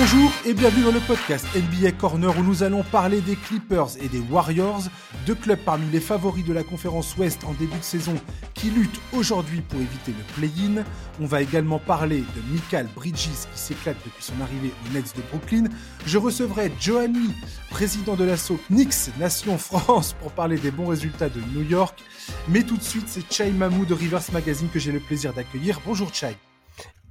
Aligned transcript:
Bonjour 0.00 0.32
et 0.46 0.54
bienvenue 0.54 0.84
dans 0.84 0.92
le 0.92 1.00
podcast 1.00 1.44
NBA 1.54 1.92
Corner 1.92 2.34
où 2.38 2.42
nous 2.42 2.62
allons 2.62 2.82
parler 2.82 3.20
des 3.20 3.36
Clippers 3.36 3.98
et 4.00 4.08
des 4.08 4.18
Warriors, 4.18 4.84
deux 5.26 5.34
clubs 5.34 5.58
parmi 5.58 5.84
les 5.90 6.00
favoris 6.00 6.42
de 6.42 6.54
la 6.54 6.62
conférence 6.62 7.14
Ouest 7.18 7.44
en 7.44 7.52
début 7.52 7.76
de 7.76 7.84
saison 7.84 8.14
qui 8.54 8.70
luttent 8.70 8.98
aujourd'hui 9.12 9.60
pour 9.60 9.78
éviter 9.78 10.12
le 10.12 10.24
play-in. 10.34 10.84
On 11.20 11.26
va 11.26 11.42
également 11.42 11.78
parler 11.78 12.20
de 12.20 12.50
Michael 12.50 12.88
Bridges 12.96 13.46
qui 13.52 13.60
s'éclate 13.60 13.98
depuis 14.02 14.24
son 14.24 14.40
arrivée 14.40 14.72
aux 14.86 14.94
Nets 14.94 15.14
de 15.18 15.22
Brooklyn. 15.28 15.64
Je 16.06 16.16
recevrai 16.16 16.72
Johanny, 16.80 17.34
président 17.68 18.16
de 18.16 18.24
l'assaut 18.24 18.58
Knicks 18.70 19.14
Nation 19.18 19.58
France 19.58 20.16
pour 20.18 20.32
parler 20.32 20.56
des 20.56 20.70
bons 20.70 20.86
résultats 20.86 21.28
de 21.28 21.42
New 21.54 21.68
York. 21.68 22.02
Mais 22.48 22.62
tout 22.62 22.78
de 22.78 22.82
suite, 22.82 23.04
c'est 23.06 23.30
Chai 23.30 23.50
Mamou 23.50 23.84
de 23.84 23.92
Rivers 23.92 24.32
Magazine 24.32 24.70
que 24.72 24.78
j'ai 24.78 24.92
le 24.92 25.00
plaisir 25.00 25.34
d'accueillir. 25.34 25.78
Bonjour 25.84 26.08
Chai. 26.14 26.38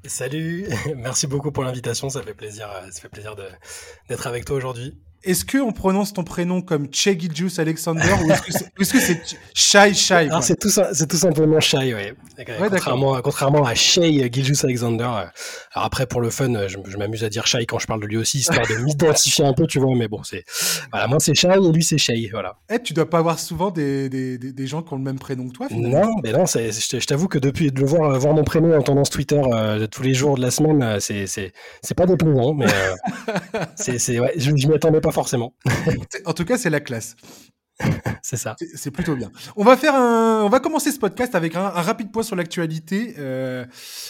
Salut, 0.05 0.65
merci 0.95 1.27
beaucoup 1.27 1.51
pour 1.51 1.63
l'invitation, 1.63 2.09
ça 2.09 2.23
fait 2.23 2.33
plaisir, 2.33 2.69
ça 2.89 3.01
fait 3.01 3.09
plaisir 3.09 3.35
d'être 4.07 4.27
avec 4.27 4.45
toi 4.45 4.55
aujourd'hui. 4.55 4.97
Est-ce 5.23 5.45
qu'on 5.45 5.73
prononce 5.73 6.13
ton 6.13 6.23
prénom 6.23 6.61
comme 6.61 6.87
Che 6.93 7.09
Alexander 7.57 8.13
ou 8.25 8.31
est-ce 8.81 8.93
que 8.93 8.99
c'est 8.99 9.21
Shai 9.53 9.93
Shai 9.93 10.29
C'est 10.41 10.57
tout, 10.57 10.69
tout, 10.69 11.17
simplement 11.17 11.59
Shai, 11.59 11.93
oui. 11.93 12.45
contrairement, 12.69 13.19
contrairement, 13.21 13.65
à 13.65 13.75
Shai 13.75 14.31
Giljus 14.31 14.63
Alexander. 14.63 15.03
Euh, 15.03 15.25
alors 15.73 15.85
après, 15.85 16.05
pour 16.05 16.21
le 16.21 16.29
fun, 16.29 16.67
je, 16.67 16.97
m'amuse 16.97 17.25
à 17.25 17.29
dire 17.29 17.45
Shai 17.47 17.65
quand 17.65 17.79
je 17.79 17.87
parle 17.87 18.01
de 18.01 18.07
lui 18.07 18.15
aussi, 18.15 18.37
histoire 18.37 18.65
de 18.65 18.75
m'identifier 18.83 19.43
un 19.43 19.51
peu, 19.51 19.67
tu 19.67 19.79
vois. 19.79 19.93
Mais 19.93 20.07
bon, 20.07 20.23
c'est 20.23 20.45
voilà, 20.91 21.07
moi 21.07 21.19
c'est 21.19 21.33
Shai 21.33 21.49
et 21.49 21.71
lui 21.71 21.83
c'est 21.83 21.97
Shai, 21.97 22.29
voilà. 22.31 22.55
Eh, 22.69 22.79
tu 22.79 22.93
dois 22.93 23.09
pas 23.09 23.17
avoir 23.17 23.39
souvent 23.39 23.71
des, 23.71 24.07
des, 24.07 24.37
des, 24.37 24.67
gens 24.67 24.81
qui 24.83 24.93
ont 24.93 24.97
le 24.97 25.03
même 25.03 25.19
prénom 25.19 25.49
que 25.49 25.53
toi. 25.53 25.67
Finalement. 25.67 26.05
Non, 26.05 26.15
mais 26.23 26.31
non, 26.31 26.45
je 26.45 27.05
t'avoue 27.05 27.27
que 27.27 27.39
depuis 27.39 27.73
de 27.73 27.79
le 27.81 27.85
voir, 27.85 28.17
voir 28.17 28.33
mon 28.33 28.45
prénom 28.45 28.73
en 28.77 28.81
tendance 28.81 29.09
Twitter 29.09 29.41
euh, 29.53 29.85
tous 29.87 30.03
les 30.03 30.13
jours 30.13 30.37
de 30.37 30.41
la 30.41 30.51
semaine, 30.51 30.81
euh, 30.81 30.99
c'est 31.01 31.27
c'est 31.27 31.95
pas 31.95 32.05
déplaisant, 32.05 32.53
mais 32.53 32.67
c'est 33.75 34.19
ouais, 34.19 34.33
je, 34.37 34.55
je 34.55 34.67
m'y 34.67 34.75
attendais 34.75 35.01
pas 35.01 35.08
forcément. 35.11 35.55
en 36.25 36.33
tout 36.33 36.45
cas, 36.45 36.57
c'est 36.57 36.69
la 36.69 36.79
classe. 36.79 37.15
c'est 38.21 38.37
ça. 38.37 38.55
C'est 38.75 38.91
plutôt 38.91 39.15
bien. 39.15 39.31
On 39.55 39.63
va 39.63 39.77
faire 39.77 39.95
un, 39.95 40.43
on 40.43 40.49
va 40.49 40.59
commencer 40.59 40.91
ce 40.91 40.99
podcast 40.99 41.35
avec 41.35 41.55
un, 41.55 41.69
rapide 41.69 42.11
point 42.11 42.23
sur 42.23 42.35
l'actualité. 42.35 43.15
Euh, 43.17 43.65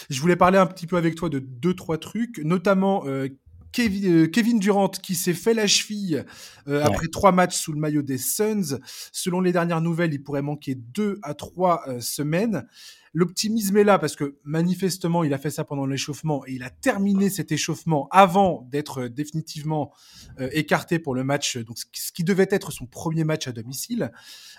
je 0.08 0.20
voulais 0.20 0.36
parler 0.36 0.58
un 0.58 0.66
petit 0.66 0.86
peu 0.86 0.96
avec 0.96 1.14
toi 1.14 1.28
de 1.28 1.38
deux 1.38 1.74
trois 1.74 1.98
trucs, 1.98 2.38
notamment 2.38 3.04
euh, 3.06 3.28
Kevin, 3.72 4.24
euh, 4.24 4.26
Kevin, 4.26 4.58
Durant 4.58 4.88
qui 4.88 5.14
s'est 5.14 5.34
fait 5.34 5.54
la 5.54 5.66
cheville 5.66 6.24
après 6.66 7.06
trois 7.08 7.32
matchs 7.32 7.56
sous 7.56 7.72
le 7.72 7.78
maillot 7.78 8.02
des 8.02 8.18
Suns. 8.18 8.78
Selon 9.12 9.40
les 9.40 9.52
dernières 9.52 9.80
nouvelles, 9.80 10.12
il 10.12 10.22
pourrait 10.22 10.42
manquer 10.42 10.74
deux 10.74 11.18
à 11.22 11.34
trois 11.34 11.84
semaines. 12.00 12.66
L'optimisme 13.12 13.76
est 13.76 13.84
là 13.84 13.98
parce 13.98 14.14
que 14.14 14.38
manifestement, 14.44 15.24
il 15.24 15.34
a 15.34 15.38
fait 15.38 15.50
ça 15.50 15.64
pendant 15.64 15.84
l'échauffement 15.84 16.46
et 16.46 16.52
il 16.52 16.62
a 16.62 16.70
terminé 16.70 17.28
cet 17.28 17.50
échauffement 17.50 18.08
avant 18.12 18.68
d'être 18.70 19.02
euh, 19.02 19.08
définitivement 19.08 19.92
euh, 20.38 20.48
écarté 20.52 21.00
pour 21.00 21.16
le 21.16 21.24
match, 21.24 21.56
donc 21.58 21.76
ce 21.78 22.12
qui 22.12 22.22
devait 22.22 22.46
être 22.50 22.70
son 22.70 22.86
premier 22.86 23.24
match 23.24 23.48
à 23.48 23.52
domicile. 23.52 24.12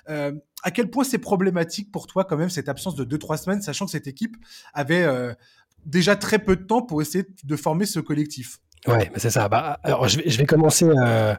Euh, 0.09 0.33
à 0.63 0.71
quel 0.71 0.89
point 0.89 1.05
c'est 1.05 1.17
problématique 1.17 1.91
pour 1.91 2.07
toi 2.07 2.25
quand 2.25 2.35
même 2.35 2.49
cette 2.49 2.67
absence 2.67 2.95
de 2.95 3.05
2-3 3.05 3.37
semaines, 3.37 3.61
sachant 3.61 3.85
que 3.85 3.91
cette 3.91 4.07
équipe 4.07 4.35
avait 4.73 5.07
déjà 5.85 6.15
très 6.15 6.39
peu 6.39 6.55
de 6.55 6.63
temps 6.63 6.81
pour 6.81 7.01
essayer 7.01 7.25
de 7.43 7.55
former 7.55 7.85
ce 7.85 7.99
collectif? 7.99 8.59
Ouais, 8.87 9.11
c'est 9.15 9.29
ça. 9.29 9.47
Bah, 9.47 9.79
alors, 9.83 10.07
je 10.07 10.37
vais, 10.37 10.45
commencer 10.45 10.85
euh, 10.85 11.35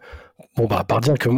bon, 0.57 0.67
bah, 0.67 0.85
par 0.87 1.01
dire 1.01 1.15
que 1.19 1.29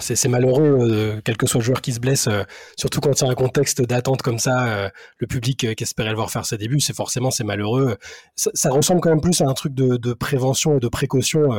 c'est 0.00 0.28
malheureux, 0.28 0.78
euh, 0.80 1.20
quel 1.22 1.36
que 1.36 1.46
soit 1.46 1.60
le 1.60 1.64
joueur 1.64 1.82
qui 1.82 1.92
se 1.92 2.00
blesse, 2.00 2.28
euh, 2.28 2.44
surtout 2.78 3.00
quand 3.00 3.20
il 3.20 3.24
y 3.24 3.28
a 3.28 3.30
un 3.30 3.34
contexte 3.34 3.82
d'attente 3.82 4.22
comme 4.22 4.38
ça, 4.38 4.90
le 5.18 5.26
public 5.26 5.74
qui 5.74 5.84
espérait 5.84 6.10
le 6.10 6.16
voir 6.16 6.30
faire 6.30 6.46
ses 6.46 6.56
débuts, 6.56 6.80
c'est 6.80 6.96
forcément 6.96 7.30
c'est 7.30 7.44
malheureux. 7.44 7.98
Ça, 8.36 8.70
ressemble 8.70 9.00
quand 9.02 9.10
même 9.10 9.20
plus 9.20 9.40
à 9.42 9.44
un 9.44 9.54
truc 9.54 9.74
de, 9.74 9.98
de 9.98 10.12
prévention 10.14 10.78
et 10.78 10.80
de 10.80 10.88
précaution 10.88 11.50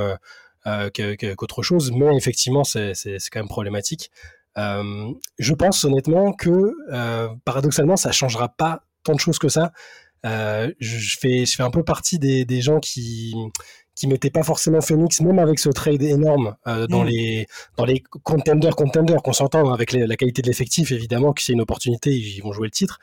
qu'autre 0.66 1.62
chose, 1.62 1.92
mais 1.92 2.16
effectivement, 2.16 2.64
c'est 2.64 2.94
quand 3.32 3.40
même 3.40 3.48
problématique. 3.48 4.10
je 4.56 5.54
pense 5.54 5.86
honnêtement 5.86 6.34
que 6.34 6.74
paradoxalement, 7.46 7.98
ça 7.98 8.12
changera 8.12 8.50
pas 8.50 8.82
tant 9.04 9.14
de 9.14 9.20
choses 9.20 9.38
que 9.38 9.50
ça. 9.50 9.72
Euh, 10.26 10.72
je, 10.80 11.18
fais, 11.20 11.46
je 11.46 11.56
fais 11.56 11.64
un 11.64 11.70
peu 11.70 11.84
partie 11.84 12.20
des, 12.20 12.46
des 12.46 12.62
gens 12.62 12.80
qui 12.80 13.36
qui 13.96 14.06
mettaient 14.06 14.30
pas 14.30 14.44
forcément 14.44 14.80
Phoenix, 14.80 15.22
même 15.22 15.40
avec 15.40 15.58
ce 15.58 15.70
trade 15.70 16.04
énorme 16.04 16.56
euh, 16.68 16.86
dans 16.86 17.04
mm. 17.04 17.08
les 17.08 17.48
dans 17.78 17.86
les 17.86 18.04
contenders 18.24 18.76
contenders 18.76 19.24
qu'on 19.24 19.34
s'entend 19.34 19.72
avec 19.74 19.92
la 19.92 20.16
qualité 20.16 20.44
de 20.44 20.48
l'effectif 20.48 20.92
évidemment 20.92 21.34
que 21.34 21.42
c'est 21.42 21.54
une 21.54 21.62
opportunité 21.62 22.12
ils 22.12 22.42
vont 22.42 22.52
jouer 22.52 22.68
le 22.68 22.72
titre 22.72 23.00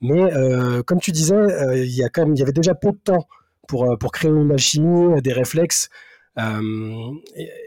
mais 0.00 0.22
euh, 0.32 0.82
comme 0.82 1.00
tu 1.00 1.12
disais 1.12 1.36
il 1.74 1.94
y 1.94 2.02
a 2.02 2.08
quand 2.08 2.24
même 2.24 2.34
il 2.34 2.38
y 2.38 2.42
avait 2.42 2.52
déjà 2.52 2.74
peu 2.74 2.92
de 2.92 2.96
temps 2.96 3.28
pour 3.66 3.98
pour 3.98 4.10
créer 4.10 4.30
une 4.30 4.44
machine 4.44 5.20
des 5.20 5.34
réflexes 5.34 5.90
et 6.38 6.42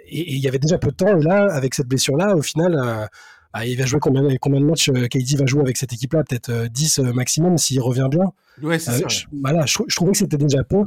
il 0.10 0.40
y 0.40 0.48
avait 0.48 0.58
déjà 0.58 0.80
peu 0.80 0.90
de 0.90 0.96
temps 0.96 1.20
et 1.20 1.24
là 1.24 1.54
avec 1.54 1.76
cette 1.76 1.88
blessure 1.88 2.18
là 2.18 2.36
au 2.36 2.42
final 2.42 3.10
ah, 3.54 3.66
il 3.66 3.78
va 3.78 3.86
jouer 3.86 4.00
combien, 4.00 4.24
combien 4.38 4.62
de 4.62 4.66
matchs 4.66 4.90
euh, 4.90 5.08
KD 5.08 5.38
va 5.38 5.46
jouer 5.46 5.62
avec 5.62 5.78
cette 5.78 5.92
équipe-là? 5.92 6.24
Peut-être 6.24 6.68
10 6.68 7.00
euh, 7.00 7.04
euh, 7.04 7.14
maximum 7.14 7.58
s'il 7.58 7.82
revient 7.82 8.08
bien. 8.10 8.32
Ouais, 8.62 8.80
c'est 8.80 8.92
ça. 8.92 9.08
Je, 9.08 9.26
voilà, 9.42 9.66
je, 9.66 9.96
trouvais 9.96 10.12
que 10.12 10.18
c'était 10.18 10.38
déjà 10.38 10.64
peu. 10.64 10.84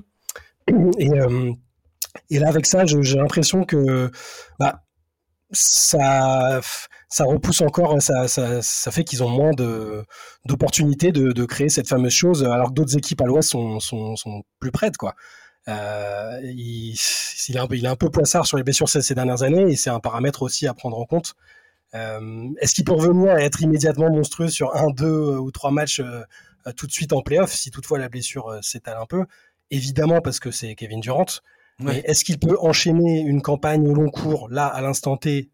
Et, 0.98 1.10
et 2.30 2.38
là, 2.38 2.48
avec 2.48 2.64
ça, 2.64 2.84
j'ai 2.86 3.16
l'impression 3.16 3.64
que 3.64 4.08
bah, 4.60 4.84
ça, 5.50 6.60
ça 7.08 7.24
repousse 7.24 7.60
encore, 7.60 8.00
ça, 8.00 8.28
ça, 8.28 8.62
ça 8.62 8.90
fait 8.92 9.02
qu'ils 9.02 9.24
ont 9.24 9.28
moins 9.28 9.50
d'opportunités 10.46 11.10
de, 11.10 11.32
de, 11.32 11.44
créer 11.44 11.68
cette 11.68 11.88
fameuse 11.88 12.12
chose, 12.12 12.44
alors 12.44 12.68
que 12.68 12.74
d'autres 12.74 12.96
équipes 12.96 13.20
à 13.20 13.24
l'Ouest 13.24 13.50
sont, 13.50 13.80
sont, 13.80 14.14
sont, 14.14 14.42
plus 14.60 14.70
prêtes. 14.70 14.96
Quoi. 14.96 15.16
Euh, 15.68 16.40
il, 16.44 16.94
il, 17.48 17.56
est 17.56 17.58
un 17.58 17.66
peu, 17.66 17.76
il 17.76 17.84
est 17.84 17.88
un 17.88 17.96
peu 17.96 18.10
poissard 18.10 18.46
sur 18.46 18.56
les 18.56 18.62
blessures 18.62 18.88
ces, 18.88 19.02
ces 19.02 19.14
dernières 19.14 19.42
années 19.42 19.72
et 19.72 19.76
c'est 19.76 19.90
un 19.90 20.00
paramètre 20.00 20.42
aussi 20.42 20.66
à 20.66 20.74
prendre 20.74 20.98
en 20.98 21.04
compte. 21.04 21.34
Euh, 21.94 22.48
est-ce 22.60 22.74
qu'il 22.74 22.84
peut 22.84 22.92
revenir 22.92 23.32
à 23.32 23.40
être 23.40 23.62
immédiatement 23.62 24.10
monstrueux 24.10 24.48
sur 24.48 24.74
un, 24.74 24.90
deux 24.90 25.06
euh, 25.06 25.38
ou 25.38 25.50
trois 25.50 25.70
matchs 25.70 26.00
euh, 26.00 26.22
tout 26.76 26.86
de 26.86 26.92
suite 26.92 27.12
en 27.12 27.22
playoff 27.22 27.52
si 27.52 27.70
toutefois 27.70 27.98
la 27.98 28.08
blessure 28.08 28.58
s'étale 28.62 28.96
un 29.00 29.06
peu? 29.06 29.24
Évidemment 29.70 30.20
parce 30.20 30.40
que 30.40 30.50
c'est 30.50 30.74
Kevin 30.74 31.00
Durant. 31.00 31.26
Est-ce 31.88 32.24
qu'il 32.24 32.38
peut 32.38 32.56
enchaîner 32.60 33.20
une 33.20 33.42
campagne 33.42 33.88
au 33.88 33.94
long 33.94 34.08
cours, 34.08 34.48
là, 34.48 34.66
à 34.66 34.80
l'instant 34.80 35.16
T, 35.16 35.50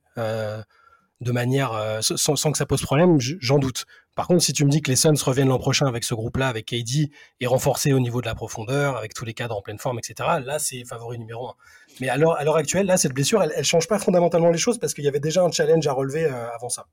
de 1.20 1.32
manière 1.32 1.98
sans, 2.00 2.36
sans, 2.36 2.53
que 2.53 2.58
ça 2.58 2.66
pose 2.66 2.82
problème 2.82 3.19
J'en 3.20 3.58
doute. 3.58 3.86
Par 4.14 4.26
contre, 4.26 4.42
si 4.42 4.53
tu 4.53 4.64
me 4.64 4.70
dis 4.70 4.82
que 4.82 4.91
les 4.91 4.97
Suns 4.97 5.14
reviennent 5.25 5.48
l'an 5.48 5.58
prochain 5.58 5.86
avec 5.86 6.04
ce 6.04 6.14
groupe-là, 6.14 6.48
avec 6.48 6.66
KD, 6.66 7.10
et 7.41 7.47
renforcés 7.47 7.92
au 7.92 8.00
niveau 8.00 8.20
de 8.20 8.26
la 8.26 8.34
profondeur, 8.34 8.97
avec 8.97 9.14
tous 9.14 9.25
les 9.25 9.34
cadres 9.34 9.56
en 9.56 9.62
pleine 9.62 9.78
forme, 9.78 9.98
etc., 9.98 10.28
là, 10.44 10.59
c'est 10.59 10.84
favori 10.84 11.19
numéro 11.19 11.48
un. 11.48 11.54
Mais 12.00 12.09
à 12.09 12.16
l'heure 12.16 12.56
actuelle, 12.56 12.86
là, 12.86 12.97
cette 12.97 13.12
blessure, 13.12 13.42
elle, 13.42 13.53
ne 13.56 13.62
change 13.62 13.88
pas 13.88 13.98
fondamentalement 13.98 14.50
les 14.50 14.59
choses 14.59 14.78
parce 14.78 14.94
qu'il 14.94 15.04
y 15.04 15.09
avait 15.09 15.20
déjà 15.20 15.42
un 15.42 15.50
challenge 15.50 15.86
à 15.86 15.92
relever 15.92 16.25
euh, 16.25 16.50
avant 16.54 16.69
ça. 16.69 16.86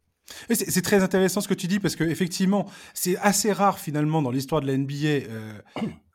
C'est 0.50 0.82
très 0.82 1.04
intéressant 1.04 1.42
ce 1.42 1.48
que 1.48 1.54
tu 1.54 1.68
dis 1.68 1.80
parce 1.80 1.96
qu'effectivement, 1.96 2.66
c'est 2.94 3.18
assez 3.18 3.52
rare 3.52 3.80
finalement 3.80 4.22
dans 4.22 4.32
l'histoire 4.32 4.62
de 4.62 4.68
la 4.68 4.78
NBA 4.78 5.30
euh, 5.30 5.60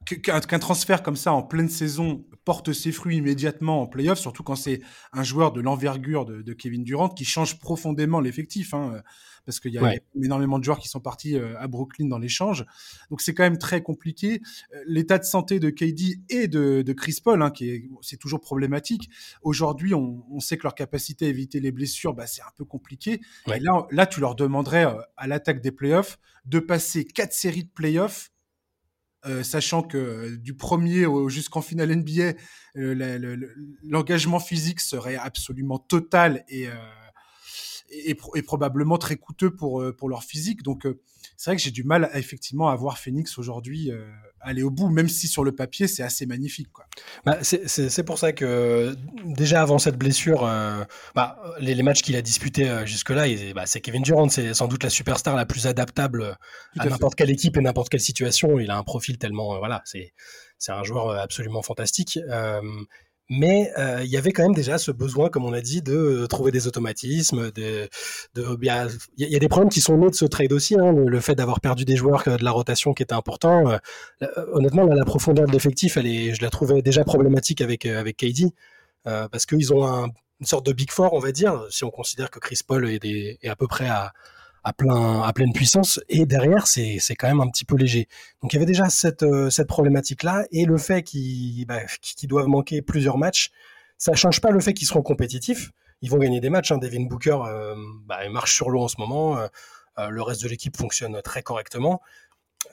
qu'un 0.04 0.58
transfert 0.58 1.02
comme 1.02 1.16
ça 1.16 1.32
en 1.32 1.42
pleine 1.42 1.68
saison 1.68 2.24
porte 2.44 2.72
ses 2.72 2.92
fruits 2.92 3.18
immédiatement 3.18 3.82
en 3.82 3.86
playoff, 3.86 4.18
surtout 4.18 4.42
quand 4.42 4.56
c'est 4.56 4.80
un 5.12 5.22
joueur 5.22 5.52
de 5.52 5.60
l'envergure 5.60 6.24
de, 6.24 6.52
Kevin 6.52 6.84
Durant 6.84 7.08
qui 7.08 7.24
change 7.24 7.58
profondément 7.58 8.20
l'effectif. 8.20 8.74
Hein 8.74 9.02
parce 9.44 9.60
qu'il 9.60 9.72
y 9.72 9.78
a 9.78 9.94
énormément 10.22 10.58
de 10.58 10.64
joueurs 10.64 10.78
qui 10.78 10.88
sont 10.88 11.00
partis 11.00 11.36
euh, 11.36 11.58
à 11.58 11.66
Brooklyn 11.66 12.06
dans 12.06 12.18
l'échange. 12.18 12.64
Donc 13.10 13.20
c'est 13.20 13.34
quand 13.34 13.42
même 13.42 13.58
très 13.58 13.82
compliqué. 13.82 14.40
Euh, 14.74 14.82
l'état 14.86 15.18
de 15.18 15.24
santé 15.24 15.58
de 15.58 15.70
KD 15.70 16.20
et 16.28 16.48
de, 16.48 16.82
de 16.82 16.92
Chris 16.92 17.18
Paul, 17.22 17.42
hein, 17.42 17.50
qui 17.50 17.70
est, 17.70 17.88
c'est 18.00 18.18
toujours 18.18 18.40
problématique. 18.40 19.10
Aujourd'hui, 19.42 19.94
on, 19.94 20.24
on, 20.30 20.40
sait 20.40 20.56
que 20.56 20.64
leur 20.64 20.74
capacité 20.74 21.26
à 21.26 21.28
éviter 21.28 21.60
les 21.60 21.72
blessures, 21.72 22.14
bah, 22.14 22.26
c'est 22.26 22.42
un 22.42 22.52
peu 22.56 22.64
compliqué. 22.64 23.20
Et 23.52 23.58
là, 23.58 23.86
là, 23.90 24.06
tu 24.06 24.20
leur 24.20 24.34
demanderais 24.34 24.86
euh, 24.86 25.00
à 25.16 25.26
l'attaque 25.26 25.60
des 25.60 25.72
playoffs 25.72 26.18
de 26.44 26.58
passer 26.58 27.04
quatre 27.04 27.32
séries 27.32 27.64
de 27.64 27.70
playoffs 27.70 28.30
euh, 29.26 29.42
sachant 29.42 29.82
que 29.82 30.36
du 30.36 30.54
premier 30.54 31.06
jusqu'en 31.28 31.62
finale 31.62 31.94
NBA, 31.96 32.34
l'engagement 33.84 34.40
physique 34.40 34.80
serait 34.80 35.16
absolument 35.16 35.78
total 35.78 36.44
et, 36.48 36.68
euh, 36.68 36.72
et, 37.92 38.42
probablement 38.42 38.98
très 38.98 39.16
coûteux 39.16 39.54
pour, 39.54 39.80
euh, 39.80 39.92
pour 39.92 40.08
leur 40.08 40.24
physique. 40.24 40.62
Donc, 40.62 40.86
euh, 40.86 41.00
c'est 41.36 41.50
vrai 41.50 41.56
que 41.56 41.62
j'ai 41.62 41.70
du 41.70 41.84
mal 41.84 42.10
effectivement 42.14 42.68
à 42.68 42.76
voir 42.76 42.98
Phoenix 42.98 43.38
aujourd'hui 43.38 43.90
euh, 43.90 44.08
aller 44.42 44.62
au 44.62 44.70
bout, 44.70 44.88
même 44.88 45.08
si 45.08 45.28
sur 45.28 45.44
le 45.44 45.52
papier, 45.52 45.88
c'est 45.88 46.02
assez 46.02 46.26
magnifique. 46.26 46.68
Quoi. 46.72 46.86
Bah, 47.24 47.38
c'est 47.42 48.02
pour 48.04 48.18
ça 48.18 48.32
que 48.32 48.96
déjà 49.24 49.62
avant 49.62 49.78
cette 49.78 49.96
blessure, 49.96 50.42
bah, 51.14 51.42
les, 51.60 51.74
les, 51.74 51.82
matchs 51.82 52.02
qu'il 52.02 52.16
a 52.16 52.22
disputés 52.22 52.68
jusque-là, 52.84 53.26
bah, 53.54 53.66
c'est 53.66 53.80
Kevin 53.80 54.02
Durant, 54.02 54.28
c'est 54.28 54.54
sans 54.54 54.68
doute 54.68 54.82
la 54.84 54.90
superstar 54.90 55.36
la 55.36 55.46
plus 55.46 55.66
adaptable 55.66 56.36
à, 56.78 56.86
n'importe 56.86 57.14
quelle 57.14 57.30
équipe 57.30 57.56
et 57.56 57.60
n'importe 57.60 57.88
quelle 57.88 58.00
situation. 58.00 58.58
Il 58.58 58.70
a 58.70 58.76
un 58.76 58.84
profil 58.84 59.18
tellement, 59.18 59.58
voilà, 59.58 59.82
c'est 59.84 60.12
un 60.68 60.82
joueur 60.82 61.10
absolument 61.10 61.62
fantastique. 61.62 62.18
Mais 63.38 63.70
il 64.02 64.08
y 64.08 64.16
avait 64.16 64.32
quand 64.32 64.42
même 64.42 64.54
déjà 64.54 64.78
ce 64.78 64.90
besoin, 64.90 65.28
comme 65.28 65.44
on 65.44 65.52
a 65.52 65.60
dit, 65.60 65.82
de 65.82 66.26
trouver 66.26 66.50
des 66.52 66.66
automatismes. 66.66 67.50
De, 67.52 67.88
il, 68.36 68.64
y 69.16 69.36
a, 69.36 69.38
des 69.38 69.48
problèmes 69.48 69.70
qui 69.70 69.80
sont 69.80 69.96
nés 69.96 70.10
de 70.10 70.14
ce 70.14 70.24
trade 70.24 70.52
aussi, 70.52 70.76
hein, 70.78 70.92
le, 70.92 71.20
fait 71.20 71.34
d'avoir 71.34 71.60
perdu 71.60 71.84
des 71.84 71.96
joueurs 71.96 72.22
de 72.24 72.44
la 72.44 72.50
rotation 72.50 72.94
qui 72.94 73.02
était 73.02 73.14
important. 73.14 73.78
honnêtement, 74.52 74.84
la 74.84 75.04
profondeur 75.04 75.46
de 75.46 75.52
l'effectif, 75.52 75.98
je 75.98 76.42
la 76.42 76.50
trouvais 76.50 76.82
déjà 76.82 77.04
problématique 77.04 77.60
avec 77.60 77.86
avec 77.86 78.16
KD. 78.18 78.52
parce 79.04 79.46
qu'ils 79.46 79.72
ont 79.72 79.86
un, 79.86 80.08
une 80.42 80.46
sorte 80.46 80.66
de 80.66 80.72
big 80.72 80.90
four, 80.90 81.12
on 81.12 81.20
va 81.20 81.30
dire, 81.30 81.66
si 81.70 81.84
on 81.84 81.90
considère 81.90 82.28
que 82.28 82.40
Chris 82.40 82.60
Paul 82.66 82.88
est 82.88 83.48
à 83.48 83.54
peu 83.54 83.68
près 83.68 83.88
à, 83.88 84.12
à, 84.64 84.72
plein, 84.72 85.22
à 85.22 85.32
pleine 85.32 85.52
puissance. 85.52 86.00
Et 86.08 86.26
derrière, 86.26 86.66
c'est 86.66 86.98
quand 87.16 87.28
même 87.28 87.40
un 87.40 87.48
petit 87.48 87.64
peu 87.64 87.76
léger. 87.76 88.08
Donc 88.42 88.52
il 88.52 88.56
y 88.56 88.58
avait 88.58 88.66
déjà 88.66 88.88
cette, 88.88 89.22
euh, 89.22 89.50
cette 89.50 89.68
problématique-là. 89.68 90.44
Et 90.50 90.64
le 90.64 90.78
fait 90.78 91.02
qu'ils 91.02 91.66
bah, 91.66 91.80
doivent 92.24 92.48
manquer 92.48 92.82
plusieurs 92.82 93.18
matchs, 93.18 93.50
ça 93.98 94.14
change 94.14 94.40
pas 94.40 94.50
le 94.50 94.60
fait 94.60 94.74
qu'ils 94.74 94.86
seront 94.86 95.02
compétitifs. 95.02 95.70
Ils 96.00 96.10
vont 96.10 96.18
gagner 96.18 96.40
des 96.40 96.50
matchs. 96.50 96.72
Hein. 96.72 96.78
Devin 96.78 97.04
Booker 97.06 97.38
euh, 97.46 97.74
bah, 98.06 98.28
marche 98.30 98.54
sur 98.54 98.70
l'eau 98.70 98.82
en 98.82 98.88
ce 98.88 98.96
moment. 98.98 99.38
Euh, 99.38 100.08
le 100.08 100.22
reste 100.22 100.42
de 100.42 100.48
l'équipe 100.48 100.76
fonctionne 100.76 101.20
très 101.22 101.42
correctement. 101.42 102.00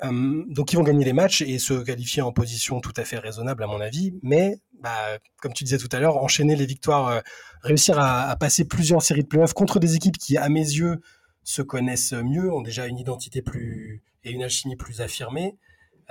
donc 0.01 0.71
ils 0.71 0.77
vont 0.77 0.83
gagner 0.83 1.03
des 1.03 1.11
matchs 1.11 1.41
et 1.41 1.59
se 1.59 1.73
qualifier 1.73 2.21
en 2.21 2.31
position 2.31 2.79
tout 2.79 2.93
à 2.95 3.03
fait 3.03 3.17
raisonnable 3.19 3.61
à 3.61 3.67
mon 3.67 3.81
avis. 3.81 4.13
Mais 4.23 4.59
bah, 4.81 5.17
comme 5.41 5.51
tu 5.51 5.65
disais 5.65 5.77
tout 5.77 5.89
à 5.91 5.99
l'heure, 5.99 6.15
enchaîner 6.15 6.55
les 6.55 6.65
victoires, 6.65 7.21
réussir 7.61 7.99
à, 7.99 8.29
à, 8.29 8.35
passer 8.37 8.63
plusieurs 8.63 9.01
séries 9.01 9.23
de 9.23 9.27
playoffs 9.27 9.53
contre 9.53 9.79
des 9.79 9.95
équipes 9.95 10.17
qui, 10.17 10.37
à 10.37 10.47
mes 10.47 10.61
yeux, 10.61 11.01
se 11.43 11.61
connaissent 11.61 12.13
mieux, 12.13 12.51
ont 12.51 12.61
déjà 12.61 12.87
une 12.87 12.97
identité 12.97 13.41
plus 13.41 14.03
et 14.23 14.31
une 14.31 14.43
alchimie 14.43 14.75
plus 14.75 15.01
affirmée, 15.01 15.57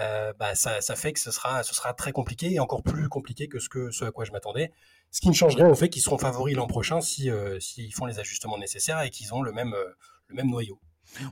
euh, 0.00 0.32
bah, 0.38 0.54
ça, 0.54 0.80
ça, 0.80 0.94
fait 0.94 1.12
que 1.12 1.19
ce 1.19 1.30
sera, 1.30 1.62
ce 1.64 1.75
sera 1.75 1.92
très 1.92 2.12
compliqué 2.12 2.52
et 2.52 2.60
encore 2.60 2.82
plus 2.82 3.08
compliqué 3.08 3.48
que 3.48 3.58
ce, 3.58 3.69
que, 3.69 3.90
ce 3.90 4.04
à 4.04 4.12
quoi 4.12 4.25
je 4.25 4.30
m'attendais. 4.30 4.72
Ce 5.10 5.20
qui 5.20 5.28
ne 5.28 5.34
change 5.34 5.56
rien 5.56 5.69
au 5.69 5.75
fait 5.75 5.88
qu'ils 5.88 6.02
seront 6.02 6.19
favoris 6.19 6.54
l'an 6.54 6.66
prochain 6.66 7.00
si, 7.00 7.30
euh, 7.30 7.58
s'ils 7.58 7.92
font 7.92 8.06
les 8.06 8.19
ajustements 8.20 8.58
nécessaires 8.58 9.02
et 9.02 9.10
qu'ils 9.10 9.34
ont 9.34 9.42
le 9.42 9.52
même, 9.52 9.75
euh, 9.75 9.84
le 10.28 10.36
même 10.36 10.50
noyau. 10.50 10.78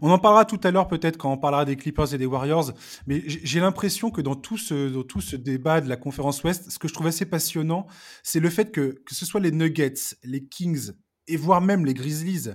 On 0.01 0.11
en 0.11 0.19
parlera 0.19 0.47
tout 0.47 0.59
à 0.65 0.71
l'heure 0.71 0.89
peut-être 0.89 1.19
quand 1.19 1.31
on 1.31 1.37
parlera 1.37 1.67
des 1.67 1.77
Clippers 1.77 2.15
et 2.15 2.19
des 2.19 2.25
Warriors, 2.25 2.73
mais 3.07 3.23
j'ai 3.27 3.61
l'impression 3.61 4.11
que 4.11 4.23
dans 4.23 4.35
tout, 4.35 4.57
ce, 4.57 4.89
dans 4.89 5.03
tout 5.03 5.21
ce 5.21 5.37
débat 5.37 5.83
de 5.83 5.89
la 5.89 5.99
conférence 5.99 6.43
Ouest, 6.43 6.71
ce 6.71 6.79
que 6.79 6.89
je 6.89 6.95
trouve 6.95 7.07
assez 7.09 7.27
passionnant, 7.27 7.87
c'est 8.23 8.41
le 8.41 8.49
fait 8.49 8.73
que 8.73 9.03
que 9.05 9.15
ce 9.15 9.27
soit 9.27 9.41
les 9.41 9.53
Nuggets, 9.53 10.17
les 10.25 10.47
Kings 10.47 10.93
et 11.29 11.37
voire 11.37 11.61
même 11.61 11.85
les 11.85 11.93
Grizzlies, 11.93 12.55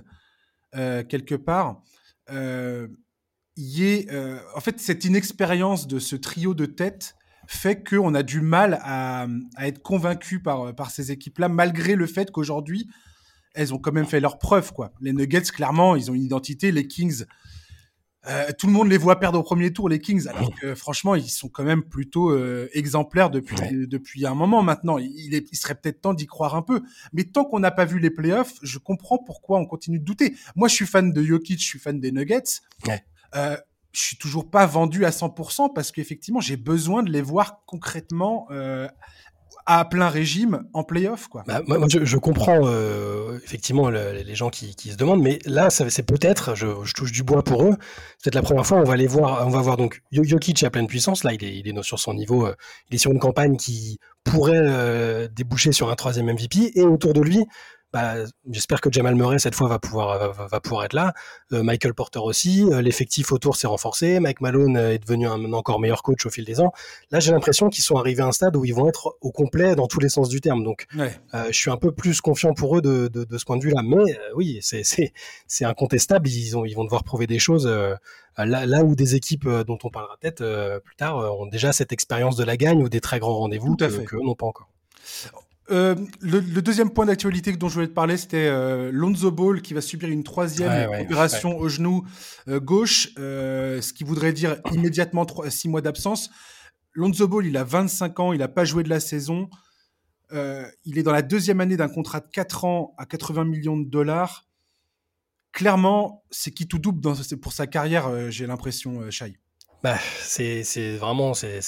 quelque 0.72 1.34
part, 1.34 1.82
euh, 2.30 2.88
y 3.56 3.84
est, 3.84 4.10
euh, 4.10 4.38
en 4.56 4.60
fait, 4.60 4.80
cette 4.80 5.04
inexpérience 5.04 5.86
de 5.86 5.98
ce 5.98 6.16
trio 6.16 6.54
de 6.54 6.66
tête 6.66 7.16
fait 7.46 7.86
qu'on 7.86 8.14
a 8.14 8.22
du 8.22 8.40
mal 8.40 8.78
à, 8.82 9.26
être 9.58 9.82
convaincu 9.82 10.40
par, 10.40 10.74
par 10.74 10.90
ces 10.90 11.10
équipes-là, 11.10 11.48
malgré 11.48 11.96
le 11.96 12.06
fait 12.06 12.30
qu'aujourd'hui, 12.30 12.88
elles 13.54 13.74
ont 13.74 13.78
quand 13.78 13.92
même 13.92 14.06
fait 14.06 14.20
leur 14.20 14.38
preuve. 14.38 14.72
Quoi. 14.72 14.92
Les 15.00 15.12
Nuggets, 15.12 15.42
clairement, 15.42 15.96
ils 15.96 16.10
ont 16.10 16.14
une 16.14 16.22
identité. 16.22 16.72
Les 16.72 16.86
Kings, 16.86 17.24
euh, 18.28 18.50
tout 18.56 18.66
le 18.66 18.72
monde 18.72 18.88
les 18.88 18.98
voit 18.98 19.18
perdre 19.18 19.38
au 19.38 19.42
premier 19.42 19.72
tour, 19.72 19.88
les 19.88 19.98
Kings, 19.98 20.28
alors 20.28 20.54
que 20.54 20.74
franchement, 20.74 21.14
ils 21.14 21.28
sont 21.28 21.48
quand 21.48 21.64
même 21.64 21.82
plutôt 21.82 22.30
euh, 22.30 22.68
exemplaires 22.72 23.30
depuis, 23.30 23.56
depuis 23.88 24.26
un 24.26 24.34
moment 24.34 24.62
maintenant. 24.62 24.98
Il, 24.98 25.34
est, 25.34 25.48
il 25.50 25.56
serait 25.56 25.74
peut-être 25.74 26.00
temps 26.00 26.14
d'y 26.14 26.26
croire 26.26 26.54
un 26.54 26.62
peu. 26.62 26.82
Mais 27.12 27.24
tant 27.24 27.44
qu'on 27.44 27.58
n'a 27.58 27.72
pas 27.72 27.84
vu 27.84 27.98
les 27.98 28.10
playoffs, 28.10 28.54
je 28.62 28.78
comprends 28.78 29.18
pourquoi 29.18 29.58
on 29.58 29.66
continue 29.66 29.98
de 29.98 30.04
douter. 30.04 30.34
Moi, 30.54 30.68
je 30.68 30.74
suis 30.74 30.86
fan 30.86 31.12
de 31.12 31.22
Jokic, 31.22 31.60
je 31.60 31.64
suis 31.64 31.78
fan 31.78 31.98
des 31.98 32.12
Nuggets. 32.12 32.60
Ouais. 32.86 33.04
Euh, 33.34 33.56
je 33.92 34.00
suis 34.00 34.16
toujours 34.16 34.50
pas 34.50 34.66
vendu 34.66 35.04
à 35.04 35.10
100% 35.10 35.72
parce 35.74 35.92
qu'effectivement, 35.92 36.40
j'ai 36.40 36.56
besoin 36.56 37.02
de 37.02 37.10
les 37.10 37.22
voir 37.22 37.62
concrètement 37.66 38.46
euh, 38.50 38.88
à 39.66 39.84
plein 39.84 40.08
régime 40.08 40.64
en 40.72 40.84
playoff 40.84 41.28
quoi. 41.28 41.44
Bah, 41.46 41.62
moi, 41.66 41.86
je, 41.88 42.16
comprends 42.16 42.60
euh, 42.64 43.38
effectivement 43.44 43.90
les 43.90 44.34
gens 44.34 44.50
qui, 44.50 44.74
se 44.78 44.96
demandent, 44.96 45.22
mais 45.22 45.38
là 45.46 45.70
c'est 45.70 46.02
peut-être, 46.02 46.54
je, 46.54 46.92
touche 46.92 47.12
du 47.12 47.22
bois 47.22 47.42
pour 47.42 47.62
eux, 47.64 47.76
peut-être 48.22 48.34
la 48.34 48.42
première 48.42 48.66
fois 48.66 48.78
on 48.78 48.84
va 48.84 48.96
les 48.96 49.06
voir, 49.06 49.46
on 49.46 49.50
va 49.50 49.60
voir 49.60 49.76
donc 49.76 50.02
Jokic 50.12 50.62
à 50.64 50.70
pleine 50.70 50.86
puissance, 50.86 51.24
là 51.24 51.32
il 51.32 51.44
est, 51.44 51.56
il 51.56 51.68
est 51.68 51.82
sur 51.82 51.98
son 51.98 52.14
niveau, 52.14 52.46
euh, 52.46 52.54
il 52.90 52.94
est 52.94 52.98
sur 52.98 53.12
une 53.12 53.20
campagne 53.20 53.56
qui 53.56 53.98
pourrait 54.24 54.58
euh, 54.58 55.28
déboucher 55.28 55.72
sur 55.72 55.90
un 55.90 55.94
troisième 55.94 56.26
MVP 56.26 56.72
et 56.74 56.82
autour 56.82 57.12
de 57.12 57.20
lui 57.20 57.44
bah, 57.92 58.14
j'espère 58.50 58.80
que 58.80 58.90
Jamal 58.90 59.14
Murray 59.14 59.38
cette 59.38 59.54
fois 59.54 59.68
va 59.68 59.78
pouvoir 59.78 60.32
va, 60.32 60.60
pouvoir 60.60 60.84
être 60.84 60.94
là. 60.94 61.12
Euh, 61.52 61.62
Michael 61.62 61.92
Porter 61.94 62.20
aussi. 62.20 62.64
Euh, 62.72 62.80
l'effectif 62.80 63.32
autour 63.32 63.56
s'est 63.56 63.66
renforcé. 63.66 64.18
Mike 64.18 64.40
Malone 64.40 64.76
est 64.76 64.98
devenu 64.98 65.26
un, 65.26 65.52
encore 65.52 65.78
meilleur 65.78 66.02
coach 66.02 66.24
au 66.24 66.30
fil 66.30 66.44
des 66.44 66.60
ans. 66.60 66.72
Là, 67.10 67.20
j'ai 67.20 67.32
l'impression 67.32 67.68
qu'ils 67.68 67.84
sont 67.84 67.96
arrivés 67.96 68.22
à 68.22 68.26
un 68.26 68.32
stade 68.32 68.56
où 68.56 68.64
ils 68.64 68.74
vont 68.74 68.88
être 68.88 69.16
au 69.20 69.30
complet 69.30 69.74
dans 69.74 69.86
tous 69.86 70.00
les 70.00 70.08
sens 70.08 70.28
du 70.28 70.40
terme. 70.40 70.64
Donc, 70.64 70.86
euh, 70.98 71.10
je 71.48 71.56
suis 71.56 71.70
un 71.70 71.76
peu 71.76 71.92
plus 71.92 72.20
confiant 72.20 72.54
pour 72.54 72.78
eux 72.78 72.82
de, 72.82 73.08
de, 73.08 73.24
de 73.24 73.38
ce 73.38 73.44
point 73.44 73.58
de 73.58 73.62
vue-là. 73.62 73.82
Mais 73.84 74.18
oui, 74.34 74.58
c'est 74.62 74.82
c'est 75.46 75.64
incontestable. 75.64 76.28
Ils 76.28 76.56
ont 76.56 76.64
ils 76.64 76.74
vont 76.74 76.84
devoir 76.84 77.04
prouver 77.04 77.26
des 77.26 77.38
choses. 77.38 77.66
Là, 78.38 78.66
là, 78.66 78.84
où 78.84 78.94
des 78.94 79.14
équipes 79.14 79.48
dont 79.66 79.78
on 79.84 79.90
parlera 79.90 80.16
peut-être 80.18 80.80
plus 80.82 80.96
tard 80.96 81.16
ont 81.38 81.46
déjà 81.46 81.72
cette 81.72 81.92
expérience 81.92 82.36
de 82.36 82.44
la 82.44 82.56
gagne 82.56 82.82
ou 82.82 82.88
des 82.88 83.00
très 83.00 83.18
grands 83.18 83.36
rendez-vous 83.36 83.76
que, 83.76 83.84
que 83.84 84.16
n'ont 84.16 84.34
pas 84.34 84.46
encore. 84.46 84.68
Euh, 85.72 85.94
le, 86.20 86.60
deuxième 86.60 86.90
point 86.90 87.06
d'actualité 87.06 87.52
dont 87.52 87.68
je 87.68 87.74
voulais 87.74 87.88
te 87.88 87.94
parler, 87.94 88.18
c'était 88.18 88.48
euh, 88.48 88.90
Lonzo 88.92 89.30
Ball 89.30 89.62
qui 89.62 89.72
va 89.72 89.80
subir 89.80 90.10
une 90.10 90.22
troisième 90.22 90.90
opération 91.00 91.56
au 91.56 91.68
genou 91.68 92.06
euh, 92.48 92.60
gauche, 92.60 93.08
ce 93.16 93.92
qui 93.92 94.04
voudrait 94.04 94.34
dire 94.34 94.60
immédiatement 94.72 95.26
6 95.48 95.68
mois 95.68 95.80
d'absence. 95.80 96.30
Lonzo 96.92 97.26
Ball, 97.26 97.46
il 97.46 97.56
a 97.56 97.64
25 97.64 98.20
ans, 98.20 98.32
il 98.32 98.40
n'a 98.40 98.48
pas 98.48 98.64
joué 98.64 98.82
de 98.82 98.90
la 98.90 99.00
saison. 99.00 99.48
il 100.30 100.98
est 100.98 101.02
dans 101.02 101.12
la 101.12 101.22
deuxième 101.22 101.60
année 101.60 101.78
d'un 101.78 101.88
contrat 101.88 102.20
de 102.20 102.28
4 102.30 102.64
ans 102.66 102.94
à 102.98 103.06
80 103.06 103.44
millions 103.44 103.78
de 103.78 103.88
dollars. 103.88 104.46
Clairement, 105.52 106.24
c'est 106.30 106.50
qui 106.50 106.66
tout 106.66 106.78
double 106.78 107.00
dans, 107.00 107.14
pour 107.40 107.52
sa 107.52 107.66
carrière, 107.66 108.30
j'ai 108.30 108.46
l'impression, 108.46 109.10
Shai. 109.10 109.41
Bah, 109.82 109.98
c'est 110.20 110.62
vraiment 110.96 111.34
c'est 111.34 111.60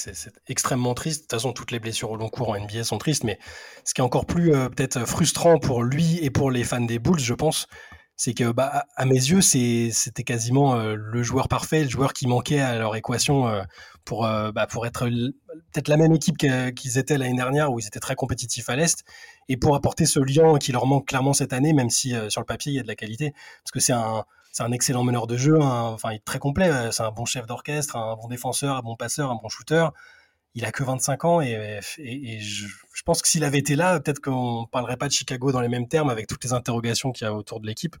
extrêmement 0.47 0.93
triste. 0.93 1.21
De 1.21 1.23
toute 1.23 1.31
façon, 1.31 1.51
toutes 1.51 1.71
les 1.71 1.79
blessures 1.79 2.11
au 2.11 2.15
long 2.15 2.29
cours 2.29 2.49
en 2.49 2.57
NBA 2.57 2.85
sont 2.85 2.97
tristes, 2.97 3.25
mais 3.25 3.37
ce 3.83 3.93
qui 3.93 3.99
est 3.99 4.03
encore 4.03 4.25
plus 4.25 4.53
euh, 4.53 4.69
peut-être 4.69 5.05
frustrant 5.05 5.59
pour 5.59 5.83
lui 5.83 6.23
et 6.23 6.29
pour 6.29 6.49
les 6.49 6.63
fans 6.63 6.79
des 6.79 6.97
Bulls, 6.97 7.19
je 7.19 7.33
pense, 7.33 7.67
c'est 8.15 8.33
que 8.33 8.53
bah, 8.53 8.85
à 8.95 9.03
mes 9.03 9.15
yeux, 9.15 9.41
c'était 9.41 10.23
quasiment 10.23 10.75
euh, 10.75 10.95
le 10.95 11.23
joueur 11.23 11.49
parfait, 11.49 11.83
le 11.83 11.89
joueur 11.89 12.13
qui 12.13 12.25
manquait 12.25 12.61
à 12.61 12.77
leur 12.79 12.95
équation 12.95 13.49
euh, 13.49 13.63
pour, 14.05 14.21
bah, 14.21 14.67
pour 14.69 14.85
être 14.85 15.09
peut-être 15.09 15.87
la 15.89 15.97
même 15.97 16.13
équipe 16.13 16.37
qu'ils 16.37 16.97
étaient 16.97 17.17
l'année 17.17 17.35
dernière, 17.35 17.73
où 17.73 17.79
ils 17.79 17.87
étaient 17.87 17.99
très 17.99 18.15
compétitifs 18.15 18.69
à 18.69 18.75
l'Est, 18.75 19.03
et 19.49 19.57
pour 19.57 19.75
apporter 19.75 20.05
ce 20.05 20.19
lien 20.19 20.57
qui 20.59 20.71
leur 20.71 20.85
manque 20.85 21.07
clairement 21.07 21.33
cette 21.33 21.53
année, 21.53 21.73
même 21.73 21.89
si 21.89 22.13
sur 22.29 22.39
le 22.39 22.45
papier, 22.45 22.71
il 22.71 22.75
y 22.75 22.79
a 22.79 22.83
de 22.83 22.87
la 22.87 22.95
qualité, 22.95 23.33
parce 23.63 23.71
que 23.73 23.79
c'est 23.79 23.93
un 23.93 24.23
c'est 24.55 24.63
un 24.63 24.71
excellent 24.71 25.03
meneur 25.03 25.27
de 25.27 25.35
jeu, 25.35 25.61
enfin 25.61 26.11
il 26.13 26.15
est 26.15 26.23
très 26.23 26.39
complet, 26.39 26.71
c'est 26.91 27.03
un 27.03 27.11
bon 27.11 27.25
chef 27.25 27.45
d'orchestre, 27.45 27.97
un 27.97 28.15
bon 28.15 28.29
défenseur, 28.29 28.77
un 28.77 28.81
bon 28.81 28.95
passeur, 28.95 29.29
un 29.29 29.35
bon 29.35 29.49
shooter. 29.49 29.87
Il 30.53 30.63
a 30.63 30.71
que 30.71 30.81
25 30.81 31.25
ans 31.25 31.41
et, 31.41 31.81
je, 31.99 32.65
pense 33.03 33.21
que 33.21 33.27
s'il 33.27 33.43
avait 33.43 33.57
été 33.57 33.75
là, 33.75 33.99
peut-être 33.99 34.21
qu'on 34.21 34.65
parlerait 34.71 34.95
pas 34.95 35.09
de 35.09 35.11
Chicago 35.11 35.51
dans 35.51 35.59
les 35.59 35.67
mêmes 35.67 35.89
termes 35.89 36.09
avec 36.09 36.27
toutes 36.27 36.41
les 36.45 36.53
interrogations 36.53 37.11
qu'il 37.11 37.25
y 37.25 37.27
a 37.27 37.33
autour 37.33 37.59
de 37.59 37.67
l'équipe. 37.67 37.97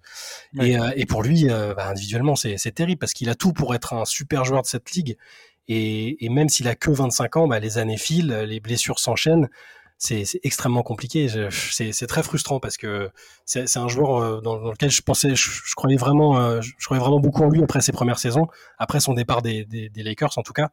Et, 0.61 0.79
euh, 0.79 0.91
pour 1.09 1.23
lui, 1.23 1.49
euh, 1.49 1.73
bah, 1.73 1.89
individuellement, 1.89 2.37
c'est 2.37 2.73
terrible 2.73 2.99
parce 2.99 3.11
qu'il 3.11 3.29
a 3.29 3.35
tout 3.35 3.51
pour 3.51 3.75
être 3.75 3.91
un 3.91 4.05
super 4.05 4.45
joueur 4.45 4.61
de 4.61 4.67
cette 4.67 4.91
ligue. 4.91 5.17
Et, 5.67 6.29
même 6.29 6.47
s'il 6.47 6.69
a 6.69 6.75
que 6.75 6.89
25 6.89 7.35
ans, 7.35 7.47
bah, 7.49 7.59
les 7.59 7.79
années 7.79 7.97
filent, 7.97 8.33
les 8.47 8.61
blessures 8.61 8.99
s'enchaînent 8.99 9.49
c'est 9.97 10.23
extrêmement 10.43 10.83
compliqué. 10.83 11.27
C'est 11.51 12.07
très 12.07 12.23
frustrant 12.23 12.59
parce 12.59 12.77
que 12.77 13.09
c'est 13.45 13.77
un 13.77 13.87
joueur 13.87 14.17
euh, 14.17 14.41
dans, 14.41 14.57
lequel 14.57 14.91
je 14.91 15.01
pensais, 15.01 15.35
je, 15.35 15.75
croyais 15.75 15.97
vraiment, 15.97 16.37
euh, 16.39 16.61
je 16.61 16.85
croyais 16.85 17.01
vraiment 17.01 17.19
beaucoup 17.19 17.43
en 17.43 17.49
lui 17.49 17.63
après 17.63 17.81
ses 17.81 17.91
premières 17.91 18.19
saisons, 18.19 18.47
après 18.77 18.99
son 18.99 19.13
départ 19.13 19.41
des, 19.41 19.91
Lakers 19.95 20.37
en 20.37 20.43
tout 20.43 20.53
cas. 20.53 20.69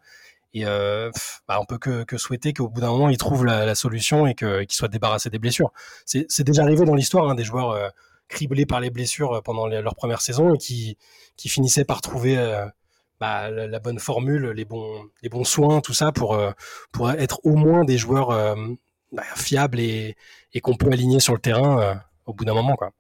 Et 0.55 0.67
euh, 0.67 1.11
bah, 1.49 1.59
on 1.61 1.65
peut 1.65 1.79
que, 1.79 2.17
souhaiter 2.19 2.53
qu'au 2.53 2.69
bout 2.69 2.83
d'un 2.83 2.91
moment 2.91 3.09
il 3.09 3.17
trouve 3.17 3.45
la, 3.47 3.75
solution 3.75 4.27
et 4.27 4.35
qu'il 4.35 4.67
soit 4.71 4.89
débarrassé 4.89 5.31
des 5.31 5.39
blessures. 5.39 5.73
C'est 6.05 6.43
déjà 6.43 6.63
arrivé 6.63 6.85
dans 6.85 6.95
l'histoire 6.95 7.29
hein, 7.29 7.35
des 7.35 7.45
joueurs 7.45 7.71
euh, 7.71 7.89
criblés 8.29 8.67
par 8.67 8.81
les 8.81 8.91
blessures 8.91 9.43
pendant 9.43 9.67
leur 9.67 9.95
première 9.95 10.21
saison 10.21 10.55
et 10.55 10.59
qui, 10.59 10.97
finissaient 11.37 11.85
par 11.85 12.01
trouver 12.01 12.37
bah, 13.21 13.51
la, 13.51 13.79
bonne 13.79 13.99
formule, 13.99 14.51
les 14.51 14.65
bons, 14.65 15.45
soins, 15.45 15.81
tout 15.81 15.95
ça 15.95 16.13
pour 16.13 16.39
être 17.19 17.41
au 17.45 17.55
moins 17.55 17.85
des 17.85 17.99
joueurs 17.99 18.57
bah, 19.13 19.25
fiable 19.37 19.79
et, 19.79 20.17
qu'on 20.63 20.75
peut 20.75 20.91
aligner 20.91 21.21
sur 21.21 21.35
le 21.35 21.39
terrain 21.39 21.81
euh, 21.81 21.95
au 22.27 22.33
bout 22.33 22.45
d'un 22.45 22.55
moment. 22.55 22.77
Quoi. 22.77 22.93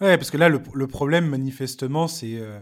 Ouais, 0.00 0.16
parce 0.18 0.30
que 0.30 0.36
là, 0.36 0.48
le, 0.48 0.86
problème, 0.86 1.26
manifestement, 1.26 2.06
euh, 2.22 2.60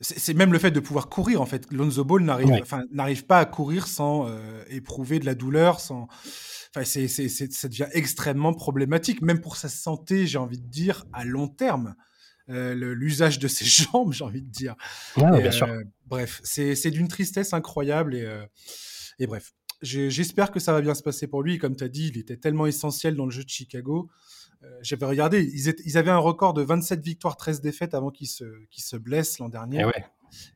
c'est. 0.00 0.18
c'est 0.18 0.34
même 0.34 0.52
le 0.52 0.58
fait 0.58 0.70
de 0.70 0.80
pouvoir 0.80 1.08
courir 1.08 1.40
en 1.40 1.46
fait. 1.46 1.70
Lonzo 1.72 2.04
Ball 2.04 2.22
n'arrive 2.22 2.62
n'arrive 2.90 3.24
pas 3.24 3.38
à 3.38 3.44
courir 3.44 3.86
sans 3.86 4.26
euh, 4.26 4.64
éprouver 4.68 5.20
de 5.20 5.26
la 5.26 5.34
douleur, 5.34 5.80
sans. 5.80 6.08
Enfin, 6.74 6.84
c'est, 6.84 7.08
ça 7.08 7.68
devient 7.68 7.88
extrêmement 7.92 8.52
problématique, 8.52 9.22
même 9.22 9.40
pour 9.40 9.56
sa 9.56 9.68
santé, 9.68 10.26
j'ai 10.26 10.38
envie 10.38 10.58
de 10.58 10.68
dire, 10.68 11.06
à 11.12 11.24
long 11.24 11.48
terme. 11.48 11.94
l'usage 12.48 13.38
de 13.38 13.48
ses 13.48 13.64
jambes, 13.92 14.12
j'ai 14.12 14.24
envie 14.24 14.42
de 14.42 14.50
dire. 14.50 14.74
bien 15.16 15.50
sûr. 15.50 15.68
bref, 16.06 16.40
c'est, 16.42 16.90
d'une 16.90 17.08
tristesse 17.08 17.52
incroyable 17.52 18.14
et, 18.14 18.28
et 19.18 19.26
bref. 19.26 19.52
J'espère 19.82 20.50
que 20.50 20.60
ça 20.60 20.72
va 20.72 20.80
bien 20.80 20.94
se 20.94 21.02
passer 21.02 21.26
pour 21.26 21.42
lui. 21.42 21.58
Comme 21.58 21.76
tu 21.76 21.84
as 21.84 21.88
dit, 21.88 22.08
il 22.08 22.18
était 22.18 22.36
tellement 22.36 22.66
essentiel 22.66 23.16
dans 23.16 23.24
le 23.24 23.30
jeu 23.30 23.44
de 23.44 23.48
Chicago. 23.48 24.08
Euh, 24.64 24.78
j'avais 24.82 25.06
regardé, 25.06 25.42
ils, 25.44 25.98
avaient 25.98 26.10
un 26.10 26.18
record 26.18 26.52
de 26.52 26.62
27 26.62 27.00
victoires, 27.00 27.36
13 27.36 27.60
défaites 27.60 27.94
avant 27.94 28.10
qu'il 28.10 28.26
se, 28.26 28.44
se 28.76 28.96
blesse 28.96 29.38
l'an 29.38 29.48
dernier. 29.48 29.84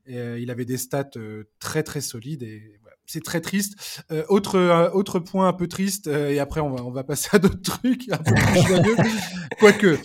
Et 0.07 0.19
euh, 0.19 0.41
il 0.41 0.51
avait 0.51 0.65
des 0.65 0.77
stats 0.77 1.11
euh, 1.17 1.45
très 1.61 1.83
très 1.83 2.01
solides 2.01 2.43
et 2.43 2.79
c'est 3.07 3.23
très 3.23 3.41
triste. 3.41 4.05
autre, 4.29 4.91
autre 4.95 5.19
point 5.19 5.47
un 5.47 5.53
peu 5.53 5.67
triste, 5.67 6.07
et 6.07 6.39
après 6.39 6.61
on 6.61 6.71
va, 6.71 6.83
on 6.85 6.91
va 6.91 7.05
passer 7.05 7.29
à 7.33 7.39
d'autres 7.39 7.61
trucs 7.63 8.11
un 8.11 8.17
peu 8.17 8.33
plus 8.33 8.63
joyeux. 8.67 8.97
Quoique, 9.59 9.99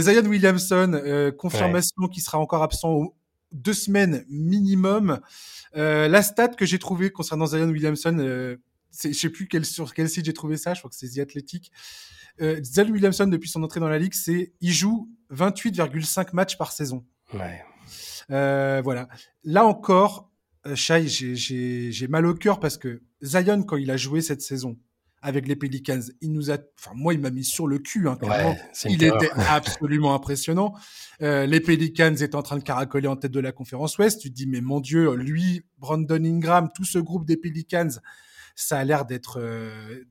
Zion 0.00 0.28
Williamson, 0.28 1.32
confirmation 1.36 2.06
qu'il 2.08 2.22
sera 2.22 2.38
encore 2.38 2.62
absent 2.62 3.14
deux 3.52 3.74
semaines 3.74 4.24
minimum. 4.28 5.20
la 5.74 6.22
stat 6.22 6.48
que 6.48 6.66
j'ai 6.66 6.78
trouvée 6.78 7.10
concernant 7.10 7.46
Zion 7.46 7.68
Williamson, 7.68 8.16
je 9.04 9.12
sais 9.12 9.30
plus 9.30 9.48
quel, 9.48 9.64
sur 9.64 9.92
quel 9.94 10.08
site 10.08 10.24
j'ai 10.24 10.32
trouvé 10.32 10.56
ça, 10.56 10.74
je 10.74 10.80
crois 10.80 10.90
que 10.90 10.96
c'est 10.96 11.08
The 11.08 11.18
Athletic. 11.18 11.72
Euh, 12.40 12.60
Zion 12.62 12.90
Williamson, 12.90 13.26
depuis 13.26 13.48
son 13.48 13.62
entrée 13.62 13.80
dans 13.80 13.88
la 13.88 13.98
ligue, 13.98 14.14
c'est 14.14 14.52
il 14.60 14.72
joue 14.72 15.10
28,5 15.32 16.34
matchs 16.34 16.58
par 16.58 16.72
saison. 16.72 17.04
Ouais. 17.34 17.62
Euh, 18.30 18.80
voilà. 18.82 19.08
Là 19.44 19.64
encore, 19.64 20.30
euh, 20.66 20.74
Shai, 20.74 21.06
j'ai 21.08 22.08
mal 22.08 22.26
au 22.26 22.34
cœur 22.34 22.60
parce 22.60 22.76
que 22.76 23.02
Zion, 23.22 23.62
quand 23.62 23.76
il 23.76 23.90
a 23.90 23.96
joué 23.96 24.20
cette 24.20 24.42
saison 24.42 24.76
avec 25.26 25.48
les 25.48 25.56
Pelicans, 25.56 26.00
il 26.20 26.30
nous 26.30 26.52
a, 26.52 26.58
enfin 26.78 26.92
moi, 26.94 27.12
il 27.12 27.18
m'a 27.18 27.30
mis 27.30 27.42
sur 27.42 27.66
le 27.66 27.80
cul. 27.80 28.08
Hein, 28.08 28.16
ouais, 28.22 28.56
il 28.84 29.02
était 29.02 29.28
absolument 29.48 30.14
impressionnant. 30.14 30.72
Euh, 31.20 31.46
les 31.46 31.60
Pelicans 31.60 32.14
étaient 32.14 32.36
en 32.36 32.42
train 32.42 32.58
de 32.58 32.62
caracoler 32.62 33.08
en 33.08 33.16
tête 33.16 33.32
de 33.32 33.40
la 33.40 33.50
conférence 33.50 33.98
Ouest. 33.98 34.20
Tu 34.20 34.30
te 34.30 34.36
dis 34.36 34.46
mais 34.46 34.60
mon 34.60 34.78
Dieu, 34.78 35.14
lui, 35.16 35.62
Brandon 35.78 36.24
Ingram, 36.24 36.70
tout 36.72 36.84
ce 36.84 37.00
groupe 37.00 37.26
des 37.26 37.36
Pelicans, 37.36 37.90
ça 38.54 38.78
a 38.78 38.84
l'air 38.84 39.04
d'être 39.04 39.40
euh, 39.40 40.04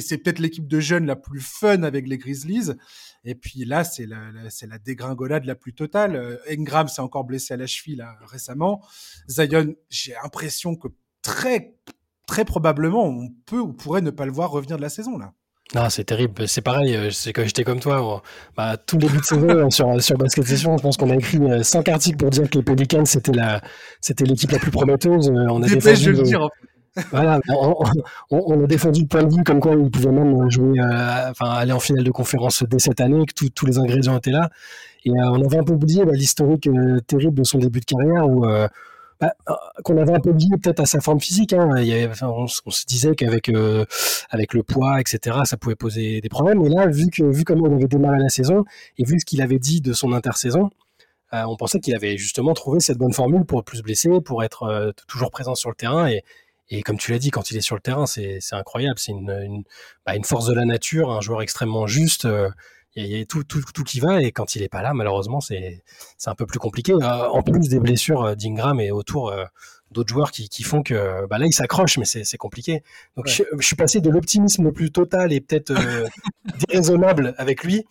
c'est 0.00 0.18
peut-être 0.18 0.38
l'équipe 0.38 0.68
de 0.68 0.78
jeunes 0.78 1.06
la 1.06 1.16
plus 1.16 1.40
fun 1.40 1.82
avec 1.82 2.06
les 2.06 2.16
Grizzlies. 2.16 2.70
Et 3.24 3.34
puis 3.34 3.64
là, 3.64 3.82
c'est 3.82 4.06
la, 4.06 4.30
c'est 4.48 4.68
la 4.68 4.78
dégringolade 4.78 5.44
la 5.44 5.56
plus 5.56 5.74
totale. 5.74 6.14
Euh, 6.14 6.36
Engram 6.48 6.86
s'est 6.86 7.02
encore 7.02 7.24
blessé 7.24 7.54
à 7.54 7.56
la 7.56 7.66
cheville 7.66 7.96
là, 7.96 8.16
récemment. 8.26 8.80
Zion, 9.28 9.74
j'ai 9.90 10.12
l'impression 10.22 10.76
que 10.76 10.86
très, 11.20 11.74
très 12.26 12.44
probablement, 12.44 13.04
on 13.04 13.28
peut 13.46 13.60
ou 13.60 13.72
pourrait 13.72 14.02
ne 14.02 14.10
pas 14.10 14.26
le 14.26 14.32
voir 14.32 14.50
revenir 14.50 14.76
de 14.76 14.82
la 14.82 14.88
saison 14.88 15.18
là. 15.18 15.32
Non, 15.74 15.88
c'est 15.88 16.04
terrible. 16.04 16.46
C'est 16.48 16.60
pareil. 16.60 16.94
Euh, 16.94 17.10
c'est 17.10 17.32
que 17.32 17.46
j'étais 17.46 17.64
comme 17.64 17.80
toi. 17.80 18.22
Bah, 18.58 18.76
tout 18.76 18.98
début 18.98 19.16
de 19.16 19.24
saison 19.24 19.70
sur, 19.70 20.02
sur 20.02 20.18
Basket 20.18 20.44
Session, 20.44 20.76
je 20.76 20.82
pense 20.82 20.98
qu'on 20.98 21.08
a 21.08 21.14
écrit 21.14 21.38
euh, 21.38 21.62
cinq 21.62 21.88
articles 21.88 22.18
pour 22.18 22.28
dire 22.28 22.50
que 22.50 22.58
les 22.58 22.62
Pelicans 22.62 23.06
c'était 23.06 23.32
la, 23.32 23.62
c'était 24.00 24.24
l'équipe 24.24 24.50
la 24.50 24.58
plus 24.58 24.70
prometteuse. 24.70 25.30
On 25.30 25.62
a 25.62 25.66
de 25.66 26.10
le 26.10 26.22
dire 26.22 26.48
voilà, 27.10 27.40
on, 28.30 28.64
a 28.64 28.66
défendu 28.66 29.02
le 29.02 29.06
point 29.06 29.22
de 29.22 29.34
vue 29.34 29.44
comme 29.44 29.60
quoi 29.60 29.74
il 29.74 29.90
pouvait 29.90 30.12
même 30.12 30.50
jouer, 30.50 30.78
euh, 30.78 31.30
enfin 31.30 31.50
aller 31.50 31.72
en 31.72 31.80
finale 31.80 32.04
de 32.04 32.10
conférence 32.10 32.62
dès 32.64 32.78
cette 32.78 33.00
année, 33.00 33.24
que 33.24 33.46
tous 33.48 33.66
les 33.66 33.78
ingrédients 33.78 34.18
étaient 34.18 34.30
là. 34.30 34.50
Et 35.04 35.10
euh, 35.10 35.30
on 35.30 35.42
avait 35.42 35.58
un 35.58 35.64
peu 35.64 35.72
oublié 35.72 36.04
bah, 36.04 36.12
l'historique 36.12 36.66
euh, 36.66 37.00
terrible 37.00 37.38
de 37.38 37.44
son 37.44 37.58
début 37.58 37.80
de 37.80 37.86
carrière 37.86 38.28
où 38.28 38.44
bah, 39.22 39.34
qu'on 39.84 39.96
avait 39.98 40.14
un 40.14 40.18
peu 40.18 40.30
oublié 40.30 40.50
peut-être 40.60 40.80
à 40.80 40.84
sa 40.84 41.00
forme 41.00 41.20
physique. 41.20 41.52
Hein. 41.52 41.70
On, 42.22 42.48
se 42.48 42.86
disait 42.86 43.14
qu'avec 43.14 43.52
avec 44.30 44.52
le 44.52 44.64
poids, 44.64 45.00
etc., 45.00 45.38
ça 45.44 45.56
pouvait 45.56 45.76
poser 45.76 46.20
des 46.20 46.28
problèmes. 46.28 46.60
Et 46.66 46.68
là, 46.68 46.88
vu 46.88 47.06
que 47.06 47.22
vu 47.22 47.44
comment 47.44 47.68
il 47.68 47.74
avait 47.74 47.86
démarré 47.86 48.18
la 48.18 48.30
saison 48.30 48.64
et 48.98 49.04
vu 49.04 49.20
ce 49.20 49.24
qu'il 49.24 49.40
avait 49.40 49.60
dit 49.60 49.80
de 49.80 49.92
son 49.92 50.12
intersaison, 50.12 50.70
on 51.30 51.56
pensait 51.56 51.78
qu'il 51.78 51.94
avait 51.94 52.16
justement 52.16 52.52
trouvé 52.52 52.80
cette 52.80 52.98
bonne 52.98 53.12
formule 53.12 53.44
pour 53.44 53.62
plus 53.62 53.80
blesser, 53.82 54.10
pour 54.24 54.42
être 54.42 54.92
toujours 55.06 55.30
présent 55.30 55.54
sur 55.54 55.70
le 55.70 55.76
terrain 55.76 56.10
et, 56.68 56.82
comme 56.82 56.98
tu 56.98 57.12
l'as 57.12 57.20
dit, 57.20 57.30
quand 57.30 57.52
il 57.52 57.56
est 57.56 57.60
sur 57.60 57.76
le 57.76 57.80
terrain, 57.80 58.06
c'est 58.06 58.40
incroyable. 58.50 58.98
C'est 58.98 59.12
bah, 60.04 60.16
une, 60.16 60.24
force 60.24 60.46
de 60.46 60.54
la 60.54 60.64
nature, 60.64 61.12
un 61.12 61.20
joueur 61.20 61.42
extrêmement 61.42 61.86
juste. 61.86 62.26
Euh, 62.96 63.00
il 63.00 63.06
y, 63.06 63.20
a 63.20 63.24
tout, 63.24 63.44
tout, 63.44 63.62
tout, 63.74 63.84
qui 63.84 64.00
va. 64.00 64.22
Et 64.22 64.32
quand 64.32 64.54
il 64.54 64.62
est 64.62 64.68
pas 64.68 64.82
là, 64.82 64.94
malheureusement, 64.94 65.40
c'est 65.40 65.82
un 66.26 66.34
peu 66.34 66.46
plus 66.46 66.58
compliqué. 66.58 66.92
Euh, 66.92 66.98
en 67.00 67.42
plus 67.42 67.68
des 67.68 67.80
blessures 67.80 68.22
euh, 68.22 68.34
d'Ingram 68.34 68.80
et 68.80 68.90
autour 68.90 69.34
d'autres 69.90 70.12
joueurs 70.12 70.30
qui, 70.30 70.48
qui, 70.48 70.62
font 70.62 70.82
que 70.82 71.26
bah 71.26 71.38
là, 71.38 71.46
il 71.46 71.52
s'accroche, 71.52 71.98
mais 71.98 72.04
c'est 72.04 72.36
compliqué. 72.38 72.82
Donc 73.16 73.28
je, 73.28 73.42
suis 73.60 73.76
passé 73.76 74.00
de 74.00 74.10
l'optimisme 74.10 74.64
le 74.64 74.72
plus 74.72 74.90
total 74.90 75.32
et 75.32 75.40
peut-être 75.40 75.74
déraisonnable 76.68 77.34
avec 77.36 77.62
lui, 77.62 77.84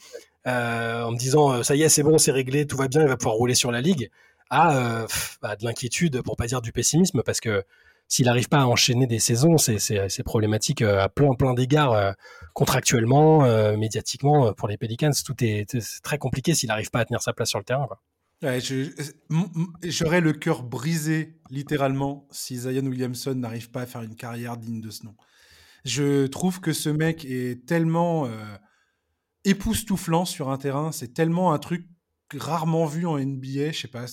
en 0.45 1.11
me 1.11 1.17
disant 1.17 1.61
ça 1.61 1.75
y 1.75 1.83
est, 1.83 1.89
c'est 1.89 2.01
bon, 2.01 2.17
c'est 2.17 2.31
réglé, 2.31 2.65
tout 2.65 2.77
va 2.77 2.87
bien, 2.87 3.03
il 3.03 3.07
va 3.07 3.17
pouvoir 3.17 3.35
rouler 3.35 3.53
sur 3.53 3.71
la 3.71 3.81
ligue, 3.81 4.09
à 4.49 5.05
bah, 5.43 5.55
de 5.55 5.63
l'inquiétude, 5.63 6.23
pour 6.23 6.35
pas 6.37 6.47
dire 6.47 6.63
du 6.63 6.71
pessimisme, 6.71 7.21
parce 7.23 7.39
que 7.39 7.63
s'il 8.11 8.25
n'arrive 8.25 8.49
pas 8.49 8.59
à 8.59 8.65
enchaîner 8.65 9.07
des 9.07 9.19
saisons, 9.19 9.57
c'est 9.57 10.23
problématique 10.25 10.81
euh, 10.81 10.99
à 10.99 11.07
plein 11.07 11.33
plein 11.33 11.53
d'égards, 11.53 11.93
euh, 11.93 12.11
contractuellement, 12.53 13.45
euh, 13.45 13.77
médiatiquement, 13.77 14.51
pour 14.51 14.67
les 14.67 14.75
Pelicans. 14.75 15.13
Tout 15.25 15.41
est, 15.41 15.77
très 16.03 16.17
compliqué 16.17 16.53
s'il 16.53 16.67
n'arrive 16.67 16.89
pas 16.89 16.99
à 16.99 17.05
tenir 17.05 17.21
sa 17.21 17.31
place 17.31 17.47
sur 17.47 17.59
le 17.59 17.63
terrain. 17.63 17.87
J'aurais 19.81 20.19
le 20.19 20.33
cœur 20.33 20.63
brisé, 20.63 21.39
littéralement, 21.49 22.27
si 22.31 22.57
Zion 22.57 22.85
Williamson 22.85 23.33
n'arrive 23.33 23.71
pas 23.71 23.83
à 23.83 23.85
faire 23.85 24.01
une 24.01 24.17
carrière 24.17 24.57
digne 24.57 24.81
de 24.81 24.89
ce 24.89 25.05
nom. 25.05 25.15
Je 25.85 26.27
trouve 26.27 26.59
que 26.59 26.73
ce 26.73 26.89
mec 26.89 27.23
est 27.23 27.65
tellement 27.65 28.27
époustouflant 29.45 30.25
sur 30.25 30.49
un 30.49 30.57
terrain, 30.57 30.91
c'est 30.91 31.13
tellement 31.13 31.53
un 31.53 31.59
truc 31.59 31.87
rarement 32.35 32.85
vu 32.85 33.05
en 33.05 33.17
NBA, 33.17 33.71
je 33.71 33.79
sais 33.79 33.87
pas, 33.87 34.05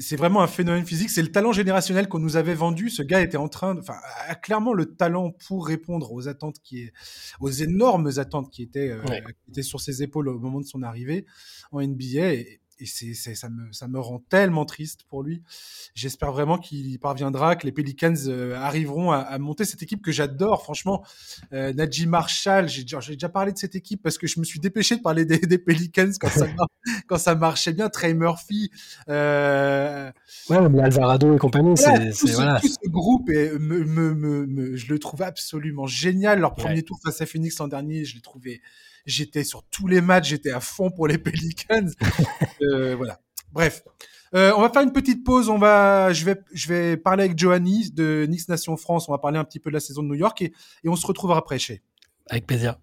c'est 0.00 0.16
vraiment 0.16 0.42
un 0.42 0.46
phénomène 0.46 0.84
physique. 0.84 1.10
C'est 1.10 1.22
le 1.22 1.30
talent 1.30 1.52
générationnel 1.52 2.08
qu'on 2.08 2.18
nous 2.18 2.36
avait 2.36 2.54
vendu. 2.54 2.88
Ce 2.88 3.02
gars 3.02 3.20
était 3.20 3.36
en 3.36 3.48
train, 3.48 3.76
enfin, 3.78 3.96
a 4.26 4.34
clairement 4.34 4.72
le 4.72 4.94
talent 4.94 5.32
pour 5.46 5.66
répondre 5.66 6.12
aux 6.12 6.28
attentes 6.28 6.56
qui 6.62 6.82
est, 6.82 6.92
aux 7.40 7.50
énormes 7.50 8.10
attentes 8.16 8.50
qui 8.50 8.62
étaient, 8.62 8.90
euh, 8.90 9.02
qui 9.02 9.50
étaient 9.50 9.62
sur 9.62 9.80
ses 9.80 10.02
épaules 10.02 10.28
au 10.28 10.38
moment 10.38 10.60
de 10.60 10.66
son 10.66 10.82
arrivée 10.82 11.26
en 11.70 11.80
NBA. 11.82 12.34
Et, 12.34 12.61
et 12.82 12.86
c'est, 12.86 13.34
ça, 13.34 13.48
me, 13.48 13.70
ça 13.72 13.86
me 13.86 14.00
rend 14.00 14.18
tellement 14.28 14.64
triste 14.64 15.04
pour 15.08 15.22
lui. 15.22 15.42
J'espère 15.94 16.32
vraiment 16.32 16.58
qu'il 16.58 16.98
parviendra, 16.98 17.54
que 17.54 17.64
les 17.64 17.72
Pelicans 17.72 18.14
euh, 18.26 18.56
arriveront 18.56 19.12
à, 19.12 19.38
monter 19.38 19.64
cette 19.64 19.82
équipe 19.82 20.02
que 20.02 20.10
j'adore. 20.10 20.64
Franchement, 20.64 21.04
euh, 21.52 21.72
Najee 21.72 22.06
Marshall, 22.06 22.68
j'ai 22.68 22.82
déjà, 22.82 22.98
déjà, 22.98 23.28
parlé 23.28 23.52
de 23.52 23.58
cette 23.58 23.76
équipe 23.76 24.02
parce 24.02 24.18
que 24.18 24.26
je 24.26 24.40
me 24.40 24.44
suis 24.44 24.58
dépêché 24.58 24.96
de 24.96 25.00
parler 25.00 25.24
des, 25.24 25.38
des 25.38 25.58
Pelicans 25.58 26.10
quand 26.20 26.28
ça, 26.28 26.46
quand 27.06 27.18
ça 27.18 27.36
marchait 27.36 27.72
bien. 27.72 27.88
Trey 27.88 28.14
Murphy. 28.14 28.70
Euh... 29.08 30.10
Ouais, 30.50 30.68
mais 30.68 30.82
Alvarado 30.82 31.36
et 31.36 31.38
compagnie, 31.38 31.76
c'est, 31.76 32.10
tout, 32.10 32.26
ce, 32.26 32.34
voilà. 32.34 32.60
tout 32.60 32.68
ce 32.68 32.88
groupe, 32.88 33.30
et 33.30 33.52
me, 33.58 33.84
me, 33.84 34.14
me, 34.46 34.76
je 34.76 34.88
le 34.88 34.98
trouve 34.98 35.22
absolument 35.22 35.86
génial. 35.86 36.40
Leur 36.40 36.54
premier 36.54 36.82
tour 36.82 36.98
face 37.04 37.20
à 37.20 37.26
Phoenix 37.26 37.58
l'an 37.58 37.68
dernier, 37.68 38.04
je 38.04 38.16
l'ai 38.16 38.20
trouvé 38.20 38.60
J'étais 39.06 39.44
sur 39.44 39.64
tous 39.64 39.88
les 39.88 40.00
matchs, 40.00 40.28
j'étais 40.28 40.50
à 40.50 40.60
fond 40.60 40.90
pour 40.90 41.08
les 41.08 41.18
Pelicans. 41.18 41.88
euh, 42.62 42.94
voilà. 42.96 43.20
Bref. 43.52 43.82
Euh, 44.34 44.52
on 44.56 44.62
va 44.62 44.70
faire 44.70 44.82
une 44.82 44.92
petite 44.92 45.24
pause. 45.24 45.48
On 45.50 45.58
va, 45.58 46.12
je 46.12 46.24
vais, 46.24 46.36
je 46.54 46.68
vais 46.68 46.96
parler 46.96 47.24
avec 47.24 47.38
Johanny 47.38 47.90
de 47.90 48.26
Nix 48.28 48.48
Nation 48.48 48.76
France. 48.76 49.08
On 49.08 49.12
va 49.12 49.18
parler 49.18 49.38
un 49.38 49.44
petit 49.44 49.58
peu 49.60 49.70
de 49.70 49.74
la 49.74 49.80
saison 49.80 50.02
de 50.02 50.08
New 50.08 50.14
York 50.14 50.40
et, 50.40 50.52
et 50.84 50.88
on 50.88 50.96
se 50.96 51.06
retrouvera 51.06 51.38
après 51.38 51.58
chez. 51.58 51.82
Avec 52.30 52.46
plaisir. 52.46 52.76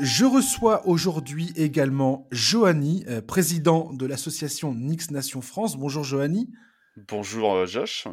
Je 0.00 0.24
reçois 0.24 0.86
aujourd'hui 0.86 1.52
également 1.56 2.28
Johanny, 2.30 3.04
euh, 3.08 3.20
président 3.20 3.92
de 3.92 4.06
l'association 4.06 4.72
Nix 4.72 5.10
Nation 5.10 5.40
France. 5.40 5.76
Bonjour 5.76 6.04
Johanny. 6.04 6.48
Bonjour 7.06 7.54
euh, 7.54 7.66
Josh. 7.66 8.08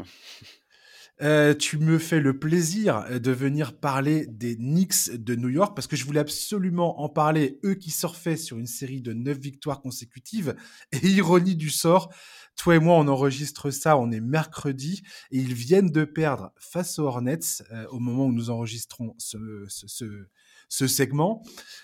Euh, 1.21 1.53
tu 1.53 1.77
me 1.77 1.97
fais 1.97 2.19
le 2.19 2.37
plaisir 2.37 3.05
euh, 3.09 3.19
de 3.19 3.31
venir 3.31 3.79
parler 3.79 4.27
des 4.27 4.57
Knicks 4.57 5.11
de 5.11 5.35
New 5.35 5.49
York 5.49 5.73
parce 5.73 5.87
que 5.87 5.95
je 5.95 6.05
voulais 6.05 6.19
absolument 6.19 7.01
en 7.01 7.09
parler, 7.09 7.57
eux 7.63 7.75
qui 7.75 7.89
surfaient 7.89 8.35
sur 8.35 8.57
une 8.57 8.67
série 8.67 9.01
de 9.01 9.13
neuf 9.13 9.37
victoires 9.37 9.81
consécutives. 9.81 10.55
Et 10.91 10.97
ironie 11.07 11.55
du 11.55 11.69
sort, 11.69 12.13
toi 12.57 12.75
et 12.75 12.79
moi, 12.79 12.95
on 12.95 13.07
enregistre 13.07 13.71
ça, 13.71 13.97
on 13.97 14.11
est 14.11 14.19
mercredi, 14.19 15.03
et 15.31 15.37
ils 15.37 15.53
viennent 15.53 15.89
de 15.89 16.03
perdre 16.03 16.51
face 16.59 16.99
aux 16.99 17.05
Hornets 17.05 17.63
au 17.91 17.99
moment 17.99 18.25
où 18.25 18.33
nous 18.33 18.49
enregistrons 18.49 19.15
ce, 19.17 19.37
ce, 19.67 20.87
segment. 20.87 21.41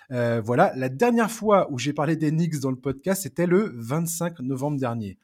voilà, 0.09 0.73
la 0.75 0.89
dernière 0.89 1.31
fois 1.31 1.71
où 1.71 1.79
j'ai 1.79 1.93
parlé 1.93 2.15
des 2.15 2.31
Knicks 2.31 2.59
dans 2.59 2.71
le 2.71 2.79
podcast, 2.79 3.23
c'était 3.23 3.47
le 3.47 3.73
25 3.75 4.39
novembre 4.39 4.79
dernier. 4.79 5.19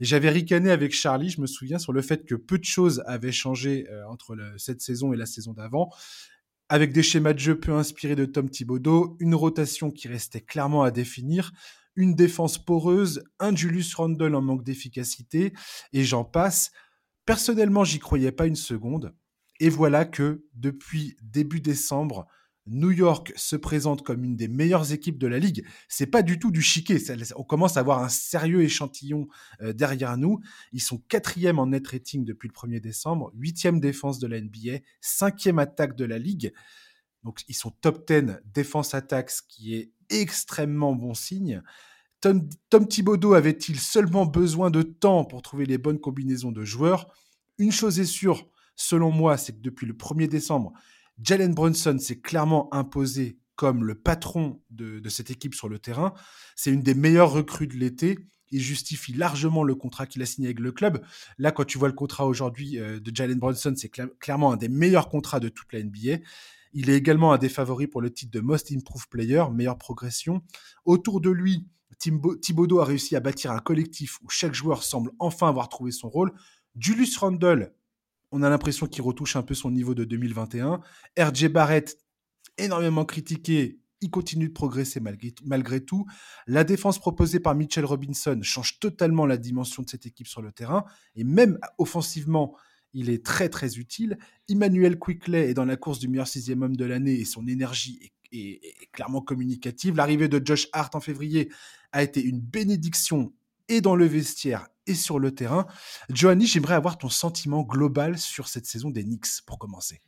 Et 0.00 0.04
j'avais 0.04 0.30
ricané 0.30 0.70
avec 0.70 0.92
Charlie, 0.94 1.30
je 1.30 1.40
me 1.40 1.46
souviens, 1.46 1.78
sur 1.78 1.92
le 1.92 2.02
fait 2.02 2.24
que 2.24 2.34
peu 2.34 2.58
de 2.58 2.64
choses 2.64 3.02
avaient 3.06 3.32
changé 3.32 3.86
euh, 3.90 4.06
entre 4.08 4.36
cette 4.56 4.80
saison 4.80 5.12
et 5.12 5.16
la 5.16 5.26
saison 5.26 5.52
d'avant, 5.52 5.90
avec 6.68 6.92
des 6.92 7.02
schémas 7.02 7.34
de 7.34 7.38
jeu 7.38 7.58
peu 7.58 7.72
inspirés 7.72 8.16
de 8.16 8.24
Tom 8.24 8.48
Thibodeau, 8.48 9.16
une 9.20 9.34
rotation 9.34 9.90
qui 9.90 10.08
restait 10.08 10.40
clairement 10.40 10.82
à 10.82 10.90
définir, 10.90 11.52
une 11.96 12.14
défense 12.14 12.64
poreuse, 12.64 13.22
un 13.40 13.54
Julius 13.54 13.94
Randle 13.94 14.34
en 14.34 14.40
manque 14.40 14.64
d'efficacité, 14.64 15.52
et 15.92 16.04
j'en 16.04 16.24
passe. 16.24 16.70
Personnellement, 17.26 17.84
j'y 17.84 17.98
croyais 17.98 18.32
pas 18.32 18.46
une 18.46 18.56
seconde. 18.56 19.14
Et 19.58 19.68
voilà 19.68 20.06
que 20.06 20.44
depuis 20.54 21.16
début 21.22 21.60
décembre, 21.60 22.26
New 22.66 22.90
York 22.90 23.32
se 23.36 23.56
présente 23.56 24.02
comme 24.02 24.24
une 24.24 24.36
des 24.36 24.48
meilleures 24.48 24.92
équipes 24.92 25.18
de 25.18 25.26
la 25.26 25.38
ligue. 25.38 25.66
C'est 25.88 26.06
pas 26.06 26.22
du 26.22 26.38
tout 26.38 26.50
du 26.50 26.62
chiquet. 26.62 26.98
on 27.36 27.42
commence 27.42 27.76
à 27.76 27.80
avoir 27.80 28.02
un 28.02 28.08
sérieux 28.08 28.62
échantillon 28.62 29.28
euh, 29.62 29.72
derrière 29.72 30.16
nous. 30.16 30.40
Ils 30.72 30.82
sont 30.82 30.98
quatrième 31.08 31.58
en 31.58 31.68
net 31.68 31.86
rating 31.88 32.24
depuis 32.24 32.48
le 32.48 32.52
1er 32.52 32.80
décembre, 32.80 33.32
huitième 33.34 33.80
défense 33.80 34.18
de 34.18 34.26
la 34.26 34.40
NBA, 34.40 34.78
cinquième 35.00 35.58
attaque 35.58 35.96
de 35.96 36.04
la 36.04 36.18
ligue. 36.18 36.52
Donc 37.24 37.40
ils 37.48 37.54
sont 37.54 37.70
top 37.70 38.06
10 38.06 38.40
défense-attaque, 38.54 39.30
ce 39.30 39.42
qui 39.46 39.74
est 39.74 39.92
extrêmement 40.08 40.94
bon 40.94 41.14
signe. 41.14 41.62
Tom, 42.20 42.48
Tom 42.68 42.86
Thibodeau 42.86 43.34
avait-il 43.34 43.80
seulement 43.80 44.26
besoin 44.26 44.70
de 44.70 44.82
temps 44.82 45.24
pour 45.24 45.42
trouver 45.42 45.64
les 45.64 45.78
bonnes 45.78 46.00
combinaisons 46.00 46.52
de 46.52 46.64
joueurs? 46.64 47.12
Une 47.58 47.72
chose 47.72 47.98
est 47.98 48.04
sûre, 48.04 48.48
selon 48.76 49.10
moi, 49.10 49.36
c'est 49.36 49.52
que 49.52 49.60
depuis 49.60 49.86
le 49.86 49.94
1er 49.94 50.28
décembre, 50.28 50.72
Jalen 51.22 51.54
Brunson 51.54 51.98
s'est 51.98 52.20
clairement 52.20 52.72
imposé 52.72 53.38
comme 53.56 53.84
le 53.84 53.94
patron 53.94 54.62
de, 54.70 55.06
cette 55.08 55.30
équipe 55.30 55.54
sur 55.54 55.68
le 55.68 55.78
terrain. 55.78 56.14
C'est 56.56 56.70
une 56.70 56.82
des 56.82 56.94
meilleures 56.94 57.30
recrues 57.30 57.66
de 57.66 57.76
l'été. 57.76 58.18
Il 58.50 58.62
justifie 58.62 59.12
largement 59.12 59.62
le 59.62 59.74
contrat 59.74 60.06
qu'il 60.06 60.22
a 60.22 60.26
signé 60.26 60.48
avec 60.48 60.60
le 60.60 60.72
club. 60.72 61.04
Là, 61.38 61.52
quand 61.52 61.64
tu 61.64 61.76
vois 61.76 61.88
le 61.88 61.94
contrat 61.94 62.26
aujourd'hui 62.26 62.78
euh, 62.78 62.98
de 62.98 63.14
Jalen 63.14 63.38
Brunson, 63.38 63.74
c'est 63.76 63.90
clairement 64.18 64.52
un 64.52 64.56
des 64.56 64.68
meilleurs 64.68 65.08
contrats 65.08 65.40
de 65.40 65.48
toute 65.50 65.72
la 65.72 65.82
NBA. 65.82 66.24
Il 66.72 66.88
est 66.88 66.96
également 66.96 67.32
un 67.32 67.38
des 67.38 67.48
favoris 67.48 67.88
pour 67.88 68.00
le 68.00 68.10
titre 68.10 68.32
de 68.32 68.40
Most 68.40 68.72
Improved 68.72 69.08
Player, 69.08 69.44
meilleure 69.52 69.78
progression. 69.78 70.42
Autour 70.84 71.20
de 71.20 71.30
lui, 71.30 71.66
Thibodeau 71.98 72.80
a 72.80 72.84
réussi 72.84 73.14
à 73.14 73.20
bâtir 73.20 73.50
un 73.50 73.58
collectif 73.58 74.20
où 74.22 74.30
chaque 74.30 74.54
joueur 74.54 74.82
semble 74.82 75.10
enfin 75.18 75.48
avoir 75.48 75.68
trouvé 75.68 75.92
son 75.92 76.08
rôle. 76.08 76.32
Julius 76.78 77.16
Randle, 77.18 77.74
on 78.32 78.42
a 78.42 78.50
l'impression 78.50 78.86
qu'il 78.86 79.02
retouche 79.02 79.36
un 79.36 79.42
peu 79.42 79.54
son 79.54 79.70
niveau 79.70 79.94
de 79.94 80.04
2021. 80.04 80.80
RJ 81.18 81.48
Barrett, 81.48 81.98
énormément 82.58 83.04
critiqué, 83.04 83.80
il 84.00 84.10
continue 84.10 84.48
de 84.48 84.52
progresser 84.52 85.00
malgré, 85.00 85.80
tout. 85.80 86.06
La 86.46 86.64
défense 86.64 86.98
proposée 86.98 87.40
par 87.40 87.54
Mitchell 87.54 87.84
Robinson 87.84 88.38
change 88.42 88.78
totalement 88.78 89.26
la 89.26 89.36
dimension 89.36 89.82
de 89.82 89.90
cette 89.90 90.06
équipe 90.06 90.26
sur 90.26 90.42
le 90.42 90.52
terrain. 90.52 90.84
Et 91.16 91.24
même 91.24 91.58
offensivement, 91.78 92.56
il 92.92 93.10
est 93.10 93.24
très 93.24 93.48
très 93.48 93.78
utile. 93.78 94.18
Emmanuel 94.48 94.98
Quickley 94.98 95.50
est 95.50 95.54
dans 95.54 95.64
la 95.64 95.76
course 95.76 95.98
du 95.98 96.08
meilleur 96.08 96.28
sixième 96.28 96.62
homme 96.62 96.76
de 96.76 96.84
l'année 96.84 97.14
et 97.14 97.24
son 97.24 97.46
énergie 97.46 98.12
est, 98.32 98.60
clairement 98.92 99.20
communicative. 99.20 99.96
L'arrivée 99.96 100.28
de 100.28 100.40
Josh 100.44 100.68
Hart 100.72 100.94
en 100.94 101.00
février 101.00 101.50
a 101.92 102.02
été 102.02 102.22
une 102.22 102.40
bénédiction 102.40 103.32
et 103.70 103.80
dans 103.80 103.94
le 103.94 104.04
vestiaire 104.04 104.66
et 104.86 104.94
sur 104.94 105.18
le 105.18 105.34
terrain. 105.34 105.66
Johanny, 106.10 106.46
j'aimerais 106.46 106.74
avoir 106.74 106.98
ton 106.98 107.08
sentiment 107.08 107.62
global 107.62 108.18
sur 108.18 108.48
cette 108.48 108.66
saison 108.66 108.90
des 108.90 109.04
Knicks 109.04 109.40
pour 109.46 109.58
commencer. 109.58 110.02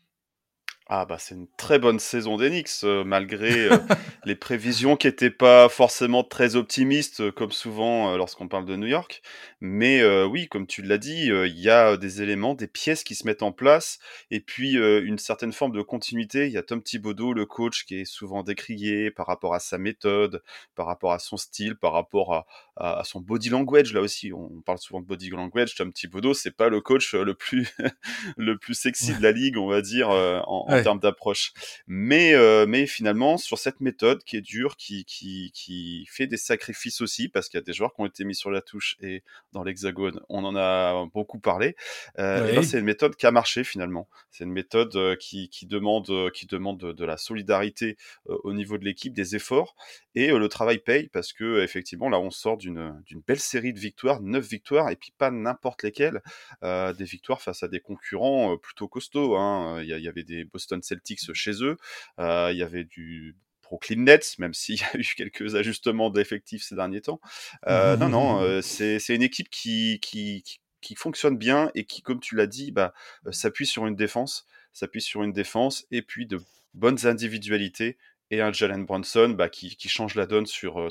Ah 0.95 1.07
bah 1.07 1.17
c'est 1.19 1.35
une 1.35 1.47
très 1.57 1.79
bonne 1.79 1.99
saison 1.99 2.37
d'Enix, 2.37 2.85
euh, 2.85 3.03
malgré 3.03 3.71
euh, 3.71 3.79
les 4.27 4.35
prévisions 4.37 4.95
qui 4.95 5.07
n'étaient 5.07 5.31
pas 5.31 5.71
forcément 5.71 6.23
très 6.23 6.55
optimistes, 6.55 7.23
euh, 7.23 7.33
comme 7.33 7.51
souvent 7.51 8.15
lorsqu'on 8.15 8.47
parle 8.47 8.67
de 8.67 8.77
New 8.77 8.89
York. 8.89 9.23
Mais 9.63 10.05
oui, 10.25 10.49
comme 10.49 10.67
tu 10.67 10.83
l'as 10.83 10.99
dit, 10.99 11.29
il 11.29 11.59
y 11.59 11.71
a 11.71 11.97
des 11.97 12.21
éléments, 12.21 12.55
des 12.55 12.67
pièces 12.67 13.05
qui 13.05 13.15
se 13.15 13.25
mettent 13.25 13.45
en 13.45 13.53
place, 13.53 14.01
et 14.33 14.41
puis 14.41 14.73
une 14.73 15.19
certaine 15.19 15.53
forme 15.53 15.71
de 15.71 15.83
continuité. 15.83 16.49
Il 16.49 16.53
y 16.53 16.59
a 16.59 16.65
Tom 16.65 16.83
Thibodeau, 16.83 17.33
le 17.33 17.47
coach, 17.47 17.85
qui 17.85 18.01
est 18.01 18.05
souvent 18.05 18.43
décrié 18.43 19.13
par 19.13 19.29
rapport 19.29 19.55
à 19.55 19.61
sa 19.61 19.79
méthode, 19.79 20.43
par 20.75 20.87
rapport 20.87 21.13
à 21.13 21.21
son 21.21 21.37
style, 21.37 21.77
par 21.77 21.93
rapport 21.93 22.35
à, 22.35 22.47
à, 22.77 23.05
son 23.05 23.21
body 23.21 23.51
language. 23.51 23.93
Là 23.93 24.01
aussi, 24.01 24.33
on 24.33 24.61
parle 24.67 24.79
souvent 24.79 25.01
de 25.01 25.07
body 25.07 25.31
language. 25.31 25.77
Tom 25.77 25.93
Thibodeau, 25.93 26.35
c'est 26.35 26.57
pas 26.57 26.69
le 26.69 26.81
coach 26.81 27.15
le 27.15 27.35
plus 27.35 27.73
le 28.37 28.59
plus 28.59 28.75
sexy 28.75 29.15
de 29.15 29.23
la 29.23 29.31
ligue, 29.31 29.59
on 29.59 29.69
va 29.69 29.81
dire 29.81 30.11
en, 30.11 30.67
en 30.69 30.82
termes 30.83 31.01
d'approche. 31.01 31.53
Mais, 31.87 32.35
euh, 32.35 32.67
mais 32.67 32.87
finalement, 32.87 33.39
sur 33.39 33.59
cette 33.59 33.81
méthode 33.81 34.23
qui 34.25 34.37
est 34.37 34.41
dure, 34.41 34.77
qui, 34.77 35.05
qui, 35.05 35.51
qui 35.55 36.07
fait 36.11 36.27
des 36.27 36.37
sacrifices 36.37 37.01
aussi, 37.01 37.29
parce 37.29 37.49
qu'il 37.49 37.59
y 37.59 37.63
a 37.63 37.65
des 37.65 37.73
joueurs 37.73 37.95
qui 37.95 38.01
ont 38.01 38.07
été 38.07 38.25
mis 38.25 38.35
sur 38.35 38.51
la 38.51 38.61
touche 38.61 38.97
et 39.01 39.23
dans 39.53 39.63
l'hexagone, 39.63 40.21
on 40.29 40.45
en 40.45 40.57
a 40.57 41.07
beaucoup 41.13 41.39
parlé. 41.39 41.77
Euh, 42.19 42.53
ben, 42.53 42.63
c'est 42.63 42.79
une 42.79 42.85
méthode 42.85 43.17
qui 43.17 43.27
a 43.27 43.31
marché 43.31 43.65
finalement. 43.65 44.09
C'est 44.31 44.45
une 44.45 44.53
méthode 44.53 44.95
euh, 44.97 45.17
qui, 45.17 45.49
qui 45.49 45.67
demande, 45.67 46.31
qui 46.33 46.47
demande 46.47 46.79
de, 46.79 47.05
la 47.05 47.17
solidarité 47.17 47.97
au 48.27 48.53
niveau 48.53 48.79
de 48.79 48.85
l'équipe, 48.85 49.13
des 49.13 49.35
efforts, 49.35 49.75
et 50.15 50.31
le 50.31 50.49
travail 50.49 50.79
paye 50.79 51.09
parce 51.09 51.33
que 51.33 51.63
effectivement 51.63 52.09
là, 52.09 52.21
on 52.21 52.31
sort 52.31 52.57
d'une 52.57 53.03
belle 53.27 53.41
série 53.41 53.73
de 53.73 53.81
victoires, 53.81 54.21
neuf 54.23 54.47
victoires, 54.47 54.91
et 54.91 54.97
puis 54.97 55.13
pas 55.17 55.31
n'importe 55.33 55.83
lesquelles, 55.83 56.23
des 56.63 57.05
victoires 57.05 57.43
face 57.43 57.63
à 57.63 57.69
des 57.69 57.81
concurrents 57.81 58.57
plutôt 58.57 58.89
costauds. 58.89 59.37
Hein. 59.37 59.83
Il 59.83 59.87
y, 59.87 60.01
y, 60.01 60.09
avait 60.09 60.23
des 60.23 60.45
Boston 60.45 60.72
Celtics 60.81 61.33
chez 61.35 61.63
eux. 61.63 61.77
Euh, 62.19 62.51
il 62.53 62.59
y 62.59 62.63
avait 62.63 62.85
du 62.85 63.37
Brooklyn 63.63 64.03
Nets, 64.05 64.39
même 64.39 64.55
s'il 64.55 64.77
y 64.81 64.85
a 64.85 64.97
eu 64.97 65.05
quelques 65.17 65.55
ajustements 65.55 66.11
d'effectifs 66.11 66.63
ces 66.63 66.77
derniers 66.77 67.03
temps. 67.03 67.21
Euh, 67.67 67.97
non, 67.97 68.09
non, 68.09 68.41
euh, 68.41 68.61
c'est 68.63 69.15
une 69.15 69.23
équipe 69.23 69.51
qui, 69.51 70.01
fonctionne 70.97 71.37
bien 71.37 71.71
et 71.75 71.85
qui, 71.85 72.03
comme 72.03 72.21
tu 72.21 72.37
l'as 72.37 72.47
dit, 72.47 72.71
bah, 72.71 72.95
s'appuie 73.31 73.67
sur 73.67 73.87
une 73.87 73.97
défense, 73.97 74.47
s'appuie 74.73 75.03
sur 75.03 75.23
une 75.23 75.33
défense 75.33 75.87
et 75.91 76.03
puis 76.03 76.27
de 76.27 76.41
bonnes 76.75 77.07
individualités 77.07 77.99
et 78.31 78.41
un 78.41 78.51
Jalen 78.51 78.87
Brunson 78.87 79.35
bah, 79.37 79.51
qui, 79.51 79.77
change 79.89 80.15
la 80.15 80.27
donne 80.27 80.47
sur, 80.47 80.89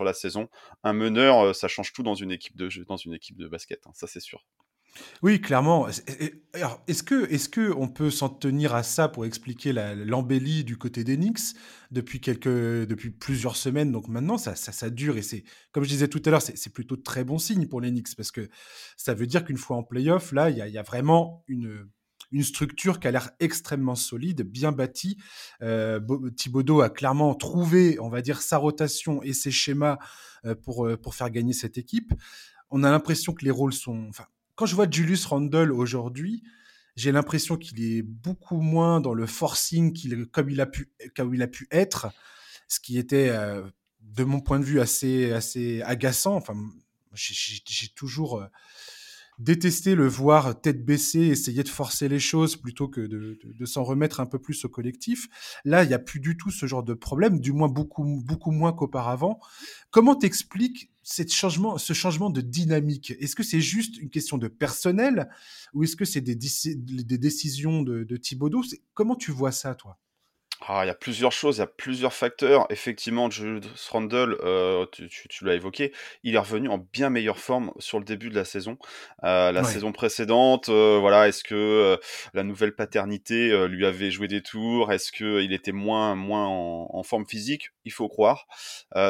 la 0.00 0.12
saison. 0.12 0.48
Un 0.84 0.92
meneur, 0.92 1.54
ça 1.54 1.68
change 1.68 1.92
tout 1.92 2.02
dans 2.02 2.14
une 2.14 2.30
équipe 2.30 2.56
de, 2.56 2.68
dans 2.84 2.96
une 2.96 3.14
équipe 3.14 3.36
de 3.36 3.48
basket, 3.48 3.86
hein, 3.86 3.92
ça 3.94 4.06
c'est 4.06 4.20
sûr. 4.20 4.44
Oui, 5.22 5.40
clairement. 5.40 5.86
Alors, 6.52 6.82
est-ce 6.86 7.02
que, 7.02 7.30
est-ce 7.32 7.48
que 7.48 7.72
on 7.72 7.88
peut 7.88 8.10
s'en 8.10 8.28
tenir 8.28 8.74
à 8.74 8.82
ça 8.82 9.08
pour 9.08 9.24
expliquer 9.24 9.72
l'embellie 9.72 10.64
du 10.64 10.76
côté 10.76 11.02
d'Enix 11.04 11.54
depuis 11.90 12.20
quelques, 12.20 12.48
depuis 12.48 13.10
plusieurs 13.10 13.56
semaines? 13.56 13.90
Donc 13.90 14.08
maintenant, 14.08 14.36
ça, 14.36 14.54
ça, 14.54 14.90
dure 14.90 15.16
et 15.16 15.22
c'est, 15.22 15.44
comme 15.72 15.84
je 15.84 15.88
disais 15.88 16.08
tout 16.08 16.22
à 16.26 16.30
l'heure, 16.30 16.42
c'est 16.42 16.72
plutôt 16.72 16.96
très 16.96 17.24
bon 17.24 17.38
signe 17.38 17.66
pour 17.66 17.80
l'Enix 17.80 18.14
parce 18.14 18.30
que 18.30 18.48
ça 18.96 19.14
veut 19.14 19.26
dire 19.26 19.44
qu'une 19.44 19.56
fois 19.56 19.76
en 19.76 19.82
playoff, 19.82 20.32
là, 20.32 20.50
il 20.50 20.56
y 20.56 20.78
a, 20.78 20.82
vraiment 20.82 21.42
une, 21.48 21.88
une 22.32 22.42
structure 22.42 22.98
qui 23.00 23.08
a 23.08 23.10
l'air 23.10 23.30
extrêmement 23.40 23.94
solide, 23.94 24.42
bien 24.42 24.72
bâtie. 24.72 25.18
Euh, 25.62 26.00
a 26.82 26.90
clairement 26.90 27.34
trouvé, 27.34 27.98
on 28.00 28.08
va 28.08 28.22
dire, 28.22 28.42
sa 28.42 28.58
rotation 28.58 29.22
et 29.22 29.32
ses 29.32 29.50
schémas 29.50 29.98
euh, 30.44 30.54
pour, 30.54 30.86
euh, 30.86 30.96
pour 30.96 31.14
faire 31.14 31.30
gagner 31.30 31.52
cette 31.52 31.78
équipe. 31.78 32.12
On 32.70 32.84
a 32.84 32.90
l'impression 32.90 33.34
que 33.34 33.44
les 33.44 33.50
rôles 33.50 33.74
sont, 33.74 34.06
enfin, 34.08 34.24
quand 34.54 34.66
je 34.66 34.74
vois 34.74 34.90
Julius 34.90 35.26
Randle 35.26 35.72
aujourd'hui, 35.72 36.42
j'ai 36.96 37.12
l'impression 37.12 37.56
qu'il 37.56 37.82
est 37.82 38.02
beaucoup 38.02 38.60
moins 38.60 39.00
dans 39.00 39.14
le 39.14 39.26
forcing 39.26 39.92
qu'il, 39.92 40.26
comme, 40.26 40.50
il 40.50 40.60
a 40.60 40.66
pu, 40.66 40.92
il 41.32 41.42
a 41.42 41.46
pu 41.46 41.66
être, 41.70 42.08
ce 42.68 42.80
qui 42.80 42.98
était, 42.98 43.30
euh, 43.30 43.62
de 44.00 44.24
mon 44.24 44.40
point 44.40 44.58
de 44.58 44.64
vue, 44.64 44.80
assez, 44.80 45.32
assez 45.32 45.80
agaçant. 45.82 46.34
Enfin, 46.34 46.54
j'ai 47.14 47.88
toujours 47.94 48.46
détesté 49.38 49.94
le 49.94 50.06
voir 50.06 50.60
tête 50.60 50.84
baissée, 50.84 51.20
essayer 51.20 51.62
de 51.62 51.68
forcer 51.68 52.08
les 52.08 52.18
choses 52.18 52.56
plutôt 52.56 52.88
que 52.88 53.00
de, 53.00 53.64
s'en 53.64 53.82
remettre 53.82 54.20
un 54.20 54.26
peu 54.26 54.38
plus 54.38 54.64
au 54.64 54.68
collectif. 54.68 55.28
Là, 55.64 55.84
il 55.84 55.88
n'y 55.88 55.94
a 55.94 55.98
plus 55.98 56.20
du 56.20 56.36
tout 56.36 56.50
ce 56.50 56.66
genre 56.66 56.82
de 56.82 56.94
problème, 56.94 57.40
du 57.40 57.52
moins 57.52 57.68
beaucoup, 57.68 58.22
beaucoup 58.24 58.50
moins 58.50 58.72
qu'auparavant. 58.72 59.40
Comment 59.90 60.14
t'expliques 60.14 60.90
changement, 61.28 61.78
ce 61.78 61.92
changement 61.92 62.30
de 62.30 62.40
dynamique? 62.40 63.12
Est-ce 63.20 63.34
que 63.34 63.42
c'est 63.42 63.60
juste 63.60 63.98
une 63.98 64.10
question 64.10 64.38
de 64.38 64.48
personnel 64.48 65.28
ou 65.74 65.84
est-ce 65.84 65.96
que 65.96 66.04
c'est 66.04 66.20
des, 66.20 66.36
des, 66.36 67.18
décisions 67.18 67.82
de, 67.82 68.04
de 68.04 68.16
Thibaudot? 68.16 68.62
Comment 68.94 69.16
tu 69.16 69.32
vois 69.32 69.52
ça, 69.52 69.74
toi? 69.74 69.98
Ah, 70.68 70.84
il 70.84 70.86
y 70.86 70.90
a 70.90 70.94
plusieurs 70.94 71.32
choses, 71.32 71.56
il 71.56 71.60
y 71.60 71.62
a 71.62 71.66
plusieurs 71.66 72.12
facteurs. 72.12 72.66
Effectivement, 72.70 73.28
Julius 73.30 73.88
Randle, 73.88 74.38
euh, 74.44 74.86
tu, 74.92 75.08
tu, 75.08 75.44
l'as 75.44 75.54
évoqué, 75.54 75.92
il 76.22 76.36
est 76.36 76.38
revenu 76.38 76.68
en 76.68 76.78
bien 76.78 77.10
meilleure 77.10 77.38
forme 77.38 77.72
sur 77.78 77.98
le 77.98 78.04
début 78.04 78.30
de 78.30 78.36
la 78.36 78.44
saison. 78.44 78.78
Euh, 79.24 79.50
la 79.50 79.64
saison 79.64 79.90
précédente, 79.92 80.68
euh, 80.68 80.98
voilà, 81.00 81.26
est-ce 81.26 81.42
que 81.42 81.98
la 82.32 82.44
nouvelle 82.44 82.74
paternité 82.74 83.66
lui 83.66 83.84
avait 83.86 84.10
joué 84.10 84.28
des 84.28 84.42
tours? 84.42 84.92
Est-ce 84.92 85.10
qu'il 85.10 85.52
était 85.52 85.72
moins, 85.72 86.14
moins 86.14 86.46
en, 86.46 87.02
forme 87.02 87.26
physique? 87.26 87.70
Il 87.84 87.92
faut 87.92 88.08
croire. 88.08 88.46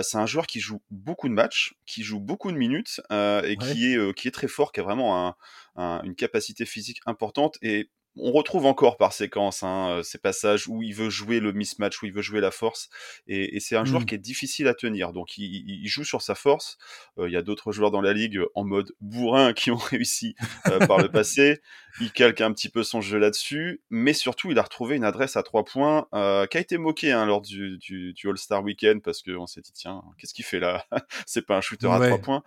c'est 0.02 0.16
un 0.16 0.26
joueur 0.26 0.46
qui 0.46 0.60
joue 0.60 0.80
beaucoup 0.90 1.28
de 1.28 1.34
matchs, 1.34 1.74
qui 1.84 2.02
joue 2.02 2.20
beaucoup 2.20 2.50
de 2.50 2.56
minutes 2.56 3.00
et 3.10 3.56
qui, 3.60 3.92
est, 3.92 4.14
qui 4.14 4.28
est 4.28 4.32
très 4.32 4.48
fort, 4.48 4.72
qui 4.72 4.80
a 4.80 4.82
vraiment 4.82 5.36
une 5.76 6.14
capacité 6.14 6.64
physique 6.64 7.00
importante. 7.04 7.58
Et 7.60 7.90
on 8.16 8.32
retrouve 8.32 8.66
encore 8.66 8.96
par 8.96 9.12
séquence 9.12 9.62
hein, 9.62 9.88
euh, 9.90 10.02
ces 10.02 10.18
passages 10.18 10.68
où 10.68 10.82
il 10.82 10.94
veut 10.94 11.08
jouer 11.08 11.40
le 11.40 11.52
mismatch, 11.52 12.02
où 12.02 12.06
il 12.06 12.12
veut 12.12 12.22
jouer 12.22 12.40
la 12.40 12.50
force, 12.50 12.90
et, 13.26 13.58
c'est 13.60 13.76
un 13.76 13.84
joueur 13.84 14.02
mmh. 14.02 14.06
qui 14.06 14.14
est 14.14 14.18
difficile 14.18 14.68
à 14.68 14.74
tenir. 14.74 15.12
Donc 15.12 15.38
il, 15.38 15.86
joue 15.86 16.04
sur 16.04 16.20
sa 16.20 16.34
force. 16.34 16.78
Euh, 17.18 17.28
il 17.28 17.32
y 17.32 17.36
a 17.36 17.42
d'autres 17.42 17.72
joueurs 17.72 17.90
dans 17.90 18.00
la 18.00 18.12
ligue 18.12 18.40
en 18.54 18.64
mode 18.64 18.92
bourrin 19.00 19.52
qui 19.54 19.70
ont 19.70 19.76
réussi 19.76 20.34
euh, 20.66 20.84
par 20.86 20.98
le 20.98 21.08
passé. 21.12 21.60
Il 22.00 22.10
calque 22.10 22.40
un 22.40 22.52
petit 22.52 22.68
peu 22.68 22.82
son 22.82 23.00
jeu 23.00 23.18
là-dessus, 23.18 23.82
mais 23.90 24.12
surtout 24.12 24.50
il 24.50 24.58
a 24.58 24.62
retrouvé 24.62 24.96
une 24.96 25.04
adresse 25.04 25.36
à 25.36 25.42
trois 25.42 25.64
points 25.64 26.06
qui 26.12 26.56
a 26.56 26.60
été 26.60 26.78
moquée 26.78 27.12
hein, 27.12 27.26
lors 27.26 27.42
du, 27.42 28.14
All-Star 28.24 28.62
Weekend 28.62 29.02
parce 29.02 29.22
qu'on 29.22 29.46
s'est 29.46 29.60
dit 29.60 29.72
tiens 29.72 30.02
qu'est-ce 30.18 30.34
qu'il 30.34 30.44
fait 30.44 30.60
là? 30.60 30.86
C'est 31.26 31.46
pas 31.46 31.56
un 31.56 31.60
shooter 31.60 31.88
à 31.88 31.98
trois 31.98 32.18
points. 32.18 32.42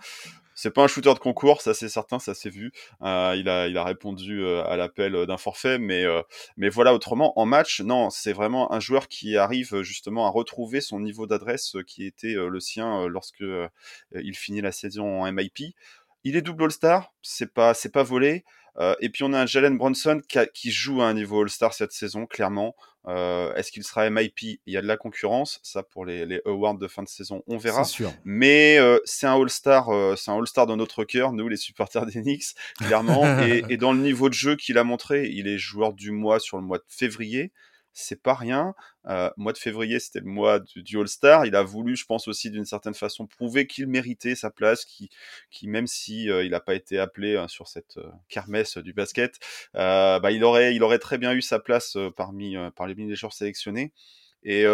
C'est 0.55 0.71
pas 0.71 0.83
un 0.83 0.87
shooter 0.87 1.13
de 1.13 1.19
concours, 1.19 1.61
ça 1.61 1.73
c'est 1.73 1.89
certain, 1.89 2.19
ça 2.19 2.33
s'est 2.33 2.49
vu. 2.49 2.71
Euh, 3.01 3.35
il 3.37 3.49
a 3.49 3.67
il 3.67 3.77
a 3.77 3.83
répondu 3.83 4.41
euh, 4.43 4.63
à 4.65 4.77
l'appel 4.77 5.25
d'un 5.27 5.37
forfait, 5.37 5.77
mais 5.77 6.05
mais 6.57 6.69
voilà 6.69 6.93
autrement 6.93 7.37
en 7.39 7.45
match, 7.45 7.81
non, 7.81 8.09
c'est 8.09 8.33
vraiment 8.33 8.73
un 8.73 8.79
joueur 8.79 9.07
qui 9.07 9.37
arrive 9.37 9.81
justement 9.81 10.25
à 10.27 10.29
retrouver 10.29 10.81
son 10.81 10.99
niveau 10.99 11.27
d'adresse 11.27 11.75
qui 11.87 12.05
était 12.05 12.33
le 12.33 12.59
sien 12.59 13.07
lorsque 13.07 13.43
il 14.13 14.35
finit 14.35 14.61
la 14.61 14.71
saison 14.71 15.21
en 15.23 15.31
MIP. 15.31 15.75
Il 16.23 16.35
est 16.35 16.41
double 16.41 16.63
All-Star, 16.63 17.13
c'est 17.21 17.53
pas 17.53 17.73
pas 17.93 18.03
volé. 18.03 18.43
Euh, 18.77 18.95
et 18.99 19.09
puis 19.09 19.23
on 19.23 19.33
a 19.33 19.39
un 19.41 19.45
Jalen 19.45 19.77
Bronson 19.77 20.21
qui, 20.53 20.71
joue 20.71 21.01
à 21.01 21.05
un 21.05 21.13
niveau 21.13 21.41
All-Star 21.41 21.73
cette 21.73 21.91
saison, 21.91 22.25
clairement. 22.25 22.75
Euh, 23.07 23.53
est-ce 23.55 23.71
qu'il 23.71 23.83
sera 23.83 24.09
MIP 24.09 24.39
Il 24.41 24.73
y 24.73 24.77
a 24.77 24.81
de 24.81 24.87
la 24.87 24.97
concurrence, 24.97 25.59
ça 25.63 25.83
pour 25.83 26.05
les, 26.05 26.41
awards 26.45 26.77
de 26.77 26.87
fin 26.87 27.03
de 27.03 27.07
saison, 27.07 27.43
on 27.47 27.57
verra. 27.57 27.83
Sûr. 27.83 28.11
Mais 28.23 28.77
euh, 28.77 28.99
c'est 29.05 29.27
un 29.27 29.39
All-Star, 29.39 29.89
c'est 30.17 30.31
un 30.31 30.37
All-Star 30.37 30.65
dans 30.65 30.77
notre 30.77 31.03
cœur, 31.03 31.33
nous 31.33 31.47
les 31.47 31.57
supporters 31.57 32.05
des 32.05 32.21
Knicks, 32.21 32.55
clairement. 32.77 33.23
et, 33.41 33.63
et, 33.69 33.77
dans 33.77 33.93
le 33.93 33.99
niveau 33.99 34.29
de 34.29 34.33
jeu 34.33 34.55
qu'il 34.55 34.77
a 34.77 34.83
montré, 34.83 35.29
il 35.29 35.47
est 35.47 35.57
joueur 35.57 35.93
du 35.93 36.11
mois 36.11 36.39
sur 36.39 36.57
le 36.57 36.63
mois 36.63 36.77
de 36.77 36.85
février 36.87 37.51
c'est 37.95 38.21
pas 38.21 38.33
rien. 38.33 38.75
Euh, 39.07 39.29
mois 39.37 39.53
de 39.53 39.57
février, 39.57 39.99
c'était 39.99 40.19
le 40.19 40.25
mois 40.25 40.59
du, 40.59 40.99
All-Star. 40.99 41.45
Il 41.45 41.55
a 41.55 41.63
voulu, 41.63 41.95
je 41.95 42.05
pense 42.05 42.27
aussi 42.27 42.51
d'une 42.51 42.65
certaine 42.65 42.93
façon, 42.93 43.25
prouver 43.25 43.67
qu'il 43.67 43.87
méritait 43.87 44.35
sa 44.35 44.51
place, 44.51 44.85
qui, 44.85 45.09
même 45.63 45.87
si 45.87 46.29
euh, 46.29 46.43
il 46.43 46.51
n'a 46.51 46.59
pas 46.59 46.75
été 46.75 46.99
appelé 46.99 47.37
hein, 47.37 47.47
sur 47.47 47.67
cette 47.67 47.97
euh, 47.97 48.11
kermesse 48.27 48.77
du 48.77 48.93
basket, 48.93 49.39
bah, 49.73 50.31
il 50.31 50.43
aurait, 50.43 50.99
très 50.99 51.17
bien 51.17 51.33
eu 51.33 51.41
sa 51.41 51.59
place 51.59 51.97
parmi, 52.17 52.55
par 52.75 52.87
les 52.87 53.15
joueurs 53.15 53.33
sélectionnés. 53.33 53.93
Et, 54.43 54.65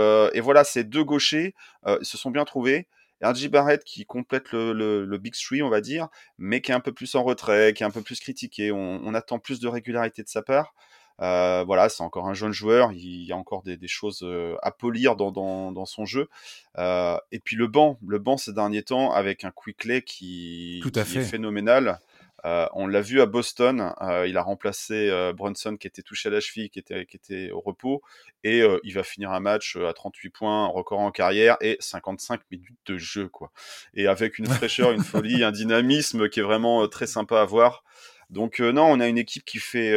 voilà, 0.41 0.63
ces 0.63 0.83
deux 0.83 1.03
gauchers 1.03 1.53
se 2.01 2.17
sont 2.17 2.31
bien 2.31 2.45
trouvés. 2.45 2.87
RJ 3.23 3.49
Barrett 3.49 3.83
qui 3.83 4.05
complète 4.05 4.51
le, 4.51 5.17
Big 5.17 5.35
Three, 5.35 5.61
on 5.61 5.69
va 5.69 5.81
dire, 5.81 6.07
mais 6.39 6.61
qui 6.61 6.71
est 6.71 6.75
un 6.75 6.79
peu 6.79 6.91
plus 6.91 7.13
en 7.13 7.23
retrait, 7.23 7.73
qui 7.73 7.83
est 7.83 7.85
un 7.85 7.91
peu 7.91 8.01
plus 8.01 8.19
critiqué. 8.19 8.71
On 8.71 9.13
attend 9.13 9.37
plus 9.37 9.59
de 9.59 9.67
régularité 9.67 10.23
de 10.23 10.27
sa 10.27 10.41
part. 10.41 10.73
Euh, 11.21 11.63
voilà, 11.65 11.87
c'est 11.89 12.01
encore 12.01 12.27
un 12.27 12.33
jeune 12.33 12.51
joueur, 12.51 12.91
il 12.93 13.23
y 13.23 13.31
a 13.31 13.37
encore 13.37 13.61
des, 13.61 13.77
choses 13.87 14.21
euh, 14.23 14.55
à 14.63 14.71
polir 14.71 15.15
dans, 15.15 15.85
son 15.85 16.05
jeu. 16.05 16.29
Euh, 16.77 17.17
et 17.31 17.39
puis 17.39 17.55
le 17.55 17.67
banc, 17.67 17.99
le 18.05 18.17
banc 18.17 18.37
ces 18.37 18.53
derniers 18.53 18.83
temps 18.83 19.11
avec 19.11 19.43
un 19.43 19.51
Quickley 19.51 20.01
qui, 20.01 20.81
qui 20.83 20.99
est 20.99 21.23
phénoménal. 21.23 21.99
on 22.43 22.87
l'a 22.87 23.01
vu 23.01 23.21
à 23.21 23.27
Boston, 23.27 23.93
il 24.25 24.35
a 24.35 24.41
remplacé 24.41 25.11
Brunson 25.35 25.77
qui 25.77 25.85
était 25.85 26.01
touché 26.01 26.29
à 26.29 26.31
la 26.31 26.39
cheville, 26.39 26.71
qui 26.71 26.79
était, 26.79 27.05
qui 27.05 27.17
était 27.17 27.51
au 27.51 27.59
repos, 27.59 28.01
et 28.43 28.63
il 28.83 28.93
va 28.93 29.03
finir 29.03 29.31
un 29.31 29.39
match 29.39 29.75
à 29.75 29.93
38 29.93 30.29
points, 30.31 30.65
record 30.67 31.01
en 31.01 31.11
carrière, 31.11 31.57
et 31.61 31.77
55 31.79 32.41
minutes 32.49 32.79
de 32.87 32.97
jeu, 32.97 33.29
quoi. 33.29 33.51
Et 33.93 34.07
avec 34.07 34.39
une 34.39 34.47
fraîcheur, 34.47 34.91
une 34.91 35.03
folie, 35.03 35.43
un 35.43 35.51
dynamisme 35.51 36.29
qui 36.29 36.39
est 36.39 36.43
vraiment 36.43 36.87
très 36.87 37.05
sympa 37.05 37.41
à 37.41 37.45
voir. 37.45 37.83
Donc 38.31 38.59
non, 38.59 38.85
on 38.85 38.99
a 39.01 39.07
une 39.07 39.17
équipe 39.17 39.45
qui 39.45 39.59
fait, 39.59 39.91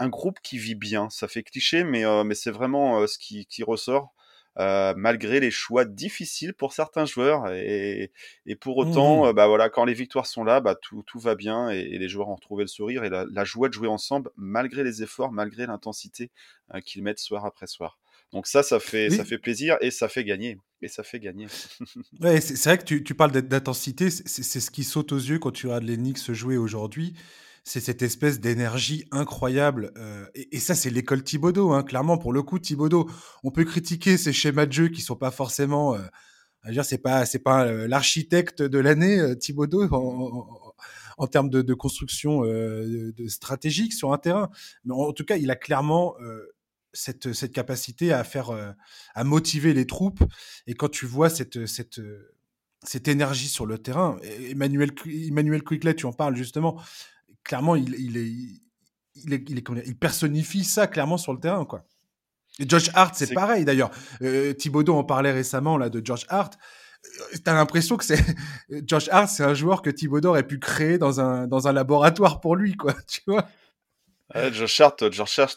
un 0.00 0.08
groupe 0.08 0.40
qui 0.42 0.58
vit 0.58 0.74
bien. 0.74 1.08
Ça 1.10 1.28
fait 1.28 1.42
cliché, 1.42 1.84
mais, 1.84 2.04
euh, 2.04 2.24
mais 2.24 2.34
c'est 2.34 2.50
vraiment 2.50 3.00
euh, 3.00 3.06
ce 3.06 3.18
qui, 3.18 3.46
qui 3.46 3.62
ressort. 3.62 4.12
Euh, 4.58 4.94
malgré 4.96 5.38
les 5.38 5.52
choix 5.52 5.84
difficiles 5.84 6.54
pour 6.54 6.72
certains 6.72 7.04
joueurs. 7.04 7.52
Et, 7.52 8.10
et 8.46 8.56
pour 8.56 8.84
mmh 8.84 8.88
autant 8.88 9.32
bah 9.32 9.46
voilà 9.46 9.70
quand 9.70 9.84
les 9.84 9.94
victoires 9.94 10.26
sont 10.26 10.42
là 10.42 10.60
bah 10.60 10.74
tout, 10.74 11.04
tout 11.06 11.20
va 11.20 11.36
bien 11.36 11.70
et, 11.70 11.98
les 11.98 12.08
joueurs 12.08 12.28
ont 12.28 12.34
retrouvé 12.34 12.64
le 12.64 12.68
sourire 12.68 13.04
et 13.04 13.10
la, 13.10 13.44
joie 13.44 13.68
de 13.68 13.74
jouer 13.74 13.86
ensemble 13.86 14.28
malgré 14.36 14.82
les 14.82 15.04
efforts 15.04 15.30
malgré 15.30 15.66
l'intensité 15.66 16.32
qu'ils 16.84 17.04
mettent 17.04 17.20
soir 17.20 17.46
après 17.46 17.68
soir. 17.68 18.00
Donc 18.32 18.48
ça 18.48 18.64
ça 18.64 18.80
fait 18.80 19.08
ça 19.08 19.24
fait 19.24 19.38
plaisir 19.38 19.76
et 19.80 19.92
ça 19.92 20.08
fait 20.08 20.24
gagner 20.24 20.58
et 20.82 20.88
ça 20.88 21.04
fait 21.04 21.20
gagner. 21.20 21.46
Ouais, 22.20 22.40
c'est 22.40 22.62
vrai 22.64 22.78
que 22.78 22.84
tu, 22.84 23.04
tu 23.04 23.14
parles 23.14 23.30
d'intensité 23.30 24.10
c'est 24.10 24.60
ce 24.60 24.70
qui 24.72 24.82
saute 24.82 25.12
aux 25.12 25.18
yeux 25.18 25.38
quand 25.38 25.52
tu 25.52 25.68
regardes 25.68 25.84
les 25.84 25.96
Knicks 25.96 26.32
jouer 26.32 26.56
aujourd'hui 26.56 27.14
c'est 27.64 27.80
cette 27.80 28.02
espèce 28.02 28.40
d'énergie 28.40 29.06
incroyable. 29.10 29.92
Euh, 29.96 30.26
et, 30.34 30.60
ça, 30.60 30.74
c'est 30.74 30.90
l'école 30.90 31.22
Thibodeau, 31.22 31.72
hein, 31.72 31.82
clairement. 31.82 32.18
Pour 32.18 32.32
le 32.32 32.42
coup, 32.42 32.58
Thibodeau, 32.58 33.08
on 33.44 33.50
peut 33.50 33.64
critiquer 33.64 34.16
ces 34.16 34.32
schémas 34.32 34.66
de 34.66 34.72
jeu 34.72 34.88
qui 34.88 35.02
sont 35.02 35.16
pas 35.16 35.30
forcément. 35.30 35.94
Euh, 35.94 36.00
dire, 36.70 36.84
c'est 36.84 36.98
pas, 36.98 37.26
c'est 37.26 37.38
pas 37.38 37.66
euh, 37.66 37.86
l'architecte 37.86 38.62
de 38.62 38.78
l'année, 38.78 39.18
euh, 39.18 39.34
Thibodeau, 39.34 39.88
en, 41.18 41.26
termes 41.26 41.50
de, 41.50 41.74
construction 41.74 42.42
de, 42.42 43.28
stratégique 43.28 43.92
sur 43.92 44.12
un 44.12 44.18
terrain. 44.18 44.50
Mais 44.84 44.94
en, 44.94 45.12
tout 45.12 45.24
cas, 45.24 45.36
il 45.36 45.50
a 45.50 45.56
clairement 45.56 46.14
cette, 46.94 47.34
cette 47.34 47.52
capacité 47.52 48.10
à 48.10 48.24
faire, 48.24 48.74
à 49.14 49.24
motiver 49.24 49.74
les 49.74 49.86
troupes. 49.86 50.24
Et 50.66 50.72
quand 50.72 50.88
tu 50.88 51.04
vois 51.04 51.28
cette, 51.28 51.66
cette 51.66 52.00
cette 52.82 53.08
énergie 53.08 53.48
sur 53.48 53.66
le 53.66 53.78
terrain. 53.78 54.16
Emmanuel, 54.48 54.90
Emmanuel 55.06 55.62
tu 55.96 56.06
en 56.06 56.12
parles 56.12 56.36
justement 56.36 56.80
clairement, 57.44 57.76
il, 57.76 57.94
il, 57.98 58.16
est, 58.16 58.28
il, 59.14 59.32
est, 59.32 59.44
il, 59.48 59.58
est, 59.58 59.86
il, 59.86 59.96
personnifie 59.96 60.64
ça 60.64 60.86
clairement 60.86 61.18
sur 61.18 61.32
le 61.32 61.40
terrain, 61.40 61.64
quoi. 61.64 61.84
Et 62.58 62.68
George 62.68 62.90
Hart, 62.94 63.14
c'est 63.14 63.32
pareil 63.32 63.64
d'ailleurs. 63.64 63.90
Euh, 64.22 64.52
Thibaudot 64.52 64.96
en 64.96 65.04
parlait 65.04 65.32
récemment 65.32 65.78
là 65.78 65.88
de 65.88 66.04
George 66.04 66.26
Hart. 66.28 66.58
Euh, 67.04 67.36
t'as 67.42 67.54
l'impression 67.54 67.96
que 67.96 68.04
c'est 68.04 68.22
George 68.86 69.08
Hart, 69.10 69.28
c'est 69.28 69.44
un 69.44 69.54
joueur 69.54 69.82
que 69.82 69.88
Thibaudot 69.88 70.30
aurait 70.30 70.46
pu 70.46 70.58
créer 70.58 70.98
dans 70.98 71.20
un 71.20 71.46
dans 71.46 71.68
un 71.68 71.72
laboratoire 71.72 72.40
pour 72.40 72.56
lui, 72.56 72.76
quoi. 72.76 72.94
Tu 73.06 73.22
vois 73.26 73.46
Ouais, 74.34 74.52
Josh 74.52 74.80
Hart, 74.80 75.02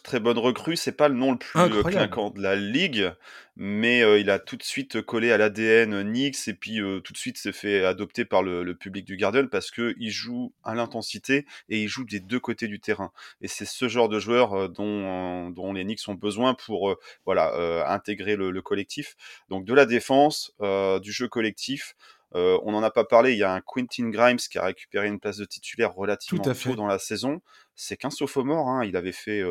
très 0.03 0.19
bonne 0.19 0.37
recrue. 0.37 0.75
C'est 0.75 0.93
pas 0.93 1.07
le 1.07 1.15
nom 1.15 1.31
le 1.31 1.37
plus 1.37 1.59
euh, 1.59 1.83
clinquant 1.83 2.31
de 2.31 2.41
la 2.41 2.55
ligue, 2.55 3.13
mais 3.55 4.01
euh, 4.01 4.19
il 4.19 4.29
a 4.29 4.39
tout 4.39 4.57
de 4.57 4.63
suite 4.63 5.01
collé 5.01 5.31
à 5.31 5.37
l'ADN 5.37 6.01
Knicks 6.03 6.47
et 6.47 6.53
puis 6.53 6.81
euh, 6.81 6.99
tout 6.99 7.13
de 7.13 7.17
suite 7.17 7.37
s'est 7.37 7.51
fait 7.51 7.85
adopter 7.85 8.25
par 8.25 8.41
le, 8.41 8.73
public 8.75 9.05
du 9.05 9.17
Garden 9.17 9.47
parce 9.49 9.69
que 9.69 9.93
il 9.99 10.09
joue 10.09 10.53
à 10.63 10.73
l'intensité 10.75 11.45
et 11.69 11.81
il 11.83 11.87
joue 11.87 12.03
des 12.03 12.19
deux 12.19 12.39
côtés 12.39 12.67
du 12.67 12.79
terrain. 12.79 13.11
Et 13.41 13.47
c'est 13.47 13.65
ce 13.65 13.87
genre 13.87 14.09
de 14.09 14.19
joueur 14.19 14.69
dont, 14.69 15.49
dont 15.51 15.73
les 15.73 15.83
Knicks 15.83 16.07
ont 16.07 16.15
besoin 16.15 16.55
pour 16.55 16.97
voilà 17.25 17.85
intégrer 17.87 18.35
le, 18.35 18.51
le, 18.51 18.61
collectif. 18.61 19.15
Donc 19.49 19.65
de 19.65 19.73
la 19.73 19.85
défense, 19.85 20.53
du 21.01 21.11
jeu 21.11 21.27
collectif. 21.27 21.95
Euh, 22.35 22.59
on 22.63 22.71
n'en 22.71 22.81
a 22.81 22.89
pas 22.89 23.03
parlé, 23.03 23.33
il 23.33 23.37
y 23.37 23.43
a 23.43 23.53
un 23.53 23.61
Quentin 23.61 24.09
Grimes 24.09 24.37
qui 24.37 24.57
a 24.57 24.65
récupéré 24.65 25.07
une 25.07 25.19
place 25.19 25.37
de 25.37 25.45
titulaire 25.45 25.93
relativement 25.93 26.43
tôt 26.43 26.75
dans 26.75 26.87
la 26.87 26.97
saison. 26.97 27.41
C'est 27.75 27.97
qu'un 27.97 28.09
sophomore, 28.09 28.69
hein. 28.69 28.85
il 28.85 28.95
avait 28.95 29.11
fait 29.11 29.41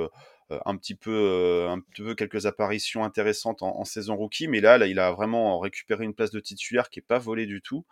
un, 0.64 0.76
petit 0.76 0.94
peu, 0.94 1.74
quelques 2.16 2.46
apparitions 2.46 3.04
intéressantes 3.04 3.62
en, 3.62 3.84
saison 3.84 4.16
rookie, 4.16 4.48
mais 4.48 4.60
là, 4.60 4.78
il 4.86 4.98
a 4.98 5.12
vraiment 5.12 5.58
récupéré 5.58 6.04
une 6.04 6.14
place 6.14 6.30
de 6.30 6.40
titulaire 6.40 6.90
qui 6.90 7.00
n'est 7.00 7.06
pas 7.06 7.18
volée 7.18 7.46
du 7.46 7.62
tout, 7.62 7.84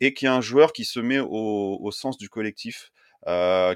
et 0.00 0.12
qui 0.14 0.26
est 0.26 0.28
un 0.28 0.40
joueur 0.42 0.72
qui 0.72 0.84
se 0.84 1.00
met 1.00 1.20
au 1.20 1.90
sens 1.90 2.18
du 2.18 2.28
collectif. 2.28 2.92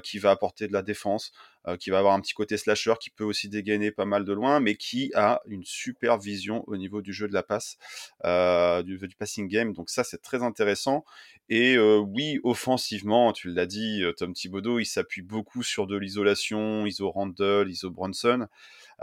Qui 0.03 0.19
va 0.19 0.31
apporter 0.31 0.67
de 0.67 0.73
la 0.73 0.81
défense, 0.81 1.31
euh, 1.67 1.77
qui 1.77 1.89
va 1.89 1.99
avoir 1.99 2.13
un 2.13 2.21
petit 2.21 2.33
côté 2.33 2.57
slasher, 2.57 2.93
qui 2.99 3.09
peut 3.09 3.23
aussi 3.23 3.49
dégainer 3.49 3.91
pas 3.91 4.05
mal 4.05 4.25
de 4.25 4.33
loin, 4.33 4.59
mais 4.59 4.75
qui 4.75 5.11
a 5.15 5.41
une 5.47 5.63
super 5.63 6.17
vision 6.17 6.63
au 6.67 6.77
niveau 6.77 7.01
du 7.01 7.13
jeu 7.13 7.27
de 7.27 7.33
la 7.33 7.43
passe, 7.43 7.77
euh, 8.25 8.83
du, 8.83 8.97
du, 8.97 9.15
passing 9.15 9.47
game. 9.47 9.73
Donc 9.73 9.89
ça, 9.89 10.03
c'est 10.03 10.21
très 10.21 10.43
intéressant. 10.43 11.05
Et 11.49 11.77
oui, 11.77 12.39
offensivement, 12.43 13.33
tu 13.33 13.51
l'as 13.51 13.65
dit, 13.65 14.01
Tom 14.17 14.33
Thibodeau, 14.33 14.79
il 14.79 14.85
s'appuie 14.85 15.21
beaucoup 15.21 15.61
sur 15.61 15.87
de 15.87 15.97
l'isolation, 15.97 16.85
ISO 16.85 17.11
Randall, 17.11 17.69
ISO 17.69 17.91
Bronson. 17.91 18.47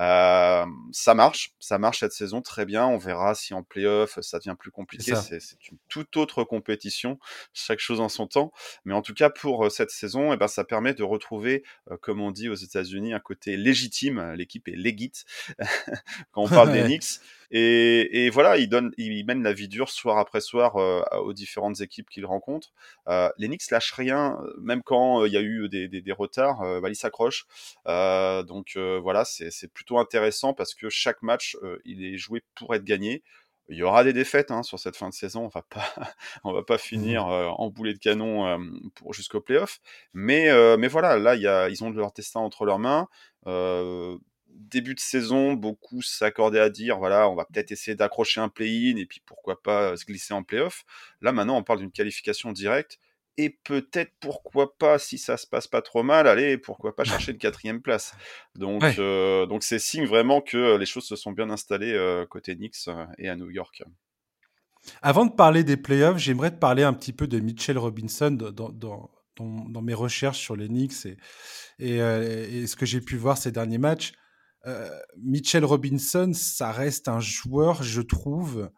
Euh, 0.01 0.65
ça 0.93 1.15
marche, 1.15 1.53
ça 1.59 1.79
marche 1.79 2.01
cette 2.01 2.13
saison 2.13 2.41
très 2.41 2.65
bien. 2.65 2.87
On 2.87 2.97
verra 2.97 3.35
si 3.35 3.53
en 3.53 3.63
playoff 3.63 4.19
ça 4.21 4.39
devient 4.39 4.57
plus 4.59 4.71
compliqué. 4.71 5.15
C'est 5.15 5.69
une 5.71 5.79
toute 5.89 6.17
autre 6.17 6.43
compétition, 6.45 7.19
chaque 7.53 7.81
chose 7.81 8.01
en 8.01 8.09
son 8.09 8.27
temps. 8.27 8.53
Mais 8.85 8.95
en 8.95 9.03
tout 9.03 9.15
cas, 9.15 9.29
pour 9.29 9.67
euh, 9.67 9.71
cette 9.71 9.91
saison, 9.91 10.33
eh 10.33 10.37
ben, 10.37 10.49
ça 10.49 10.65
permet 10.65 10.95
de 10.95 11.03
retrouver, 11.03 11.65
euh, 11.91 11.97
comme 12.01 12.21
on 12.21 12.31
dit 12.31 12.49
aux 12.49 12.55
États-Unis, 12.55 13.13
un 13.13 13.21
côté 13.21 13.57
légitime. 13.57 14.33
L'équipe 14.33 14.67
est 14.69 14.77
legit 14.77 14.91
quand 16.33 16.43
on 16.43 16.49
parle 16.49 16.73
des 16.73 16.83
Knicks. 16.85 17.21
Et, 17.51 18.27
et, 18.27 18.31
voilà, 18.31 18.59
il, 18.59 18.69
donne, 18.69 18.93
il 18.97 19.25
mène 19.27 19.43
la 19.43 19.53
vie 19.53 19.69
dure 19.69 19.91
soir 19.91 20.19
après 20.19 20.41
soir 20.41 20.77
euh, 20.77 21.03
aux 21.23 21.33
différentes 21.33 21.81
équipes 21.81 22.09
qu'il 22.09 22.25
rencontre. 22.25 22.73
Euh, 23.09 23.29
les 23.39 23.49
Knicks 23.49 23.71
lâchent 23.71 23.93
rien, 23.93 24.39
même 24.61 24.83
quand 24.83 25.23
euh, 25.23 25.29
il 25.29 25.33
y 25.33 25.37
a 25.37 25.41
eu 25.41 25.69
des, 25.69 25.89
des, 25.89 26.01
des 26.01 26.13
retards, 26.13 26.63
euh, 26.63 26.81
bah, 26.81 26.89
ils 26.89 26.97
s'accrochent. 26.97 27.47
donc 27.87 28.77
voilà, 28.77 29.25
c'est 29.25 29.73
plutôt 29.73 29.99
intéressant 29.99 30.55
parce 30.55 30.75
que 30.75 30.89
chaque 30.89 31.23
match, 31.23 31.57
il 31.85 32.05
est 32.05 32.17
joué 32.17 32.43
pour 32.55 32.75
être 32.75 32.85
gagné. 32.85 33.23
Il 33.69 33.77
y 33.77 33.85
aura 33.85 34.03
des 34.03 34.13
défaites 34.13 34.51
hein, 34.51 34.65
sur 34.65 34.81
cette 34.81 34.97
fin 34.97 35.09
de 35.09 35.15
saison. 35.15 35.45
On 35.45 35.49
va 35.49 35.63
pas, 35.63 35.85
on 36.45 36.53
va 36.53 36.63
pas 36.65 36.79
finir 36.79 37.27
mmh. 37.27 37.55
en 37.57 37.71
boulet 37.71 37.95
de 37.95 37.99
canon 37.99 38.59
pour 38.95 39.15
jusqu'au 39.15 39.41
playoff. 39.41 39.81
Mais, 40.13 40.49
mais 40.77 40.89
voilà, 40.89 41.19
là, 41.19 41.35
y 41.37 41.47
a, 41.47 41.69
ils 41.69 41.83
ont 41.85 41.91
leur 41.91 42.13
destin 42.13 42.41
entre 42.41 42.65
leurs 42.65 42.79
mains. 42.79 43.09
Euh, 44.61 44.67
début 44.71 44.95
de 44.95 45.01
saison, 45.01 45.55
beaucoup 45.55 46.03
s'accordaient 46.03 46.61
à 46.61 46.71
dire 46.71 46.99
voilà, 46.99 47.29
on 47.29 47.35
va 47.35 47.45
peut-être 47.45 47.73
essayer 47.73 47.95
d'accrocher 47.95 48.41
un 48.41 48.49
play-in 48.49 48.97
et 48.97 49.07
puis 49.07 49.21
pourquoi 49.25 49.63
pas 49.63 49.97
se 49.97 50.05
glisser 50.05 50.35
en 50.35 50.43
play-off. 50.43 50.85
Là, 51.21 51.33
maintenant, 51.33 51.57
on 51.57 51.63
parle 51.63 51.81
d'une 51.81 51.93
qualification 51.93 52.53
directe 52.53 52.99
et 53.37 53.51
peut-être 53.51 54.13
pourquoi 54.21 54.77
pas, 54.77 54.99
si 54.99 55.17
ça 55.17 55.37
se 55.37 55.47
passe 55.47 55.67
pas 55.67 55.81
trop 55.83 56.03
mal, 56.03 56.27
allez, 56.27 56.59
pourquoi 56.59 56.95
pas 56.95 57.05
chercher 57.05 57.33
une 57.33 57.39
quatrième 57.39 57.81
place. 57.81 58.13
Donc, 58.55 58.83
euh, 58.99 59.47
donc 59.47 59.63
c'est 59.63 59.79
signe 59.79 60.05
vraiment 60.05 60.41
que 60.41 60.77
les 60.77 60.87
choses 60.87 61.05
se 61.05 61.17
sont 61.17 61.33
bien 61.33 61.49
installées 61.49 61.93
euh, 61.95 62.27
côté 62.27 62.55
Knicks 62.55 62.89
euh, 62.89 63.07
et 63.19 63.29
à 63.29 63.37
New 63.37 63.51
York. 63.51 63.83
Avant 65.03 65.27
de 65.27 65.33
parler 65.33 65.65
des 65.65 65.77
playoffs, 65.77 66.19
j'aimerais 66.19 66.51
te 66.51 66.59
parler 66.59 66.83
un 66.83 66.93
petit 66.93 67.13
peu 67.13 67.27
de 67.27 67.39
Mitchell 67.39 67.79
Robinson 67.79 68.31
dans, 68.31 68.71
dans, 68.71 69.11
dans, 69.37 69.83
mes 69.83 69.95
recherches 69.95 70.39
sur 70.39 70.57
les 70.57 70.69
Knicks 70.69 71.07
et, 71.07 71.17
et, 71.79 72.01
euh, 72.01 72.67
ce 72.67 72.77
que 72.77 72.87
j'ai 72.87 73.01
pu 73.01 73.17
voir 73.17 73.39
ces 73.39 73.53
derniers 73.53 73.79
matchs. 73.79 74.13
Euh, 74.67 74.91
Mitchell 75.17 75.65
Robinson, 75.65 76.33
ça 76.35 76.71
reste 76.71 77.09
un 77.09 77.21
joueur, 77.21 77.83
je 77.83 78.03
trouve, 78.03 78.71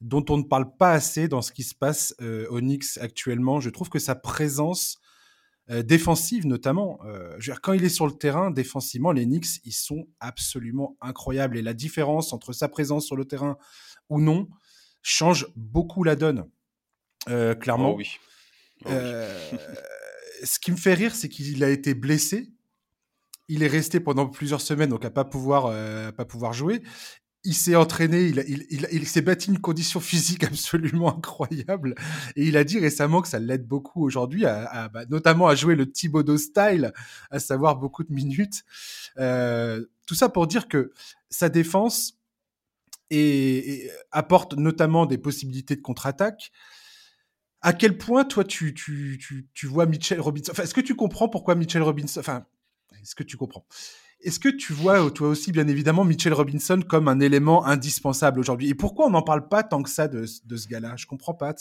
dont 0.00 0.24
on 0.28 0.38
ne 0.38 0.42
parle 0.42 0.76
pas 0.76 0.92
assez 0.92 1.28
dans 1.28 1.42
ce 1.42 1.52
qui 1.52 1.62
se 1.62 1.74
passe 1.74 2.14
euh, 2.20 2.46
au 2.48 2.60
Knicks 2.60 2.98
actuellement. 3.00 3.60
Je 3.60 3.70
trouve 3.70 3.88
que 3.88 3.98
sa 3.98 4.14
présence 4.14 4.98
euh, 5.70 5.82
défensive, 5.82 6.46
notamment, 6.46 6.98
euh, 7.04 7.38
quand 7.62 7.72
il 7.72 7.84
est 7.84 7.90
sur 7.90 8.06
le 8.06 8.12
terrain, 8.12 8.50
défensivement, 8.50 9.12
les 9.12 9.24
Knicks, 9.24 9.60
ils 9.64 9.72
sont 9.72 10.06
absolument 10.18 10.96
incroyables. 11.00 11.56
Et 11.56 11.62
la 11.62 11.74
différence 11.74 12.32
entre 12.32 12.52
sa 12.52 12.68
présence 12.68 13.06
sur 13.06 13.16
le 13.16 13.24
terrain 13.24 13.56
ou 14.08 14.20
non 14.20 14.48
change 15.02 15.46
beaucoup 15.56 16.04
la 16.04 16.16
donne, 16.16 16.46
clairement. 17.26 17.92
Oh 17.92 17.96
oui. 17.96 18.18
Oh 18.84 18.90
ce 20.42 20.58
qui 20.58 20.72
me 20.72 20.76
fait 20.76 20.94
rire, 20.94 21.14
c'est 21.14 21.28
qu'il 21.28 21.62
a 21.64 21.70
été 21.70 21.94
blessé. 21.94 22.50
Il 23.52 23.62
est 23.62 23.68
resté 23.68 23.98
pendant 24.00 24.26
plusieurs 24.26 24.60
semaines, 24.60 24.90
donc 24.90 25.04
à 25.04 25.10
pas 25.10 25.24
pouvoir, 25.24 25.72
pas 26.14 26.24
pouvoir 26.24 26.52
jouer 26.52 26.82
il 27.44 27.54
s'est 27.54 27.74
entraîné, 27.74 28.32
il, 28.68 29.06
s'est 29.06 29.22
bâti 29.22 29.50
une 29.50 29.60
condition 29.60 29.98
physique 30.00 30.44
absolument 30.44 31.16
incroyable. 31.16 31.94
Et 32.36 32.46
il 32.46 32.56
a 32.56 32.64
dit 32.64 32.78
récemment 32.78 33.22
que 33.22 33.28
ça 33.28 33.38
l'aide 33.38 33.66
beaucoup 33.66 34.04
aujourd'hui, 34.04 34.44
à, 34.44 34.88
bah, 34.88 35.06
notamment 35.08 35.48
à 35.48 35.54
jouer 35.54 35.74
le 35.74 35.90
Thibodeau 35.90 36.36
style, 36.36 36.92
à 37.30 37.38
savoir 37.38 37.76
beaucoup 37.76 38.04
de 38.04 38.12
minutes. 38.12 38.64
Euh, 39.18 39.86
tout 40.06 40.14
ça 40.14 40.28
pour 40.28 40.46
dire 40.46 40.68
que 40.68 40.92
sa 41.30 41.48
défense 41.48 42.18
apporte 44.12 44.54
notamment 44.54 45.06
des 45.06 45.18
possibilités 45.18 45.76
de 45.76 45.80
contre-attaque. 45.80 46.52
À 47.62 47.72
quel 47.72 47.98
point, 47.98 48.24
toi, 48.24 48.44
tu, 48.44 48.74
vois 49.64 49.86
Mitchell 49.86 50.20
Robinson? 50.20 50.52
Est-ce 50.52 50.74
que 50.74 50.80
tu 50.80 50.94
comprends 50.94 51.28
pourquoi 51.28 51.54
Mitchell 51.54 51.82
Robinson 51.82 52.22
est-ce 53.02 53.14
que 53.14 53.22
tu 53.22 53.36
comprends. 53.36 53.64
Est-ce 54.22 54.38
que 54.38 54.50
tu 54.50 54.74
vois, 54.74 55.10
toi 55.10 55.28
aussi, 55.28 55.50
bien 55.50 55.66
évidemment, 55.66 56.04
Mitchell 56.04 56.34
Robinson 56.34 56.82
comme 56.86 57.08
un 57.08 57.20
élément 57.20 57.64
indispensable 57.64 58.38
aujourd'hui? 58.38 58.68
Et 58.68 58.74
pourquoi 58.74 59.06
on 59.06 59.10
n'en 59.10 59.22
parle 59.22 59.48
pas 59.48 59.62
tant 59.62 59.82
que 59.82 59.88
ça 59.88 60.08
de, 60.08 60.26
de 60.44 60.56
ce 60.56 60.68
gars-là? 60.68 60.94
Je 60.96 61.06
comprends 61.06 61.34
pas. 61.34 61.54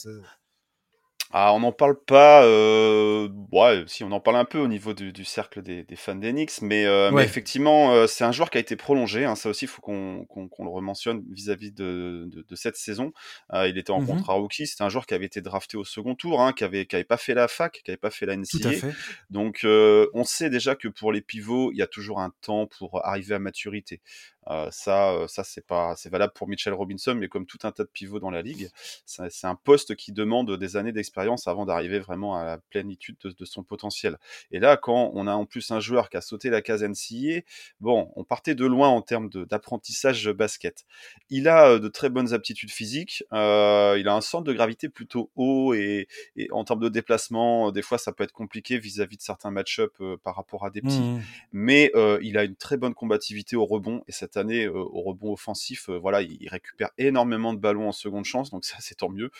Ah, 1.32 1.54
on 1.54 1.60
n'en 1.60 1.72
parle 1.72 1.96
pas. 1.96 2.44
Euh, 2.44 3.30
ouais, 3.52 3.84
si 3.86 4.04
on 4.04 4.12
en 4.12 4.20
parle 4.20 4.38
un 4.38 4.46
peu 4.46 4.58
au 4.58 4.68
niveau 4.68 4.96
du, 4.96 5.14
du 5.14 5.24
cercle 5.26 5.62
des, 5.62 5.84
des, 5.84 5.96
fans 5.96 6.16
d'Enix, 6.16 6.64
mais, 6.64 6.88
euh, 6.88 7.12
mais 7.12 7.24
effectivement, 7.24 7.94
euh, 7.94 8.08
c'est 8.08 8.24
un 8.24 8.32
joueur 8.32 8.50
qui 8.50 8.58
a 8.58 8.62
été 8.62 8.76
prolongé. 8.76 9.26
Hein, 9.26 9.36
ça 9.36 9.50
aussi, 9.50 9.66
il 9.66 9.68
faut 9.68 9.82
qu'on 9.82 10.26
le 10.36 10.70
rementionne 10.70 11.24
vis-à-vis 11.30 11.72
de, 11.72 12.28
de, 12.34 12.42
de, 12.42 12.56
cette 12.56 12.78
saison. 12.78 13.14
Euh, 13.54 13.68
il 13.68 13.78
était 13.78 13.92
en 13.92 14.02
mmh 14.02 14.08
contrat 14.08 14.34
rookie. 14.34 14.66
C'était 14.66 14.84
un 14.84 14.90
joueur 14.90 15.06
qui 15.06 15.14
avait 15.14 15.28
été 15.28 15.42
drafté 15.42 15.78
au 15.78 15.84
second 15.84 16.16
tour, 16.16 16.42
hein, 16.42 16.52
qui 16.52 16.64
avait 16.64 16.88
qui 16.88 16.96
avait 16.96 17.04
pas 17.04 17.18
fait 17.18 17.36
la 17.36 17.48
fac, 17.48 17.82
qui 17.86 17.92
avait 17.92 17.98
pas 17.98 18.10
fait 18.10 18.26
la 18.26 18.36
NCA. 18.36 18.88
Donc, 19.30 19.62
euh, 19.66 20.08
on 20.16 20.24
sait 20.24 20.50
déjà 20.50 20.76
que 20.76 20.88
pour 20.88 21.12
les 21.12 21.22
pivots, 21.22 21.72
il 21.72 21.78
y 21.78 21.84
a 21.84 21.88
toujours 21.88 22.22
un 22.22 22.34
temps 22.42 22.66
pour 22.66 23.06
arriver 23.06 23.36
à 23.36 23.40
maturité. 23.40 24.02
Euh, 24.48 24.70
ça, 24.72 25.12
euh, 25.12 25.28
ça 25.28 25.44
c'est 25.44 25.66
pas, 25.66 25.96
c'est 25.96 26.10
valable 26.10 26.34
pour 26.34 26.48
Mitchell 26.48 26.74
Robinson, 26.74 27.16
mais 27.16 27.28
comme 27.28 27.46
tout 27.46 27.60
un 27.64 27.72
tas 27.72 27.84
de 27.84 27.90
pivots 27.90 28.20
dans 28.20 28.32
la 28.32 28.42
ligue, 28.42 28.70
c'est 29.06 29.46
un 29.46 29.56
poste 29.56 29.96
qui 29.96 30.12
demande 30.12 30.58
des 30.58 30.78
années 30.78 30.92
d'expérience 30.92 31.48
avant 31.48 31.66
d'arriver 31.66 32.00
vraiment 32.00 32.36
à 32.36 32.44
la 32.44 32.58
plénitude 32.58 33.18
de, 33.24 33.46
son 33.46 33.64
potentiel. 33.64 34.18
Et 34.52 34.60
là, 34.60 34.78
quand 34.78 35.12
on 35.14 35.28
a 35.28 35.34
en 35.34 35.46
plus 35.46 35.72
un 35.72 35.80
joueur 35.80 36.10
qui 36.10 36.18
a 36.18 36.22
sauté 36.22 36.50
la 36.50 36.62
case 36.62 36.84
NCA, 36.84 37.42
bon, 37.80 38.12
on 38.16 38.24
partait 38.24 38.56
de 38.56 38.66
loin 38.66 38.88
en 38.90 39.02
termes 39.02 39.30
d'apprentissage 39.30 40.30
basket. 40.30 40.86
Il 41.30 41.48
a 41.48 41.70
euh, 41.70 41.80
de 41.80 41.88
très 41.88 42.10
bonnes 42.10 42.34
aptitudes 42.34 42.72
physiques, 42.72 43.24
euh, 43.34 43.98
il 44.00 44.08
a 44.08 44.16
un 44.16 44.22
centre 44.22 44.44
de 44.44 44.54
gravité 44.54 44.90
plutôt 44.90 45.32
haut 45.36 45.74
et, 45.74 46.08
et, 46.36 46.52
en 46.52 46.64
termes 46.64 46.80
de 46.80 46.90
déplacement, 46.90 47.72
des 47.72 47.82
fois 47.82 47.98
ça 47.98 48.12
peut 48.14 48.24
être 48.24 48.32
compliqué 48.32 48.78
vis-à-vis 48.78 49.18
de 49.18 49.22
certains 49.22 49.52
match-up 49.52 49.94
par 50.24 50.36
rapport 50.36 50.66
à 50.66 50.70
des 50.70 50.82
petits, 50.82 51.00
mmh. 51.00 51.22
mais 51.52 51.92
euh, 51.96 52.20
il 52.22 52.38
a 52.38 52.44
une 52.44 52.56
très 52.56 52.78
bonne 52.78 52.94
combativité 52.94 53.56
au 53.56 53.66
rebond 53.66 54.04
et 54.08 54.12
cette 54.12 54.29
année 54.38 54.68
au 54.68 55.02
rebond 55.02 55.34
offensif, 55.34 55.90
voilà, 55.90 56.22
il, 56.22 56.48
récupère 56.50 56.90
énormément 56.98 57.54
de 57.54 57.60
ballons 57.60 57.90
en 57.90 57.92
seconde 57.92 58.26
chance, 58.26 58.50
donc 58.50 58.66
ça 58.66 58.78
c'est 58.80 58.96
tant 58.96 59.10
mieux. 59.10 59.32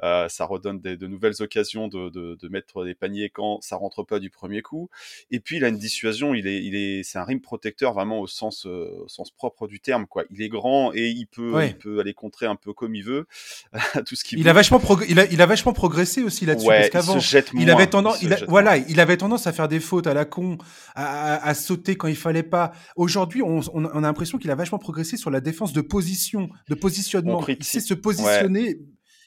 Ça 0.00 0.44
redonne 0.44 0.80
de 0.80 1.06
nouvelles 1.06 1.40
occasions 1.40 1.88
de, 1.88 2.48
mettre 2.48 2.84
des 2.84 2.94
paniers 2.94 3.30
quand 3.30 3.60
ça 3.60 3.76
rentre 3.76 4.02
pas 4.02 4.18
du 4.18 4.30
premier 4.30 4.62
coup. 4.62 4.90
Et 5.30 5.40
puis 5.40 5.56
il 5.56 5.64
a 5.64 5.68
une 5.68 5.78
dissuasion, 5.78 6.34
il 6.34 6.46
est, 6.46 6.64
il 6.64 6.74
est, 6.74 7.02
c'est 7.02 7.18
un 7.18 7.24
rim 7.24 7.40
protecteur 7.40 7.92
vraiment 7.92 8.20
au 8.20 8.26
sens, 8.26 8.66
sens 9.06 9.30
propre 9.30 9.68
du 9.68 9.80
terme, 9.80 10.06
quoi. 10.06 10.24
Il 10.30 10.42
est 10.42 10.48
grand 10.48 10.92
et 10.94 11.08
il 11.08 11.26
peut, 11.26 11.64
il 11.64 11.76
peut 11.76 12.00
aller 12.00 12.14
contrer 12.14 12.46
un 12.46 12.56
peu 12.56 12.72
comme 12.72 12.94
il 12.94 13.04
veut 13.04 13.26
tout 14.06 14.14
ce 14.14 14.24
qu'il. 14.24 14.38
Il 14.38 14.48
a 14.48 14.52
vachement 14.52 14.80
il 15.08 15.20
a, 15.20 15.24
il 15.26 15.42
a 15.42 15.46
vachement 15.46 15.72
progressé 15.72 16.22
aussi 16.22 16.46
là-dessus 16.46 16.68
parce 16.68 16.90
qu'avant 16.90 17.18
il, 17.54 17.70
avait 17.70 17.86
tendance, 17.86 18.22
il 18.22 18.36
voilà, 18.48 18.76
il 18.76 19.00
avait 19.00 19.16
tendance 19.16 19.46
à 19.46 19.52
faire 19.52 19.68
des 19.68 19.80
fautes 19.80 20.06
à 20.06 20.14
la 20.14 20.24
con, 20.24 20.58
à, 20.94 21.54
sauter 21.54 21.96
quand 21.96 22.08
il 22.08 22.16
fallait 22.16 22.42
pas. 22.42 22.72
Aujourd'hui, 22.96 23.42
on, 23.42 23.60
on 23.72 23.84
a 23.84 24.00
l'impression 24.00 24.37
qu'il 24.38 24.50
a 24.50 24.54
vachement 24.54 24.78
progressé 24.78 25.16
sur 25.16 25.30
la 25.30 25.40
défense 25.40 25.72
de 25.72 25.80
position, 25.80 26.48
de 26.68 26.74
positionnement. 26.74 27.44
Il 27.46 27.64
sait 27.64 27.80
se 27.80 27.94
positionner 27.94 28.80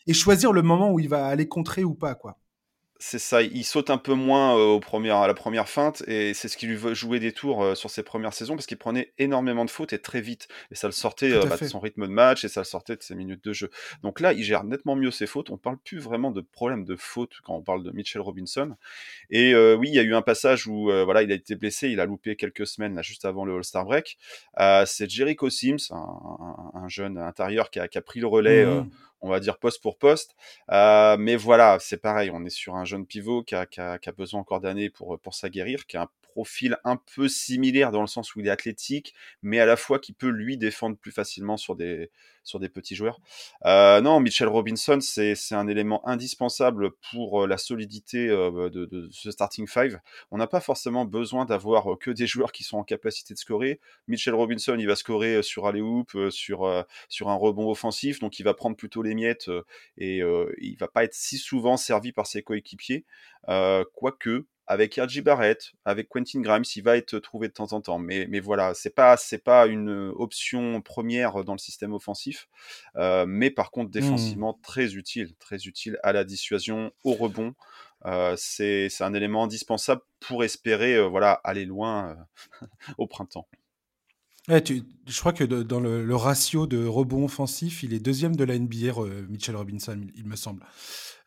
et 0.08 0.14
choisir 0.14 0.52
le 0.52 0.62
moment 0.62 0.92
où 0.92 1.00
il 1.00 1.10
va 1.10 1.28
aller 1.28 1.48
contrer 1.48 1.84
ou 1.84 1.94
pas, 1.94 2.16
quoi. 2.16 2.41
C'est 3.04 3.18
ça, 3.18 3.42
il 3.42 3.66
saute 3.66 3.90
un 3.90 3.98
peu 3.98 4.14
moins 4.14 4.56
euh, 4.56 4.62
au 4.62 4.80
premier, 4.80 5.10
à 5.10 5.26
la 5.26 5.34
première 5.34 5.68
feinte 5.68 6.04
et 6.08 6.36
c'est 6.36 6.48
ce 6.48 6.56
qui 6.56 6.68
lui 6.68 6.76
veut 6.76 6.94
jouer 6.94 7.20
des 7.20 7.32
tours 7.32 7.64
euh, 7.64 7.74
sur 7.74 7.90
ses 7.90 8.04
premières 8.04 8.32
saisons 8.32 8.54
parce 8.54 8.68
qu'il 8.68 8.78
prenait 8.78 9.12
énormément 9.18 9.66
de 9.66 9.72
fautes 9.72 9.92
et 9.92 9.98
très 9.98 10.22
vite 10.22 10.48
et 10.70 10.76
ça 10.76 10.88
le 10.88 10.92
sortait 10.92 11.32
euh, 11.32 11.44
bah, 11.44 11.58
de 11.58 11.66
son 11.66 11.80
rythme 11.80 12.06
de 12.06 12.12
match 12.12 12.46
et 12.46 12.48
ça 12.48 12.62
le 12.62 12.66
sortait 12.66 12.96
de 12.96 13.02
ses 13.02 13.16
minutes 13.16 13.44
de 13.44 13.54
jeu. 13.54 13.72
Donc 14.04 14.20
là, 14.20 14.34
il 14.34 14.44
gère 14.44 14.64
nettement 14.64 14.96
mieux 14.96 15.10
ses 15.10 15.26
fautes. 15.26 15.50
On 15.50 15.58
parle 15.58 15.80
plus 15.80 15.98
vraiment 15.98 16.30
de 16.30 16.42
problème 16.42 16.86
de 16.86 16.96
fautes 16.96 17.34
quand 17.44 17.56
on 17.56 17.64
parle 17.64 17.82
de 17.84 17.90
Mitchell 17.90 18.22
Robinson. 18.22 18.76
Et 19.32 19.56
oui, 19.56 19.88
il 19.90 19.96
y 19.96 20.00
a 20.00 20.04
eu 20.04 20.14
un 20.14 20.22
passage 20.22 20.68
où 20.68 20.92
voilà, 20.92 21.24
il 21.24 21.32
a 21.32 21.36
été 21.36 21.56
blessé, 21.56 21.90
il 21.90 22.00
a 22.00 22.06
loupé 22.06 22.36
quelques 22.36 22.68
semaines 22.68 22.94
là, 22.94 23.02
juste 23.02 23.26
avant 23.26 23.46
le 23.46 23.56
All-Star 23.56 23.84
break. 23.84 24.20
c'est 24.86 25.10
Jericho 25.10 25.50
Sims, 25.50 25.90
un, 25.90 26.88
jeune 26.88 27.18
intérieur 27.18 27.72
qui 27.72 27.80
a, 27.80 27.88
qui 27.88 27.98
a 27.98 28.02
pris 28.02 28.20
le 28.20 28.28
relais. 28.28 28.64
Mmh 28.64 28.90
on 29.22 29.30
va 29.30 29.40
dire 29.40 29.58
poste 29.58 29.82
pour 29.82 29.98
poste. 29.98 30.36
Euh, 30.72 31.18
mais 31.20 31.36
voilà, 31.36 31.78
c'est 31.80 31.98
pareil, 31.98 32.32
on 32.34 32.44
est 32.46 32.50
sur 32.50 32.76
un 32.76 32.86
jeune 32.86 33.06
pivot 33.06 33.44
qui 33.44 33.56
a, 33.56 33.66
qui 33.66 33.82
a, 33.82 33.98
qui 33.98 34.10
a 34.10 34.12
besoin 34.12 34.42
encore 34.42 34.62
d'années 34.62 34.90
pour, 34.90 35.20
pour 35.20 35.34
s'aguerrir, 35.34 35.86
qui 35.86 35.98
a 35.98 36.04
un 36.04 36.10
profil 36.32 36.78
un 36.84 36.98
peu 37.16 37.28
similaire 37.28 37.92
dans 37.92 38.02
le 38.02 38.08
sens 38.08 38.36
où 38.36 38.40
il 38.40 38.48
est 38.48 38.52
athlétique, 38.52 39.14
mais 39.42 39.60
à 39.60 39.66
la 39.66 39.76
fois 39.76 40.00
qui 40.00 40.14
peut 40.14 40.30
lui 40.30 40.58
défendre 40.58 40.98
plus 40.98 41.12
facilement 41.12 41.58
sur 41.58 41.76
des, 41.76 42.10
sur 42.44 42.60
des 42.60 42.70
petits 42.70 42.96
joueurs. 42.96 43.20
Euh, 43.66 44.02
non, 44.02 44.20
Mitchell 44.20 44.48
Robinson, 44.48 45.00
c'est 45.02 45.36
un 45.52 45.68
élément 45.68 46.08
indispensable 46.08 46.92
pour 47.12 47.44
euh, 47.44 47.48
la 47.48 47.58
solidité 47.58 48.30
euh, 48.30 48.70
de, 48.70 49.10
ce 49.12 49.32
starting 49.32 49.68
five. 49.68 50.00
On 50.32 50.38
n'a 50.38 50.48
pas 50.48 50.62
forcément 50.62 51.06
besoin 51.06 51.46
d'avoir 51.46 51.98
que 52.00 52.12
des 52.12 52.28
joueurs 52.28 52.52
qui 52.52 52.64
sont 52.64 52.78
en 52.78 52.84
capacité 52.84 53.34
de 53.34 53.40
scorer. 53.40 53.80
Mitchell 54.08 54.34
Robinson, 54.34 54.76
il 54.80 54.88
va 54.88 54.96
scorer 54.96 55.44
sur 55.44 55.68
alley-oop, 55.68 56.12
sur, 56.30 56.86
sur 57.10 57.30
un 57.30 57.36
rebond 57.36 57.70
offensif, 57.70 58.20
donc 58.20 58.40
il 58.40 58.44
va 58.44 58.54
prendre 58.54 58.76
plutôt 58.76 59.02
les 59.02 59.14
miettes 59.14 59.50
et 59.98 60.22
il 60.60 60.78
va 60.80 60.88
pas 60.88 61.04
être 61.04 61.14
si 61.14 61.38
souvent 61.38 61.78
servi 61.78 62.12
par 62.12 62.28
ses 62.28 62.42
coéquipiers. 62.42 63.06
quoique, 63.48 64.46
avec 64.72 64.96
RJ 64.96 65.22
Barrett, 65.22 65.74
avec 65.84 66.08
Quentin 66.08 66.40
Grimes, 66.40 66.64
il 66.78 66.82
va 66.82 66.96
être 66.96 67.20
trouvé 67.20 67.50
de 67.50 67.54
temps 67.54 67.74
en 67.74 67.82
temps. 67.82 68.00
Mais, 68.00 68.26
mais 68.30 68.40
voilà, 68.40 68.74
c'est 68.74 68.96
pas 68.96 69.18
c'est 69.18 69.44
pas 69.44 69.68
une 69.68 70.14
option 70.16 70.82
première 70.82 71.44
dans 71.44 71.52
le 71.52 71.60
système 71.60 71.92
offensif, 71.92 72.48
euh, 72.96 73.26
mais 73.28 73.52
par 73.52 73.70
contre 73.70 73.90
mmh. 73.90 73.92
défensivement 73.92 74.58
très 74.64 74.96
utile, 74.96 75.36
très 75.40 75.58
utile 75.58 76.00
à 76.04 76.14
la 76.14 76.24
dissuasion, 76.24 76.94
au 77.04 77.12
rebond. 77.12 77.54
Euh, 78.06 78.36
c'est 78.38 78.90
un 79.02 79.14
élément 79.14 79.44
indispensable 79.44 80.02
pour 80.22 80.46
espérer 80.46 80.96
euh, 80.96 81.08
voilà 81.08 81.34
aller 81.44 81.66
loin 81.66 82.16
au 82.98 83.08
printemps. 83.08 83.50
je 84.48 85.20
crois 85.20 85.34
que 85.34 85.44
dans 85.44 85.82
le, 85.82 86.16
ratio 86.16 86.66
de 86.66 86.86
rebond 86.86 87.26
offensif, 87.26 87.84
il 87.84 87.94
est 87.94 88.00
deuxième 88.00 88.38
de 88.38 88.46
la 88.46 88.58
NBA, 88.58 88.94
Mitchell 89.28 89.58
Robinson, 89.58 90.02
il, 90.16 90.26
me 90.26 90.38
semble. 90.38 90.66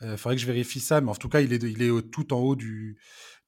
Il 0.00 0.16
faudrait 0.16 0.34
que 0.36 0.42
je 0.42 0.46
vérifie 0.46 0.80
ça, 0.80 1.00
mais 1.00 1.10
en 1.10 1.14
tout 1.14 1.28
cas, 1.28 1.40
il 1.40 1.52
est, 1.52 1.62
il 1.62 1.80
est 1.80 2.10
tout 2.10 2.32
en 2.32 2.38
haut 2.38 2.56
du, 2.56 2.98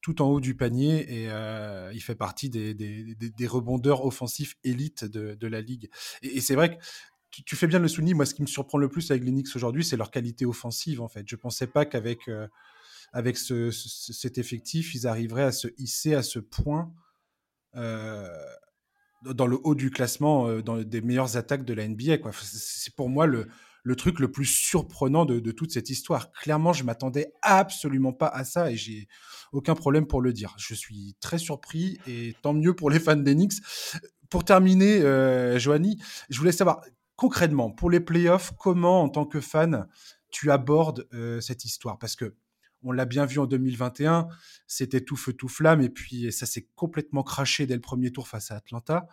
tout 0.01 0.21
en 0.21 0.29
haut 0.29 0.39
du 0.39 0.55
panier 0.55 1.21
et 1.21 1.29
euh, 1.29 1.91
il 1.93 2.01
fait 2.01 2.15
partie 2.15 2.49
des, 2.49 2.73
des, 2.73 3.47
rebondeurs 3.47 4.05
offensifs 4.05 4.55
élites 4.63 5.05
de, 5.05 5.35
de 5.35 5.47
la 5.47 5.61
ligue. 5.61 5.89
Et, 6.21 6.41
c'est 6.41 6.55
vrai 6.55 6.77
que 6.77 6.83
tu, 7.45 7.55
fais 7.55 7.67
bien 7.67 7.79
le 7.79 7.87
souligner. 7.87 8.13
Moi, 8.13 8.25
ce 8.25 8.33
qui 8.33 8.41
me 8.41 8.47
surprend 8.47 8.77
le 8.77 8.89
plus 8.89 9.11
avec 9.11 9.23
l'Enix 9.23 9.55
aujourd'hui, 9.55 9.83
c'est 9.83 9.97
leur 9.97 10.11
qualité 10.11 10.45
offensive. 10.45 11.01
En 11.01 11.07
fait, 11.07 11.23
je 11.27 11.35
pensais 11.35 11.67
pas 11.67 11.85
qu'avec 11.85 12.27
euh, 12.27 12.47
avec 13.13 13.37
ce, 13.37 13.71
cet 13.71 14.37
effectif, 14.37 14.93
ils 14.95 15.07
arriveraient 15.07 15.43
à 15.43 15.51
se 15.51 15.67
hisser 15.77 16.13
à 16.13 16.23
ce 16.23 16.39
point 16.39 16.93
euh, 17.75 18.27
dans 19.23 19.47
le 19.47 19.57
haut 19.63 19.75
du 19.75 19.91
classement, 19.91 20.59
dans 20.59 20.77
des 20.77 21.01
meilleures 21.01 21.37
attaques 21.37 21.65
de 21.65 21.73
la 21.73 21.87
NBA. 21.87 22.17
C'est 22.33 22.95
pour 22.95 23.09
moi 23.09 23.25
le, 23.25 23.47
le 23.87 23.95
truc 23.95 24.19
le 24.19 24.29
plus 24.29 24.45
surprenant 24.45 25.23
de, 25.23 25.51
toute 25.51 25.71
cette 25.71 25.89
histoire. 25.89 26.29
Clairement, 26.33 26.73
je 26.73 26.83
m'attendais 26.83 27.31
absolument 27.41 28.11
pas 28.11 28.27
à 28.27 28.43
ça 28.43 28.69
et 28.69 28.75
j'ai 28.75 29.07
aucun 29.53 29.75
problème 29.75 30.05
pour 30.07 30.21
le 30.21 30.33
dire. 30.33 30.53
Je 30.57 30.73
suis 30.73 31.15
très 31.21 31.37
surpris 31.37 31.97
et 32.05 32.35
tant 32.41 32.53
mieux 32.53 32.75
pour 32.75 32.89
les 32.89 32.99
fans 32.99 33.15
d'Enix. 33.15 33.61
Pour 34.29 34.43
terminer, 34.43 34.99
euh, 35.03 35.57
je 35.57 36.37
voulais 36.37 36.51
savoir, 36.51 36.81
concrètement, 37.15 37.71
pour 37.71 37.89
les 37.89 38.01
playoffs, 38.01 38.51
comment, 38.59 39.03
en 39.03 39.07
tant 39.07 39.25
que 39.25 39.39
fan, 39.39 39.87
tu 40.31 40.51
abordes 40.51 41.07
euh, 41.13 41.39
cette 41.39 41.63
histoire? 41.63 41.97
Parce 41.97 42.17
que 42.17 42.35
on 42.83 42.91
l'a 42.91 43.05
bien 43.05 43.25
vu 43.25 43.39
en 43.39 43.45
2021, 43.45 44.27
c'était 44.67 45.01
tout 45.01 45.15
feu 45.15 45.31
tout 45.31 45.47
flamme, 45.47 45.81
et 45.81 45.89
puis 45.89 46.31
ça 46.33 46.45
s'est 46.45 46.67
complètement 46.75 47.23
craché 47.23 47.65
dès 47.65 47.73
le 47.73 47.81
premier 47.81 48.11
tour 48.11 48.27
face 48.27 48.51
à 48.51 48.57
Atlanta. 48.57 49.07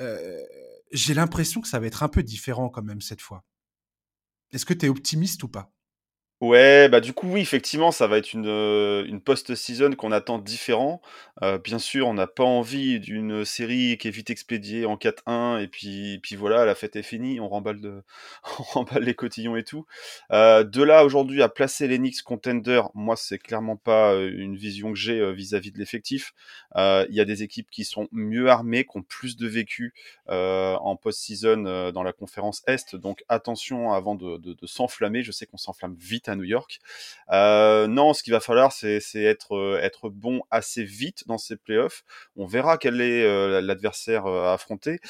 Euh, 0.00 0.42
j'ai 0.90 1.14
l'impression 1.14 1.60
que 1.60 1.68
ça 1.68 1.78
va 1.78 1.86
être 1.86 2.02
un 2.02 2.08
peu 2.08 2.24
différent 2.24 2.68
quand 2.68 2.82
même 2.82 3.00
cette 3.00 3.20
fois. 3.20 3.44
Est-ce 4.52 4.66
que 4.66 4.74
tu 4.74 4.86
es 4.86 4.88
optimiste 4.88 5.42
ou 5.44 5.48
pas? 5.48 5.72
Ouais, 6.40 6.88
bah, 6.88 7.00
du 7.02 7.12
coup, 7.12 7.28
oui, 7.30 7.42
effectivement, 7.42 7.90
ça 7.92 8.06
va 8.06 8.16
être 8.16 8.32
une, 8.32 8.46
euh, 8.46 9.04
une 9.04 9.20
post-season 9.20 9.90
qu'on 9.94 10.10
attend 10.10 10.38
différent. 10.38 11.02
Euh, 11.42 11.58
bien 11.58 11.78
sûr, 11.78 12.08
on 12.08 12.14
n'a 12.14 12.26
pas 12.26 12.44
envie 12.44 12.98
d'une 12.98 13.44
série 13.44 13.98
qui 13.98 14.08
est 14.08 14.10
vite 14.10 14.30
expédiée 14.30 14.86
en 14.86 14.96
4-1 14.96 15.58
et 15.58 15.68
puis 15.68 16.18
puis 16.22 16.36
voilà, 16.36 16.64
la 16.64 16.74
fête 16.74 16.96
est 16.96 17.02
finie, 17.02 17.40
on 17.40 17.48
remballe 17.48 17.80
de 17.80 18.02
on 18.58 18.62
remballe 18.62 19.04
les 19.04 19.14
cotillons 19.14 19.54
et 19.56 19.64
tout. 19.64 19.84
Euh, 20.32 20.64
de 20.64 20.82
là, 20.82 21.04
aujourd'hui, 21.04 21.42
à 21.42 21.50
placer 21.50 21.86
l'Enix 21.88 22.22
contender, 22.22 22.80
moi, 22.94 23.16
c'est 23.16 23.38
clairement 23.38 23.76
pas, 23.76 24.14
une 24.16 24.56
vision 24.56 24.92
que 24.92 24.98
j'ai, 24.98 25.32
vis-à-vis 25.34 25.72
de 25.72 25.78
l'effectif. 25.78 26.32
il 26.74 27.06
y 27.14 27.20
a 27.20 27.24
des 27.26 27.42
équipes 27.42 27.68
qui 27.70 27.84
sont 27.84 28.08
mieux 28.12 28.48
armées, 28.48 28.84
qui 28.84 28.96
ont 28.96 29.02
plus 29.02 29.36
de 29.36 29.46
vécu, 29.46 29.92
en 30.26 30.96
post-season, 30.96 31.90
dans 31.92 32.02
la 32.02 32.12
conférence 32.14 32.62
Est, 32.66 32.96
donc 32.96 33.24
attention 33.28 33.92
avant 33.92 34.14
de 34.14 34.38
de 34.38 34.54
de 34.54 34.66
s'enflammer. 34.66 35.22
Je 35.22 35.32
sais 35.32 35.44
qu'on 35.46 35.56
s'enflamme 35.58 35.96
vite 35.98 36.29
à 36.30 36.36
New 36.36 36.44
York. 36.44 36.80
Euh, 37.30 37.86
non, 37.86 38.14
ce 38.14 38.22
qu'il 38.22 38.32
va 38.32 38.40
falloir, 38.40 38.72
c'est 38.72 39.00
être, 39.14 39.54
euh, 39.56 39.80
être 39.82 40.08
bon 40.08 40.42
assez 40.50 40.84
vite 40.84 41.26
dans 41.26 41.38
ces 41.38 41.56
playoffs. 41.56 42.02
On 42.36 42.46
verra 42.46 42.78
quel 42.78 43.00
est 43.00 43.24
euh, 43.24 43.60
l'adversaire 43.60 44.26
à 44.26 44.54
affronter. 44.54 45.00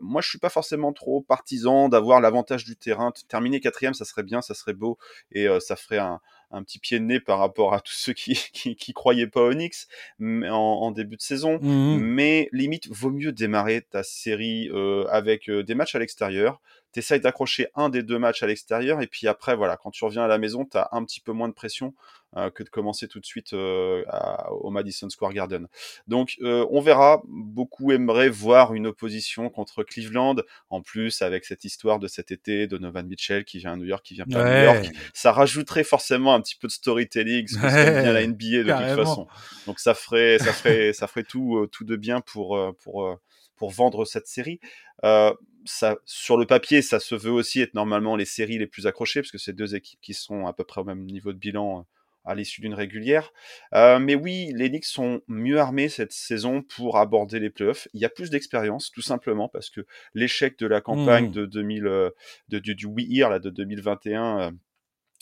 moi, 0.00 0.20
je 0.22 0.28
suis 0.28 0.38
pas 0.38 0.50
forcément 0.50 0.92
trop 0.92 1.20
partisan 1.22 1.88
d'avoir 1.88 2.20
l'avantage 2.20 2.64
du 2.64 2.76
terrain. 2.76 3.12
Terminer 3.28 3.60
quatrième, 3.60 3.94
ça 3.94 4.04
serait 4.04 4.22
bien, 4.22 4.42
ça 4.42 4.54
serait 4.54 4.74
beau, 4.74 4.98
et 5.32 5.46
ça 5.60 5.76
ferait 5.76 5.98
un, 5.98 6.20
un 6.50 6.62
petit 6.62 6.78
pied 6.78 6.98
de 6.98 7.04
nez 7.04 7.20
par 7.20 7.38
rapport 7.38 7.74
à 7.74 7.80
tous 7.80 7.94
ceux 7.94 8.12
qui, 8.12 8.34
qui, 8.78 8.92
croyaient 8.92 9.26
pas 9.26 9.42
au 9.42 9.52
Knicks 9.52 9.86
en, 10.20 10.50
en 10.50 10.90
début 10.90 11.16
de 11.16 11.22
saison. 11.22 11.58
Mmh 11.60 11.98
Mais 11.98 12.48
limite, 12.52 12.88
vaut 12.88 13.10
mieux 13.10 13.32
démarrer 13.32 13.82
ta 13.82 14.02
série 14.02 14.70
avec 15.10 15.50
des 15.50 15.74
matchs 15.74 15.94
à 15.94 15.98
l'extérieur 15.98 16.60
tu 17.02 17.18
d'accrocher 17.20 17.68
un 17.74 17.88
des 17.88 18.02
deux 18.02 18.18
matchs 18.18 18.42
à 18.42 18.46
l'extérieur, 18.46 19.00
et 19.02 19.06
puis 19.06 19.28
après, 19.28 19.56
voilà, 19.56 19.76
quand 19.76 19.90
tu 19.90 20.04
reviens 20.04 20.22
à 20.22 20.28
la 20.28 20.38
maison, 20.38 20.64
tu 20.64 20.76
as 20.78 20.88
un 20.92 21.04
petit 21.04 21.20
peu 21.20 21.32
moins 21.32 21.48
de 21.48 21.54
pression 21.54 21.88
euh, 21.88 22.25
que 22.54 22.62
de 22.62 22.68
commencer 22.68 23.08
tout 23.08 23.20
de 23.20 23.26
suite 23.26 23.52
euh, 23.52 24.04
au 24.50 24.70
Madison 24.70 25.08
Square 25.08 25.32
Garden. 25.32 25.68
Donc, 26.06 26.36
euh, 26.42 26.66
on 26.70 26.80
verra. 26.80 27.22
Beaucoup 27.26 27.92
aimeraient 27.92 28.28
voir 28.28 28.74
une 28.74 28.86
opposition 28.86 29.48
contre 29.50 29.82
Cleveland, 29.82 30.36
en 30.70 30.82
plus 30.82 31.22
avec 31.22 31.44
cette 31.44 31.64
histoire 31.64 31.98
de 31.98 32.08
cet 32.08 32.30
été 32.30 32.66
de 32.66 32.78
Novan 32.78 33.04
Mitchell 33.04 33.44
qui 33.44 33.58
vient 33.58 33.72
à 33.72 33.76
New 33.76 33.84
York, 33.84 34.04
qui 34.04 34.14
vient 34.14 34.26
pas 34.26 34.44
à 34.44 34.58
New 34.58 34.64
York. 34.64 34.96
Ça 35.14 35.32
rajouterait 35.32 35.84
forcément 35.84 36.34
un 36.34 36.40
petit 36.40 36.56
peu 36.56 36.66
de 36.66 36.72
storytelling, 36.72 37.46
ce 37.48 37.56
que 37.56 37.62
ouais, 37.62 38.02
bien 38.02 38.12
la 38.12 38.26
NBA 38.26 38.64
de 38.64 38.94
toute 38.94 39.04
façon. 39.04 39.26
Donc, 39.66 39.80
ça 39.80 39.94
ferait, 39.94 40.38
ça 40.38 40.52
ferait, 40.52 40.92
ça 40.92 41.06
ferait 41.06 41.24
tout, 41.24 41.66
tout 41.72 41.84
de 41.84 41.96
bien 41.96 42.20
pour, 42.20 42.58
pour, 42.82 43.18
pour 43.56 43.70
vendre 43.70 44.04
cette 44.04 44.26
série. 44.26 44.60
Euh, 45.04 45.32
ça, 45.64 45.96
sur 46.04 46.36
le 46.36 46.46
papier, 46.46 46.80
ça 46.80 47.00
se 47.00 47.14
veut 47.14 47.32
aussi 47.32 47.60
être 47.60 47.74
normalement 47.74 48.16
les 48.16 48.24
séries 48.24 48.58
les 48.58 48.66
plus 48.66 48.86
accrochées, 48.86 49.20
parce 49.20 49.32
que 49.32 49.38
c'est 49.38 49.52
deux 49.52 49.74
équipes 49.74 50.00
qui 50.00 50.14
sont 50.14 50.46
à 50.46 50.52
peu 50.52 50.64
près 50.64 50.80
au 50.80 50.84
même 50.84 51.04
niveau 51.04 51.32
de 51.32 51.38
bilan 51.38 51.80
euh, 51.80 51.82
à 52.26 52.34
l'issue 52.34 52.60
d'une 52.60 52.74
régulière. 52.74 53.32
Euh, 53.74 53.98
mais 53.98 54.14
oui, 54.14 54.52
les 54.54 54.68
Knicks 54.68 54.84
sont 54.84 55.22
mieux 55.28 55.58
armés 55.58 55.88
cette 55.88 56.12
saison 56.12 56.62
pour 56.62 56.98
aborder 56.98 57.38
les 57.38 57.50
playoffs. 57.50 57.88
Il 57.94 58.00
y 58.00 58.04
a 58.04 58.08
plus 58.08 58.30
d'expérience, 58.30 58.90
tout 58.90 59.02
simplement, 59.02 59.48
parce 59.48 59.70
que 59.70 59.86
l'échec 60.14 60.58
de 60.58 60.66
la 60.66 60.80
campagne 60.80 61.28
mmh. 61.28 61.32
de 61.32 61.46
2000, 61.46 61.86
euh, 61.86 62.10
de, 62.48 62.58
du, 62.58 62.74
du 62.74 62.86
We 62.86 63.06
là, 63.20 63.38
de 63.38 63.50
2021 63.50 64.52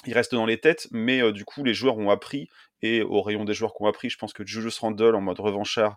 il 0.07 0.12
reste 0.12 0.35
dans 0.35 0.45
les 0.45 0.59
têtes, 0.59 0.87
mais 0.90 1.33
du 1.33 1.47
coup, 1.47 1.64
les 1.64 1.73
joueurs 1.73 1.97
ont 1.97 2.11
appris. 2.11 2.51
Et 2.83 3.01
au 3.01 3.23
rayon 3.23 3.47
des 3.47 3.55
joueurs 3.55 3.73
qui 3.73 3.83
ont 3.83 3.87
appris, 3.87 4.11
je 4.11 4.19
pense 4.19 4.35
que 4.35 4.45
Julius 4.45 4.79
Randle, 4.79 5.14
en 5.14 5.23
mode 5.23 5.40
revanchard, 5.40 5.97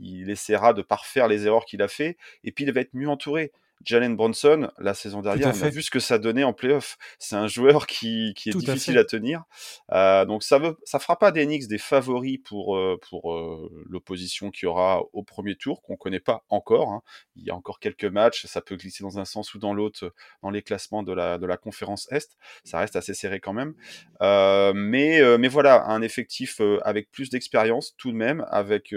il 0.00 0.30
essaiera 0.30 0.72
de 0.72 0.80
parfaire 0.80 1.28
les 1.28 1.46
erreurs 1.46 1.66
qu'il 1.66 1.82
a 1.82 1.88
fait. 1.88 2.16
Et 2.42 2.52
puis, 2.52 2.64
il 2.64 2.72
va 2.72 2.80
être 2.80 2.94
mieux 2.94 3.10
entouré. 3.10 3.52
Jalen 3.84 4.16
Bronson, 4.16 4.70
la 4.78 4.94
saison 4.94 5.22
dernière, 5.22 5.52
on 5.54 5.62
a 5.62 5.68
vu 5.68 5.82
ce 5.82 5.90
que 5.90 6.00
ça 6.00 6.18
donnait 6.18 6.44
en 6.44 6.52
playoff. 6.52 6.96
C'est 7.18 7.36
un 7.36 7.46
joueur 7.46 7.86
qui, 7.86 8.32
qui 8.36 8.50
est 8.50 8.56
difficile 8.56 8.98
à, 8.98 9.04
tenir. 9.04 9.44
Euh, 9.92 10.24
donc 10.24 10.42
ça 10.42 10.58
ne 10.58 10.70
ça 10.84 10.98
fera 10.98 11.18
pas 11.18 11.32
d'Enix 11.32 11.66
des 11.68 11.78
favoris 11.78 12.38
pour, 12.44 12.76
euh, 12.76 12.98
pour 13.08 13.32
euh, 13.32 13.70
l'opposition 13.88 14.50
qui 14.50 14.66
aura 14.66 15.02
au 15.12 15.22
premier 15.22 15.56
tour, 15.56 15.82
qu'on 15.82 15.94
ne 15.94 15.98
connaît 15.98 16.20
pas 16.20 16.44
encore. 16.48 16.90
Hein. 16.90 17.02
Il 17.36 17.44
y 17.44 17.50
a 17.50 17.54
encore 17.54 17.80
quelques 17.80 18.04
matchs, 18.04 18.46
ça 18.46 18.60
peut 18.60 18.76
glisser 18.76 19.02
dans 19.02 19.18
un 19.18 19.24
sens 19.24 19.54
ou 19.54 19.58
dans 19.58 19.74
l'autre 19.74 20.12
dans 20.42 20.50
les 20.50 20.62
classements 20.62 21.02
de 21.02 21.12
la, 21.12 21.38
de 21.38 21.46
la 21.46 21.56
conférence 21.56 22.10
Est. 22.10 22.36
Ça 22.64 22.78
reste 22.78 22.96
assez 22.96 23.14
serré 23.14 23.40
quand 23.40 23.52
même. 23.52 23.74
mais, 24.20 25.20
mais 25.38 25.48
voilà, 25.48 25.84
un 25.86 26.02
effectif 26.02 26.60
avec 26.82 27.10
plus 27.10 27.30
d'expérience 27.30 27.94
tout 27.96 28.12
de 28.12 28.16
même, 28.16 28.44
avec 28.50 28.94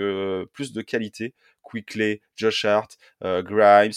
plus 0.53 0.73
de 0.73 0.81
qualité. 0.81 1.33
Quickly, 1.63 2.21
Josh 2.35 2.63
Hart, 2.65 2.97
Grimes, 3.21 3.93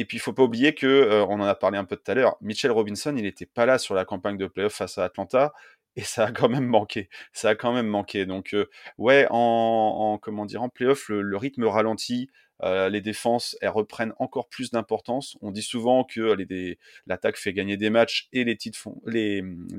et 0.00 0.06
puis, 0.06 0.16
il 0.16 0.20
faut 0.20 0.32
pas 0.32 0.42
oublier 0.44 0.74
que, 0.74 0.86
euh, 0.86 1.26
on 1.26 1.40
en 1.40 1.42
a 1.42 1.54
parlé 1.54 1.76
un 1.76 1.84
peu 1.84 1.94
tout 1.94 2.10
à 2.10 2.14
l'heure, 2.14 2.38
Mitchell 2.40 2.70
Robinson, 2.70 3.14
il 3.16 3.22
n'était 3.24 3.44
pas 3.44 3.66
là 3.66 3.78
sur 3.78 3.94
la 3.94 4.06
campagne 4.06 4.38
de 4.38 4.46
playoff 4.46 4.72
face 4.72 4.96
à 4.96 5.04
Atlanta, 5.04 5.52
et 5.94 6.00
ça 6.00 6.26
a 6.26 6.32
quand 6.32 6.48
même 6.48 6.66
manqué. 6.66 7.10
Ça 7.34 7.50
a 7.50 7.54
quand 7.54 7.74
même 7.74 7.86
manqué. 7.86 8.24
Donc, 8.24 8.54
euh, 8.54 8.66
ouais, 8.96 9.26
en, 9.28 10.18
comment 10.22 10.46
dire, 10.46 10.62
en 10.62 10.70
playoff, 10.70 11.10
le, 11.10 11.36
rythme 11.36 11.64
ralentit. 11.64 12.30
Euh, 12.62 12.88
les 12.88 13.02
défenses, 13.02 13.58
elles 13.60 13.70
reprennent 13.70 14.14
encore 14.18 14.48
plus 14.48 14.70
d'importance. 14.70 15.36
On 15.42 15.50
dit 15.50 15.62
souvent 15.62 16.04
que 16.04 16.34
l'attaque 17.06 17.36
fait 17.36 17.52
gagner 17.52 17.76
des 17.76 17.90
matchs 17.90 18.28
et 18.32 18.44
les 18.44 18.56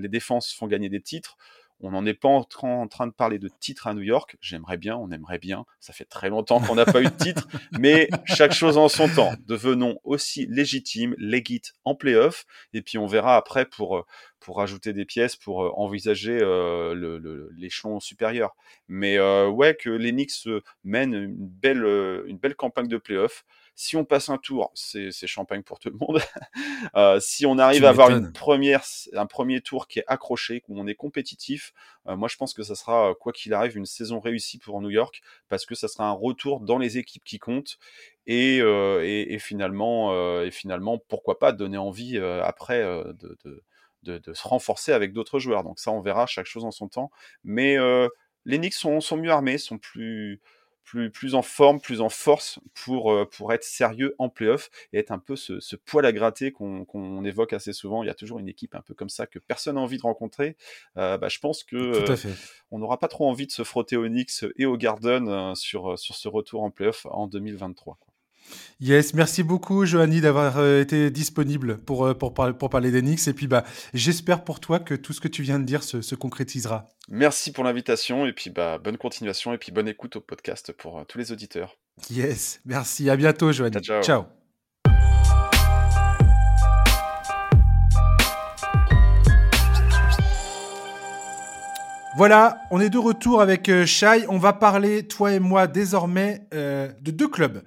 défenses 0.10 0.53
font 0.53 0.67
gagner 0.67 0.89
des 0.89 1.01
titres. 1.01 1.38
On 1.84 1.91
n'en 1.91 2.06
est 2.06 2.13
pas 2.13 2.30
en, 2.30 2.44
train 2.44 3.08
de 3.08 3.12
parler 3.12 3.39
de 3.39 3.50
titre 3.60 3.88
à 3.88 3.94
New 3.94 4.02
York. 4.02 4.38
J'aimerais 4.39 4.78
bien, 4.78 4.96
on 4.96 5.10
aimerait 5.12 5.39
bien. 5.39 5.65
Ça 5.80 5.94
fait 5.94 6.06
très 6.06 6.30
longtemps 6.30 6.60
qu'on 6.60 6.76
n'a 6.76 6.86
pas 6.86 7.02
eu 7.02 7.06
de 7.06 7.10
titre, 7.10 7.48
mais 7.80 8.08
chaque 8.26 8.54
chose 8.54 8.78
en 8.78 8.88
son 8.88 9.10
temps. 9.10 9.34
Devenons 9.48 9.98
aussi 10.04 10.46
légitimes, 10.48 11.15
legit 11.17 11.62
en 11.84 11.96
playoff, 11.96 12.46
et 12.74 12.82
puis 12.84 13.00
on 13.00 13.08
verra 13.08 13.36
après 13.36 13.65
pour 13.65 13.98
euh, 13.98 14.06
pour 14.39 14.58
rajouter 14.58 14.94
des 14.94 15.06
pièces 15.06 15.36
pour 15.36 15.63
euh, 15.63 15.72
envisager 15.76 16.38
euh, 16.41 17.50
l'échelon 17.58 18.00
supérieur. 18.00 18.56
Mais 18.88 19.20
ouais, 19.20 19.76
que 19.76 19.89
l'Enix 19.89 20.48
mène 20.84 21.13
une 21.13 21.36
belle 21.36 21.86
une 22.28 22.38
belle 22.38 22.56
campagne 22.56 22.88
de 22.88 22.98
playoff. 22.98 23.44
Si 23.75 23.95
on 23.95 24.05
passe 24.05 24.29
un 24.29 24.38
tour, 24.38 24.71
c'est 24.75 25.12
champagne 25.25 25.63
pour 25.63 25.79
tout 25.79 25.89
le 25.89 25.97
monde. 25.97 26.21
euh, 26.95 27.19
si 27.19 27.45
on 27.45 27.57
arrive 27.57 27.86
à 27.86 27.89
avoir 27.89 28.12
une 28.12 28.31
première, 28.31 28.84
un 29.13 29.25
premier 29.25 29.62
tour 29.62 29.88
qui 29.88 29.99
est 29.99 30.03
accroché, 30.07 30.63
où 30.67 30.79
on 30.79 30.88
est 30.88 30.95
compétitif, 30.95 31.73
euh, 32.07 32.15
moi 32.15 32.27
je 32.27 32.36
pense 32.36 32.53
que 32.53 32.63
ça 32.63 32.75
sera, 32.75 33.12
euh, 33.12 33.13
quoi 33.13 33.31
qu'il 33.31 33.53
arrive, 33.53 33.77
une 33.77 33.86
saison 33.86 34.19
réussie 34.19 34.57
pour 34.57 34.81
New 34.81 34.89
York, 34.89 35.21
parce 35.49 35.65
que 35.65 35.75
ça 35.75 35.88
sera 35.88 36.07
un 36.07 36.12
retour 36.12 36.60
dans 36.60 36.77
les 36.77 36.97
équipes 36.97 37.23
qui 37.23 37.39
comptent. 37.39 37.77
Et, 38.27 38.60
euh, 38.62 39.03
et, 39.03 39.34
et 39.34 39.39
finalement, 39.39 40.13
et 40.43 40.51
finalement, 40.51 40.99
pourquoi 40.99 41.39
pas 41.39 41.51
donner 41.51 41.77
envie 41.77 42.19
après 42.19 42.84
de, 42.84 43.38
de, 43.43 43.63
de, 44.03 44.17
de, 44.19 44.34
se 44.34 44.47
renforcer 44.47 44.91
avec 44.91 45.12
d'autres 45.12 45.39
joueurs. 45.39 45.63
Donc 45.63 45.79
ça, 45.79 45.91
on 45.91 46.01
verra 46.01 46.27
chaque 46.27 46.45
chose 46.45 46.65
en 46.65 46.71
son 46.71 46.88
temps. 46.88 47.10
Mais 47.43 47.77
les 48.45 48.57
Knicks 48.60 48.75
sont, 48.75 49.01
sont 49.01 49.17
mieux 49.17 49.31
armés, 49.31 49.57
sont 49.57 49.79
plus 49.79 50.39
plus, 50.84 51.12
plus 51.12 51.36
en 51.36 51.41
forme, 51.41 51.80
plus 51.80 52.02
en 52.02 52.10
force 52.10 52.60
pour, 52.74 53.12
euh, 53.12 53.26
pour 53.26 53.54
être 53.54 53.63
sérieux 53.63 54.15
en 54.17 54.30
playoff 54.30 54.70
et 54.94 55.00
être 55.00 55.12
un 55.12 55.20
peu 55.20 55.36
ce, 55.36 55.60
ce 55.60 55.76
poil 55.76 56.06
à 56.06 56.12
gratter 56.12 56.52
qu'on 56.52 57.26
évoque 57.26 57.54
assez 57.54 57.74
souvent. 57.74 58.04
Il 58.04 58.08
y 58.08 58.10
a 58.10 58.15
toujours 58.15 58.39
une 58.39 58.50
équipe 58.50 58.76
un 58.76 58.82
peu 58.82 58.94
comme 58.94 59.10
ça 59.10 59.28
que 59.28 59.39
personne 59.39 59.76
n'a 59.76 59.82
envie 59.82 59.98
de 59.98 60.04
rencontrer. 60.04 60.58
Euh, 60.98 61.17
bah, 61.17 61.30
je 61.30 61.39
pense 61.39 61.63
que 61.63 61.76
euh, 61.76 62.34
on 62.72 62.80
n'aura 62.80 63.00
pas 63.00 63.08
trop 63.08 63.30
envie 63.30 63.48
de 63.48 63.52
se 63.52 63.63
frotter 63.63 63.98
au 63.98 64.08
Knicks 64.08 64.46
et 64.58 64.65
au 64.65 64.78
Garden 64.78 65.56
sur, 65.56 65.98
sur 65.98 66.15
ce 66.15 66.28
retour 66.28 66.63
en 66.63 66.72
playoff 66.72 67.06
en 67.10 67.28
2023. 67.28 67.98
Yes, 68.80 69.13
merci 69.13 69.43
beaucoup 69.43 69.86
Johanny 69.86 70.21
d'avoir 70.21 70.58
euh, 70.58 70.82
été 70.82 71.12
disponible 71.12 71.77
pour, 71.77 72.06
euh, 72.08 72.13
pour, 72.15 72.34
pour 72.34 72.69
parler 72.69 72.91
d'Enix. 72.91 73.27
Et 73.27 73.34
puis 73.34 73.47
bah, 73.47 73.63
j'espère 73.93 74.43
pour 74.43 74.60
toi 74.60 74.80
que 74.80 74.95
tout 74.95 75.13
ce 75.13 75.21
que 75.21 75.27
tu 75.27 75.43
viens 75.43 75.60
de 75.60 75.65
dire 75.65 75.84
se, 75.84 76.01
se 76.01 76.15
concrétisera. 76.15 76.89
Merci 77.08 77.51
pour 77.51 77.63
l'invitation 77.63 78.25
et 78.25 78.34
puis 78.34 78.49
bah, 78.49 78.80
bonne 78.80 78.97
continuation 78.97 79.54
et 79.54 79.58
puis 79.58 79.71
bonne 79.71 79.88
écoute 79.88 80.15
au 80.15 80.21
podcast 80.21 80.71
pour 80.71 80.99
euh, 80.99 81.04
tous 81.08 81.17
les 81.19 81.32
auditeurs. 81.32 81.77
Yes, 82.10 82.60
merci. 82.65 83.10
À 83.10 83.15
bientôt 83.15 83.51
Johanny. 83.51 83.82
ciao. 83.82 84.01
ciao. 84.01 84.25
Voilà, 92.17 92.62
on 92.71 92.82
est 92.82 92.89
de 92.89 92.97
retour 92.97 93.41
avec 93.41 93.86
Shai. 93.86 94.25
On 94.27 94.38
va 94.38 94.51
parler, 94.51 95.08
toi 95.08 95.32
et 95.32 95.39
moi, 95.39 95.67
désormais 95.67 96.41
euh, 96.54 96.91
de 96.99 97.12
deux 97.12 97.30
clubs. 97.30 97.62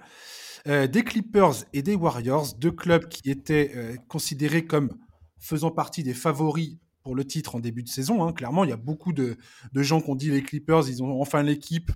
Euh, 0.66 0.86
des 0.86 1.02
Clippers 1.02 1.64
et 1.72 1.82
des 1.82 1.94
Warriors, 1.94 2.54
deux 2.54 2.72
clubs 2.72 3.06
qui 3.08 3.30
étaient 3.30 3.72
euh, 3.74 3.96
considérés 4.08 4.64
comme 4.64 4.96
faisant 5.38 5.70
partie 5.70 6.02
des 6.02 6.14
favoris 6.14 6.78
pour 7.02 7.14
le 7.14 7.24
titre 7.26 7.54
en 7.54 7.60
début 7.60 7.82
de 7.82 7.88
saison. 7.88 8.24
Hein. 8.24 8.32
Clairement, 8.32 8.64
il 8.64 8.70
y 8.70 8.72
a 8.72 8.78
beaucoup 8.78 9.12
de, 9.12 9.36
gens 9.74 10.00
qui 10.00 10.10
ont 10.10 10.14
dit 10.14 10.30
les 10.30 10.42
Clippers, 10.42 10.88
ils 10.88 11.02
ont 11.02 11.20
enfin 11.20 11.42
l'équipe 11.42 11.92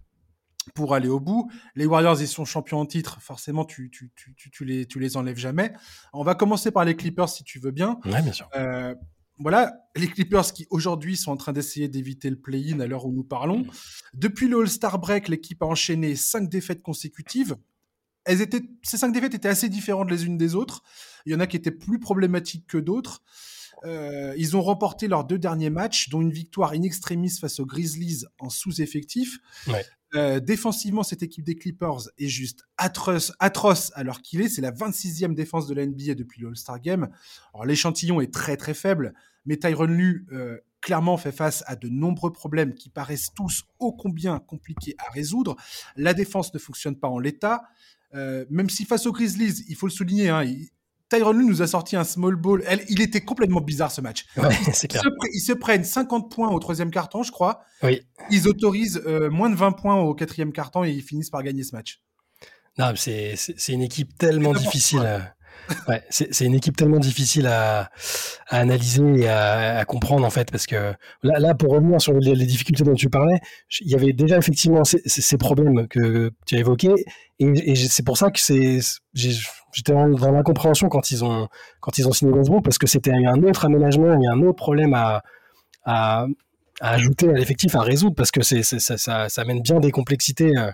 pour 0.75 0.95
aller 0.95 1.09
au 1.09 1.19
bout. 1.19 1.51
Les 1.77 1.87
Warriors, 1.87 2.21
ils 2.21 2.29
sont 2.29 2.45
champions 2.45 2.81
en 2.81 2.85
titre. 2.85 3.23
Forcément, 3.23 3.65
tu, 3.65 3.89
tu, 3.91 4.13
tu, 4.15 4.51
tu, 4.51 4.65
les, 4.67 4.85
tu 4.85 5.01
les 5.01 5.17
enlèves 5.17 5.39
jamais. 5.39 5.73
On 6.13 6.23
va 6.23 6.35
commencer 6.35 6.71
par 6.71 6.85
les 6.85 6.95
Clippers, 6.95 7.31
si 7.31 7.43
tu 7.43 7.59
veux 7.59 7.71
bien. 7.71 7.99
Ouais, 8.05 8.21
bien 8.21 8.33
sûr. 8.33 8.51
Euh, 8.55 8.95
voilà, 9.39 9.73
les 9.97 10.09
Clippers 10.09 10.53
qui 10.53 10.67
aujourd'hui 10.69 11.17
sont 11.17 11.31
en 11.31 11.37
train 11.37 11.53
d'essayer 11.53 11.89
d'éviter 11.89 12.29
le 12.29 12.39
play-in 12.39 12.81
à 12.81 12.87
l'heure 12.87 13.07
où 13.07 13.13
nous 13.13 13.25
parlons. 13.25 13.65
Depuis 14.13 14.49
le 14.49 14.61
All-Star 14.61 14.99
Break, 14.99 15.29
l'équipe 15.29 15.63
a 15.63 15.67
enchaîné 15.67 16.17
cinq 16.17 16.51
défaites 16.51 16.83
consécutives. 16.83 17.57
Elles 18.29 18.43
étaient, 18.43 18.63
ces 18.83 18.99
cinq 18.99 19.13
défaites 19.13 19.35
étaient 19.35 19.49
assez 19.49 19.69
différentes 19.69 20.11
les 20.11 20.27
unes 20.27 20.37
des 20.37 20.55
autres. 20.55 20.83
Il 21.27 21.33
y 21.33 21.35
en 21.35 21.41
a 21.41 21.47
qui 21.47 21.57
étaient 21.57 21.71
plus 21.71 21.99
problématiques 21.99 22.67
que 22.67 22.79
d'autres. 22.79 23.23
Euh, 23.85 24.35
ils 24.37 24.57
ont 24.57 24.63
remporté 24.63 25.09
leurs 25.09 25.25
deux 25.25 25.39
derniers 25.39 25.71
matchs, 25.71 26.09
dont 26.11 26.21
une 26.21 26.33
victoire 26.33 26.73
in 26.73 26.83
extremis 26.83 27.31
face 27.31 27.59
aux 27.59 27.67
Grizzlies 27.67 28.25
en 28.39 28.51
sous-effectif. 28.51 29.39
Ouais. 29.67 29.85
Euh, 30.15 30.41
défensivement, 30.41 31.03
cette 31.03 31.23
équipe 31.23 31.45
des 31.45 31.55
Clippers 31.55 32.09
est 32.19 32.29
juste 32.29 32.65
atroce, 32.77 33.33
atroce 33.41 33.93
alors 33.95 34.21
qu'il 34.21 34.41
est. 34.41 34.49
C'est 34.49 34.63
la 34.63 34.73
26e 34.73 35.35
défense 35.35 35.67
de 35.67 35.75
la 35.75 35.87
NBA 35.87 36.15
depuis 36.15 36.41
le 36.41 36.49
All-Star 36.49 36.81
Game. 36.81 37.09
Alors 37.55 37.67
l'échantillon 37.67 38.21
est 38.21 38.33
très 38.33 38.57
très 38.57 38.75
faible, 38.75 39.15
mais 39.45 39.57
Tyron 39.57 39.85
Lue 39.85 40.27
euh, 40.33 40.59
clairement 40.81 41.17
fait 41.17 41.33
face 41.33 41.63
à 41.67 41.77
de 41.77 41.89
nombreux 41.89 42.33
problèmes 42.33 42.75
qui 42.75 42.89
paraissent 42.89 43.33
tous 43.35 43.65
ô 43.79 43.93
combien 43.93 44.39
compliqués 44.39 44.95
à 44.99 45.11
résoudre. 45.11 45.57
La 45.97 46.15
défense 46.15 46.55
ne 46.55 46.59
fonctionne 46.59 46.97
pas 46.97 47.09
en 47.09 47.19
l'état. 47.19 47.65
Euh, 48.15 48.45
même 48.51 48.71
si 48.71 48.85
face 48.85 49.07
aux 49.07 49.13
Grizzlies, 49.13 49.65
il 49.69 49.77
faut 49.77 49.87
le 49.87 49.93
souligner, 49.93 50.29
hein, 50.29 50.45
il, 50.45 50.69
Tyron 51.09 51.33
Lue 51.33 51.47
nous 51.47 51.63
a 51.63 51.67
sorti 51.67 51.97
un 51.97 52.05
small 52.05 52.37
ball. 52.37 52.63
Elle, 52.67 52.85
il 52.89 53.01
était 53.01 53.23
complètement 53.23 53.61
bizarre 53.61 53.91
ce 53.91 54.01
match. 54.01 54.27
Ouais, 54.37 54.49
ils, 54.67 54.89
clair. 54.89 55.03
se, 55.03 55.09
pre- 55.09 55.31
ils 55.33 55.41
se 55.41 55.53
prennent 55.53 55.85
50 55.85 56.31
points 56.31 56.51
au 56.51 56.59
troisième 56.59 56.91
carton, 56.91 57.23
je 57.23 57.33
crois. 57.33 57.63
Oui. 57.83 58.03
Ils 58.31 58.47
autorisent 58.47 59.03
euh, 59.07 59.31
moins 59.31 59.49
de 59.49 59.57
20 59.57 59.73
points 59.73 59.97
au 59.97 60.15
quatrième 60.15 60.53
carton 60.53 60.85
et 60.85 60.91
ils 60.91 61.03
finissent 61.03 61.31
par 61.31 61.43
gagner 61.43 61.63
ce 61.65 61.75
match. 61.75 62.03
Non, 62.79 62.93
c'est 62.95 63.37
une 63.69 63.83
équipe 63.83 64.17
tellement 64.19 64.53
difficile. 64.53 65.35
C'est 66.11 66.45
une 66.45 66.55
équipe 66.55 66.77
tellement 66.77 66.99
difficile 66.99 67.47
à, 67.47 67.91
analyser 68.49 69.21
et 69.21 69.29
à, 69.29 69.85
comprendre 69.85 70.27
en 70.27 70.31
fait, 70.31 70.51
parce 70.51 70.67
que 70.67 70.95
là, 71.23 71.55
pour 71.55 71.73
revenir 71.73 72.01
sur 72.01 72.15
les, 72.15 72.47
difficultés 72.47 72.85
dont 72.85 72.95
tu 72.95 73.11
parlais, 73.11 73.41
il 73.81 73.91
y 73.91 73.95
avait 73.95 74.13
déjà 74.13 74.39
effectivement 74.39 74.85
ces, 74.85 75.37
problèmes 75.37 75.87
que, 75.89 76.33
tu 76.47 76.57
as 76.57 76.59
évoqués, 76.59 76.95
et, 77.39 77.73
et 77.73 77.77
c'est 77.77 78.05
pour 78.05 78.17
ça 78.17 78.31
que 78.31 78.39
j'étais 78.39 79.93
dans, 79.93 80.07
l'incompréhension 80.07 80.89
quand 80.89 81.11
ils 81.11 81.25
ont 81.25 81.49
quand 81.81 81.99
ils 81.99 82.09
ont 82.09 82.13
signé 82.13 82.33
Westbrook, 82.33 82.65
parce 82.65 82.79
que 82.79 82.87
c'était 82.87 83.13
un 83.13 83.43
autre 83.43 83.65
aménagement, 83.65 84.11
a 84.11 84.35
un 84.35 84.43
autre 84.43 84.57
problème 84.57 84.95
à, 84.95 85.23
ajouter 86.81 87.29
à 87.29 87.33
l'effectif, 87.33 87.75
à 87.75 87.81
résoudre, 87.81 88.15
parce 88.15 88.31
que 88.31 88.43
ça, 88.43 89.27
amène 89.37 89.63
bien 89.63 89.81
des 89.81 89.91
complexités 89.91 90.57
euh, 90.57 90.71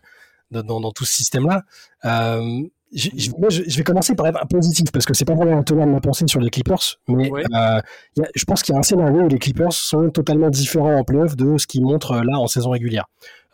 dans 0.51 0.93
tout 0.93 1.05
ce 1.05 1.14
système-là. 1.14 1.62
Euh, 2.05 2.62
je, 2.95 3.11
je- 3.16 3.30
moi, 3.38 3.49
je, 3.51 3.62
je 3.66 3.76
vais 3.76 3.82
commencer 3.84 4.14
par 4.14 4.26
être 4.28 4.40
un 4.42 4.47
positif 4.47 4.90
parce 4.92 5.05
que 5.05 5.14
c'est 5.14 5.24
pas 5.24 5.34
vraiment 5.34 5.59
un 5.59 5.62
tenant 5.62 5.86
de 5.86 5.90
ma 5.92 6.01
pensée 6.01 6.24
sur 6.28 6.40
les 6.40 6.51
Clippers, 6.51 6.97
mais 7.09 7.30
Ouais. 7.30 7.42
euh, 7.55 7.80
il 8.16 8.22
y 8.22 8.24
a- 8.24 8.28
je 8.34 8.45
pense 8.45 8.62
qu'il 8.62 8.72
y 8.72 8.76
a 8.76 8.78
un 8.78 8.82
scénario 8.84 9.22
où 9.22 9.28
les 9.28 9.38
Clippers 9.38 9.72
sont 9.72 10.11
totalement 10.11 10.49
différents 10.51 10.97
en 10.97 11.05
playoff 11.05 11.36
de 11.36 11.59
ce 11.59 11.66
qu'ils 11.66 11.82
montrent 11.82 12.12
euh, 12.12 12.22
là 12.24 12.38
en 12.38 12.47
saison 12.47 12.70
régulière. 12.70 13.07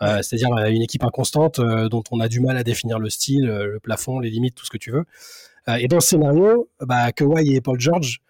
Euh, 0.02 0.22
C'est-à-dire 0.22 0.48
une 0.68 0.82
équipe 0.82 1.04
inconstante 1.04 1.58
euh, 1.58 1.88
dont 1.88 2.02
on 2.10 2.20
a 2.20 2.28
du 2.28 2.40
mal 2.40 2.56
à 2.56 2.62
définir 2.64 2.98
le 2.98 3.10
style, 3.10 3.46
le 3.46 3.78
plafond, 3.80 4.18
les 4.18 4.30
limites, 4.30 4.54
tout 4.54 4.64
ce 4.64 4.70
que 4.70 4.78
tu 4.78 4.90
veux. 4.92 5.04
Et 5.78 5.88
dans 5.88 6.00
ce 6.00 6.08
scénario, 6.08 6.68
bah, 6.80 7.12
Kawhi 7.12 7.54
et 7.54 7.60
Paul 7.60 7.78
George 7.78 8.20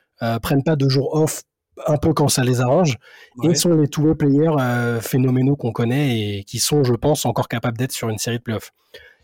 prennent 0.43 0.65
pas 0.65 0.75
deux 0.77 0.89
jours 0.89 1.15
off 1.15 1.43
un 1.87 1.97
peu 1.97 2.13
quand 2.13 2.29
ça 2.29 2.43
les 2.45 2.61
arrange 2.61 2.97
Ouais. 3.39 3.53
et 3.53 3.55
sont 3.55 3.73
les 3.75 3.89
two-way 3.89 4.15
players 4.17 5.01
phénoménaux 5.01 5.57
qu'on 5.57 5.73
connaît 5.73 6.39
et 6.39 6.45
qui 6.45 6.59
sont, 6.59 6.83
je 6.85 6.93
pense, 6.93 7.25
encore 7.25 7.49
capables 7.49 7.79
d'être 7.79 7.93
sur 7.93 8.09
une 8.11 8.19
série 8.19 8.39
de 8.39 8.43
playoffs. 8.43 8.73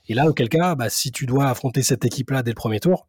Et 0.09 0.15
là, 0.15 0.29
auquel 0.29 0.49
cas, 0.49 0.75
bah, 0.75 0.89
si 0.89 1.13
tu 1.13 1.27
dois 1.27 1.49
affronter 1.49 1.83
cette 1.83 2.05
équipe-là 2.05 2.43
dès 2.43 2.53
le 2.53 2.57
premier 2.57 2.81
tour, 2.81 3.09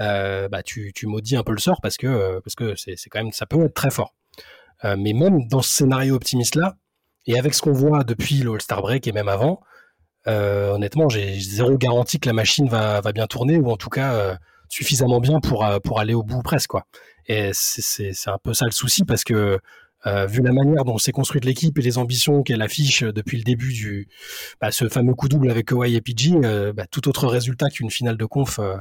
euh, 0.00 0.48
bah, 0.48 0.62
tu, 0.62 0.92
tu 0.94 1.06
maudis 1.06 1.36
un 1.36 1.42
peu 1.42 1.52
le 1.52 1.58
sort 1.58 1.80
parce 1.82 1.96
que 1.96 2.06
euh, 2.06 2.40
parce 2.40 2.54
que 2.54 2.74
c'est 2.74 2.96
quand 3.10 3.22
même 3.22 3.32
ça 3.32 3.46
peut 3.46 3.62
être 3.64 3.74
très 3.74 3.90
fort. 3.90 4.14
Euh, 4.84 4.96
mais 4.98 5.12
même 5.12 5.46
dans 5.48 5.60
ce 5.60 5.70
scénario 5.70 6.14
optimiste-là, 6.14 6.76
et 7.26 7.38
avec 7.38 7.52
ce 7.52 7.60
qu'on 7.60 7.72
voit 7.72 8.02
depuis 8.02 8.36
le 8.36 8.52
All-Star 8.52 8.80
Break 8.80 9.06
et 9.06 9.12
même 9.12 9.28
avant, 9.28 9.60
honnêtement, 10.26 11.08
j'ai 11.08 11.38
zéro 11.38 11.76
garantie 11.76 12.18
que 12.18 12.28
la 12.28 12.32
machine 12.32 12.68
va, 12.68 13.00
va 13.00 13.12
bien 13.12 13.26
tourner 13.26 13.58
ou 13.58 13.70
en 13.70 13.76
tout 13.76 13.90
cas 13.90 14.38
suffisamment 14.68 15.20
bien 15.20 15.40
pour, 15.40 15.66
pour 15.84 16.00
aller 16.00 16.14
au 16.14 16.22
bout 16.22 16.42
presque. 16.42 16.70
Quoi. 16.70 16.86
Et 17.26 17.50
c'est 17.52 18.12
un 18.26 18.38
peu 18.42 18.54
ça 18.54 18.64
le 18.64 18.70
souci 18.70 19.04
parce 19.04 19.24
que 19.24 19.58
euh, 20.06 20.26
vu 20.26 20.42
la 20.42 20.52
manière 20.52 20.84
dont 20.84 20.98
s'est 20.98 21.12
construite 21.12 21.44
l'équipe 21.44 21.78
et 21.78 21.82
les 21.82 21.98
ambitions 21.98 22.42
qu'elle 22.42 22.62
affiche 22.62 23.02
depuis 23.02 23.36
le 23.38 23.44
début 23.44 23.72
du 23.72 24.08
bah, 24.60 24.70
ce 24.70 24.88
fameux 24.88 25.14
coup 25.14 25.28
double 25.28 25.50
avec 25.50 25.66
Kawhi 25.66 25.94
et 25.94 26.00
PG, 26.00 26.32
euh, 26.44 26.72
bah, 26.72 26.86
tout 26.90 27.08
autre 27.08 27.26
résultat 27.26 27.68
qu'une 27.68 27.90
finale 27.90 28.16
de 28.16 28.24
conf 28.24 28.58
euh, 28.58 28.76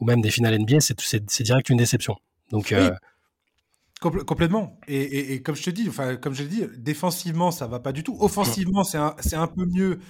ou 0.00 0.04
même 0.04 0.20
des 0.20 0.30
finales 0.30 0.58
NBA, 0.58 0.80
c'est 0.80 1.42
direct 1.42 1.70
une 1.70 1.78
déception. 1.78 2.16
Donc 2.50 2.72
Compl- 4.02 4.24
complètement. 4.24 4.78
Et, 4.88 4.96
et- 5.00 5.32
et 5.34 5.42
comme 5.42 5.54
je 5.54 5.62
te 5.62 5.70
dis, 5.70 5.88
enfin, 5.88 6.16
comme 6.16 6.34
je 6.34 6.42
dit, 6.42 6.64
défensivement, 6.76 7.50
ça 7.50 7.66
va 7.66 7.80
pas 7.80 7.92
du 7.92 8.02
tout. 8.02 8.16
Offensivement, 8.20 8.84
c'est 8.84 8.98
un, 8.98 9.14
c'est 9.20 9.36
un 9.36 9.46
peu 9.46 9.64
mieux. 9.66 10.00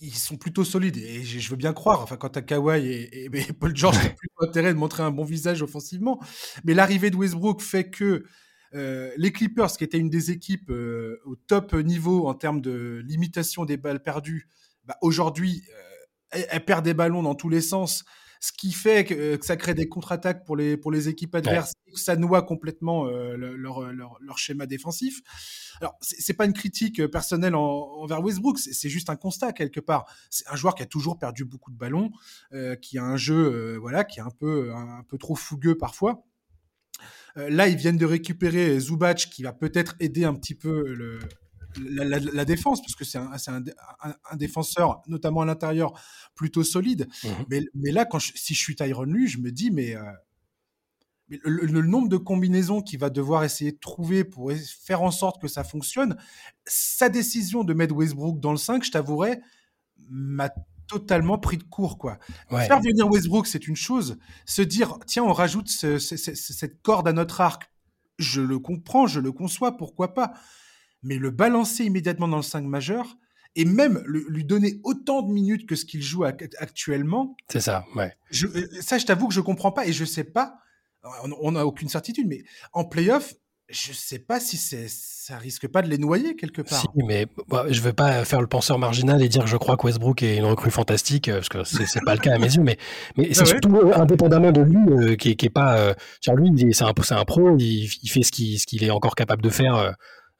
Ils, 0.00 0.14
sont 0.14 0.36
plutôt 0.36 0.64
solides. 0.64 0.96
Et 0.98 1.24
je, 1.24 1.50
veux 1.50 1.56
bien 1.56 1.72
croire. 1.72 2.02
Enfin, 2.02 2.16
quand 2.16 2.28
t'as 2.30 2.42
Kawhi 2.42 2.86
et, 2.86 3.24
et- 3.24 3.30
et 3.48 3.52
Paul 3.52 3.74
George, 3.76 3.96
t'as 4.02 4.10
plutôt 4.10 4.44
intérêt 4.48 4.72
de 4.74 4.78
montrer 4.78 5.02
un 5.02 5.10
bon 5.10 5.24
visage 5.24 5.62
offensivement. 5.62 6.20
Mais 6.64 6.74
l'arrivée 6.74 7.10
de 7.10 7.16
Westbrook 7.16 7.62
fait 7.62 7.90
que 7.90 8.24
les 8.72 9.32
Clippers, 9.32 9.72
qui 9.76 9.84
étaient 9.84 9.98
une 9.98 10.10
des 10.10 10.30
équipes 10.30 10.70
euh, 10.70 11.20
au 11.24 11.36
top 11.36 11.74
niveau 11.74 12.28
en 12.28 12.34
termes 12.34 12.60
de 12.60 13.02
limitation 13.04 13.64
des 13.64 13.76
balles 13.76 14.02
perdues, 14.02 14.48
bah, 14.84 14.96
aujourd'hui, 15.02 15.62
euh, 15.70 15.82
elles, 16.30 16.46
elles 16.50 16.64
perdent 16.64 16.84
des 16.84 16.94
ballons 16.94 17.22
dans 17.22 17.34
tous 17.34 17.48
les 17.48 17.60
sens. 17.60 18.04
Ce 18.40 18.50
qui 18.50 18.72
fait 18.72 19.04
que, 19.04 19.14
euh, 19.14 19.36
que 19.38 19.46
ça 19.46 19.56
crée 19.56 19.72
des 19.74 19.88
contre-attaques 19.88 20.44
pour 20.44 20.56
les, 20.56 20.76
pour 20.76 20.90
les 20.90 21.08
équipes 21.08 21.34
adverses 21.36 21.74
ça 21.94 22.16
noie 22.16 22.42
complètement 22.42 23.06
euh, 23.06 23.36
le- 23.36 23.54
leur, 23.54 23.92
leur, 23.92 24.16
leur 24.20 24.38
schéma 24.38 24.66
défensif. 24.66 25.20
Alors, 25.80 25.96
c'est 26.00 26.32
pas 26.32 26.46
une 26.46 26.52
critique 26.54 27.00
euh, 27.00 27.08
personnelle 27.08 27.54
en- 27.54 27.60
envers 28.00 28.20
Westbrook, 28.22 28.58
c'est 28.58 28.72
c'est 28.72 28.88
juste 28.88 29.10
un 29.10 29.16
constat 29.16 29.52
quelque 29.52 29.78
part. 29.78 30.06
C'est 30.30 30.48
un 30.48 30.56
joueur 30.56 30.74
qui 30.74 30.82
a 30.82 30.86
toujours 30.86 31.18
perdu 31.18 31.44
beaucoup 31.44 31.70
de 31.70 31.76
ballons, 31.76 32.10
euh, 32.52 32.74
qui 32.76 32.98
a 32.98 33.04
un 33.04 33.16
jeu, 33.18 33.34
euh, 33.74 33.78
voilà, 33.78 34.04
qui 34.04 34.18
est 34.20 34.22
un 34.22 34.30
peu, 34.30 34.72
un, 34.74 35.00
un 35.00 35.02
peu 35.04 35.18
trop 35.18 35.34
fougueux 35.36 35.76
parfois. 35.76 36.24
Euh, 37.36 37.48
là, 37.50 37.68
ils 37.68 37.76
viennent 37.76 37.96
de 37.96 38.06
récupérer 38.06 38.78
Zubac, 38.80 39.16
qui 39.30 39.42
va 39.42 39.52
peut-être 39.52 39.94
aider 40.00 40.24
un 40.24 40.34
petit 40.34 40.54
peu 40.54 40.92
le, 40.94 41.18
la, 41.82 42.04
la- 42.04 42.18
la 42.18 42.44
défense, 42.44 42.82
parce 42.82 42.94
que 42.94 43.04
c'est 43.04 43.18
un, 43.18 43.38
c'est 43.38 43.50
un, 43.50 43.62
un- 44.02 44.14
un 44.30 44.36
défenseur, 44.36 45.02
notamment 45.06 45.40
à 45.40 45.46
l'intérieur, 45.46 45.92
plutôt 46.34 46.64
solide. 46.64 47.08
Mhm. 47.24 47.30
mais, 47.48 47.64
mais 47.74 47.90
là, 47.92 48.04
quand 48.04 48.18
je- 48.18 48.32
si 48.34 48.54
je 48.54 48.58
suis 48.58 48.76
Tyron 48.76 49.04
Lue, 49.04 49.28
je 49.28 49.38
me 49.38 49.50
dis, 49.50 49.70
mais, 49.70 49.96
euh, 49.96 50.02
mais 51.28 51.38
le, 51.44 51.64
le 51.64 51.82
nombre 51.82 52.08
de 52.10 52.18
combinaisons 52.18 52.82
qu'il 52.82 52.98
va 52.98 53.08
devoir 53.08 53.42
essayer 53.44 53.72
de 53.72 53.78
trouver 53.78 54.24
pour 54.24 54.52
faire 54.52 55.00
en 55.02 55.10
sorte 55.10 55.40
que 55.40 55.48
ça 55.48 55.64
fonctionne, 55.64 56.16
sa 56.66 57.08
décision 57.08 57.64
de 57.64 57.72
mettre 57.72 57.94
Westbrook 57.94 58.38
dans 58.40 58.52
le 58.52 58.58
5, 58.58 58.84
je 58.84 58.90
t'avouerai, 58.90 59.40
m'a 60.10 60.50
totalement 60.92 61.38
pris 61.38 61.56
de 61.56 61.62
court, 61.64 61.98
quoi. 61.98 62.18
ouais. 62.50 62.66
Faire 62.66 62.80
venir 62.80 63.08
Westbrook, 63.10 63.46
c'est 63.46 63.66
une 63.66 63.76
chose. 63.76 64.18
Se 64.44 64.62
dire, 64.62 64.98
tiens, 65.06 65.24
on 65.24 65.32
rajoute 65.32 65.68
ce- 65.68 65.98
ce- 65.98 66.16
ce- 66.16 66.34
cette 66.34 66.82
corde 66.82 67.08
à 67.08 67.12
notre 67.12 67.40
arc, 67.40 67.70
je 68.18 68.40
le 68.40 68.58
comprends, 68.58 69.06
je 69.06 69.20
le 69.20 69.32
conçois, 69.32 69.76
pourquoi 69.76 70.14
pas. 70.14 70.32
Mais 71.02 71.16
le 71.16 71.30
balancer 71.30 71.84
immédiatement 71.84 72.28
dans 72.28 72.36
le 72.36 72.42
5 72.42 72.64
majeur, 72.64 73.16
et 73.56 73.64
même 73.64 74.02
le- 74.06 74.24
lui 74.28 74.44
donner 74.44 74.80
autant 74.84 75.22
de 75.22 75.32
minutes 75.32 75.66
que 75.68 75.76
ce 75.76 75.84
qu'il 75.84 76.02
joue 76.02 76.24
ac- 76.24 76.54
actuellement, 76.58 77.36
c'est 77.50 77.60
ça. 77.60 77.84
Ouais. 77.96 78.14
je- 78.30 78.46
euh, 78.46 78.68
ça, 78.80 78.98
je 78.98 79.06
t'avoue 79.06 79.28
que 79.28 79.34
je 79.34 79.40
comprends 79.40 79.72
pas 79.72 79.86
et 79.86 79.92
je 79.92 80.04
sais 80.04 80.24
pas. 80.24 80.58
On- 81.24 81.32
On 81.40 81.52
n'a 81.52 81.66
aucune 81.66 81.88
certitude, 81.88 82.28
mais 82.28 82.44
en 82.72 82.84
playoff, 82.84 83.34
je 83.68 83.92
sais 83.92 84.18
pas 84.18 84.38
si 84.40 84.56
c'est, 84.56 84.86
ça 84.88 85.38
risque 85.38 85.66
pas 85.68 85.80
de 85.82 85.88
les 85.88 85.96
noyer 85.98 86.36
quelque 86.36 86.60
part. 86.62 86.80
Si, 86.80 86.86
mais 87.06 87.26
bah, 87.48 87.64
je 87.70 87.80
veux 87.80 87.92
pas 87.94 88.24
faire 88.24 88.40
le 88.40 88.46
penseur 88.46 88.78
marginal 88.78 89.22
et 89.22 89.28
dire 89.28 89.44
que 89.44 89.48
je 89.48 89.56
crois 89.56 89.76
que 89.76 89.86
Westbrook 89.86 90.22
est 90.22 90.36
une 90.36 90.44
recrue 90.44 90.70
fantastique, 90.70 91.28
euh, 91.28 91.40
parce 91.40 91.48
que 91.48 91.64
c'est 91.64 92.04
pas 92.04 92.14
le 92.14 92.20
cas 92.20 92.34
à 92.34 92.38
mes 92.38 92.52
yeux, 92.54 92.62
mais, 92.62 92.76
mais 93.16 93.32
c'est 93.32 93.40
ouais. 93.40 93.46
surtout 93.46 93.76
euh, 93.76 93.94
indépendamment 93.94 94.52
de 94.52 94.60
lui, 94.60 94.76
euh, 94.90 95.16
qui, 95.16 95.30
est- 95.30 95.34
qui 95.36 95.46
est 95.46 95.50
pas. 95.50 95.78
Euh, 95.78 95.94
genre 96.20 96.36
lui, 96.36 96.50
c'est 96.74 96.84
un, 96.84 96.92
c'est 97.02 97.14
un 97.14 97.24
pro, 97.24 97.56
il, 97.58 97.84
il 98.02 98.08
fait 98.08 98.22
ce 98.22 98.32
qu'il 98.32 98.58
ce 98.60 98.66
qu'il 98.66 98.84
est 98.84 98.90
encore 98.90 99.14
capable 99.14 99.42
de 99.42 99.48
faire 99.50 99.76
euh, 99.76 99.92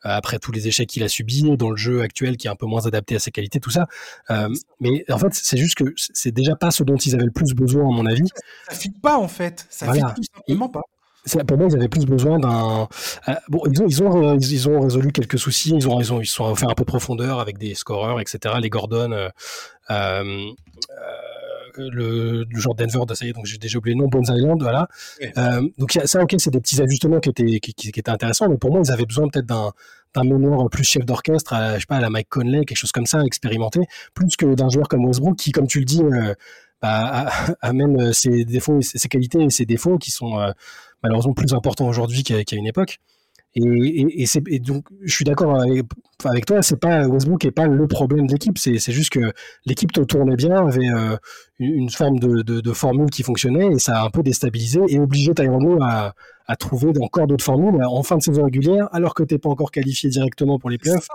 après 0.04 0.38
tous 0.38 0.50
les 0.52 0.66
échecs 0.68 0.88
qu'il 0.88 1.02
a 1.04 1.08
subis 1.08 1.56
dans 1.56 1.70
le 1.70 1.76
jeu 1.76 2.02
actuel, 2.02 2.36
qui 2.36 2.48
est 2.48 2.50
un 2.50 2.56
peu 2.56 2.66
moins 2.66 2.84
adapté 2.86 3.14
à 3.14 3.18
ses 3.20 3.30
qualités, 3.30 3.60
tout 3.60 3.70
ça. 3.70 3.86
Euh, 4.30 4.48
mais 4.80 5.04
en 5.10 5.16
fait, 5.18 5.28
c'est 5.32 5.56
juste 5.56 5.76
que 5.76 5.84
c'est 5.96 6.32
déjà 6.32 6.56
pas 6.56 6.70
ce 6.72 6.82
dont 6.82 6.96
ils 6.96 7.14
avaient 7.14 7.24
le 7.24 7.30
plus 7.30 7.54
besoin, 7.54 7.84
à 7.88 7.92
mon 7.94 8.04
avis. 8.04 8.28
Ça 8.68 8.74
fit 8.74 8.90
pas 8.90 9.16
en 9.16 9.28
fait. 9.28 9.64
Ça 9.70 9.86
Voilà. 9.86 10.08
fit 10.08 10.14
tout 10.16 10.24
simplement 10.36 10.68
pas. 10.68 10.82
Pour 11.46 11.56
moi, 11.56 11.68
ils 11.70 11.76
avaient 11.76 11.88
plus 11.88 12.04
besoin 12.04 12.38
d'un. 12.40 12.88
euh, 13.28 13.34
bon, 13.48 13.60
ils 13.70 13.80
ont, 13.82 13.86
ils 13.86 14.02
ont, 14.02 14.28
euh, 14.32 14.36
ils, 14.40 14.68
ont 14.68 14.80
résolu 14.80 15.12
quelques 15.12 15.38
soucis. 15.38 15.72
Ils 15.76 15.88
ont, 15.88 16.00
ils 16.00 16.12
ont, 16.12 16.20
ils 16.20 16.26
sont 16.26 16.52
fait 16.56 16.66
un 16.66 16.74
peu 16.74 16.82
de 16.82 16.88
profondeur 16.88 17.38
avec 17.38 17.58
des 17.58 17.74
scoreurs, 17.74 18.18
etc. 18.20 18.56
Les 18.60 18.70
Gordon, 18.70 19.12
euh, 19.90 20.34
le, 21.76 22.44
le 22.48 22.60
genre 22.60 22.74
Denver, 22.74 23.00
de 23.06 23.14
ça 23.14 23.24
y 23.24 23.30
est, 23.30 23.32
donc 23.32 23.46
j'ai 23.46 23.56
déjà 23.58 23.78
oublié 23.78 23.94
le 23.96 24.02
nom, 24.02 24.08
Bones 24.08 24.24
Island, 24.28 24.60
voilà. 24.60 24.88
Ouais. 25.20 25.32
Euh, 25.38 25.62
donc 25.78 25.92
ça, 26.04 26.22
ok, 26.22 26.34
c'est 26.38 26.50
des 26.50 26.60
petits 26.60 26.80
ajustements 26.82 27.20
qui 27.20 27.30
étaient, 27.30 27.60
qui, 27.60 27.72
qui- 27.72 27.92
qui 27.92 28.00
étaient 28.00 28.10
intéressants, 28.10 28.48
mais 28.48 28.58
pour 28.58 28.70
moi, 28.72 28.82
ils 28.84 28.90
avaient 28.92 29.06
besoin 29.06 29.28
peut-être 29.28 29.46
d'un 29.46 29.70
d'un 30.14 30.24
meneur 30.24 30.68
plus 30.68 30.84
chef 30.84 31.06
d'orchestre, 31.06 31.54
je 31.74 31.78
sais 31.80 31.86
pas, 31.88 31.96
à 31.96 32.00
la 32.02 32.10
Mike 32.10 32.28
Conley, 32.28 32.66
quelque 32.66 32.76
chose 32.76 32.92
comme 32.92 33.06
ça, 33.06 33.22
expérimenté, 33.24 33.80
plus 34.12 34.36
que 34.36 34.54
d'un 34.54 34.68
joueur 34.68 34.86
comme 34.86 35.06
Westbrook 35.06 35.36
qui, 35.38 35.52
comme 35.52 35.66
tu 35.66 35.78
le 35.78 35.86
dis, 35.86 36.02
bah, 36.82 37.30
a, 37.62 37.72
même 37.72 38.12
ses 38.12 38.44
défauts, 38.44 38.82
ses 38.82 39.08
qualités 39.08 39.42
et 39.42 39.48
ses 39.48 39.64
défauts 39.64 39.96
qui 39.96 40.10
sont 40.10 40.52
malheureusement 41.02 41.34
plus 41.34 41.52
importants 41.54 41.88
aujourd'hui 41.88 42.22
qu'à 42.22 42.56
une 42.56 42.66
époque. 42.66 42.98
Et, 43.54 44.24
et, 44.48 44.58
donc, 44.60 44.86
je 45.02 45.14
suis 45.14 45.26
d'accord 45.26 45.60
avec, 45.60 45.84
avec, 46.24 46.46
toi, 46.46 46.62
c'est 46.62 46.80
pas 46.80 47.06
Westbrook 47.06 47.44
n'est 47.44 47.50
pas 47.50 47.66
le 47.66 47.86
problème 47.86 48.26
de 48.26 48.32
l'équipe, 48.32 48.56
c'est 48.56 48.78
juste 48.92 49.10
que 49.10 49.32
l'équipe 49.66 49.92
tournait 50.08 50.36
bien, 50.36 50.66
avait 50.66 50.88
euh, 50.88 51.18
une 51.58 51.90
forme 51.90 52.18
de, 52.18 52.40
de, 52.42 52.72
formule 52.72 53.10
qui 53.10 53.22
fonctionnait 53.22 53.72
et 53.74 53.78
ça 53.78 54.00
a 54.00 54.06
un 54.06 54.10
peu 54.10 54.22
déstabilisé 54.22 54.80
et 54.88 54.98
obligé 54.98 55.34
Tyronn 55.34 55.82
à, 55.82 56.14
à 56.46 56.56
trouver 56.56 56.92
encore 57.00 57.26
d'autres 57.26 57.44
formules 57.44 57.84
en 57.84 58.02
fin 58.02 58.16
de 58.16 58.22
saison 58.22 58.44
régulière, 58.44 58.88
alors 58.92 59.12
que 59.12 59.22
tu 59.22 59.34
n'es 59.34 59.38
pas 59.38 59.50
encore 59.50 59.70
qualifié 59.70 60.08
directement 60.08 60.58
pour 60.58 60.70
les 60.70 60.78
playoffs. 60.78 61.08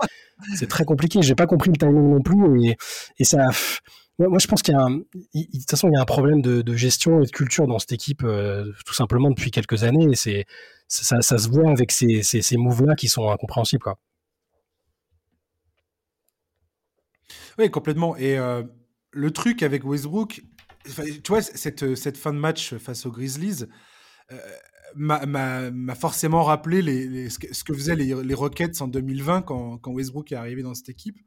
C'est 0.54 0.68
très 0.68 0.84
compliqué. 0.84 1.20
J'ai 1.22 1.34
pas 1.34 1.46
compris 1.46 1.70
le 1.70 1.76
timing 1.76 2.08
non 2.08 2.20
plus 2.20 2.68
et, 2.68 2.76
et 3.18 3.24
ça. 3.24 3.48
Moi, 4.18 4.38
je 4.40 4.48
pense 4.48 4.62
qu'il 4.62 4.74
y 4.74 4.76
a 4.76 4.80
un, 4.80 4.90
de 4.90 5.04
toute 5.32 5.70
façon, 5.70 5.88
il 5.88 5.94
y 5.94 5.96
a 5.96 6.00
un 6.00 6.04
problème 6.04 6.42
de, 6.42 6.74
gestion 6.74 7.22
et 7.22 7.26
de 7.26 7.30
culture 7.30 7.68
dans 7.68 7.78
cette 7.78 7.92
équipe, 7.92 8.24
euh, 8.24 8.72
tout 8.84 8.94
simplement 8.94 9.30
depuis 9.30 9.52
quelques 9.52 9.84
années. 9.84 10.08
Et 10.10 10.16
c'est, 10.16 10.46
ça, 10.88 11.20
se 11.22 11.48
voit 11.48 11.70
avec 11.70 11.92
ces, 11.92 12.24
ces, 12.24 12.42
ces 12.42 12.56
moves-là 12.56 12.96
qui 12.96 13.06
sont 13.06 13.30
incompréhensibles. 13.30 13.84
Oui, 17.58 17.70
complètement. 17.70 18.16
Et 18.16 18.36
euh, 18.38 18.64
le 19.12 19.30
truc 19.30 19.62
avec 19.62 19.84
Westbrook, 19.84 20.42
tu 20.84 21.28
vois, 21.28 21.42
cette, 21.42 21.94
cette 21.94 22.16
fin 22.16 22.32
de 22.32 22.38
match 22.38 22.74
face 22.76 23.06
aux 23.06 23.12
Grizzlies 23.12 23.66
euh, 24.32 24.38
m'a 24.96 25.94
forcément 25.94 26.42
rappelé 26.42 27.28
ce, 27.30 27.38
que, 27.38 27.74
faisaient 27.74 27.96
les, 27.96 28.14
les, 28.22 28.34
Rockets 28.34 28.80
en 28.80 28.88
2020 28.88 29.42
quand, 29.42 29.78
quand, 29.78 29.92
Westbrook 29.92 30.32
est 30.32 30.36
arrivé 30.36 30.62
dans 30.62 30.74
cette 30.74 30.88
équipe. 30.88 31.18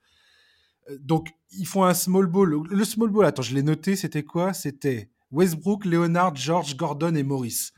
Euh, 0.90 0.98
donc, 1.00 1.30
ils 1.52 1.68
font 1.68 1.84
un 1.84 1.94
small 1.94 2.28
ball. 2.28 2.56
Le 2.70 2.86
small 2.86 3.10
ball, 3.10 3.26
attends, 3.26 3.42
je 3.42 3.54
l'ai 3.54 3.64
noté, 3.64 3.96
c'était 3.96 4.24
quoi? 4.24 4.54
C'était 4.54 5.10
Westbrook, 5.32 5.86
Leonard, 5.86 6.36
George, 6.36 6.76
Gordon 6.76 7.16
et 7.16 7.24
Morris 7.24 7.72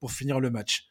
pour 0.00 0.12
finir 0.12 0.40
le 0.40 0.50
match. 0.50 0.88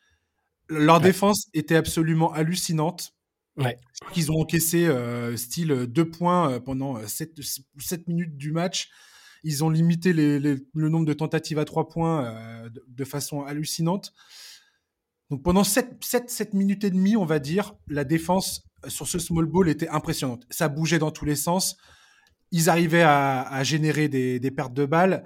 Leur 0.69 1.01
défense 1.01 1.47
était 1.53 1.75
absolument 1.75 2.31
hallucinante. 2.31 3.13
Ouais. 3.57 3.77
Ils 4.15 4.31
ont 4.31 4.39
encaissé 4.39 4.87
euh, 4.87 5.35
style 5.35 5.85
deux 5.87 6.09
points 6.09 6.53
euh, 6.53 6.59
pendant 6.59 7.05
7, 7.05 7.39
euh, 7.39 7.97
minutes 8.07 8.37
du 8.37 8.51
match. 8.51 8.89
Ils 9.43 9.63
ont 9.63 9.69
limité 9.69 10.13
le 10.13 10.59
nombre 10.75 11.05
de 11.05 11.13
tentatives 11.13 11.57
à 11.57 11.65
trois 11.65 11.89
points 11.89 12.69
de, 12.87 13.03
façon 13.03 13.43
hallucinante. 13.43 14.13
Donc 15.31 15.41
pendant 15.41 15.63
7, 15.63 15.97
7, 16.01 16.53
minutes 16.53 16.83
et 16.83 16.91
demie, 16.91 17.15
on 17.15 17.25
va 17.25 17.39
dire, 17.39 17.73
la 17.87 18.03
défense 18.03 18.61
sur 18.87 19.07
ce 19.07 19.17
small 19.17 19.45
ball 19.45 19.69
était 19.69 19.87
impressionnante. 19.87 20.45
Ça 20.51 20.67
bougeait 20.67 20.99
dans 20.99 21.11
tous 21.11 21.25
les 21.25 21.35
sens. 21.35 21.77
Ils 22.51 22.69
arrivaient 22.69 23.03
à, 23.03 23.63
générer 23.63 24.09
des, 24.09 24.39
des, 24.39 24.51
pertes 24.51 24.73
de 24.73 24.85
balles 24.85 25.25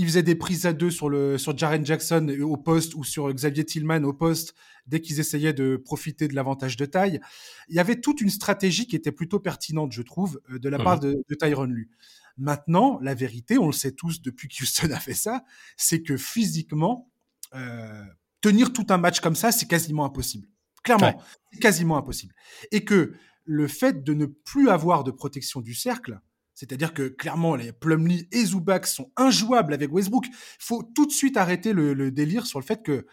il 0.00 0.06
faisait 0.06 0.22
des 0.22 0.34
prises 0.34 0.64
à 0.64 0.72
deux 0.72 0.90
sur, 0.90 1.10
le, 1.10 1.36
sur 1.36 1.56
Jaren 1.56 1.84
Jackson 1.84 2.26
au 2.40 2.56
poste 2.56 2.94
ou 2.94 3.04
sur 3.04 3.30
Xavier 3.30 3.66
Tillman 3.66 4.02
au 4.04 4.14
poste 4.14 4.54
dès 4.86 5.02
qu'ils 5.02 5.20
essayaient 5.20 5.52
de 5.52 5.76
profiter 5.76 6.26
de 6.26 6.34
l'avantage 6.34 6.78
de 6.78 6.86
taille. 6.86 7.20
Il 7.68 7.76
y 7.76 7.80
avait 7.80 8.00
toute 8.00 8.22
une 8.22 8.30
stratégie 8.30 8.86
qui 8.86 8.96
était 8.96 9.12
plutôt 9.12 9.40
pertinente, 9.40 9.92
je 9.92 10.00
trouve, 10.00 10.40
euh, 10.50 10.58
de 10.58 10.68
la 10.70 10.78
part 10.78 11.00
de, 11.00 11.22
de 11.28 11.34
Tyron 11.34 11.64
Lu. 11.64 11.90
Maintenant, 12.38 12.98
la 13.02 13.14
vérité, 13.14 13.58
on 13.58 13.66
le 13.66 13.72
sait 13.72 13.92
tous 13.92 14.22
depuis 14.22 14.48
qu'Houston 14.48 14.90
a 14.90 14.98
fait 14.98 15.12
ça, 15.12 15.44
c'est 15.76 16.00
que 16.02 16.16
physiquement, 16.16 17.10
euh, 17.54 18.02
tenir 18.40 18.72
tout 18.72 18.86
un 18.90 18.98
match 18.98 19.20
comme 19.20 19.36
ça, 19.36 19.52
c'est 19.52 19.66
quasiment 19.66 20.04
impossible. 20.04 20.48
Clairement, 20.82 21.22
c'est 21.52 21.60
quasiment 21.60 21.96
impossible. 21.96 22.34
Et 22.72 22.84
que 22.84 23.12
le 23.44 23.68
fait 23.68 24.02
de 24.02 24.14
ne 24.14 24.26
plus 24.26 24.70
avoir 24.70 25.04
de 25.04 25.10
protection 25.10 25.60
du 25.60 25.74
cercle, 25.74 26.20
c'est-à-dire 26.54 26.94
que 26.94 27.08
clairement, 27.08 27.54
les 27.54 27.72
Plumlee 27.72 28.28
et 28.32 28.44
Zubac 28.44 28.86
sont 28.86 29.10
injouables 29.16 29.72
avec 29.72 29.92
Westbrook. 29.92 30.26
Il 30.26 30.34
faut 30.58 30.82
tout 30.82 31.06
de 31.06 31.12
suite 31.12 31.36
arrêter 31.36 31.72
le, 31.72 32.10
délire 32.10 32.46
sur 32.46 32.58
le 32.58 32.64
fait 32.64 32.82
que 32.82 33.06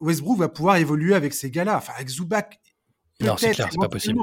Westbrook 0.00 0.38
va 0.38 0.48
pouvoir 0.48 0.76
évoluer 0.76 1.14
avec 1.14 1.34
ces 1.34 1.50
gars-là. 1.50 1.76
Enfin, 1.76 1.92
avec 1.96 2.08
Zubac, 2.08 2.60
non, 3.20 3.36
c'est 3.36 3.52
clair, 3.52 3.68
c'est 3.70 3.78
pas 3.78 3.88
possible. 3.88 4.18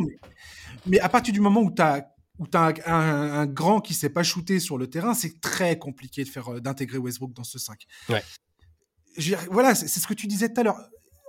Mais, 0.86 0.99
à 0.99 1.09
partir 1.09 1.34
du 1.34 1.39
moment 1.39 1.61
où 1.61 1.71
tu 1.71 1.82
as, 1.82 2.13
où 2.39 2.45
as 2.53 2.73
un, 2.88 3.45
grand 3.45 3.79
qui 3.79 3.93
ne 3.93 3.97
sait 3.97 4.09
pas 4.09 4.23
shooter 4.23 4.59
sur 4.59 4.77
le 4.77 4.88
terrain, 4.88 5.13
c'est 5.13 5.39
très 5.39 5.77
compliqué 5.77 6.23
de 6.23 6.29
faire 6.29 6.49
euh, 6.49 6.59
d'intégrer 6.59 6.97
Westbrook 6.97 7.34
dans 7.34 7.43
ce 7.43 7.59
5. 7.59 7.86
Ouais. 8.09 8.23
Voilà, 9.49 9.76
c'est 9.76 9.88
ce 9.88 10.07
que 10.07 10.14
tu 10.14 10.28
disais 10.28 10.49
tout 10.49 10.59
à 10.62 10.64
l'heure. 10.64 10.80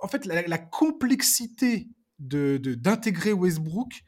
En 0.03 0.09
fait, 0.09 0.26
la, 0.26 0.59
complexité 0.59 1.89
de 2.18 2.59
d'intégrer 2.59 3.33
Westbrook, 3.33 4.03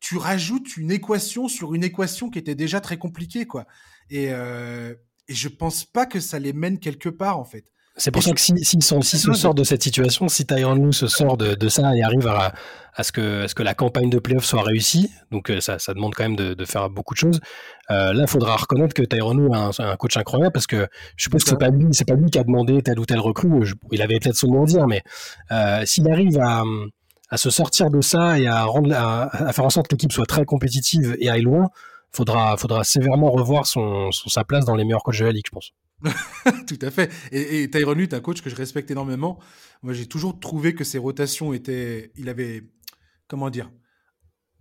tu 0.00 0.16
rajoutes 0.16 0.76
une 0.76 0.90
équation 0.90 1.48
sur 1.48 1.74
une 1.74 1.84
équation 1.84 2.30
qui 2.30 2.38
était 2.38 2.54
déjà 2.54 2.80
très 2.80 2.98
compliquée, 2.98 3.46
quoi. 3.46 3.66
Et, 4.10 4.32
euh, 4.32 4.94
et 5.28 5.34
je 5.34 5.48
pense 5.48 5.84
pas 5.84 6.06
que 6.06 6.20
ça 6.20 6.38
les 6.38 6.52
mène 6.52 6.78
quelque 6.78 7.08
part, 7.08 7.38
en 7.38 7.44
fait. 7.44 7.70
C'est 8.02 8.10
pour 8.10 8.24
ça 8.24 8.32
que 8.32 8.40
si, 8.40 8.52
si, 8.64 8.80
se 8.80 9.32
sortent 9.32 9.56
de 9.56 9.62
cette 9.62 9.84
situation, 9.84 10.26
si 10.26 10.44
Tyron 10.44 10.74
Lue 10.74 10.92
se 10.92 11.06
sort 11.06 11.36
de, 11.36 11.54
de, 11.54 11.68
ça 11.68 11.94
et 11.94 12.02
arrive 12.02 12.26
à, 12.26 12.52
à, 12.96 13.04
ce 13.04 13.12
que, 13.12 13.44
à 13.44 13.46
ce 13.46 13.54
que 13.54 13.62
la 13.62 13.74
campagne 13.74 14.10
de 14.10 14.18
playoff 14.18 14.44
soit 14.44 14.62
réussie, 14.62 15.08
donc 15.30 15.50
euh, 15.50 15.60
ça, 15.60 15.78
ça 15.78 15.94
demande 15.94 16.12
quand 16.12 16.24
même 16.24 16.34
de, 16.34 16.54
de 16.54 16.64
faire 16.64 16.90
beaucoup 16.90 17.14
de 17.14 17.20
choses. 17.20 17.38
Euh, 17.92 18.12
là, 18.12 18.22
il 18.22 18.28
faudra 18.28 18.56
reconnaître 18.56 18.92
que 18.92 19.04
Tyron 19.04 19.34
Lue 19.34 19.52
a 19.52 19.68
un, 19.68 19.70
un, 19.78 19.94
coach 19.94 20.16
incroyable 20.16 20.52
parce 20.52 20.66
que 20.66 20.88
je 21.14 21.22
suppose 21.22 21.44
que 21.44 21.50
c'est 21.50 21.60
pas 21.60 21.68
lui, 21.68 21.86
c'est 21.92 22.04
pas 22.04 22.16
lui 22.16 22.28
qui 22.28 22.40
a 22.40 22.42
demandé 22.42 22.82
tel 22.82 22.98
ou 22.98 23.06
tel 23.06 23.20
recrue. 23.20 23.72
il 23.92 24.02
avait 24.02 24.18
peut-être 24.18 24.34
son 24.34 24.48
mot 24.48 24.64
à 24.64 24.66
dire, 24.66 24.88
mais 24.88 25.02
euh, 25.52 25.86
s'il 25.86 26.10
arrive 26.10 26.40
à, 26.40 26.64
à 27.30 27.36
se 27.36 27.50
sortir 27.50 27.88
de 27.88 28.00
ça 28.00 28.36
et 28.36 28.48
à, 28.48 28.64
rendre, 28.64 28.92
à, 28.92 29.52
faire 29.52 29.64
en 29.64 29.70
sorte 29.70 29.86
que 29.86 29.94
l'équipe 29.94 30.10
soit 30.10 30.26
très 30.26 30.44
compétitive 30.44 31.16
et 31.20 31.30
aille 31.30 31.42
loin, 31.42 31.68
faudra, 32.10 32.56
faudra 32.56 32.82
sévèrement 32.82 33.30
revoir 33.30 33.64
son, 33.64 34.10
sa 34.10 34.42
place 34.42 34.64
dans 34.64 34.74
les 34.74 34.82
meilleurs 34.82 35.04
coachs 35.04 35.20
de 35.20 35.24
la 35.26 35.30
ligue, 35.30 35.46
je 35.46 35.52
pense. 35.52 35.70
Tout 36.66 36.78
à 36.82 36.90
fait. 36.90 37.10
Et, 37.30 37.62
et 37.62 37.70
Tyron 37.70 37.98
est 37.98 38.14
un 38.14 38.20
coach 38.20 38.42
que 38.42 38.50
je 38.50 38.56
respecte 38.56 38.90
énormément. 38.90 39.38
Moi, 39.82 39.92
j'ai 39.92 40.06
toujours 40.06 40.38
trouvé 40.38 40.74
que 40.74 40.84
ses 40.84 40.98
rotations 40.98 41.52
étaient. 41.52 42.12
Il 42.16 42.28
avait. 42.28 42.64
Comment 43.28 43.50
dire 43.50 43.70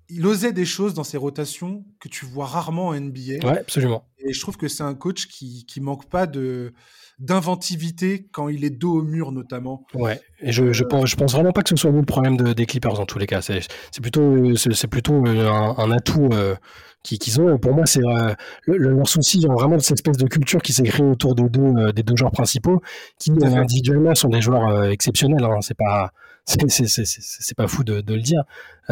Il 0.09 0.25
osait 0.25 0.53
des 0.53 0.65
choses 0.65 0.93
dans 0.93 1.03
ses 1.03 1.17
rotations 1.17 1.85
que 1.99 2.07
tu 2.07 2.25
vois 2.25 2.45
rarement 2.45 2.89
en 2.89 2.99
NBA. 2.99 3.45
Ouais, 3.45 3.59
absolument. 3.59 4.07
Et 4.24 4.34
je 4.34 4.39
trouve 4.39 4.57
que 4.57 4.67
c'est 4.67 4.84
un 4.84 4.95
coach 4.95 5.28
qui, 5.28 5.65
qui 5.65 5.82
manque 5.82 6.09
pas 6.09 6.28
de 6.28 6.74
d'inventivité 7.22 8.28
quand 8.32 8.49
il 8.49 8.65
est 8.65 8.72
dos 8.72 8.99
au 8.99 9.01
mur 9.03 9.32
notamment. 9.32 9.86
Ouais, 9.93 10.19
et 10.39 10.51
je, 10.51 10.74
je, 10.74 10.84
pense, 10.84 11.07
je 11.07 11.15
pense 11.15 11.34
vraiment 11.34 11.51
pas 11.51 11.61
que 11.61 11.69
ce 11.69 11.76
soit 11.76 11.91
le 11.91 12.01
problème 12.01 12.36
de, 12.36 12.53
des 12.53 12.65
Clippers 12.65 12.99
en 12.99 13.05
tous 13.05 13.19
les 13.19 13.28
cas. 13.28 13.41
C'est 13.41 13.61
plutôt, 14.01 14.55
c'est 14.55 14.88
plutôt 14.88 15.24
euh, 15.28 15.47
un, 15.47 15.91
atout 15.91 16.30
euh, 16.34 16.55
qu'ils 17.03 17.39
ont. 17.39 17.59
Pour 17.59 17.76
moi, 17.76 17.86
c'est 17.86 18.03
euh, 18.03 18.34
leur 18.65 19.07
souci, 19.07 19.45
vraiment 19.45 19.78
de 19.78 19.82
cette 19.82 19.99
espèce 19.99 20.17
de 20.17 20.28
culture 20.28 20.61
qui 20.63 20.74
s'est 20.74 20.84
créée 20.84 21.05
autour 21.05 21.36
de 21.36 21.47
deux, 21.47 21.93
des 21.93 22.01
deux 22.01 22.15
joueurs 22.15 22.32
principaux, 22.32 22.82
qui 23.19 23.32
individuellement 23.43 24.15
sont 24.15 24.30
des 24.30 24.41
joueurs 24.41 24.86
exceptionnels. 24.86 25.43
Hein. 25.43 25.59
C'est 25.61 25.78
pas 25.78 26.11
c'est 26.45 27.55
pas 27.55 27.67
fou 27.67 27.84
de, 27.84 28.01
de 28.01 28.15
le 28.15 28.22
dire. 28.22 28.41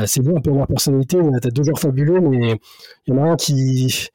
c'est 0.06 0.22
bien 0.22 0.36
un 0.36 0.42
peu 0.42 0.52
leur 0.52 0.68
personnalité. 0.68 1.18
T'as 1.42 1.50
deux 1.50 1.64
joueurs 1.64 1.80
fabuleux, 1.80 2.20
mais 2.22 2.60
il 3.08 3.16
y 3.16 3.18
en 3.18 3.24
a 3.24 3.32
un 3.32 3.36
qui 3.36 4.12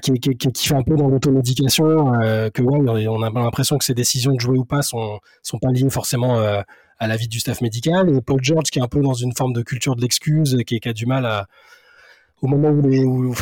qui, 0.00 0.68
fait 0.68 0.74
un 0.74 0.82
peu 0.82 0.96
dans 0.96 1.08
l'automédication, 1.08 2.14
euh, 2.20 2.50
que 2.50 2.62
on 2.62 3.22
a 3.22 3.30
l'impression 3.30 3.78
que 3.78 3.84
ses 3.84 3.94
décisions 3.94 4.32
de 4.32 4.40
jouer 4.40 4.58
ou 4.58 4.64
pas 4.64 4.82
sont, 4.82 5.18
sont 5.42 5.58
pas 5.58 5.70
liées 5.70 5.88
forcément 5.90 6.38
euh, 6.38 6.62
à 6.98 7.06
la 7.06 7.16
vie 7.16 7.28
du 7.28 7.40
staff 7.40 7.60
médical. 7.60 8.08
Et 8.14 8.20
Paul 8.20 8.42
George 8.42 8.70
qui 8.70 8.78
est 8.78 8.82
un 8.82 8.88
peu 8.88 9.00
dans 9.00 9.14
une 9.14 9.34
forme 9.34 9.52
de 9.52 9.62
culture 9.62 9.96
de 9.96 10.02
l'excuse, 10.02 10.56
qui, 10.66 10.80
qui, 10.80 10.88
a 10.88 10.92
du 10.92 11.06
mal 11.06 11.26
à, 11.26 11.46
au 12.42 12.48
moment 12.48 12.68
où, 12.68 12.88
les, 12.88 13.04
où, 13.04 13.34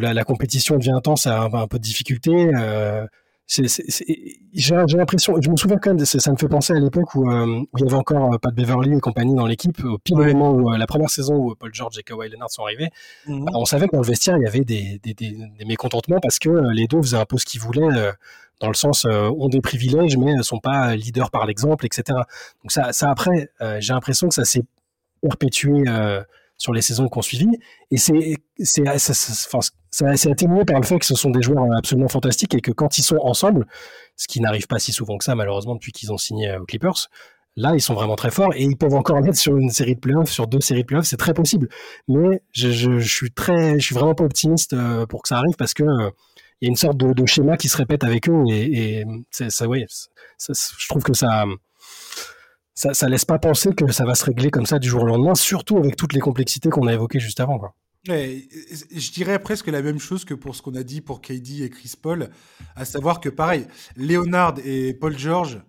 la, 0.00 0.24
compétition 0.24 0.76
devient 0.76 0.92
intense, 0.92 1.26
a 1.26 1.42
un, 1.42 1.52
un 1.52 1.66
peu 1.66 1.78
de 1.78 1.82
difficulté. 1.82 2.50
Euh, 2.56 3.06
j'ai 3.48 4.74
l'impression, 4.74 5.40
je 5.40 5.48
me 5.48 5.56
souviens 5.56 5.78
quand 5.78 5.94
même, 5.94 6.04
ça 6.04 6.30
me 6.30 6.36
fait 6.36 6.48
penser 6.48 6.74
à 6.74 6.78
l'époque 6.78 7.14
où, 7.14 7.30
euh, 7.30 7.62
il 7.78 7.80
y 7.80 7.88
avait 7.88 7.96
encore 7.96 8.34
euh, 8.34 8.38
Pat 8.38 8.54
Beverly 8.54 8.96
et 8.96 9.00
compagnie 9.00 9.34
dans 9.34 9.46
l'équipe, 9.46 9.82
au 9.84 9.96
pire 9.96 10.16
moment 10.18 10.52
où 10.52 10.70
euh, 10.70 10.76
la 10.76 10.86
première 10.86 11.08
saison 11.08 11.34
où 11.36 11.54
Paul 11.54 11.72
George 11.72 11.98
et 11.98 12.02
Kawhi 12.02 12.28
Leonard 12.28 12.50
sont 12.50 12.62
arrivés, 12.62 12.90
mhm. 13.26 13.46
bah, 13.46 13.52
on 13.54 13.64
savait 13.64 13.86
que 13.86 13.92
dans 13.92 14.02
le 14.02 14.06
vestiaire 14.06 14.36
il 14.36 14.42
y 14.42 14.46
avait 14.46 14.64
des, 14.64 15.00
des, 15.02 15.14
des, 15.14 15.36
des 15.58 15.64
mécontentements 15.64 16.20
parce 16.20 16.38
que 16.38 16.50
les 16.72 16.86
deux 16.86 17.00
faisaient 17.00 17.16
un 17.16 17.24
peu 17.24 17.38
ce 17.38 17.46
qu'ils 17.46 17.60
voulaient, 17.60 18.12
dans 18.60 18.68
le 18.68 18.74
sens 18.74 19.06
ont 19.06 19.48
des 19.48 19.60
privilèges 19.62 20.18
mais 20.18 20.34
ne 20.34 20.42
sont 20.42 20.58
pas 20.58 20.94
leaders 20.94 21.30
par 21.30 21.46
l'exemple, 21.46 21.86
etc. 21.86 22.18
Donc 22.62 22.70
ça, 22.70 22.92
ça 22.92 23.10
après, 23.10 23.50
j'ai 23.78 23.94
l'impression 23.94 24.28
que 24.28 24.34
ça 24.34 24.44
s'est 24.44 24.64
perpétué 25.22 25.84
sur 26.58 26.72
les 26.72 26.82
saisons 26.82 27.08
qu'on 27.08 27.22
suivi. 27.22 27.46
Et 27.90 27.96
c'est, 27.96 28.34
c'est, 28.58 28.82
c'est 29.90 30.30
atténué 30.30 30.64
par 30.64 30.78
le 30.78 30.84
fait 30.84 30.98
que 30.98 31.06
ce 31.06 31.14
sont 31.14 31.30
des 31.30 31.40
joueurs 31.40 31.64
absolument 31.76 32.08
fantastiques 32.08 32.54
et 32.54 32.60
que 32.60 32.72
quand 32.72 32.98
ils 32.98 33.02
sont 33.02 33.18
ensemble, 33.22 33.66
ce 34.16 34.26
qui 34.26 34.40
n'arrive 34.40 34.66
pas 34.66 34.78
si 34.78 34.92
souvent 34.92 35.16
que 35.16 35.24
ça, 35.24 35.34
malheureusement, 35.34 35.74
depuis 35.74 35.92
qu'ils 35.92 36.12
ont 36.12 36.18
signé 36.18 36.54
aux 36.56 36.66
Clippers, 36.66 37.08
là, 37.56 37.74
ils 37.74 37.80
sont 37.80 37.94
vraiment 37.94 38.16
très 38.16 38.30
forts 38.30 38.52
et 38.54 38.62
ils 38.62 38.76
peuvent 38.76 38.94
encore 38.94 39.24
être 39.26 39.36
sur 39.36 39.56
une 39.56 39.70
série 39.70 39.94
de 39.94 40.00
playoffs, 40.00 40.30
sur 40.30 40.46
deux 40.46 40.60
séries 40.60 40.82
de 40.82 40.86
playoffs, 40.86 41.06
c'est 41.06 41.16
très 41.16 41.34
possible. 41.34 41.68
Mais 42.08 42.42
je, 42.52 42.70
je, 42.70 42.98
suis 42.98 43.32
très, 43.32 43.78
je 43.78 43.84
suis 43.84 43.94
vraiment 43.94 44.14
pas 44.14 44.24
optimiste 44.24 44.72
euh, 44.74 45.06
pour 45.06 45.22
que 45.22 45.28
ça 45.28 45.38
arrive 45.38 45.54
parce 45.56 45.74
que 45.74 45.84
euh, 45.84 46.10
il 46.60 46.66
y 46.66 46.68
a 46.68 46.70
une 46.70 46.76
sorte 46.76 46.96
de, 46.96 47.26
schéma 47.26 47.56
qui 47.56 47.68
se 47.68 47.76
répète 47.76 48.02
avec 48.02 48.28
eux 48.28 48.42
et, 48.48 49.04
ça, 49.30 49.68
ouais, 49.68 49.86
je 49.88 50.88
trouve 50.88 51.04
que 51.04 51.14
ça, 51.14 51.44
ça, 52.78 53.08
laisse 53.08 53.24
pas 53.24 53.38
penser 53.38 53.74
que 53.74 53.90
ça 53.90 54.04
va 54.04 54.14
se 54.14 54.24
régler 54.24 54.50
comme 54.50 54.66
ça 54.66 54.78
du 54.78 54.88
jour 54.88 55.02
au 55.02 55.06
lendemain, 55.06 55.34
surtout 55.34 55.78
avec 55.78 55.96
toutes 55.96 56.12
les 56.12 56.20
complexités 56.20 56.68
qu'on 56.68 56.86
a 56.86 56.94
évoquées 56.94 57.18
juste 57.18 57.40
avant. 57.40 57.60
Je 58.06 59.12
dirais 59.12 59.40
presque 59.40 59.66
la 59.66 59.82
même 59.82 59.98
chose 59.98 60.24
que 60.24 60.34
pour 60.34 60.54
ce 60.54 60.62
qu'on 60.62 60.76
a 60.76 60.84
dit 60.84 61.00
pour 61.00 61.20
KD 61.20 61.62
et 61.62 61.70
Chris 61.70 61.94
Paul, 62.00 62.30
à 62.76 62.84
savoir 62.84 63.20
que 63.20 63.28
pareil, 63.28 63.66
Leonard 63.96 64.54
et 64.64 64.94
Paul 64.94 65.18
George, 65.18 65.60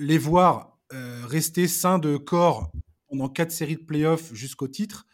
les 0.00 0.18
voir 0.18 0.78
euh, 0.92 1.22
rester 1.26 1.68
sains 1.68 2.00
de 2.00 2.16
corps 2.16 2.72
pendant 3.08 3.28
quatre 3.28 3.52
séries 3.52 3.76
de 3.76 3.84
playoffs 3.84 4.34
jusqu'au 4.34 4.66
titre, 4.66 5.06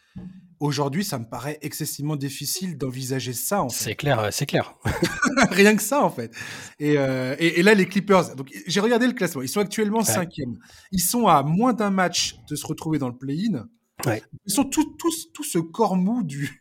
Aujourd'hui, 0.59 1.05
ça 1.05 1.19
me 1.19 1.25
paraît 1.25 1.57
excessivement 1.61 2.17
difficile 2.17 2.77
d'envisager 2.77 3.33
ça. 3.33 3.65
C'est 3.69 3.95
clair, 3.95 4.27
c'est 4.31 4.45
clair. 4.45 4.75
Rien 5.51 5.75
que 5.75 5.81
ça, 5.81 6.03
en 6.03 6.09
fait. 6.09 6.33
Euh, 6.81 7.35
et, 7.39 7.59
et, 7.59 7.63
là, 7.63 7.73
les 7.73 7.87
Clippers. 7.87 8.35
Donc, 8.35 8.49
j'ai 8.67 8.79
regardé 8.81 9.07
le 9.07 9.13
classement. 9.13 9.41
Ils 9.41 9.49
sont 9.49 9.61
actuellement 9.61 10.03
cinquième. 10.03 10.57
Ils 10.91 11.01
sont 11.01 11.27
à 11.27 11.43
moins 11.43 11.73
d'un 11.73 11.91
match 11.91 12.35
de 12.49 12.55
se 12.55 12.67
retrouver 12.67 12.99
dans 12.99 13.07
le 13.07 13.17
play-in. 13.17 13.67
Ils 14.45 14.53
sont 14.53 14.63
tous, 14.63 14.95
tous, 14.97 15.31
tout 15.33 15.43
ce 15.43 15.59
corps 15.59 15.95
mou 15.95 16.23
du, 16.23 16.59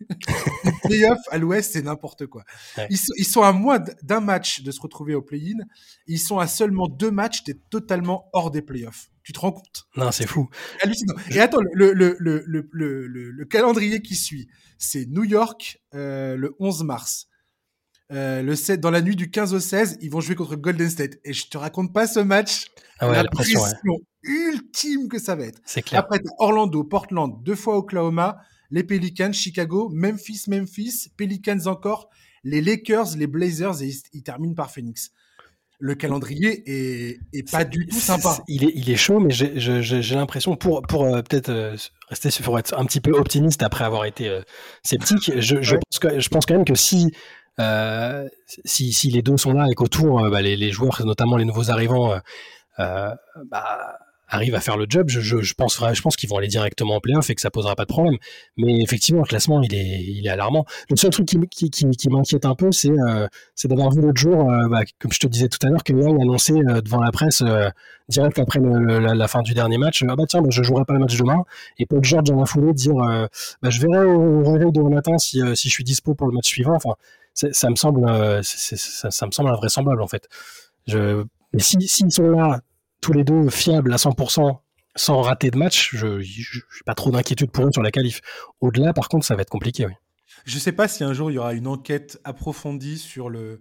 play-off 0.85 1.19
à 1.31 1.39
l'ouest, 1.39 1.73
c'est 1.73 1.83
n'importe 1.83 2.27
quoi. 2.27 2.45
Ils, 2.91 2.97
sont, 2.97 3.13
ils, 3.17 3.25
sont, 3.25 3.43
à 3.43 3.53
moins 3.53 3.79
d'un 4.03 4.21
match 4.21 4.63
de 4.63 4.71
se 4.71 4.81
retrouver 4.81 5.15
au 5.15 5.23
play-in. 5.23 5.65
Ils 6.07 6.19
sont 6.19 6.39
à 6.39 6.47
seulement 6.47 6.89
deux 6.89 7.11
matchs 7.11 7.45
d'être 7.45 7.69
totalement 7.71 8.29
hors 8.33 8.51
des 8.51 8.63
play-offs. 8.63 9.11
Tu 9.29 9.35
te 9.35 9.41
rends 9.41 9.53
compte 9.53 9.87
Non, 9.95 10.11
c'est 10.11 10.27
fou. 10.27 10.49
Hallucinant. 10.81 11.13
Et 11.33 11.39
attends, 11.39 11.61
le, 11.75 11.93
le, 11.93 12.17
le, 12.19 12.43
le, 12.49 13.45
calendrier 13.45 14.01
qui 14.01 14.15
suit, 14.15 14.49
c'est 14.79 15.05
New 15.05 15.25
York 15.25 15.83
euh, 15.93 16.35
le 16.35 16.57
11 16.61 16.85
mars. 16.85 17.29
Euh, 18.11 18.41
le 18.41 18.57
7, 18.57 18.81
dans 18.81 18.91
la 18.91 19.03
nuit 19.03 19.17
du 19.17 19.31
15 19.31 19.53
au 19.53 19.61
16, 19.61 19.99
ils 20.01 20.11
vont 20.11 20.21
jouer 20.21 20.35
contre 20.35 20.57
Golden 20.57 20.89
State. 20.89 21.19
Et 21.25 21.35
je 21.35 21.47
te 21.47 21.59
raconte 21.59 21.93
pas 21.93 22.07
ce 22.07 22.21
match. 22.21 22.69
Ah 23.01 23.13
la, 23.13 23.25
pression, 23.25 23.61
ultime 24.23 25.11
que 25.11 25.19
ça 25.19 25.37
va 25.37 25.45
être. 25.45 25.61
C'est 25.67 25.83
clair. 25.83 26.01
Après, 26.01 26.21
Orlando, 26.39 26.83
Portland, 26.83 27.45
deux 27.45 27.55
fois 27.55 27.77
Oklahoma, 27.77 28.39
les 28.71 28.83
Pelicans, 28.83 29.35
Chicago, 29.35 29.91
Memphis, 29.93 30.45
Memphis, 30.47 31.11
Pelicans 31.19 31.67
encore, 31.67 32.09
les 32.45 32.63
Lakers, 32.63 33.15
les 33.19 33.27
Blazers 33.27 33.83
et 33.83 33.93
ils 34.15 34.23
terminent 34.23 34.55
par 34.55 34.71
Phoenix 34.71 35.13
le 35.81 35.95
calendrier 35.95 36.65
est, 36.67 37.51
pas 37.51 37.65
du 37.65 37.87
tout 37.87 37.99
sympa. 37.99 38.39
il, 38.49 38.65
est, 38.65 38.73
il 38.75 38.91
est 38.91 38.97
chaud, 38.97 39.21
mais 39.21 39.31
j'ai 39.31 40.15
l'impression, 40.15 40.57
pour, 40.57 40.83
pour 40.83 41.05
euh, 41.05 41.23
peut-être 41.23 41.51
euh, 41.51 41.77
rester 42.09 42.31
pour 42.43 42.59
être 42.59 42.77
un 42.77 42.85
petit 42.85 43.01
peu 43.01 43.13
optimiste 43.13 43.63
après 43.63 43.85
avoir 43.85 44.05
été 44.05 44.29
euh, 44.29 44.43
sceptique, 44.83 45.33
je, 45.37 45.63
je, 45.63 45.77
pense 45.77 45.99
que, 46.01 46.21
je 46.21 46.29
pense 46.29 46.47
quand 46.47 46.55
même 46.55 46.65
que 46.65 46.75
si, 46.75 47.13
si, 48.65 48.93
si, 48.93 49.11
les 49.11 49.23
deux 49.23 49.37
sont 49.37 49.53
là 49.53 49.67
et 49.71 49.75
qu'autour, 49.75 50.29
bah, 50.31 50.43
les, 50.43 50.57
les, 50.57 50.71
joueurs, 50.71 51.05
notamment 51.05 51.37
les 51.37 51.45
nouveaux 51.45 51.71
arrivants, 51.71 52.19
bah, 52.77 53.99
arrive 54.29 54.55
à 54.55 54.61
faire 54.61 54.77
le 54.77 54.87
job, 54.89 55.09
je, 55.09 55.21
je, 55.21 55.41
je 55.41 55.55
pense, 55.55 55.83
je 55.93 56.03
pense 56.03 56.17
qu'ils 56.17 56.29
vont 56.29 56.37
aller 56.37 56.49
directement 56.49 56.97
en 56.97 57.01
playoff 57.01 57.29
et 57.31 57.35
que 57.35 57.41
ça 57.41 57.51
posera 57.51 57.75
pas 57.75 57.85
de 57.85 57.89
problème. 57.89 58.17
Mais 58.57 58.81
effectivement, 58.83 59.23
le 59.23 59.27
classement, 59.27 59.63
il 59.63 59.75
est, 59.75 60.03
il 60.03 60.27
est 60.27 60.31
alarmant. 60.31 60.65
Le 60.91 60.97
seul 60.97 61.11
truc 61.11 61.27
qui, 61.27 61.39
qui, 61.49 61.71
qui, 61.71 61.89
qui 61.89 62.09
m'inquiète 62.11 62.45
un 62.45 62.55
peu, 62.55 62.71
c'est 62.73 62.91
euh, 62.91 63.27
d'avoir 63.65 63.91
vu 63.91 64.01
l'autre 64.01 64.21
jour, 64.21 64.51
euh, 64.51 64.69
bah, 64.69 64.83
comme 64.99 65.13
je 65.13 65.19
te 65.19 65.27
disais 65.27 65.49
tout 65.49 65.59
à 65.67 65.71
l'heure, 65.71 65.83
que 65.83 65.93
Young 65.93 66.19
a 66.19 66.23
annoncé 66.23 66.53
euh, 66.53 66.81
devant 66.81 67.01
la 67.01 67.11
presse, 67.11 67.43
euh, 67.43 67.69
direct 68.09 68.39
après 68.39 68.61
la, 68.61 69.29
fin 69.29 69.43
du 69.43 69.55
dernier 69.55 69.79
match, 69.79 70.03
ah 70.09 70.17
bah 70.17 70.25
tiens, 70.27 70.41
bah, 70.41 70.49
je 70.51 70.63
jouerai 70.63 70.85
pas 70.85 70.95
le 70.95 71.01
match 71.01 71.17
demain. 71.17 71.45
Et 71.79 71.87
Paul 71.87 72.03
George 72.03 72.31
en 72.31 72.43
a 72.43 72.47
foulé 72.47 72.73
dire, 72.73 72.95
bah, 72.95 73.71
je 73.71 73.81
verrai 73.81 74.05
au 74.05 74.51
réveil 74.51 74.73
demain 74.73 74.91
matin 74.91 75.19
si, 75.19 75.43
si 75.55 75.69
je 75.69 75.75
suis 75.75 75.85
dispo 75.85 76.15
pour 76.15 76.27
le 76.27 76.35
match 76.35 76.47
suivant. 76.47 76.75
Enfin, 76.75 76.95
ça 77.35 77.71
me 77.71 77.77
semble, 77.77 78.07
ça, 78.43 79.27
me 79.27 79.31
semble 79.31 79.51
invraisemblable 79.51 80.01
en 80.01 80.07
fait. 80.07 80.27
Je, 80.87 81.23
mais 81.53 81.61
s'ils 81.61 81.89
si, 81.89 82.11
sont 82.11 82.31
là 82.31 82.61
tous 83.01 83.13
les 83.13 83.25
deux 83.25 83.51
fiables 83.51 83.93
à 83.93 83.97
100% 83.97 84.59
sans 84.97 85.23
rater 85.23 85.51
de 85.51 85.57
match, 85.57 85.95
je 85.95 86.19
n'ai 86.19 86.25
pas 86.85 86.95
trop 86.95 87.11
d'inquiétude 87.11 87.51
pour 87.51 87.67
eux 87.67 87.73
sur 87.73 87.83
la 87.83 87.91
qualif. 87.91 88.21
Au-delà, 88.61 88.93
par 88.93 89.09
contre, 89.09 89.25
ça 89.25 89.37
va 89.37 89.43
être 89.43 89.51
compliqué. 89.51 89.87
Oui. 89.87 89.93
Je 90.45 90.55
ne 90.57 90.61
sais 90.61 90.73
pas 90.73 90.89
si 90.89 91.05
un 91.05 91.13
jour 91.13 91.31
il 91.31 91.35
y 91.35 91.39
aura 91.39 91.55
une 91.55 91.67
enquête 91.67 92.21
approfondie 92.25 92.99
sur 92.99 93.29
le, 93.31 93.61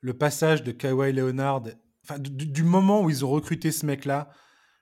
le 0.00 0.14
passage 0.14 0.62
de 0.62 0.72
Kawhi 0.72 1.12
Leonard, 1.12 1.62
enfin, 2.04 2.18
du, 2.18 2.62
moment 2.62 3.02
où 3.02 3.10
ils 3.10 3.24
ont 3.24 3.30
recruté 3.30 3.72
ce 3.72 3.86
mec-là, 3.86 4.30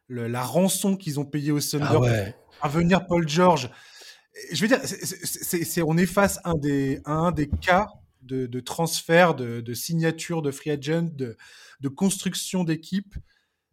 la 0.09 0.43
rançon 0.43 0.97
qu'ils 0.97 1.19
ont 1.19 1.25
payée 1.25 1.51
au 1.51 1.61
Thunder 1.61 2.33
ah 2.61 2.69
venir 2.69 3.07
Paul 3.07 3.29
George. 3.29 3.71
Je 4.53 4.65
veux 4.65 4.69
dire, 4.69 4.81
on 5.87 5.99
est 5.99 6.07
face 6.07 6.39
à 6.45 6.51
un 6.51 6.55
des, 6.55 7.01
un 7.05 7.33
des 7.33 7.49
cas 7.49 7.89
de, 8.23 8.47
de 8.47 8.61
transfert, 8.61 9.35
de, 9.35 9.61
de, 9.61 9.75
signature 9.75 10.43
de 10.43 10.51
free 10.51 10.71
agent, 10.71 11.09
de, 11.15 11.37
de 11.81 11.89
construction 11.89 12.65
d'équipe 12.65 13.15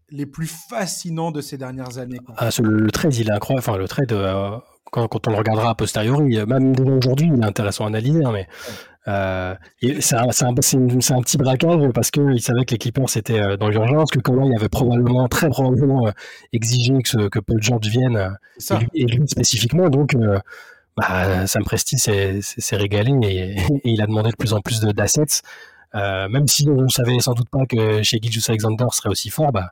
les 0.10 0.26
plus 0.26 0.52
fascinants 0.70 1.32
de 1.32 1.42
ces 1.42 1.58
dernières 1.58 1.98
années. 1.98 2.20
Ah, 2.38 2.50
le, 2.62 2.92
trade, 2.92 3.16
il 3.16 3.30
est 3.30 3.32
incroyable. 3.32 3.64
Enfin, 3.68 3.78
le 3.78 3.88
trade, 3.88 4.12
euh, 4.12 4.58
quand, 4.92 5.08
quand, 5.08 5.28
on 5.28 5.32
le 5.32 5.38
regardera 5.38 5.72
a 5.72 5.76
posteriori, 5.76 6.38
euh, 6.38 6.46
même 6.46 6.74
aujourd'hui, 6.88 7.32
il 7.34 7.42
est 7.42 7.46
intéressant 7.46 7.86
à 7.86 7.88
analyser. 7.88 8.24
Hein, 8.24 8.32
mais 8.32 8.48
euh, 9.08 9.56
c'est 10.00 10.16
un, 10.16 10.24
un, 10.24 10.50
un, 10.50 10.54
petit 10.54 11.38
braquage 11.38 11.92
parce 11.94 12.12
qu'il 12.12 12.42
savait 12.42 12.66
que 12.66 12.72
les 12.72 12.78
Clippers 12.78 13.18
étaient 13.18 13.58
dans 13.58 13.70
l'urgence, 13.70 14.12
que 14.12 14.20
il 14.20 14.56
avait 14.56 14.70
probablement, 14.70 15.28
très 15.28 15.50
probablement 15.50 16.10
exigé 16.54 16.94
que, 17.02 17.28
que, 17.28 17.40
Paul 17.40 17.62
George 17.62 17.88
vienne, 17.88 18.38
et 18.94 19.06
lui, 19.06 19.28
spécifiquement. 19.28 19.90
Donc, 19.90 20.16
bah, 20.96 21.48
Sam 21.48 21.64
Presti 21.64 21.98
s'est 21.98 22.76
régalé 22.76 23.12
et, 23.24 23.60
et, 23.60 23.92
il 23.92 24.02
a 24.02 24.06
demandé 24.06 24.30
de 24.30 24.36
plus 24.38 24.54
en 24.54 24.62
plus 24.62 24.80
d'assets. 24.82 25.42
Euh, 25.96 26.28
même 26.28 26.48
si 26.48 26.68
on 26.68 26.82
ne 26.82 26.88
savait 26.88 27.20
sans 27.20 27.34
doute 27.34 27.50
pas 27.50 27.66
que 27.66 28.02
chez 28.02 28.20
Gilles 28.22 28.42
Alexander 28.48 28.86
serait 28.92 29.10
aussi 29.10 29.30
fort, 29.30 29.52
bah, 29.52 29.72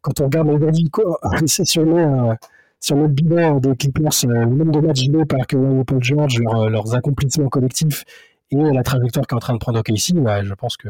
quand 0.00 0.20
on 0.20 0.24
regarde 0.24 0.48
aujourd'hui 0.48 0.90
c'est 1.46 1.66
sur 1.66 1.84
le, 1.84 1.96
euh, 1.96 2.34
sur 2.80 2.96
le 2.96 3.08
bilan 3.08 3.58
des 3.58 3.76
Clippers, 3.76 4.10
euh, 4.24 4.28
le 4.28 4.46
nombre 4.46 4.72
de 4.72 4.86
matchs 4.86 5.04
joués 5.04 5.26
par 5.26 5.46
Kawhi 5.46 5.80
et 5.80 5.84
Paul 5.84 6.02
George, 6.02 6.38
leurs 6.40 6.94
accomplissements 6.94 7.48
collectifs 7.48 8.04
et 8.50 8.56
la 8.56 8.82
trajectoire 8.82 9.26
qu'est 9.26 9.34
en 9.34 9.40
train 9.40 9.54
de 9.54 9.58
prendre 9.58 9.78
OKC, 9.80 10.14
bah, 10.14 10.42
je 10.42 10.54
pense 10.54 10.76
que 10.78 10.88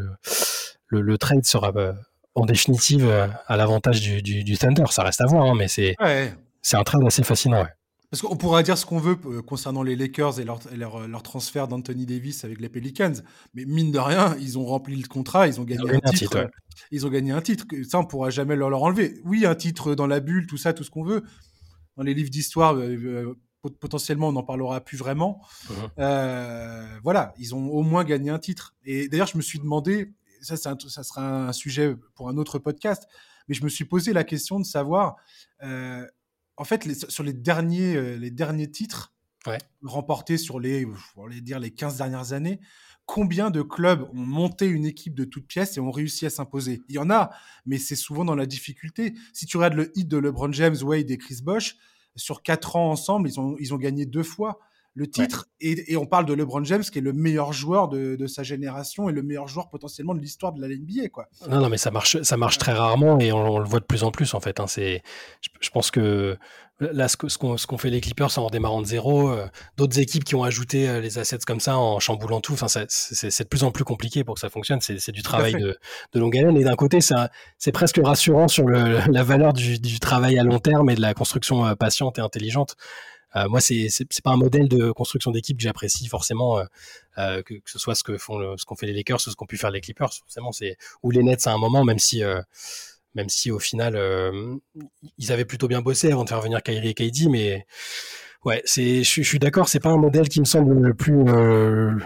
le, 0.87 1.01
le 1.01 1.18
trade 1.18 1.45
sera 1.45 1.72
en 2.37 2.47
définitive 2.47 3.11
à 3.49 3.57
l'avantage 3.57 4.01
du, 4.01 4.22
du, 4.22 4.45
du, 4.45 4.57
Thunder. 4.57 4.85
Ça 4.91 5.03
reste 5.03 5.20
à 5.20 5.26
voir, 5.26 5.45
hein, 5.45 5.55
mais 5.57 5.66
c'est 5.66 5.97
ouais. 6.01 6.33
un 6.72 6.85
trade 6.85 7.05
assez 7.05 7.24
fascinant. 7.24 7.62
Ouais. 7.62 7.68
Parce 8.11 8.23
qu'on 8.23 8.37
pourra 8.37 8.63
dire 8.63 8.79
ce 8.79 8.87
qu'on 8.87 8.99
veut 8.99 9.19
euh, 9.27 9.43
concernant 9.43 9.83
les 9.83 9.95
Lakers 9.95 10.41
et 10.41 10.45
leur, 10.45 10.61
leur, 10.75 11.23
transfert 11.23 11.69
d'Anthony 11.69 12.07
Davis 12.07 12.43
avec 12.45 12.59
les 12.59 12.71
Pelicans, 12.71 13.13
mais 13.53 13.67
mine 13.67 13.93
de 13.93 13.99
rien, 13.99 14.35
ils 14.41 14.59
ont 14.59 14.65
rempli 14.65 14.97
le 14.97 15.07
contrat, 15.07 15.47
ils 15.47 15.61
ont 15.61 15.65
gagné 15.65 16.01
un, 16.03 16.11
titre. 16.13 16.49
Ils 16.91 17.07
ont 17.07 17.11
gagné 17.11 17.33
un 17.33 17.43
titre. 17.43 17.67
Ça, 17.87 17.99
on 17.99 18.07
pourra 18.07 18.31
jamais 18.31 18.57
leur, 18.57 18.71
leur, 18.71 18.83
enlever. 18.83 19.21
Oui, 19.25 19.45
un 19.45 19.55
titre 19.55 19.95
dans 19.95 20.07
la 20.07 20.21
bulle, 20.21 20.47
tout 20.47 20.57
ça, 20.57 20.73
tout 20.73 20.85
ce 20.85 20.91
qu'on 20.91 21.05
veut. 21.05 21.23
Dans 21.97 22.03
les 22.03 22.15
livres 22.15 22.31
d'histoire, 22.31 22.77
euh, 22.77 22.97
euh, 22.97 23.35
potentiellement, 23.79 24.29
on 24.29 24.33
n'en 24.33 24.43
parlera 24.43 24.81
plus 24.81 24.97
vraiment. 24.97 25.43
Uh-huh. 25.69 27.01
voilà, 27.03 27.35
ils 27.39 27.55
ont 27.55 27.69
au 27.69 27.83
moins 27.83 28.05
gagné 28.05 28.31
un 28.31 28.39
titre. 28.39 28.75
Et 28.87 29.09
d'ailleurs, 29.09 29.27
je 29.27 29.37
me 29.37 29.43
suis 29.43 29.59
demandé, 29.59 30.15
ça, 30.41 30.57
ça 30.57 31.03
sera 31.03 31.49
un 31.49 31.53
sujet 31.53 31.95
pour 32.15 32.31
un 32.31 32.39
autre 32.39 32.59
podcast, 32.59 33.07
mais 33.49 33.55
je 33.55 33.65
me 33.65 33.69
suis 33.69 33.85
posé 33.85 34.15
la 34.15 34.25
question 34.25 34.59
de 34.59 34.65
savoir 34.65 35.17
en 36.59 36.65
fait, 36.65 37.11
sur 37.11 37.23
les 37.23 37.33
derniers, 37.33 37.95
euh, 37.97 38.17
les 38.17 38.31
derniers 38.31 38.71
titres 38.71 39.15
remportés 39.83 40.37
sur 40.37 40.61
les, 40.61 40.87
dire 41.41 41.59
les 41.59 41.71
15 41.71 41.97
dernières 41.97 42.33
années, 42.35 42.61
combien 43.07 43.49
de 43.51 43.63
clubs 43.63 44.03
ont 44.13 44.27
monté 44.27 44.67
une 44.67 44.85
équipe 44.85 45.15
de 45.15 45.25
toutes 45.25 45.47
pièces 45.47 45.79
et 45.79 45.81
ont 45.81 45.93
réussi 45.93 46.27
à 46.27 46.31
s'imposer? 46.31 46.83
Il 46.89 46.97
y 46.97 46.99
en 46.99 47.09
a, 47.09 47.31
mais 47.65 47.79
c'est 47.79 47.97
souvent 47.97 48.25
dans 48.25 48.35
la 48.35 48.45
difficulté. 48.45 49.15
Si 49.33 49.47
tu 49.47 49.57
regardes 49.57 49.75
le 49.75 49.93
hit 49.97 50.09
de 50.09 50.19
LeBron 50.19 50.53
James, 50.53 50.77
Wade 50.83 51.11
et 51.11 51.17
Chris 51.17 51.41
Bosh, 51.43 51.77
sur 52.17 52.43
quatre 52.43 52.77
ans 52.77 52.91
ensemble, 52.91 53.29
ils 53.29 53.39
ont, 53.41 53.57
ils 53.61 53.73
ont 53.73 53.79
gagné 53.79 54.05
deux 54.05 54.25
fois 54.25 54.59
le 54.99 55.07
titre. 55.07 55.49
Et, 55.61 55.97
on 55.97 56.07
parle 56.07 56.27
de 56.27 56.35
LeBron 56.35 56.65
James, 56.65 56.83
qui 56.83 56.99
est 56.99 57.03
le 57.03 57.13
meilleur 57.13 57.53
joueur 57.53 57.89
de, 57.89 58.27
sa 58.27 58.43
génération 58.43 59.09
et 59.09 59.13
le 59.13 59.23
meilleur 59.23 59.49
joueur 59.49 59.71
potentiellement 59.71 60.15
de 60.15 60.21
l'histoire 60.21 60.53
de 60.53 60.61
la 60.61 60.69
NBA. 60.69 61.09
Quoi. 61.09 61.29
Non, 61.49 61.61
non, 61.61 61.69
mais 61.69 61.79
ça 61.79 61.91
marche, 61.91 62.21
ça 62.23 62.37
marche 62.37 62.59
très 62.59 62.73
rarement 62.73 63.19
et 63.21 63.33
on, 63.33 63.59
le 63.59 63.65
voit 63.65 63.81
de 63.81 63.85
plus 63.85 64.03
en 64.03 64.11
plus 64.11 64.35
en 64.35 64.41
fait. 64.41 64.61
Hein. 64.61 64.67
C'est, 64.67 65.03
je, 65.41 65.71
pense 65.71 65.91
que 65.91 66.37
là, 66.81 67.09
ce, 67.09 67.17
ce 67.29 67.67
qu'ont 67.67 67.79
fait 67.79 67.91
les 67.91 68.01
Clippers 68.01 68.39
en 68.39 68.51
démarrant 68.51 68.83
de 68.83 68.87
zéro, 68.87 69.31
euh, 69.31 69.47
d'autres 69.77 69.99
équipes 69.99 70.25
qui 70.25 70.35
ont 70.35 70.43
ajouté 70.43 70.89
euh, 70.89 71.01
les 71.01 71.19
assets 71.19 71.39
comme 71.47 71.61
ça 71.61 71.79
en 71.79 72.01
chamboulant 72.01 72.41
tout, 72.41 72.53
enfin, 72.53 72.67
c'est 72.69 73.43
de 73.43 73.49
plus 73.49 73.65
en 73.65 73.71
plus 73.71 73.85
compliqué 73.85 74.25
pour 74.25 74.35
que 74.35 74.41
ça 74.41 74.51
fonctionne. 74.51 74.81
C'est 74.81 75.13
du 75.13 75.23
travail 75.23 75.55
de, 75.55 75.79
de, 76.13 76.21
longue 76.21 76.37
haleine. 76.37 76.57
Et 76.57 76.65
d'un 76.65 76.77
côté, 76.77 76.99
c'est 77.01 77.73
presque 77.73 78.01
rassurant 78.03 78.49
sur 78.49 78.67
le, 78.67 78.99
la 79.11 79.23
valeur 79.23 79.53
du, 79.53 79.79
du, 79.79 80.01
travail 80.01 80.39
à 80.39 80.43
long 80.43 80.59
terme 80.59 80.91
et 80.91 80.97
de 80.97 81.01
la 81.01 81.15
construction 81.15 81.67
euh, 81.67 81.75
patiente 81.75 82.19
et 82.19 82.21
intelligente. 82.21 82.77
Euh, 83.37 83.49
moi, 83.49 83.61
c'est 83.61 83.89
c'est 83.91 84.22
pas 84.22 84.31
un 84.31 84.37
modèle 84.37 84.68
de 84.68 84.91
construction 84.93 85.31
d'équipe 85.31 85.57
que 85.57 85.62
j'apprécie 85.62 86.07
forcément, 86.09 86.59
euh, 86.59 86.64
euh, 87.18 87.43
que, 87.43 87.55
que, 87.55 87.70
ce 87.70 87.79
soit 87.79 87.95
ce 87.95 88.03
que 88.03 88.16
font 88.18 88.57
ce 88.57 88.64
qu'ont 88.64 88.76
fait 88.76 88.87
les 88.87 88.95
Lakers 88.95 89.18
ou 89.26 89.31
ce 89.31 89.37
qu'ont 89.37 89.47
pu 89.47 89.59
faire 89.59 89.70
les 89.70 89.81
Clippers. 89.81 90.12
Forcément, 90.12 90.53
c'est 90.53 90.76
ou 91.03 91.11
les 91.11 91.22
Nets 91.22 91.47
à 91.47 91.53
un 91.53 91.59
moment, 91.59 91.85
même 91.85 91.99
si 91.99 92.22
même 93.14 93.29
si 93.29 93.51
au 93.51 93.59
final 93.59 93.99
ils 95.18 95.33
avaient 95.33 95.45
plutôt 95.45 95.68
bien 95.68 95.83
bossé 95.83 96.11
avant 96.12 96.24
de 96.24 96.29
faire 96.29 96.41
venir 96.41 96.62
Kyrie 96.62 96.91
et 96.91 96.95
KD, 96.95 97.29
mais 97.29 97.66
ouais, 98.45 98.62
c'est 98.64 99.03
je, 99.05 99.22
suis 99.22 99.39
d'accord, 99.39 99.68
c'est 99.68 99.81
pas 99.81 99.91
un 99.91 99.99
modèle 99.99 100.29
qui 100.29 100.41
me 100.41 100.45
semble 100.45 100.74
le 100.81 100.95
plus 100.95 101.24
le, 101.24 101.99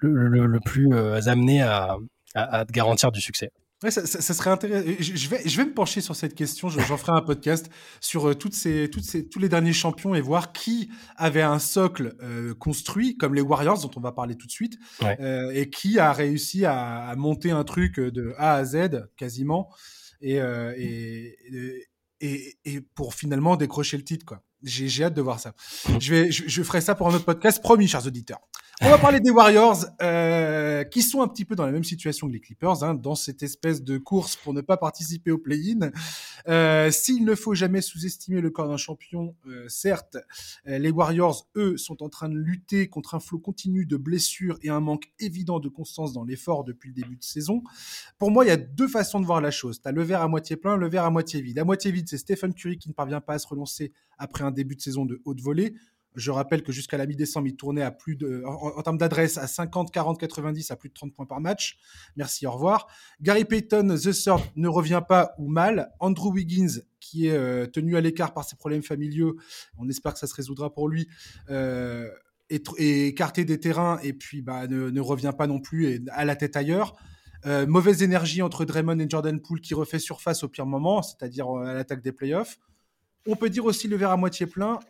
le, 0.00 0.60
plus 0.60 0.94
amené 1.28 1.62
à, 1.62 1.96
à, 2.34 2.60
à, 2.60 2.64
garantir 2.66 3.10
du 3.12 3.20
succès. 3.20 3.50
Ouais, 3.84 3.92
ça, 3.92 4.04
ça, 4.04 4.34
serait 4.34 4.50
intéressant. 4.50 4.88
Je 4.98 5.28
vais, 5.28 5.40
je 5.48 5.56
vais 5.56 5.64
me 5.64 5.72
pencher 5.72 6.00
sur 6.00 6.16
cette 6.16 6.34
question. 6.34 6.68
J'en 6.68 6.96
ferai 6.96 7.12
un 7.12 7.20
podcast 7.20 7.70
sur 8.00 8.28
euh, 8.28 8.34
toutes 8.34 8.54
ces, 8.54 8.90
toutes 8.90 9.04
ces, 9.04 9.28
tous 9.28 9.38
les 9.38 9.48
derniers 9.48 9.72
champions 9.72 10.16
et 10.16 10.20
voir 10.20 10.52
qui 10.52 10.90
avait 11.16 11.42
un 11.42 11.60
socle 11.60 12.16
euh, 12.20 12.54
construit, 12.54 13.16
comme 13.16 13.34
les 13.34 13.40
Warriors 13.40 13.80
dont 13.80 13.90
on 13.94 14.00
va 14.00 14.10
parler 14.10 14.34
tout 14.34 14.48
de 14.48 14.52
suite, 14.52 14.78
euh, 15.04 15.52
et 15.54 15.70
qui 15.70 16.00
a 16.00 16.12
réussi 16.12 16.64
à, 16.64 17.06
à, 17.06 17.14
monter 17.14 17.52
un 17.52 17.62
truc 17.62 18.00
de 18.00 18.34
A 18.36 18.54
à 18.54 18.64
Z 18.64 19.06
quasiment, 19.16 19.70
et, 20.20 20.40
euh, 20.40 20.74
et, 20.76 21.36
et, 22.20 22.58
et, 22.64 22.80
pour 22.80 23.14
finalement 23.14 23.56
décrocher 23.56 23.96
le 23.96 24.04
titre, 24.04 24.26
quoi. 24.26 24.42
J'ai 24.62 25.04
hâte 25.04 25.14
de 25.14 25.22
voir 25.22 25.40
ça. 25.40 25.50
Mm. 25.88 26.00
Je, 26.00 26.14
vais, 26.14 26.30
je, 26.30 26.48
je 26.48 26.62
ferai 26.62 26.80
ça 26.80 26.94
pour 26.94 27.08
un 27.08 27.14
autre 27.14 27.24
podcast, 27.24 27.62
promis, 27.62 27.88
chers 27.88 28.06
auditeurs. 28.06 28.40
On 28.80 28.90
va 28.90 28.98
parler 28.98 29.18
des 29.18 29.30
Warriors, 29.30 29.86
euh, 30.02 30.84
qui 30.84 31.02
sont 31.02 31.20
un 31.20 31.26
petit 31.26 31.44
peu 31.44 31.56
dans 31.56 31.66
la 31.66 31.72
même 31.72 31.82
situation 31.82 32.28
que 32.28 32.32
les 32.32 32.38
Clippers, 32.38 32.84
hein, 32.84 32.94
dans 32.94 33.16
cette 33.16 33.42
espèce 33.42 33.82
de 33.82 33.98
course 33.98 34.36
pour 34.36 34.54
ne 34.54 34.60
pas 34.60 34.76
participer 34.76 35.32
au 35.32 35.38
play-in. 35.38 35.90
Euh, 36.46 36.88
S'il 36.92 37.24
ne 37.24 37.34
faut 37.34 37.54
jamais 37.54 37.80
sous-estimer 37.80 38.40
le 38.40 38.50
corps 38.50 38.68
d'un 38.68 38.76
champion, 38.76 39.34
euh, 39.48 39.68
certes, 39.68 40.16
euh, 40.68 40.78
les 40.78 40.92
Warriors, 40.92 41.48
eux, 41.56 41.76
sont 41.76 42.04
en 42.04 42.08
train 42.08 42.28
de 42.28 42.36
lutter 42.36 42.88
contre 42.88 43.16
un 43.16 43.20
flot 43.20 43.40
continu 43.40 43.84
de 43.84 43.96
blessures 43.96 44.60
et 44.62 44.70
un 44.70 44.80
manque 44.80 45.10
évident 45.18 45.58
de 45.58 45.68
constance 45.68 46.12
dans 46.12 46.22
l'effort 46.22 46.62
depuis 46.62 46.90
le 46.90 46.94
début 46.94 47.16
de 47.16 47.24
saison. 47.24 47.64
Pour 48.16 48.30
moi, 48.30 48.44
il 48.44 48.48
y 48.48 48.52
a 48.52 48.56
deux 48.56 48.88
façons 48.88 49.18
de 49.18 49.26
voir 49.26 49.40
la 49.40 49.50
chose. 49.50 49.80
Tu 49.82 49.88
as 49.88 49.92
le 49.92 50.04
verre 50.04 50.22
à 50.22 50.28
moitié 50.28 50.54
plein, 50.54 50.76
le 50.76 50.88
verre 50.88 51.04
à 51.04 51.10
moitié 51.10 51.40
vide. 51.40 51.56
La 51.56 51.64
moitié 51.64 51.90
vide, 51.90 52.08
c'est 52.08 52.18
Stephen 52.18 52.54
Curry 52.54 52.78
qui 52.78 52.88
ne 52.88 52.94
parvient 52.94 53.20
pas 53.20 53.34
à 53.34 53.38
se 53.40 53.48
relancer 53.48 53.92
après 54.18 54.44
un 54.44 54.50
début 54.50 54.76
de 54.76 54.80
saison 54.80 55.04
de 55.04 55.20
haute 55.24 55.40
volée. 55.40 55.74
Je 56.14 56.30
rappelle 56.30 56.62
que 56.62 56.72
jusqu'à 56.72 56.96
la 56.96 57.06
mi-décembre, 57.06 57.46
il 57.46 57.54
tournait 57.54 57.82
à 57.82 57.92
plus 57.92 58.16
de, 58.16 58.42
en, 58.44 58.82
termes 58.82 58.98
d'adresse, 58.98 59.38
à 59.38 59.46
50, 59.46 59.92
40, 59.92 60.18
90, 60.18 60.70
à 60.70 60.76
plus 60.76 60.88
de 60.88 60.94
30 60.94 61.14
points 61.14 61.26
par 61.26 61.40
match. 61.40 61.78
Merci, 62.16 62.46
au 62.46 62.50
revoir. 62.50 62.88
Gary 63.20 63.44
Payton, 63.44 63.94
The 63.96 64.12
Third, 64.12 64.40
ne 64.56 64.68
revient 64.68 65.02
pas 65.06 65.34
ou 65.38 65.48
mal. 65.48 65.92
Andrew 66.00 66.32
Wiggins, 66.32 66.80
qui 66.98 67.26
est 67.26 67.36
euh, 67.36 67.66
tenu 67.66 67.96
à 67.96 68.00
l'écart 68.00 68.34
par 68.34 68.44
ses 68.44 68.56
problèmes 68.56 68.82
familiaux, 68.82 69.36
on 69.76 69.88
espère 69.88 70.12
que 70.12 70.18
ça 70.18 70.26
se 70.26 70.34
résoudra 70.34 70.72
pour 70.72 70.88
lui, 70.88 71.08
euh, 71.50 72.08
est, 72.50 72.66
écarté 72.80 73.44
des 73.44 73.60
terrains 73.60 74.00
et 74.02 74.12
puis 74.12 74.42
bah, 74.42 74.66
ne, 74.66 74.90
ne 74.90 75.00
revient 75.00 75.32
pas 75.36 75.46
non 75.46 75.60
plus 75.60 75.86
et 75.86 76.02
à 76.10 76.24
la 76.24 76.34
tête 76.34 76.56
ailleurs. 76.56 76.96
Euh, 77.46 77.66
mauvaise 77.66 78.02
énergie 78.02 78.42
entre 78.42 78.64
Draymond 78.64 78.98
et 78.98 79.08
Jordan 79.08 79.40
Poole 79.40 79.60
qui 79.60 79.74
refait 79.74 80.00
surface 80.00 80.42
au 80.42 80.48
pire 80.48 80.66
moment, 80.66 81.02
c'est-à-dire 81.02 81.48
à 81.50 81.72
l'attaque 81.72 82.02
des 82.02 82.12
playoffs. 82.12 82.58
On 83.30 83.36
peut 83.36 83.50
dire 83.50 83.66
aussi 83.66 83.88
le 83.88 83.96
verre 83.96 84.10
à 84.10 84.16
moitié 84.16 84.46
plein. 84.46 84.80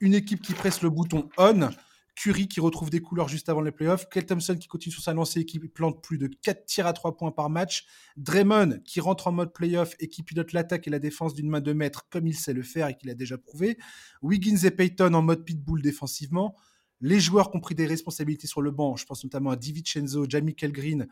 Une 0.00 0.12
équipe 0.12 0.42
qui 0.42 0.54
presse 0.54 0.82
le 0.82 0.90
bouton 0.90 1.28
on, 1.38 1.70
Curry 2.16 2.48
qui 2.48 2.58
retrouve 2.58 2.90
des 2.90 2.98
couleurs 2.98 3.28
juste 3.28 3.48
avant 3.48 3.60
les 3.60 3.70
playoffs, 3.70 4.08
Kel 4.08 4.26
Thompson 4.26 4.56
qui 4.56 4.66
continue 4.66 4.92
sur 4.92 5.04
sa 5.04 5.14
lancée 5.14 5.40
et 5.40 5.46
qui 5.46 5.60
plante 5.60 6.02
plus 6.02 6.18
de 6.18 6.26
4 6.26 6.64
tirs 6.64 6.88
à 6.88 6.92
3 6.92 7.16
points 7.16 7.30
par 7.30 7.48
match, 7.48 7.86
Draymond 8.16 8.80
qui 8.84 8.98
rentre 8.98 9.28
en 9.28 9.32
mode 9.32 9.52
playoff 9.52 9.94
et 10.00 10.08
qui 10.08 10.24
pilote 10.24 10.52
l'attaque 10.52 10.88
et 10.88 10.90
la 10.90 10.98
défense 10.98 11.32
d'une 11.32 11.48
main 11.48 11.60
de 11.60 11.72
maître 11.72 12.08
comme 12.10 12.26
il 12.26 12.34
sait 12.34 12.54
le 12.54 12.64
faire 12.64 12.88
et 12.88 12.96
qu'il 12.96 13.08
a 13.08 13.14
déjà 13.14 13.38
prouvé, 13.38 13.78
Wiggins 14.20 14.64
et 14.64 14.72
Payton 14.72 15.14
en 15.14 15.22
mode 15.22 15.44
pitbull 15.44 15.80
défensivement, 15.80 16.56
les 17.00 17.20
joueurs 17.20 17.52
qui 17.52 17.58
ont 17.58 17.60
pris 17.60 17.76
des 17.76 17.86
responsabilités 17.86 18.48
sur 18.48 18.62
le 18.62 18.72
banc, 18.72 18.96
je 18.96 19.06
pense 19.06 19.22
notamment 19.22 19.50
à 19.50 19.56
DiVincenzo, 19.56 20.26
Jamie 20.28 20.56
Green, 20.58 21.06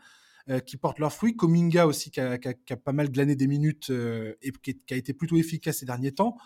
euh, 0.47 0.59
qui 0.59 0.77
portent 0.77 0.99
leurs 0.99 1.11
fruits, 1.11 1.35
Kominga 1.35 1.87
aussi 1.87 2.11
qui 2.11 2.19
a, 2.19 2.37
pas 2.83 2.91
mal 2.91 3.09
glané 3.09 3.35
des 3.35 3.47
minutes 3.47 3.89
euh, 3.89 4.35
et 4.43 4.51
qui, 4.51 4.77
a 4.91 4.95
été 4.95 5.11
plutôt 5.11 5.37
efficace 5.37 5.79
ces 5.79 5.87
derniers 5.87 6.11
temps. 6.11 6.37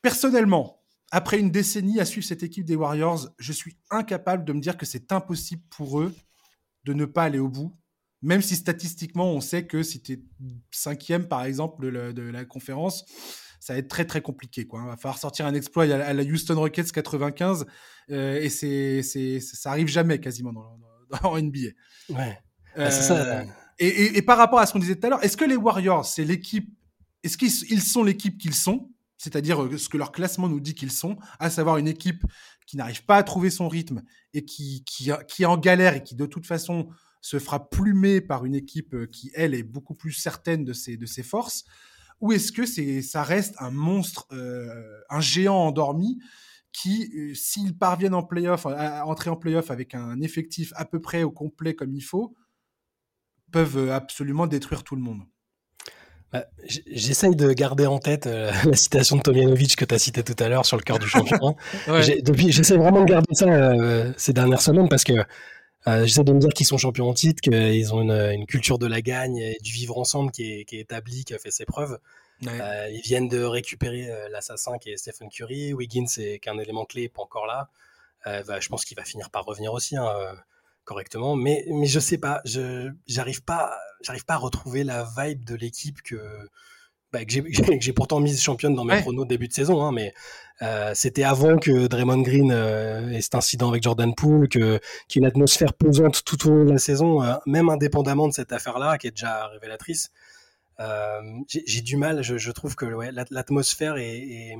Personnellement, 0.00 0.82
après 1.10 1.38
une 1.38 1.50
décennie 1.50 2.00
à 2.00 2.06
suivre 2.06 2.26
cette 2.26 2.42
équipe 2.42 2.64
des 2.64 2.74
Warriors, 2.74 3.28
je 3.38 3.52
suis 3.52 3.76
incapable 3.90 4.46
de 4.46 4.54
me 4.54 4.60
dire 4.60 4.78
que 4.78 4.86
c'est 4.86 5.12
impossible 5.12 5.62
pour 5.68 6.00
eux 6.00 6.14
de 6.84 6.94
ne 6.94 7.04
pas 7.04 7.24
aller 7.24 7.38
au 7.38 7.50
bout, 7.50 7.78
même 8.22 8.40
si 8.40 8.56
statistiquement 8.56 9.30
on 9.30 9.42
sait 9.42 9.66
que 9.66 9.82
si 9.82 10.02
tu 10.02 10.12
es 10.12 10.22
cinquième 10.70 11.28
par 11.28 11.44
exemple 11.44 11.82
de 11.82 12.22
la, 12.22 12.44
conférence, 12.46 13.04
ça 13.60 13.74
va 13.74 13.80
être 13.80 13.88
très 13.88 14.06
très 14.06 14.22
compliqué. 14.22 14.62
Il 14.62 14.86
va 14.86 14.96
falloir 14.96 15.18
sortir 15.18 15.44
un 15.44 15.52
exploit 15.52 15.84
à 15.84 16.14
la 16.14 16.22
Houston 16.22 16.54
Rockets 16.56 16.92
95 16.92 17.66
euh, 18.08 18.40
et 18.40 18.48
ça 19.42 19.70
arrive 19.70 19.88
jamais 19.88 20.18
quasiment 20.18 20.54
dans, 20.54 20.78
dans 21.22 21.38
NBA. 21.38 21.72
Ouais. 22.08 22.38
Euh, 22.78 22.90
c'est 22.90 23.02
ça. 23.02 23.44
Et, 23.78 24.22
par 24.22 24.38
rapport 24.38 24.60
à 24.60 24.66
ce 24.66 24.72
qu'on 24.72 24.78
disait 24.78 24.96
tout 24.96 25.06
à 25.06 25.10
l'heure, 25.10 25.24
est-ce 25.24 25.36
que 25.36 25.44
les 25.44 25.56
Warriors, 25.56 26.04
c'est 26.04 26.24
l'équipe, 26.24 26.72
est-ce 27.24 27.36
qu'ils 27.36 27.82
sont 27.82 28.04
l'équipe 28.04 28.38
qu'ils 28.38 28.54
sont? 28.54 28.90
C'est-à-dire 29.18 29.62
euh, 29.62 29.78
ce 29.78 29.88
que 29.88 29.96
leur 29.96 30.12
classement 30.12 30.48
nous 30.48 30.60
dit 30.60 30.74
qu'ils 30.74 30.92
sont, 30.92 31.16
à 31.38 31.50
savoir 31.50 31.78
une 31.78 31.88
équipe 31.88 32.24
qui 32.66 32.76
n'arrive 32.76 33.04
pas 33.04 33.16
à 33.16 33.22
trouver 33.22 33.50
son 33.50 33.68
rythme 33.68 34.02
et 34.34 34.44
qui, 34.44 34.84
qui, 34.84 35.10
est 35.10 35.44
en 35.44 35.56
galère 35.56 35.94
et 35.94 36.02
qui 36.02 36.14
de 36.14 36.26
toute 36.26 36.46
façon 36.46 36.88
se 37.20 37.38
fera 37.38 37.70
plumer 37.70 38.20
par 38.20 38.44
une 38.44 38.54
équipe 38.54 38.94
euh, 38.94 39.06
qui, 39.06 39.30
elle, 39.34 39.54
est 39.54 39.62
beaucoup 39.62 39.94
plus 39.94 40.12
certaine 40.12 40.64
de 40.64 40.72
ses, 40.72 40.96
de 40.96 41.06
ses 41.06 41.22
forces, 41.22 41.64
ou 42.20 42.32
est-ce 42.32 42.52
que 42.52 42.66
c'est, 42.66 43.02
ça 43.02 43.22
reste 43.22 43.54
un 43.58 43.70
monstre, 43.70 44.26
euh, 44.32 45.00
un 45.10 45.20
géant 45.20 45.56
endormi 45.56 46.20
qui, 46.72 47.10
euh, 47.16 47.34
s'ils 47.34 47.76
parviennent 47.76 48.14
en 48.14 48.22
playoff, 48.22 48.66
à 48.66 49.06
entrer 49.06 49.30
en 49.30 49.36
playoff 49.36 49.70
avec 49.70 49.94
un 49.94 50.20
effectif 50.20 50.72
à 50.76 50.84
peu 50.84 51.00
près 51.00 51.22
au 51.22 51.30
complet 51.30 51.74
comme 51.74 51.94
il 51.94 52.00
faut, 52.00 52.34
peuvent 53.52 53.90
absolument 53.90 54.48
détruire 54.48 54.82
tout 54.82 54.96
le 54.96 55.02
monde 55.02 55.20
bah, 56.32 56.46
J'essaye 56.66 57.36
de 57.36 57.52
garder 57.52 57.86
en 57.86 57.98
tête 57.98 58.26
euh, 58.26 58.50
la 58.64 58.76
citation 58.76 59.16
de 59.16 59.22
Tomjanovic 59.22 59.76
que 59.76 59.84
tu 59.84 59.94
as 59.94 59.98
cité 59.98 60.24
tout 60.24 60.36
à 60.42 60.48
l'heure 60.48 60.66
sur 60.66 60.76
le 60.76 60.82
cœur 60.82 60.98
du 60.98 61.06
champion. 61.06 61.56
ouais. 61.88 62.22
Depuis, 62.22 62.50
j'essaie 62.50 62.76
vraiment 62.76 63.02
de 63.02 63.08
garder 63.08 63.34
ça 63.34 63.46
euh, 63.46 64.12
ces 64.16 64.32
dernières 64.32 64.62
semaines 64.62 64.88
parce 64.88 65.04
que 65.04 65.14
euh, 65.88 66.06
j'essaie 66.06 66.22
de 66.22 66.32
me 66.32 66.38
dire 66.38 66.50
qu'ils 66.50 66.66
sont 66.66 66.78
champions 66.78 67.08
en 67.08 67.14
titre, 67.14 67.40
qu'ils 67.40 67.92
ont 67.92 68.02
une, 68.02 68.12
une, 68.12 68.46
culture 68.46 68.78
de 68.78 68.86
la 68.86 69.00
gagne 69.00 69.38
et 69.38 69.58
du 69.62 69.72
vivre 69.72 69.98
ensemble 69.98 70.30
qui 70.30 70.60
est, 70.60 70.64
qui 70.64 70.76
est 70.76 70.80
établie, 70.80 71.24
qui 71.24 71.34
a 71.34 71.38
fait 71.38 71.50
ses 71.50 71.64
preuves. 71.64 71.98
Ouais. 72.42 72.60
Euh, 72.60 72.88
ils 72.90 73.00
viennent 73.00 73.28
de 73.28 73.42
récupérer 73.42 74.08
euh, 74.08 74.28
l'assassin 74.28 74.78
qui 74.78 74.90
est 74.90 74.96
Stephen 74.96 75.28
Curry. 75.28 75.72
Wiggins, 75.72 76.06
c'est 76.06 76.38
qu'un 76.38 76.58
élément 76.58 76.84
clé, 76.84 77.08
pas 77.08 77.22
encore 77.22 77.46
là. 77.46 77.68
Bah, 78.24 78.60
je 78.60 78.68
pense 78.68 78.84
qu'il 78.84 78.96
va 78.96 79.02
finir 79.02 79.30
par 79.30 79.44
revenir 79.44 79.72
aussi. 79.72 79.96
Hein, 79.96 80.08
correctement, 80.84 81.36
mais 81.36 81.64
mais 81.70 81.86
je 81.86 82.00
sais 82.00 82.18
pas, 82.18 82.40
je 82.44 82.90
j'arrive 83.06 83.42
pas 83.42 83.72
j'arrive 84.02 84.24
pas 84.24 84.34
à 84.34 84.38
retrouver 84.38 84.84
la 84.84 85.06
vibe 85.16 85.44
de 85.44 85.54
l'équipe 85.54 86.02
que 86.02 86.16
bah, 87.12 87.24
que 87.24 87.80
j'ai 87.80 87.92
pourtant 87.92 88.20
mise 88.20 88.40
championne 88.40 88.74
dans 88.74 88.84
mes 88.84 88.94
ouais. 88.94 89.02
pronos 89.02 89.26
début 89.26 89.48
de 89.48 89.52
saison, 89.52 89.82
hein, 89.84 89.92
mais 89.92 90.14
euh, 90.62 90.92
c'était 90.94 91.24
avant 91.24 91.58
que 91.58 91.86
Draymond 91.86 92.22
Green 92.22 92.50
euh, 92.52 93.10
ait 93.10 93.20
cet 93.20 93.34
incident 93.34 93.68
avec 93.68 93.82
Jordan 93.82 94.14
Poole, 94.14 94.48
que 94.48 94.80
qu'il 95.08 95.20
y 95.20 95.24
ait 95.24 95.26
une 95.26 95.30
atmosphère 95.30 95.74
pesante 95.74 96.24
tout 96.24 96.48
au 96.48 96.50
long 96.50 96.64
de 96.64 96.70
la 96.70 96.78
saison, 96.78 97.22
euh, 97.22 97.34
même 97.46 97.68
indépendamment 97.68 98.28
de 98.28 98.32
cette 98.32 98.52
affaire-là, 98.52 98.98
qui 98.98 99.08
est 99.08 99.10
déjà 99.10 99.46
révélatrice. 99.48 100.10
Euh, 100.80 101.20
j'ai 101.48 101.82
du 101.82 101.96
mal, 101.96 102.22
je, 102.22 102.38
je 102.38 102.50
trouve 102.50 102.74
que 102.74 102.86
ouais, 102.86 103.10
l'atmosphère 103.30 103.98
est, 103.98 104.18
est, 104.18 104.56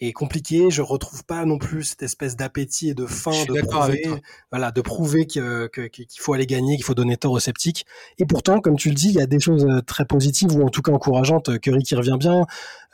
est 0.00 0.12
compliqué. 0.12 0.70
Je 0.70 0.82
retrouve 0.82 1.24
pas 1.24 1.44
non 1.44 1.58
plus 1.58 1.84
cette 1.84 2.02
espèce 2.02 2.36
d'appétit 2.36 2.90
et 2.90 2.94
de 2.94 3.06
faim 3.06 3.44
de 3.48 3.60
prouver, 3.62 4.04
voilà, 4.50 4.70
de 4.70 4.80
prouver 4.80 5.26
qu'il 5.26 5.68
qu 5.72 6.06
faut 6.18 6.32
aller 6.32 6.46
gagner, 6.46 6.76
qu'il 6.76 6.84
faut 6.84 6.94
donner 6.94 7.16
tort 7.16 7.32
aux 7.32 7.40
sceptiques. 7.40 7.86
Et 8.18 8.26
pourtant, 8.26 8.60
comme 8.60 8.76
tu 8.76 8.88
le 8.88 8.94
dis, 8.94 9.08
il 9.08 9.14
y 9.14 9.20
a 9.20 9.26
des 9.26 9.40
choses 9.40 9.64
euh, 9.64 9.80
très 9.80 10.04
positives 10.04 10.54
ou 10.54 10.62
en 10.62 10.68
tout 10.68 10.82
cas 10.82 10.92
encourageantes. 10.92 11.58
Curry 11.58 11.82
qui 11.82 11.94
revient 11.94 12.16
bien, 12.18 12.44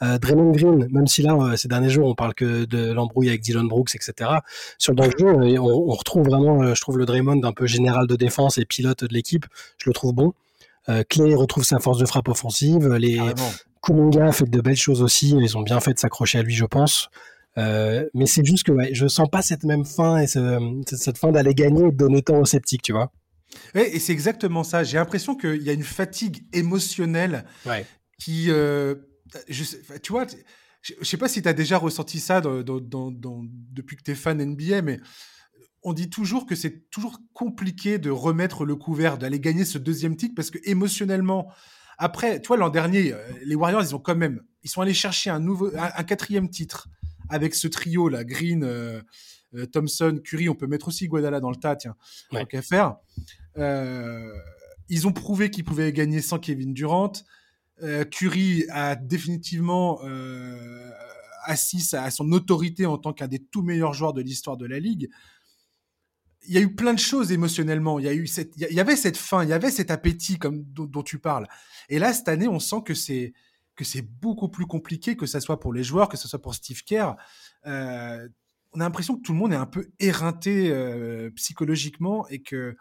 euh, 0.03 0.19
Draymond 0.19 0.53
Green, 0.53 0.89
même 0.91 1.07
si 1.07 1.23
là 1.23 1.35
euh, 1.35 1.57
ces 1.57 1.69
derniers 1.69 1.91
jours 1.91 2.09
on 2.09 2.15
parle 2.15 2.35
que 2.35 2.65
de 2.65 2.93
l'embrouille 2.93 3.29
avec 3.29 3.41
Dylan 3.41 3.69
Brooks, 3.69 3.95
etc. 3.95 4.31
Sur 4.79 4.95
le 4.95 5.05
jeu, 5.05 5.27
on, 5.27 5.43
on, 5.43 5.95
retrouve 5.95 6.27
vraiment, 6.27 6.63
euh, 6.63 6.75
je 6.75 6.81
trouve 6.81 6.99
le 6.99 7.07
Draymond 7.07 7.43
un 7.45 7.53
peu 7.53 7.67
général 7.67 8.07
de 8.07 8.17
défense 8.17 8.59
et 8.59 8.65
pilote 8.65 9.05
de 9.05 9.13
l'équipe. 9.13 9.47
Je 9.79 9.89
le 9.89 9.95
trouve 9.95 10.13
bon. 10.13 10.35
Euh, 10.89 11.05
Clay 11.09 11.35
retrouve 11.35 11.65
sa 11.65 11.79
force 11.79 11.99
de 11.99 12.07
frappe 12.07 12.29
offensive. 12.29 12.89
Les, 12.95 13.21
Kumunga 13.83 14.29
a 14.29 14.33
fait 14.33 14.49
de 14.49 14.61
belles 14.61 14.77
choses 14.77 15.03
aussi. 15.03 15.31
Ils 15.31 15.57
ont 15.57 15.63
bien 15.63 15.81
fait 15.81 15.95
de 15.95 15.99
s'accrocher 15.99 16.39
à 16.39 16.43
lui, 16.43 16.55
je 16.55 16.65
pense. 16.65 17.11
Euh, 17.59 18.09
mais 18.15 18.27
c'est 18.27 18.45
juste 18.45 18.65
que 18.65 18.73
ouais, 18.73 18.95
je 18.95 19.07
sens 19.07 19.29
pas 19.29 19.43
cette 19.43 19.65
même 19.65 19.85
fin 19.85 20.19
et 20.19 20.27
ce, 20.27 20.81
cette 20.87 21.19
fin 21.19 21.33
d'aller 21.33 21.55
gagner 21.55 21.89
et 21.89 21.91
de 21.91 21.97
donner 21.97 22.23
temps 22.23 22.39
aux 22.39 22.45
sceptiques, 22.45 22.83
tu 22.83 22.93
vois. 22.93 23.13
Ouais, 23.75 23.95
et 23.95 23.99
c'est 23.99 24.13
exactement 24.13 24.65
ça. 24.65 24.85
J'ai 24.85 24.97
l'impression 24.97 25.37
qu'il 25.37 25.63
y 25.63 25.69
a 25.69 25.75
une 25.75 25.83
fatigue 25.83 26.47
émotionnelle 26.55 27.45
ouais. 27.67 27.85
qui, 28.19 28.47
euh, 28.51 28.95
je, 29.49 29.65
tu 30.03 30.13
vois, 30.13 30.27
je, 30.81 30.95
je 30.99 31.05
sais 31.05 31.19
pas 31.19 31.29
si 31.29 31.43
tu 31.43 31.49
as 31.49 31.53
déjà 31.53 31.77
ressenti 31.77 32.21
ça 32.21 32.41
dans, 32.41 32.63
dans, 32.63 33.11
dans, 33.11 33.43
depuis 33.73 33.97
que 33.97 34.03
tu 34.03 34.13
es 34.13 34.15
fan 34.15 34.43
NBA, 34.43 34.81
mais 34.81 35.01
on 35.83 35.93
dit 35.93 36.09
toujours 36.09 36.47
que 36.47 36.55
c'est 36.55 36.89
toujours 36.91 37.19
compliqué 37.35 37.99
de 37.99 38.11
remettre 38.11 38.65
le 38.65 38.77
couvert, 38.77 39.19
d'aller 39.19 39.41
gagner 39.41 39.65
ce 39.65 39.79
deuxième 39.79 40.17
titre 40.17 40.35
parce 40.35 40.51
que 40.51 40.59
émotionnellement, 40.65 41.49
après, 42.03 42.41
tu 42.41 42.49
vois, 42.49 42.57
l'an 42.57 42.69
dernier, 42.69 43.13
euh, 43.13 43.19
les 43.45 43.55
Warriors, 43.55 43.83
ils 43.83 43.95
ont 43.95 44.01
quand 44.01 44.17
même, 44.17 44.43
ils 44.65 44.69
sont 44.69 44.81
allés 44.81 44.93
chercher 44.93 45.31
un 45.31 45.39
nouveau, 45.39 45.69
un, 45.77 45.91
un 45.97 46.03
quatrième 46.03 46.51
titre 46.51 46.89
avec 47.29 47.55
ce 47.55 47.69
trio 47.69 48.09
là, 48.09 48.25
Green, 48.25 48.65
euh, 48.65 49.01
euh, 49.55 49.67
Thompson, 49.67 50.19
Curry. 50.23 50.49
On 50.49 50.57
peut 50.57 50.67
mettre 50.67 50.89
aussi 50.89 51.07
Guadala 51.07 51.39
dans 51.39 51.51
le 51.51 51.57
tas, 51.57 51.77
tiens, 51.77 51.95
ouais. 52.33 52.45
qu'à 52.47 52.61
faire. 52.61 52.97
Euh, 53.57 54.33
ils 54.89 55.07
ont 55.07 55.13
prouvé 55.13 55.51
qu'ils 55.51 55.63
pouvaient 55.65 55.93
gagner 55.93 56.21
sans 56.21 56.41
Kevin 56.41 56.75
Durant. 56.75 57.13
Euh, 57.83 58.05
Curry 58.05 58.65
a 58.71 58.97
définitivement 58.97 60.01
assis 61.45 61.89
à 61.93 62.11
son 62.11 62.33
autorité 62.33 62.85
en 62.85 62.99
tant 62.99 63.13
qu'un 63.13 63.29
des 63.29 63.39
tout 63.39 63.63
meilleurs 63.63 63.95
joueurs 63.95 64.13
de 64.13 64.23
l'histoire 64.23 64.57
de 64.57 64.67
la 64.67 64.81
ligue. 64.81 65.09
Il 66.47 66.55
y 66.55 66.59
a 66.59 66.61
eu 66.61 66.75
plein 66.75 66.95
de 66.95 66.99
choses 66.99 67.33
émotionnellement. 67.33 67.99
Il 67.99 68.05
y 68.05 68.09
a 68.09 68.15
eu 68.15 68.27
cette, 68.27 68.55
il 68.57 68.75
y 68.75 68.81
avait 68.81 68.97
cette 68.97 69.17
faim, 69.17 69.45
il 69.45 69.51
y 69.51 69.53
avait 69.53 69.71
cet 69.71 69.91
appétit 69.91 70.39
comme 70.39 70.63
dont, 70.65 71.03
tu 71.03 71.19
parles. 71.19 71.47
Et 71.89 71.99
là, 71.99 72.13
cette 72.13 72.29
année, 72.29 72.49
on 72.49 72.59
sent 72.59 72.83
que 72.85 72.95
c'est 72.95 73.33
que 73.75 73.85
c'est 73.85 74.03
beaucoup 74.03 74.49
plus 74.49 74.67
compliqué, 74.67 75.17
que 75.17 75.25
ce 75.25 75.41
soit 75.41 75.59
pour 75.59 75.73
les 75.73 75.83
joueurs, 75.83 76.09
que 76.09 76.19
ce 76.19 76.29
soit 76.29 76.43
pour 76.43 76.55
Steve 76.55 76.83
Kerr. 76.85 77.17
Euh, 77.67 78.29
on 78.75 78.81
a 78.81 78.85
l'impression 78.85 79.17
que 79.17 79.23
tout 79.23 79.33
le 79.33 79.39
monde 79.39 79.53
est 79.53 79.57
un 79.57 79.67
peu 79.67 79.91
éreinté 79.99 80.71
euh, 80.71 81.31
psychologiquement 81.31 82.29
et 82.29 82.43
que 82.43 82.77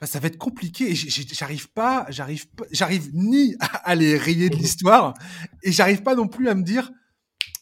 bah, 0.00 0.06
ça 0.06 0.18
va 0.18 0.28
être 0.28 0.36
compliqué. 0.36 0.90
Et 0.90 0.94
j'arrive 0.94 1.70
pas, 1.70 2.06
j'arrive, 2.10 2.44
j'arrive 2.70 3.10
ni 3.14 3.56
à 3.60 3.94
les 3.94 4.18
rayer 4.18 4.50
de 4.50 4.56
l'histoire 4.56 5.14
et 5.62 5.72
j'arrive 5.72 6.02
pas 6.02 6.14
non 6.14 6.28
plus 6.28 6.48
à 6.48 6.54
me 6.54 6.62
dire 6.62 6.90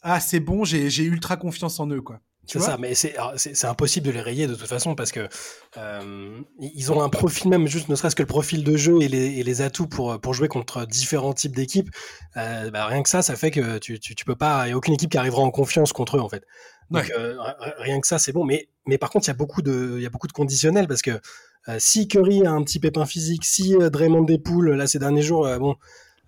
ah 0.02 0.18
c'est 0.18 0.40
bon, 0.40 0.64
j'ai 0.64 1.04
ultra 1.04 1.36
confiance 1.36 1.78
en 1.78 1.88
eux 1.88 2.02
quoi. 2.02 2.20
C'est 2.46 2.60
ça, 2.60 2.76
mais 2.76 2.94
c'est 2.94 3.64
impossible 3.64 4.06
de 4.06 4.12
les 4.12 4.20
rayer 4.20 4.46
de 4.46 4.54
toute 4.54 4.66
façon 4.66 4.94
parce 4.94 5.12
que 5.12 5.28
euh, 5.76 6.40
ils 6.58 6.90
ont 6.90 7.00
un 7.00 7.08
profil 7.08 7.48
même, 7.48 7.68
juste 7.68 7.88
ne 7.88 7.94
serait-ce 7.94 8.16
que 8.16 8.22
le 8.22 8.26
profil 8.26 8.64
de 8.64 8.76
jeu 8.76 9.00
et 9.00 9.08
les, 9.08 9.38
et 9.38 9.42
les, 9.44 9.62
atouts 9.62 9.86
pour, 9.86 10.20
pour 10.20 10.34
jouer 10.34 10.48
contre 10.48 10.84
différents 10.84 11.34
types 11.34 11.54
d'équipes. 11.54 11.88
Euh, 12.36 12.70
bah, 12.70 12.86
rien 12.86 13.02
que 13.02 13.08
ça, 13.08 13.22
ça 13.22 13.36
fait 13.36 13.52
que 13.52 13.78
tu, 13.78 14.00
tu, 14.00 14.14
tu 14.14 14.24
peux 14.24 14.34
pas, 14.34 14.64
il 14.64 14.68
n'y 14.68 14.72
a 14.72 14.76
aucune 14.76 14.94
équipe 14.94 15.10
qui 15.10 15.18
arrivera 15.18 15.42
en 15.42 15.50
confiance 15.50 15.92
contre 15.92 16.16
eux 16.16 16.20
en 16.20 16.28
fait. 16.28 16.44
Donc 16.92 17.10
euh, 17.16 17.36
rien 17.78 18.00
que 18.00 18.06
ça, 18.06 18.18
c'est 18.18 18.32
bon. 18.32 18.44
Mais, 18.44 18.68
mais 18.86 18.98
par 18.98 19.10
contre, 19.10 19.26
il 19.26 19.30
y 19.30 19.32
a 19.32 19.36
beaucoup 19.36 19.62
de, 19.62 19.94
il 19.96 20.02
y 20.02 20.06
a 20.06 20.10
beaucoup 20.10 20.26
de 20.26 20.32
conditionnels 20.32 20.86
parce 20.86 21.02
que 21.02 21.20
euh, 21.68 21.76
si 21.78 22.06
Curry 22.06 22.46
a 22.46 22.52
un 22.52 22.62
petit 22.62 22.80
pépin 22.80 23.06
physique, 23.06 23.44
si 23.44 23.74
euh, 23.76 23.88
Draymond 23.88 24.24
dépoules 24.24 24.72
là 24.72 24.86
ces 24.86 24.98
derniers 24.98 25.22
jours, 25.22 25.48
bon, 25.58 25.76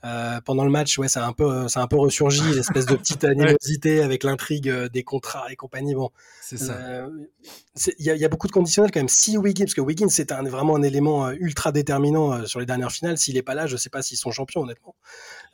euh, 0.05 0.41
pendant 0.43 0.65
le 0.65 0.71
match, 0.71 0.99
ouais, 0.99 1.09
ça 1.09 1.25
a 1.25 1.29
un 1.29 1.33
peu, 1.33 1.67
ça 1.69 1.81
a 1.81 1.83
un 1.83 1.87
peu 1.87 1.97
ressurgi, 1.97 2.43
l'espèce 2.55 2.85
de 2.85 2.95
petite 2.95 3.25
animosité 3.25 4.03
avec 4.03 4.23
l'intrigue 4.23 4.69
euh, 4.69 4.89
des 4.89 5.03
contrats 5.03 5.51
et 5.51 5.57
compagnie. 5.57 5.95
Bon, 5.95 6.11
c'est 6.43 6.59
ça. 6.59 6.75
Euh, 6.75 7.09
il 7.99 8.07
y, 8.07 8.19
y, 8.19 8.25
a 8.25 8.29
beaucoup 8.29 8.47
de 8.47 8.53
conditionnels 8.53 8.91
quand 8.91 9.01
même. 9.01 9.09
Si 9.09 9.39
Wiggins, 9.39 9.65
parce 9.65 9.75
que 9.75 9.81
Wiggins 9.81 10.11
c'est 10.11 10.31
un, 10.31 10.43
vraiment 10.43 10.77
un 10.77 10.83
élément 10.83 11.31
ultra 11.31 11.73
déterminant 11.73 12.47
sur 12.47 12.61
les 12.61 12.67
dernières 12.67 12.93
finales. 12.93 13.17
S'il 13.17 13.37
est 13.39 13.43
pas 13.43 13.55
là, 13.55 13.67
je 13.67 13.77
sais 13.77 13.91
pas 13.91 14.03
s'ils 14.03 14.19
sont 14.19 14.31
champions 14.31 14.63
honnêtement. 14.63 14.95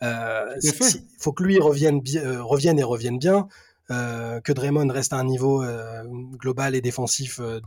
Il 0.02 0.72
faut 1.18 1.32
que 1.32 1.44
lui 1.44 1.58
revienne, 1.60 2.02
revienne 2.40 2.78
et 2.78 2.82
revienne 2.82 3.18
bien. 3.18 3.46
que 3.88 4.52
Draymond 4.52 4.88
reste 4.88 5.12
à 5.12 5.16
un 5.16 5.24
niveau 5.24 5.64
global 6.38 6.74
et 6.74 6.80
défensif 6.80 7.40
de, 7.40 7.62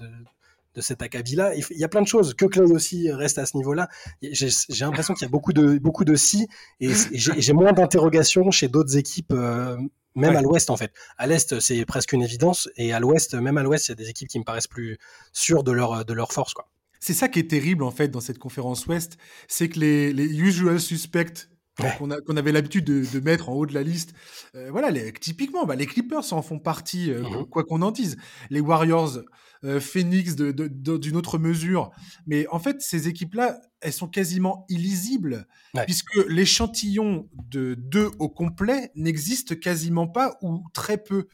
de 0.75 0.81
cet 0.81 1.01
acabit-là. 1.01 1.53
Il 1.55 1.77
y 1.77 1.83
a 1.83 1.87
plein 1.87 2.01
de 2.01 2.07
choses. 2.07 2.33
Que 2.33 2.45
Clay 2.45 2.63
aussi 2.63 3.11
reste 3.11 3.37
à 3.37 3.45
ce 3.45 3.57
niveau-là. 3.57 3.89
J'ai 4.21 4.49
l'impression 4.81 5.13
qu'il 5.13 5.25
y 5.25 5.29
a 5.29 5.31
beaucoup 5.31 5.53
de, 5.53 5.77
beaucoup 5.77 6.05
de 6.05 6.15
si 6.15 6.47
et, 6.79 6.91
j'ai 7.11 7.53
moins 7.53 7.73
d'interrogations 7.73 8.49
chez 8.51 8.67
d'autres 8.67 8.97
équipes, 8.97 9.33
euh, 9.33 9.77
même 10.15 10.35
à 10.35 10.41
l'ouest 10.41 10.69
en 10.69 10.77
fait. 10.77 10.91
À 11.17 11.27
l'est, 11.27 11.59
c'est 11.59 11.85
presque 11.85 12.13
une 12.13 12.23
évidence 12.23 12.69
et 12.75 12.93
à 12.93 12.99
l'ouest, 12.99 13.35
même 13.35 13.57
à 13.57 13.63
l'ouest, 13.63 13.87
il 13.87 13.91
y 13.91 13.93
a 13.93 13.95
des 13.95 14.09
équipes 14.09 14.29
qui 14.29 14.39
me 14.39 14.43
paraissent 14.43 14.67
plus 14.67 14.97
sûres 15.31 15.63
de 15.63 15.71
leur, 15.71 16.05
de 16.05 16.13
leur 16.13 16.31
force. 16.31 16.53
quoi. 16.53 16.69
C'est 16.99 17.13
ça 17.13 17.27
qui 17.27 17.39
est 17.39 17.49
terrible 17.49 17.83
en 17.83 17.91
fait 17.91 18.07
dans 18.07 18.21
cette 18.21 18.39
conférence 18.39 18.85
ouest, 18.87 19.17
c'est 19.47 19.69
que 19.69 19.79
les, 19.79 20.13
les 20.13 20.25
usual 20.25 20.79
suspects 20.79 21.49
qu'on 21.97 22.37
avait 22.37 22.51
l'habitude 22.51 22.85
de, 22.85 23.19
mettre 23.19 23.49
en 23.49 23.53
haut 23.53 23.65
de 23.65 23.73
la 23.73 23.83
liste. 23.83 24.13
Euh, 24.55 24.69
voilà, 24.71 24.91
les, 24.91 25.11
typiquement, 25.13 25.65
bah, 25.65 25.75
les 25.75 25.85
Clippers 25.85 26.33
en 26.33 26.41
font 26.41 26.59
partie, 26.59 27.11
euh, 27.11 27.21
mmh 27.23 27.45
quoi 27.49 27.63
qu'on 27.63 27.81
en 27.81 27.91
dise. 27.91 28.17
Les 28.49 28.59
Warriors, 28.59 29.19
euh, 29.63 29.79
Phoenix 29.79 30.35
d'une 30.35 31.15
autre 31.15 31.37
mesure. 31.37 31.91
Mais 32.27 32.47
en 32.49 32.59
fait, 32.59 32.81
ces 32.81 33.07
équipes-là, 33.07 33.59
elles 33.81 33.93
sont 33.93 34.07
quasiment 34.07 34.65
illisibles, 34.69 35.47
puisque 35.85 36.15
l'échantillon 36.27 37.27
de 37.49 37.75
deux 37.75 38.11
au 38.19 38.29
complet 38.29 38.91
n'existe 38.95 39.59
quasiment 39.59 40.07
pas 40.07 40.37
ou 40.41 40.63
très 40.73 40.97
peu. 40.97 41.27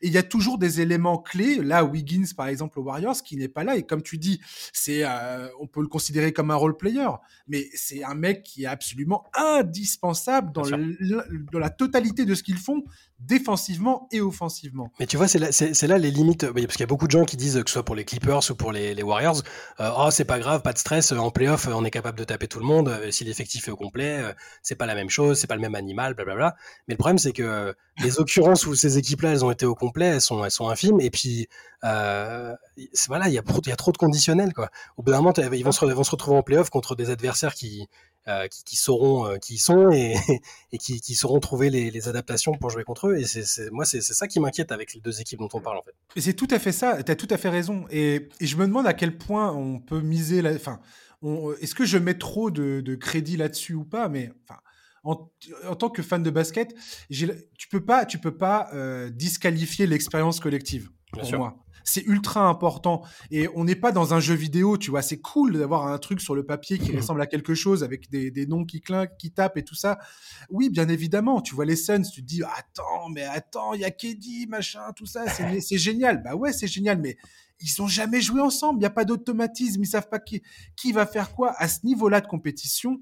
Et 0.00 0.08
il 0.08 0.12
y 0.12 0.18
a 0.18 0.22
toujours 0.22 0.58
des 0.58 0.80
éléments 0.80 1.18
clés. 1.18 1.56
Là, 1.56 1.84
Wiggins, 1.84 2.24
par 2.36 2.46
exemple, 2.46 2.78
aux 2.80 2.82
Warriors, 2.82 3.22
qui 3.22 3.36
n'est 3.36 3.48
pas 3.48 3.64
là. 3.64 3.76
Et 3.76 3.82
comme 3.82 4.02
tu 4.02 4.18
dis, 4.18 4.40
c'est, 4.72 5.04
euh, 5.04 5.48
on 5.60 5.66
peut 5.66 5.80
le 5.80 5.88
considérer 5.88 6.32
comme 6.32 6.50
un 6.50 6.56
role 6.56 6.76
player, 6.76 7.08
mais 7.46 7.68
c'est 7.74 8.02
un 8.04 8.14
mec 8.14 8.42
qui 8.42 8.64
est 8.64 8.66
absolument 8.66 9.24
indispensable 9.34 10.52
dans, 10.52 10.64
dans 11.52 11.58
la 11.58 11.70
totalité 11.70 12.24
de 12.24 12.34
ce 12.34 12.42
qu'ils 12.42 12.58
font, 12.58 12.82
défensivement 13.26 14.08
et 14.10 14.20
offensivement. 14.20 14.92
Mais 15.00 15.06
tu 15.06 15.16
vois, 15.16 15.28
c'est 15.28 15.38
là, 15.38 15.50
là 15.88 15.98
les 15.98 16.10
limites. 16.10 16.46
Parce 16.46 16.66
qu'il 16.72 16.80
y 16.80 16.82
a 16.82 16.86
beaucoup 16.86 17.06
de 17.06 17.12
gens 17.12 17.24
qui 17.24 17.36
disent, 17.36 17.62
que 17.62 17.70
ce 17.70 17.74
soit 17.74 17.84
pour 17.84 17.94
les 17.94 18.04
Clippers 18.04 18.50
ou 18.50 18.54
pour 18.54 18.72
les, 18.72 19.02
Warriors, 19.02 19.42
euh, 19.80 19.90
oh, 19.96 20.10
c'est 20.10 20.24
pas 20.24 20.38
grave, 20.38 20.62
pas 20.62 20.72
de 20.72 20.78
stress. 20.78 21.12
En 21.12 21.30
playoff, 21.30 21.68
on 21.68 21.84
est 21.84 21.90
capable 21.90 22.18
de 22.18 22.24
taper 22.24 22.48
tout 22.48 22.58
le 22.58 22.66
monde. 22.66 22.88
Euh, 22.88 23.10
si 23.10 23.24
l'effectif 23.24 23.68
est 23.68 23.70
au 23.70 23.76
complet, 23.76 24.22
c'est 24.62 24.74
pas 24.74 24.86
la 24.86 24.94
même 24.94 25.10
chose, 25.10 25.38
c'est 25.38 25.46
pas 25.46 25.56
le 25.56 25.60
même 25.60 25.74
animal, 25.74 26.14
blablabla. 26.14 26.56
Mais 26.88 26.94
le 26.94 26.98
problème, 26.98 27.18
c'est 27.18 27.32
que 27.32 27.74
les 27.98 28.18
occurrences 28.18 28.66
où 28.66 28.74
ces 28.74 28.98
équipes-là, 28.98 29.32
elles 29.32 29.44
ont 29.44 29.50
été 29.50 29.66
au 29.66 29.74
complet, 29.74 30.06
elles 30.06 30.20
sont, 30.20 30.44
elles 30.44 30.50
sont 30.50 30.68
infimes. 30.68 31.00
Et 31.00 31.10
puis, 31.10 31.48
euh, 31.84 32.54
voilà, 33.08 33.28
il 33.28 33.34
y, 33.34 33.38
a, 33.38 33.76
trop 33.76 33.92
de 33.92 33.98
conditionnels. 33.98 34.52
Quoi. 34.54 34.70
Au 34.96 35.02
bout 35.02 35.12
d'un 35.12 35.18
moment, 35.18 35.32
ils 35.52 35.64
vont 35.64 35.72
se, 35.72 35.84
vont 35.84 36.04
se 36.04 36.10
retrouver 36.10 36.36
en 36.36 36.42
playoff 36.42 36.70
contre 36.70 36.94
des 36.94 37.10
adversaires 37.10 37.54
qui, 37.54 37.88
euh, 38.28 38.46
qui, 38.48 38.64
qui, 38.64 38.76
sauront 38.76 39.26
euh, 39.26 39.36
qui 39.38 39.58
sont 39.58 39.90
et, 39.90 40.14
et 40.72 40.78
qui, 40.78 41.00
qui, 41.00 41.14
sauront 41.14 41.40
trouver 41.40 41.70
les, 41.70 41.90
les, 41.90 42.08
adaptations 42.08 42.52
pour 42.52 42.70
jouer 42.70 42.84
contre 42.84 43.08
eux. 43.08 43.16
Et 43.18 43.24
c'est, 43.24 43.70
moi, 43.70 43.84
c'est, 43.84 44.00
ça 44.00 44.28
qui 44.28 44.40
m'inquiète 44.40 44.72
avec 44.72 44.94
les 44.94 45.00
deux 45.00 45.20
équipes 45.20 45.40
dont 45.40 45.48
on 45.52 45.60
parle 45.60 45.78
en 45.78 45.82
fait. 45.82 45.94
Et 46.16 46.20
c'est 46.20 46.34
tout 46.34 46.48
à 46.50 46.58
fait 46.58 46.72
ça. 46.72 47.02
Tu 47.02 47.10
as 47.10 47.16
tout 47.16 47.28
à 47.30 47.36
fait 47.36 47.48
raison. 47.48 47.84
Et, 47.90 48.28
et, 48.40 48.46
je 48.46 48.56
me 48.56 48.66
demande 48.66 48.86
à 48.86 48.94
quel 48.94 49.18
point 49.18 49.52
on 49.52 49.80
peut 49.80 50.00
miser. 50.00 50.40
La... 50.42 50.52
Enfin, 50.54 50.80
est-ce 51.60 51.74
que 51.74 51.84
je 51.84 51.98
mets 51.98 52.18
trop 52.18 52.50
de, 52.50 52.80
de 52.80 52.94
crédit 52.94 53.36
là-dessus 53.36 53.74
ou 53.74 53.84
pas? 53.84 54.08
Mais 54.08 54.30
enfin 54.44 54.60
en, 55.04 55.74
tant 55.76 55.90
que 55.90 56.02
fan 56.02 56.22
de 56.22 56.30
basket, 56.30 56.74
tu 57.10 57.68
peux 57.70 57.84
pas, 57.84 58.06
tu 58.06 58.18
peux 58.18 58.36
pas 58.36 58.68
euh, 58.72 59.10
disqualifier 59.10 59.86
l'expérience 59.86 60.40
collective. 60.40 60.90
pour 61.12 61.30
moi, 61.36 61.56
c'est 61.84 62.02
ultra 62.02 62.48
important. 62.48 63.02
Et 63.30 63.48
on 63.54 63.64
n'est 63.64 63.76
pas 63.76 63.92
dans 63.92 64.14
un 64.14 64.20
jeu 64.20 64.34
vidéo, 64.34 64.76
tu 64.76 64.90
vois. 64.90 65.02
C'est 65.02 65.20
cool 65.20 65.58
d'avoir 65.58 65.86
un 65.86 65.98
truc 65.98 66.20
sur 66.20 66.34
le 66.34 66.44
papier 66.44 66.78
qui 66.78 66.96
ressemble 66.96 67.20
à 67.20 67.26
quelque 67.26 67.54
chose 67.54 67.84
avec 67.84 68.10
des, 68.10 68.30
des, 68.30 68.46
noms 68.46 68.64
qui 68.64 68.80
clinquent, 68.80 69.16
qui 69.18 69.32
tapent 69.32 69.56
et 69.56 69.64
tout 69.64 69.74
ça. 69.74 69.98
Oui, 70.50 70.70
bien 70.70 70.88
évidemment. 70.88 71.40
Tu 71.40 71.54
vois 71.54 71.64
les 71.64 71.76
Suns, 71.76 72.02
tu 72.02 72.22
te 72.22 72.26
dis 72.26 72.42
attends, 72.42 73.08
mais 73.10 73.24
attends, 73.24 73.74
il 73.74 73.80
y 73.80 73.84
a 73.84 73.90
Kedi, 73.90 74.46
machin, 74.46 74.92
tout 74.96 75.06
ça, 75.06 75.24
c'est 75.28 75.78
génial. 75.78 76.22
Bah 76.22 76.34
ouais, 76.34 76.52
c'est 76.52 76.66
génial, 76.66 76.98
mais 76.98 77.16
ils 77.60 77.82
ont 77.82 77.88
jamais 77.88 78.20
joué 78.20 78.40
ensemble. 78.40 78.80
Il 78.80 78.82
y 78.82 78.86
a 78.86 78.90
pas 78.90 79.04
d'automatisme. 79.04 79.82
Ils 79.82 79.86
savent 79.86 80.08
pas 80.08 80.18
qui, 80.18 80.42
qui 80.76 80.92
va 80.92 81.06
faire 81.06 81.34
quoi 81.34 81.54
à 81.58 81.68
ce 81.68 81.84
niveau-là 81.84 82.20
de 82.20 82.26
compétition 82.26 83.00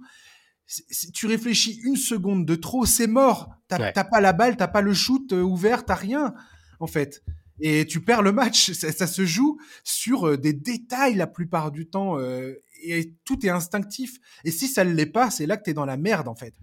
si 0.70 1.10
tu 1.10 1.26
réfléchis 1.26 1.80
une 1.82 1.96
seconde 1.96 2.46
de 2.46 2.54
trop, 2.54 2.86
c'est 2.86 3.08
mort. 3.08 3.50
T'as 3.68 4.04
pas 4.04 4.20
la 4.20 4.32
balle, 4.32 4.56
t'as 4.56 4.68
pas 4.68 4.82
le 4.82 4.94
shoot 4.94 5.32
euh, 5.32 5.42
ouvert, 5.42 5.84
t'as 5.84 5.94
rien, 5.94 6.34
en 6.78 6.86
fait. 6.86 7.22
Et 7.60 7.86
tu 7.86 8.00
perds 8.00 8.22
le 8.22 8.32
match. 8.32 8.72
Ça, 8.72 9.06
se 9.06 9.24
joue 9.24 9.58
sur 9.84 10.26
euh, 10.26 10.36
des 10.36 10.52
détails 10.52 11.14
la 11.14 11.26
plupart 11.26 11.70
du 11.70 11.88
temps. 11.88 12.18
Euh, 12.18 12.54
et 12.82 13.14
tout 13.24 13.44
est 13.44 13.50
instinctif. 13.50 14.18
Et 14.44 14.50
si 14.50 14.66
ça 14.66 14.84
ne 14.84 14.92
l'est 14.92 15.06
pas, 15.06 15.30
c'est 15.30 15.46
là 15.46 15.56
que 15.56 15.64
tu 15.64 15.70
es 15.70 15.74
dans 15.74 15.84
la 15.84 15.96
merde, 15.96 16.28
en 16.28 16.34
fait. 16.34 16.54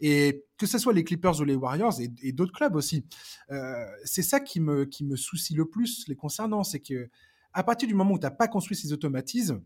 Et 0.00 0.44
que 0.56 0.66
ce 0.66 0.78
soit 0.78 0.92
les 0.92 1.02
Clippers 1.02 1.40
ou 1.40 1.44
les 1.44 1.56
Warriors 1.56 2.00
et, 2.00 2.32
d'autres 2.32 2.52
clubs 2.52 2.76
aussi, 2.76 3.04
c'est 4.04 4.22
ça 4.22 4.38
qui 4.38 4.60
me, 4.60 4.84
qui 4.84 5.04
me 5.04 5.16
soucie 5.16 5.54
le 5.54 5.64
plus 5.64 6.06
les 6.06 6.14
concernant. 6.14 6.62
C'est 6.62 6.78
que 6.78 7.10
à 7.54 7.62
partir 7.62 7.88
du 7.88 7.94
moment 7.94 8.14
où 8.14 8.18
tu 8.18 8.24
n'as 8.24 8.30
pas 8.30 8.48
construit 8.48 8.76
ces 8.76 8.92
automatismes, 8.92 9.62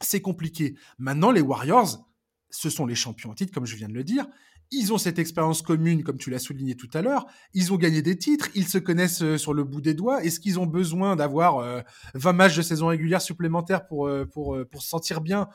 c'est 0.00 0.20
compliqué. 0.20 0.76
Maintenant, 0.98 1.30
les 1.30 1.40
Warriors, 1.40 2.08
ce 2.50 2.70
sont 2.70 2.86
les 2.86 2.94
champions 2.94 3.30
en 3.30 3.34
titre, 3.34 3.52
comme 3.52 3.66
je 3.66 3.76
viens 3.76 3.88
de 3.88 3.94
le 3.94 4.04
dire. 4.04 4.26
Ils 4.70 4.92
ont 4.92 4.98
cette 4.98 5.18
expérience 5.18 5.62
commune, 5.62 6.02
comme 6.02 6.18
tu 6.18 6.30
l'as 6.30 6.38
souligné 6.38 6.74
tout 6.74 6.88
à 6.94 7.02
l'heure. 7.02 7.26
Ils 7.54 7.72
ont 7.72 7.76
gagné 7.76 8.02
des 8.02 8.18
titres. 8.18 8.48
Ils 8.54 8.66
se 8.66 8.78
connaissent 8.78 9.22
euh, 9.22 9.38
sur 9.38 9.54
le 9.54 9.64
bout 9.64 9.80
des 9.80 9.94
doigts. 9.94 10.24
Est-ce 10.24 10.40
qu'ils 10.40 10.58
ont 10.58 10.66
besoin 10.66 11.14
d'avoir 11.14 11.84
20 12.14 12.30
euh, 12.30 12.32
matchs 12.32 12.56
de 12.56 12.62
saison 12.62 12.88
régulière 12.88 13.22
supplémentaires 13.22 13.86
pour, 13.86 14.06
euh, 14.06 14.24
pour, 14.24 14.58
pour 14.70 14.82
se 14.82 14.88
sentir 14.88 15.20
bien? 15.20 15.48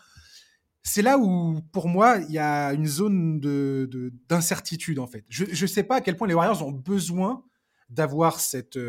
C'est 0.83 1.01
là 1.01 1.17
où, 1.17 1.61
pour 1.73 1.87
moi, 1.87 2.17
il 2.27 2.33
y 2.33 2.39
a 2.39 2.73
une 2.73 2.87
zone 2.87 3.39
d'incertitude, 4.29 4.95
de, 4.95 5.01
en 5.01 5.07
fait. 5.07 5.25
Je 5.29 5.45
ne 5.45 5.67
sais 5.67 5.83
pas 5.83 5.97
à 5.97 6.01
quel 6.01 6.15
point 6.15 6.27
les 6.27 6.33
Warriors 6.33 6.65
ont 6.65 6.71
besoin 6.71 7.43
d'avoir 7.89 8.39
cette 8.39 8.79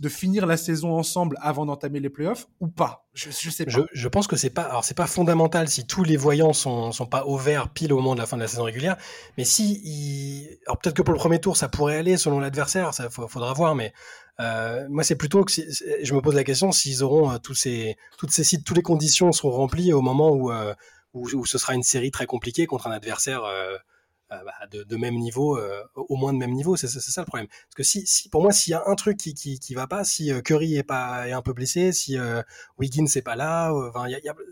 de 0.00 0.08
finir 0.08 0.46
la 0.46 0.56
saison 0.56 0.96
ensemble 0.96 1.36
avant 1.42 1.66
d'entamer 1.66 2.00
les 2.00 2.08
playoffs 2.08 2.48
ou 2.60 2.68
pas? 2.68 3.06
Je, 3.12 3.30
je 3.30 3.50
sais 3.50 3.66
pas. 3.66 3.72
Je, 3.92 4.08
pense 4.08 4.26
que 4.26 4.36
c'est 4.36 4.50
pas 4.50 4.62
alors 4.62 4.84
c'est 4.84 4.96
pas 4.96 5.06
fondamental 5.06 5.68
si 5.68 5.86
tous 5.86 6.04
les 6.04 6.16
voyants 6.16 6.52
sont 6.52 6.90
sont 6.92 7.06
pas 7.06 7.24
au 7.24 7.36
vert 7.36 7.68
pile 7.68 7.92
au 7.92 7.96
moment 7.96 8.14
de 8.14 8.20
la 8.20 8.26
fin 8.26 8.36
de 8.36 8.42
la 8.42 8.48
saison 8.48 8.64
régulière, 8.64 8.96
mais 9.36 9.44
si 9.44 10.48
alors 10.66 10.78
peut-être 10.78 10.96
que 10.96 11.02
pour 11.02 11.12
le 11.12 11.18
premier 11.18 11.40
tour 11.40 11.56
ça 11.56 11.68
pourrait 11.68 11.96
aller 11.96 12.16
selon 12.16 12.40
l'adversaire, 12.40 12.94
ça 12.94 13.10
faudra 13.10 13.52
voir, 13.52 13.74
mais 13.74 13.92
euh, 14.40 14.86
moi 14.88 15.04
c'est 15.04 15.16
plutôt 15.16 15.44
que 15.44 15.52
je 15.52 16.14
me 16.14 16.20
pose 16.20 16.34
la 16.34 16.44
question 16.44 16.72
s'ils 16.72 17.02
auront 17.02 17.30
euh, 17.30 17.38
tous 17.38 17.54
ces 17.54 17.96
toutes 18.16 18.30
ces 18.30 18.44
sites, 18.44 18.64
toutes 18.64 18.76
les 18.76 18.82
conditions 18.82 19.32
seront 19.32 19.50
remplies 19.50 19.92
au 19.92 20.00
moment 20.00 20.30
où, 20.30 20.50
euh, 20.50 20.74
où, 21.12 21.28
où 21.28 21.44
ce 21.44 21.58
sera 21.58 21.74
une 21.74 21.82
série 21.82 22.10
très 22.10 22.26
compliquée 22.26 22.66
contre 22.66 22.86
un 22.86 22.92
adversaire 22.92 23.42
bah, 24.28 24.42
de, 24.70 24.96
même 24.96 25.14
niveau, 25.16 25.56
euh, 25.56 25.82
au 25.94 26.16
moins 26.16 26.32
de 26.32 26.38
même 26.38 26.52
niveau. 26.52 26.76
C'est 26.76 26.88
ça 26.88 27.20
le 27.20 27.26
problème. 27.26 27.48
Parce 27.48 27.74
que 27.76 27.82
si, 27.82 28.06
si 28.06 28.28
pour 28.28 28.42
moi, 28.42 28.52
s'il 28.52 28.72
y 28.72 28.74
a 28.74 28.82
un 28.86 28.94
truc 28.94 29.16
qui, 29.16 29.34
qui, 29.34 29.58
qui 29.58 29.74
va 29.74 29.86
pas, 29.86 30.04
si 30.04 30.32
euh, 30.32 30.40
Curry 30.40 30.76
est 30.76 30.82
pas 30.82 31.28
est 31.28 31.32
un 31.32 31.42
peu 31.42 31.52
blessé, 31.52 31.92
si 31.92 32.16
Wiggins 32.78 33.06
n'est 33.14 33.22
pas 33.22 33.36
là, 33.36 33.72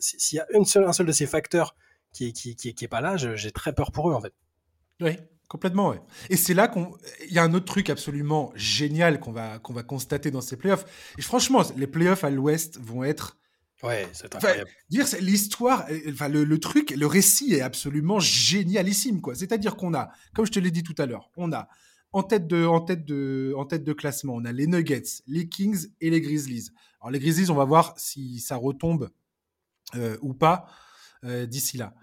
s'il 0.00 0.36
y 0.36 0.40
a 0.40 0.46
une 0.54 0.64
seule, 0.64 0.84
un 0.84 0.92
seul 0.92 1.06
de 1.06 1.12
ces 1.12 1.26
facteurs 1.26 1.74
qui, 2.12 2.32
qui, 2.32 2.56
qui, 2.56 2.74
qui 2.74 2.84
est 2.84 2.88
pas 2.88 3.00
là, 3.00 3.16
j'ai 3.16 3.50
très 3.52 3.72
peur 3.72 3.92
pour 3.92 4.10
eux 4.10 4.14
en 4.14 4.20
fait. 4.20 4.32
Oui, 5.00 5.18
Complètement, 5.48 5.90
ouais. 5.90 6.00
Et 6.28 6.36
c'est 6.36 6.54
là 6.54 6.66
qu'on, 6.66 6.96
il 7.28 7.32
y 7.32 7.38
a 7.38 7.44
un 7.44 7.54
autre 7.54 7.66
truc 7.66 7.88
absolument 7.88 8.52
génial 8.56 9.20
qu'on 9.20 9.30
va 9.30 9.60
qu'on 9.60 9.72
va 9.72 9.84
constater 9.84 10.32
dans 10.32 10.40
ces 10.40 10.56
playoffs. 10.56 10.84
Et 11.18 11.22
franchement, 11.22 11.62
les 11.76 11.86
playoffs 11.86 12.24
à 12.24 12.30
l'Ouest 12.30 12.80
vont 12.80 13.04
être 13.04 13.38
Ouais, 13.82 14.08
c'est 14.12 14.34
incroyable. 14.34 14.70
dire 14.88 15.06
l'histoire, 15.20 15.86
enfin 16.08 16.28
le, 16.28 16.44
le, 16.44 16.58
truc, 16.58 16.90
le 16.90 17.06
récit 17.06 17.54
est 17.54 17.60
absolument 17.60 18.18
génialissime 18.18 19.20
quoi. 19.20 19.34
C'est-à-dire 19.34 19.76
qu'on 19.76 19.92
a, 19.94 20.10
comme 20.34 20.46
je 20.46 20.52
te 20.52 20.58
l'ai 20.58 20.70
dit 20.70 20.82
tout 20.82 20.94
à 20.98 21.06
l'heure, 21.06 21.30
on 21.36 21.52
a 21.52 21.68
en 22.12 22.22
tête 22.22 22.46
de, 22.46 22.64
en 22.64 22.80
tête 22.80 23.04
de, 23.04 23.52
en 23.56 23.66
tête 23.66 23.84
de 23.84 23.92
classement, 23.92 24.34
on 24.34 24.44
a 24.46 24.52
les 24.52 24.66
Nuggets, 24.66 25.22
les 25.26 25.48
Kings 25.48 25.88
et 26.00 26.08
les 26.08 26.22
Grizzlies. 26.22 26.70
Alors 27.00 27.10
les 27.10 27.18
Grizzlies, 27.18 27.50
on 27.50 27.54
va 27.54 27.64
voir 27.64 27.92
si 27.98 28.40
ça 28.40 28.56
retombe 28.56 29.10
euh, 29.94 30.16
ou 30.22 30.32
pas 30.32 30.66
euh, 31.24 31.44
d'ici 31.44 31.76
là, 31.76 31.94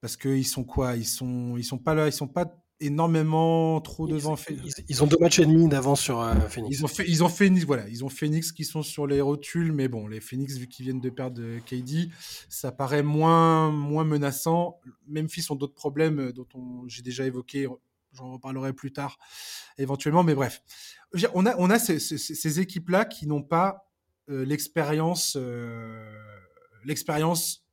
parce 0.00 0.16
qu'ils 0.16 0.46
sont 0.46 0.62
quoi? 0.62 0.96
Ils 0.96 1.06
sont, 1.06 1.56
ils 1.56 1.64
sont 1.64 1.78
pas 1.78 1.94
là, 1.94 2.06
ils 2.06 2.12
sont 2.12 2.28
pas 2.28 2.46
énormément 2.80 3.80
trop 3.80 4.06
devant. 4.06 4.36
Ils, 4.48 4.72
ils, 4.88 5.02
ont 5.02 5.06
deux 5.06 5.18
matchs 5.18 5.38
et 5.38 5.46
demi 5.46 5.68
d'avance 5.68 6.00
sur 6.00 6.20
euh, 6.20 6.34
Phoenix. 6.48 6.78
Ils 6.78 6.84
ont 6.84 6.88
fait, 6.88 7.04
ils 7.06 7.24
ont 7.24 7.28
Phoenix, 7.28 7.64
voilà, 7.64 7.88
ils 7.88 8.04
ont 8.04 8.08
Phoenix 8.08 8.52
qui 8.52 8.64
sont 8.64 8.82
sur 8.82 9.06
les 9.06 9.20
rotules, 9.20 9.72
mais 9.72 9.88
bon, 9.88 10.06
les 10.06 10.20
Phoenix 10.20 10.56
vu 10.56 10.66
qu'ils 10.66 10.86
viennent 10.86 11.00
de 11.00 11.10
perdre 11.10 11.42
KD, 11.66 12.10
ça 12.48 12.72
paraît 12.72 13.02
moins, 13.02 13.70
moins 13.70 14.04
menaçant. 14.04 14.78
Memphis 15.06 15.46
ont 15.50 15.56
d'autres 15.56 15.74
problèmes 15.74 16.32
dont 16.32 16.46
j'ai 16.86 17.02
déjà 17.02 17.26
évoqué. 17.26 17.68
J'en 18.12 18.32
reparlerai 18.32 18.72
plus 18.72 18.92
tard, 18.92 19.18
éventuellement, 19.78 20.24
mais 20.24 20.34
bref. 20.34 20.62
On 21.34 21.46
a, 21.46 21.54
on 21.58 21.70
a 21.70 21.78
ces, 21.78 22.00
ces, 22.00 22.18
ces 22.18 22.60
équipes-là 22.60 23.04
qui 23.04 23.28
n'ont 23.28 23.42
pas 23.42 23.90
euh, 24.30 24.44
l'expérience, 24.44 25.36
euh, 25.36 26.08
l'expérience 26.84 27.64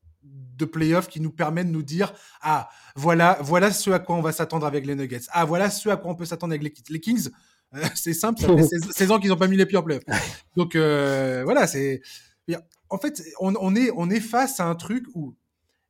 de 0.57 0.65
playoff 0.65 1.07
qui 1.07 1.21
nous 1.21 1.31
permet 1.31 1.63
de 1.63 1.69
nous 1.69 1.83
dire 1.83 2.13
ah 2.41 2.69
voilà 2.95 3.37
voilà 3.41 3.71
ce 3.71 3.91
à 3.91 3.99
quoi 3.99 4.15
on 4.15 4.21
va 4.21 4.31
s'attendre 4.31 4.65
avec 4.65 4.85
les 4.85 4.95
Nuggets. 4.95 5.21
Ah 5.29 5.45
voilà 5.45 5.69
ce 5.69 5.89
à 5.89 5.97
quoi 5.97 6.11
on 6.11 6.15
peut 6.15 6.25
s'attendre 6.25 6.51
avec 6.53 6.63
les 6.63 6.71
Kings. 6.71 6.85
Les 6.89 6.99
Kings 6.99 7.29
euh, 7.75 7.83
c'est 7.95 8.13
simple 8.13 8.41
ça 8.41 8.47
fait 8.47 8.63
16, 8.91 9.11
ans 9.11 9.19
qu'ils 9.19 9.29
n'ont 9.29 9.37
pas 9.37 9.47
mis 9.47 9.57
les 9.57 9.65
pieds 9.65 9.77
en 9.77 9.83
playoff. 9.83 10.03
Donc 10.55 10.75
euh, 10.75 11.43
voilà 11.43 11.67
c'est 11.67 12.01
en 12.89 12.97
fait 12.97 13.21
on, 13.39 13.53
on, 13.59 13.75
est 13.75 13.91
on 13.95 14.09
est 14.09 14.19
face 14.19 14.59
à 14.59 14.65
un 14.65 14.75
truc 14.75 15.05
où 15.13 15.35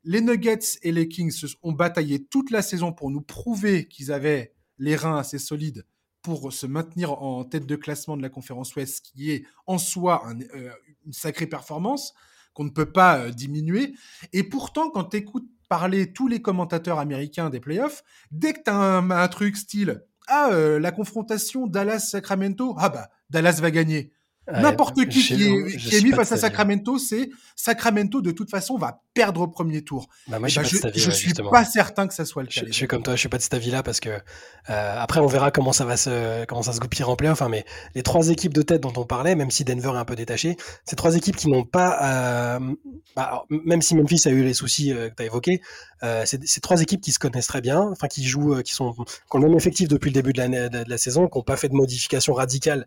les 0.04 0.22
Nuggets 0.22 0.80
et 0.84 0.92
les 0.92 1.08
Kings 1.08 1.34
ont 1.64 1.74
bataillé 1.74 2.24
toute 2.24 2.52
la 2.52 2.62
saison 2.62 2.94
pour 2.94 3.12
nous 3.12 3.22
prouver 3.22 3.88
qu'ils 3.88 4.12
avaient 4.12 4.54
les 4.80 4.96
reins 4.96 5.18
assez 5.18 5.40
solides 5.40 5.86
pour 6.22 6.52
se 6.52 6.66
maintenir 6.66 7.22
en 7.22 7.46
tête 7.46 7.66
de 7.66 7.76
classement 7.76 8.18
de 8.18 8.22
la 8.22 8.30
conférence 8.30 8.76
Ouest, 8.76 9.02
qui 9.02 9.32
est 9.32 9.46
en 9.66 9.78
soi 9.78 10.26
un, 10.26 10.40
euh, 10.42 10.72
une 11.06 11.14
sacrée 11.14 11.48
performance 11.48 12.14
qu'on 12.58 12.64
ne 12.64 12.70
peut 12.72 12.91
pas 12.91 13.20
euh, 13.20 13.30
diminuer. 13.30 13.93
Et 14.34 14.41
pourtant, 14.41 14.89
quand 14.89 15.03
tu 15.03 15.18
écoutes 15.18 15.47
parler 15.70 16.12
tous 16.12 16.28
les 16.28 16.41
commentateurs 16.41 16.97
américains 16.97 17.51
des 17.51 17.60
playoffs, 17.60 18.03
dès 18.32 18.53
que 18.53 18.64
tu 18.66 18.72
as 18.72 18.76
un, 18.76 19.28
truc 19.28 19.55
style 19.55 20.01
Ah, 20.28 20.49
euh, 20.51 20.80
la 20.80 20.91
confrontation 20.91 21.68
Dallas-Sacramento, 21.68 22.76
ah 22.80 22.89
bah, 22.89 23.10
Dallas 23.30 23.60
va 23.62 23.70
gagner. 23.70 24.12
N'importe 24.51 25.08
qui 25.08 25.22
qui 25.22 25.43
est, 25.43 26.03
mis 26.03 26.12
face 26.14 26.32
à 26.32 26.38
Sacramento, 26.38 26.97
c'est 26.97 27.30
Sacramento 27.55 28.22
de 28.22 28.32
toute 28.32 28.49
façon 28.49 28.78
va 28.78 29.03
perdre 29.18 29.41
au 29.41 29.47
premier 29.47 29.82
tour. 29.82 30.07
Bah 30.28 30.38
moi, 30.38 30.47
je, 30.47 30.59
bah, 30.59 30.89
je, 30.93 31.11
suis 31.11 31.34
pas 31.34 31.65
certain 31.65 32.07
que 32.07 32.13
ça 32.13 32.24
soit 32.24 32.43
le 32.43 32.49
cas. 32.49 32.61
Je, 32.68 32.72
suis 32.72 32.88
comme 32.88 33.01
toi, 33.01 33.15
je 33.15 33.20
suis 33.20 33.30
pas 33.30 33.38
de 33.38 33.41
cet 33.41 33.55
avis-là 33.55 33.82
parce 33.82 33.99
que 33.99 34.09
euh, 34.09 34.95
après 34.99 35.20
on 35.20 35.26
verra 35.26 35.49
comment 35.49 35.74
ça 35.74 35.86
va 35.86 35.97
se 35.97 36.45
comment 36.45 36.61
ça 36.61 36.72
se 36.72 36.80
goupiller 36.80 37.03
en 37.03 37.15
playoff. 37.15 37.41
Hein, 37.41 37.49
mais 37.49 37.65
les 37.95 38.03
trois 38.03 38.30
équipes 38.30 38.53
de 38.53 38.61
tête 38.61 38.82
dont 38.82 38.93
on 38.95 39.05
parlait, 39.05 39.36
même 39.36 39.49
si 39.49 39.63
Denver 39.63 39.89
est 39.89 39.97
un 39.97 40.05
peu 40.05 40.15
détaché, 40.15 40.55
ces 40.86 40.95
trois 40.95 41.15
équipes 41.15 41.36
qui 41.36 41.49
n'ont 41.49 41.63
pas, 41.63 42.59
euh, 42.59 42.76
bah, 43.15 43.45
même 43.49 43.82
si 43.82 43.95
Memphis 43.95 44.22
a 44.26 44.30
eu 44.30 44.43
les 44.43 44.53
soucis 44.53 44.93
euh, 44.93 45.09
que 45.09 45.15
tu 45.15 45.24
as 45.24 45.26
évoqués, 45.26 45.61
euh, 46.03 46.22
c'est 46.28 46.45
ces 46.47 46.61
trois 46.61 46.80
équipes 46.84 47.01
qui 47.01 47.11
se 47.11 47.18
connaissent 47.18 47.47
très 47.47 47.61
bien, 47.61 47.82
enfin 47.82 48.07
qui 48.07 48.24
jouent, 48.24 48.61
qui 48.61 48.74
sont 48.74 48.93
qui 48.93 49.03
ont 49.32 49.39
le 49.39 49.47
même 49.47 49.57
effectif 49.57 49.88
depuis 49.88 50.09
le 50.09 50.13
début 50.13 50.34
de 50.34 50.38
la, 50.38 50.70
de 50.70 50.89
la 50.89 50.97
saison, 50.99 51.28
qui 51.28 51.39
n'ont 51.39 51.43
pas 51.43 51.57
fait 51.57 51.70
de 51.70 51.76
modifications 51.76 52.34
radicales 52.34 52.86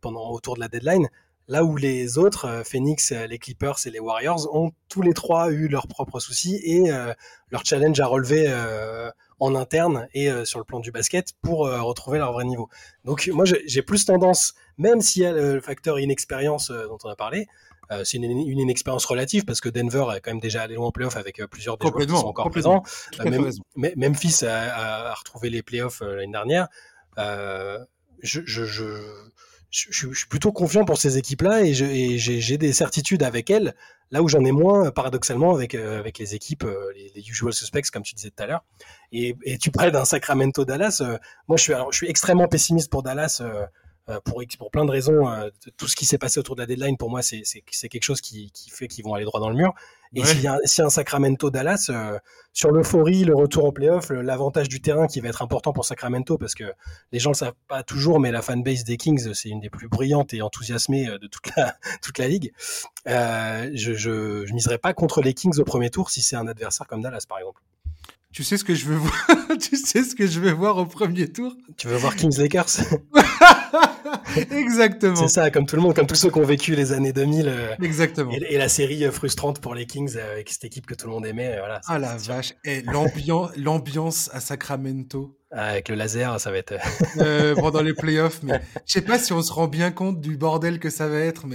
pendant 0.00 0.30
autour 0.30 0.54
de 0.54 0.60
la 0.60 0.68
deadline. 0.68 1.08
Là 1.52 1.64
où 1.64 1.76
les 1.76 2.16
autres, 2.16 2.46
euh, 2.46 2.64
Phoenix, 2.64 3.12
les 3.12 3.38
Clippers 3.38 3.76
et 3.84 3.90
les 3.90 4.00
Warriors, 4.00 4.48
ont 4.54 4.72
tous 4.88 5.02
les 5.02 5.12
trois 5.12 5.50
eu 5.50 5.68
leurs 5.68 5.86
propres 5.86 6.18
soucis 6.18 6.56
et 6.64 6.90
leur 7.50 7.64
challenge 7.64 8.00
à 8.00 8.06
relever 8.06 8.52
en 9.38 9.54
interne 9.54 10.08
et 10.14 10.30
sur 10.44 10.58
le 10.58 10.64
plan 10.64 10.80
du 10.80 10.90
basket 10.90 11.32
pour 11.42 11.60
retrouver 11.60 12.18
leur 12.18 12.32
vrai 12.32 12.44
niveau. 12.44 12.68
Donc 13.04 13.28
moi 13.32 13.44
j'ai 13.44 13.82
plus 13.82 14.04
tendance, 14.04 14.54
même 14.76 15.00
s'il 15.00 15.22
y 15.22 15.26
a 15.26 15.32
le 15.32 15.60
facteur 15.60 15.98
inexpérience 15.98 16.70
dont 16.70 16.98
on 17.04 17.08
a 17.08 17.16
parlé, 17.16 17.48
euh, 17.92 18.04
c'est 18.04 18.16
une, 18.16 18.24
inexpérience 18.24 19.04
relative 19.04 19.44
parce 19.44 19.60
que 19.60 19.68
Denver 19.68 20.06
est 20.16 20.20
quand 20.20 20.30
même 20.30 20.40
déjà 20.40 20.62
allé 20.62 20.76
loin 20.76 20.86
en 20.86 20.92
playoff 20.92 21.16
avec 21.16 21.40
euh, 21.40 21.46
plusieurs 21.46 21.76
des 21.76 21.88
joueurs 21.88 22.06
qui 22.06 22.08
sont 22.08 22.26
encore 22.26 22.50
présents. 22.50 22.82
Euh, 23.20 23.50
Memphis 23.76 24.44
a, 24.44 25.14
retrouvé 25.14 25.50
les 25.50 25.62
playoffs 25.62 26.00
l'année 26.00 26.32
dernière. 26.32 26.68
je, 27.16 28.40
je, 28.44 28.64
je, 28.64 28.84
je, 29.72 30.12
suis 30.12 30.26
plutôt 30.28 30.52
confiant 30.52 30.84
pour 30.84 30.98
ces 30.98 31.16
équipes-là 31.18 31.62
et 31.62 31.72
j'ai 31.72 32.58
des 32.58 32.72
certitudes 32.72 33.22
avec 33.22 33.50
elles, 33.50 33.74
là 34.10 34.22
où 34.22 34.28
j'en 34.28 34.44
ai 34.44 34.52
moins, 34.52 34.90
paradoxalement, 34.90 35.54
avec, 35.54 35.74
avec 35.74 36.18
les 36.18 36.34
équipes, 36.34 36.66
les, 37.14 37.28
usual 37.28 37.52
suspects, 37.52 37.90
comme 37.90 38.02
tu 38.02 38.14
disais 38.14 38.30
tout 38.30 38.42
à 38.42 38.46
l'heure. 38.46 38.64
Et, 39.12 39.34
et, 39.44 39.56
tu 39.56 39.70
parlais 39.70 39.90
d'un 39.90 40.04
Sacramento-Dallas. 40.04 41.02
moi, 41.48 41.56
je 41.56 41.62
suis, 41.62 41.72
alors, 41.72 41.90
je 41.90 41.96
suis 41.96 42.08
extrêmement 42.08 42.48
pessimiste 42.48 42.90
pour 42.90 43.02
Dallas 43.02 43.40
euh, 43.40 43.66
pour, 44.24 44.42
pour 44.58 44.70
plein 44.70 44.84
de 44.84 44.90
raisons. 44.90 45.28
Euh, 45.28 45.50
tout 45.76 45.88
ce 45.88 45.96
qui 45.96 46.06
s'est 46.06 46.18
passé 46.18 46.38
autour 46.40 46.56
de 46.56 46.60
la 46.60 46.66
deadline, 46.66 46.96
pour 46.96 47.10
moi, 47.10 47.22
c'est 47.22 47.42
quelque 47.62 48.02
chose 48.02 48.20
qui, 48.20 48.50
qui 48.52 48.70
fait 48.70 48.88
qu'ils 48.88 49.04
vont 49.04 49.14
aller 49.14 49.24
droit 49.24 49.40
dans 49.40 49.50
le 49.50 49.56
mur. 49.56 49.74
Et 50.14 50.24
s'il 50.24 50.42
y, 50.42 50.46
a 50.46 50.58
un 50.58 50.90
Sacramento 50.90 51.50
Dallas, 51.50 51.86
euh, 51.88 52.18
sur 52.52 52.70
l'euphorie, 52.70 53.24
le 53.24 53.34
retour 53.34 53.64
en 53.64 53.72
playoff, 53.72 54.10
l'avantage 54.10 54.68
du 54.68 54.82
terrain 54.82 55.06
qui 55.06 55.20
va 55.20 55.28
être 55.28 55.40
important 55.40 55.72
pour 55.72 55.86
Sacramento, 55.86 56.36
parce 56.36 56.54
que 56.54 56.64
les 57.12 57.18
gens 57.18 57.30
le 57.30 57.34
savent 57.34 57.54
pas 57.66 57.82
toujours, 57.82 58.20
mais 58.20 58.30
la 58.30 58.42
fanbase 58.42 58.84
des 58.84 58.98
Kings, 58.98 59.32
c'est 59.32 59.48
une 59.48 59.60
des 59.60 59.70
plus 59.70 59.88
brillantes 59.88 60.34
et 60.34 60.42
enthousiasmées 60.42 61.06
de 61.06 61.26
toute 61.28 61.56
la, 61.56 61.76
toute 62.02 62.18
la 62.18 62.28
ligue. 62.28 62.52
Euh, 63.08 63.70
je, 63.72 63.94
je, 63.94 64.44
je 64.44 64.52
miserais 64.52 64.78
pas 64.78 64.92
contre 64.92 65.22
les 65.22 65.32
Kings 65.32 65.58
au 65.58 65.64
premier 65.64 65.88
tour 65.88 66.10
si 66.10 66.20
c'est 66.20 66.36
un 66.36 66.46
adversaire 66.46 66.86
comme 66.86 67.00
Dallas, 67.00 67.24
par 67.26 67.38
exemple. 67.38 67.62
Tu 68.32 68.44
sais 68.44 68.56
ce 68.56 68.64
que 68.64 68.74
je 68.74 68.86
veux 68.86 68.96
voir? 68.96 69.14
Tu 69.60 69.76
sais 69.76 70.02
ce 70.02 70.14
que 70.14 70.26
je 70.26 70.40
vais 70.40 70.52
voir 70.52 70.78
au 70.78 70.86
premier 70.86 71.30
tour? 71.30 71.54
Tu 71.76 71.86
veux 71.86 71.96
voir 71.96 72.16
Kings 72.16 72.36
Lakers 72.38 72.80
Exactement. 74.36 75.16
C'est 75.16 75.28
ça, 75.28 75.50
comme 75.50 75.66
tout 75.66 75.76
le 75.76 75.82
monde, 75.82 75.94
comme 75.94 76.06
tous 76.06 76.14
ceux 76.14 76.30
qui 76.30 76.38
ont 76.38 76.44
vécu 76.44 76.74
les 76.74 76.92
années 76.92 77.12
2000. 77.12 77.48
Euh, 77.48 77.74
Exactement. 77.82 78.32
Et, 78.32 78.56
la 78.56 78.68
série 78.68 79.04
euh, 79.04 79.12
frustrante 79.12 79.60
pour 79.60 79.74
les 79.74 79.86
Kings 79.86 80.16
euh, 80.16 80.32
avec 80.32 80.50
cette 80.50 80.64
équipe 80.64 80.86
que 80.86 80.94
tout 80.94 81.06
le 81.06 81.12
monde 81.12 81.26
aimait. 81.26 81.56
Voilà, 81.58 81.80
ah 81.86 81.98
la 81.98 82.16
vache. 82.16 82.54
Et 82.64 82.82
l'ambiance, 82.82 84.30
à 84.32 84.40
Sacramento. 84.40 85.38
Ah, 85.50 85.70
avec 85.70 85.88
le 85.88 85.94
laser, 85.94 86.40
ça 86.40 86.50
va 86.50 86.58
être. 86.58 86.74
pendant 87.60 87.82
les 87.82 87.94
playoffs, 87.94 88.42
mais 88.42 88.60
je 88.86 88.92
sais 88.92 89.02
pas 89.02 89.18
si 89.18 89.32
on 89.32 89.42
se 89.42 89.52
rend 89.52 89.68
bien 89.68 89.90
compte 89.90 90.20
du 90.20 90.36
bordel 90.36 90.78
que 90.78 90.90
ça 90.90 91.08
va 91.08 91.18
être, 91.18 91.46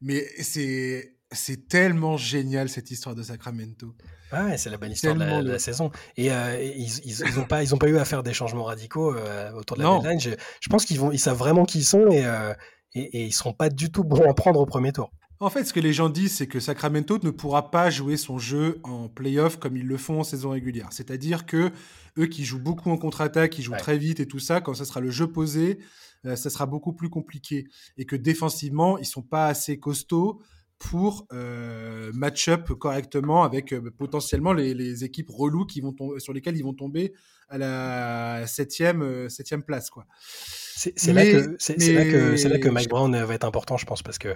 mais 0.00 0.24
c'est 0.40 1.68
tellement 1.68 2.16
génial 2.16 2.68
cette 2.68 2.90
histoire 2.90 3.14
de 3.14 3.22
Sacramento. 3.22 3.94
Ouais, 4.32 4.58
c'est 4.58 4.70
la 4.70 4.76
bonne 4.76 4.92
histoire 4.92 5.14
de 5.14 5.48
la, 5.48 5.58
saison. 5.58 5.90
Et 6.16 6.30
euh, 6.30 6.62
ils, 6.62 7.06
ils, 7.06 7.38
ont 7.38 7.44
pas, 7.44 7.62
ils 7.62 7.74
ont 7.74 7.78
pas 7.78 7.88
eu 7.88 7.96
à 7.96 8.04
faire 8.04 8.22
des 8.22 8.34
changements 8.34 8.64
radicaux 8.64 9.14
euh, 9.14 9.52
autour 9.52 9.76
de 9.76 9.82
la 9.82 9.98
deadline. 9.98 10.20
Je, 10.20 10.30
je, 10.60 10.68
pense 10.68 10.84
qu'ils 10.84 11.00
vont, 11.00 11.12
ils 11.12 11.18
savent 11.18 11.38
vraiment 11.38 11.64
qui 11.64 11.78
ils 11.78 11.84
sont 11.84 12.08
et, 12.10 12.24
euh, 12.26 12.52
et, 12.94 13.20
et, 13.20 13.24
ils 13.24 13.32
seront 13.32 13.54
pas 13.54 13.70
du 13.70 13.90
tout 13.90 14.04
bons 14.04 14.28
à 14.28 14.34
prendre 14.34 14.60
au 14.60 14.66
premier 14.66 14.92
tour. 14.92 15.10
En 15.40 15.50
fait, 15.50 15.64
ce 15.64 15.72
que 15.72 15.80
les 15.80 15.92
gens 15.92 16.08
disent, 16.08 16.36
c'est 16.36 16.48
que 16.48 16.58
Sacramento 16.58 17.18
ne 17.22 17.30
pourra 17.30 17.70
pas 17.70 17.90
jouer 17.90 18.16
son 18.16 18.38
jeu 18.38 18.80
en 18.82 19.08
playoff 19.08 19.58
comme 19.58 19.76
ils 19.76 19.86
le 19.86 19.96
font 19.96 20.20
en 20.20 20.24
saison 20.24 20.50
régulière. 20.50 20.88
C'est-à-dire 20.90 21.46
que 21.46 21.70
eux 22.18 22.26
qui 22.26 22.44
jouent 22.44 22.62
beaucoup 22.62 22.90
en 22.90 22.96
contre-attaque, 22.96 23.52
qui 23.52 23.62
jouent 23.62 23.76
très 23.78 23.98
vite 23.98 24.18
et 24.18 24.26
tout 24.26 24.40
ça, 24.40 24.60
quand 24.60 24.74
ça 24.74 24.84
sera 24.84 25.00
le 25.00 25.10
jeu 25.10 25.28
posé, 25.28 25.78
ça 26.24 26.50
sera 26.50 26.66
beaucoup 26.66 26.92
plus 26.92 27.08
compliqué. 27.08 27.68
Et 27.96 28.04
que 28.04 28.16
défensivement, 28.16 28.98
ils 28.98 29.06
sont 29.06 29.22
pas 29.22 29.46
assez 29.46 29.78
costauds 29.78 30.40
pour 30.78 31.26
euh, 31.32 32.12
match-up 32.14 32.72
correctement 32.74 33.42
avec 33.42 33.72
euh, 33.72 33.90
potentiellement 33.90 34.52
les, 34.52 34.74
les, 34.74 35.04
équipes 35.04 35.30
reloues 35.30 35.66
qui 35.66 35.80
vont 35.80 35.94
sur 36.18 36.32
lesquelles 36.32 36.56
ils 36.56 36.62
vont 36.62 36.74
tomber 36.74 37.14
à 37.48 37.58
la 37.58 38.46
septième, 38.46 39.02
euh, 39.02 39.28
septième 39.28 39.62
place. 39.62 39.90
Quoi. 39.90 40.06
C'est 40.20 41.12
là, 41.12 41.24
que, 41.24 41.56
c'est 41.58 41.76
là, 41.92 42.04
que, 42.04 42.36
c'est 42.36 42.48
là 42.48 42.58
que 42.58 42.68
Mike 42.68 42.88
Brown 42.88 43.16
va 43.24 43.34
être 43.34 43.44
important, 43.44 43.76
je 43.76 43.86
pense, 43.86 44.02
parce 44.02 44.18
que 44.18 44.28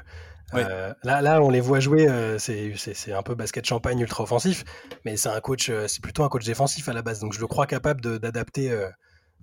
euh, 0.55 0.93
là, 1.05 1.23
là, 1.23 1.41
on 1.41 1.51
les 1.51 1.61
voit 1.61 1.79
jouer, 1.79 2.09
c'est 2.39 3.13
un 3.13 3.23
peu 3.23 3.37
basket 3.37 3.65
champagne 3.65 4.01
ultra 4.01 4.25
offensif, 4.25 4.65
mais 5.05 5.17
c'est 5.17 5.29
un 5.29 5.41
coach, 5.41 5.71
c'est 5.87 6.03
plutôt 6.03 6.25
un 6.25 6.29
coach 6.29 6.45
défensif 6.45 6.89
à 6.89 6.93
la 6.93 7.03
base, 7.03 7.21
donc 7.21 7.33
je 7.33 7.41
le 7.41 7.47
crois 7.47 7.67
capable 7.67 8.01
d'adapter 8.19 8.77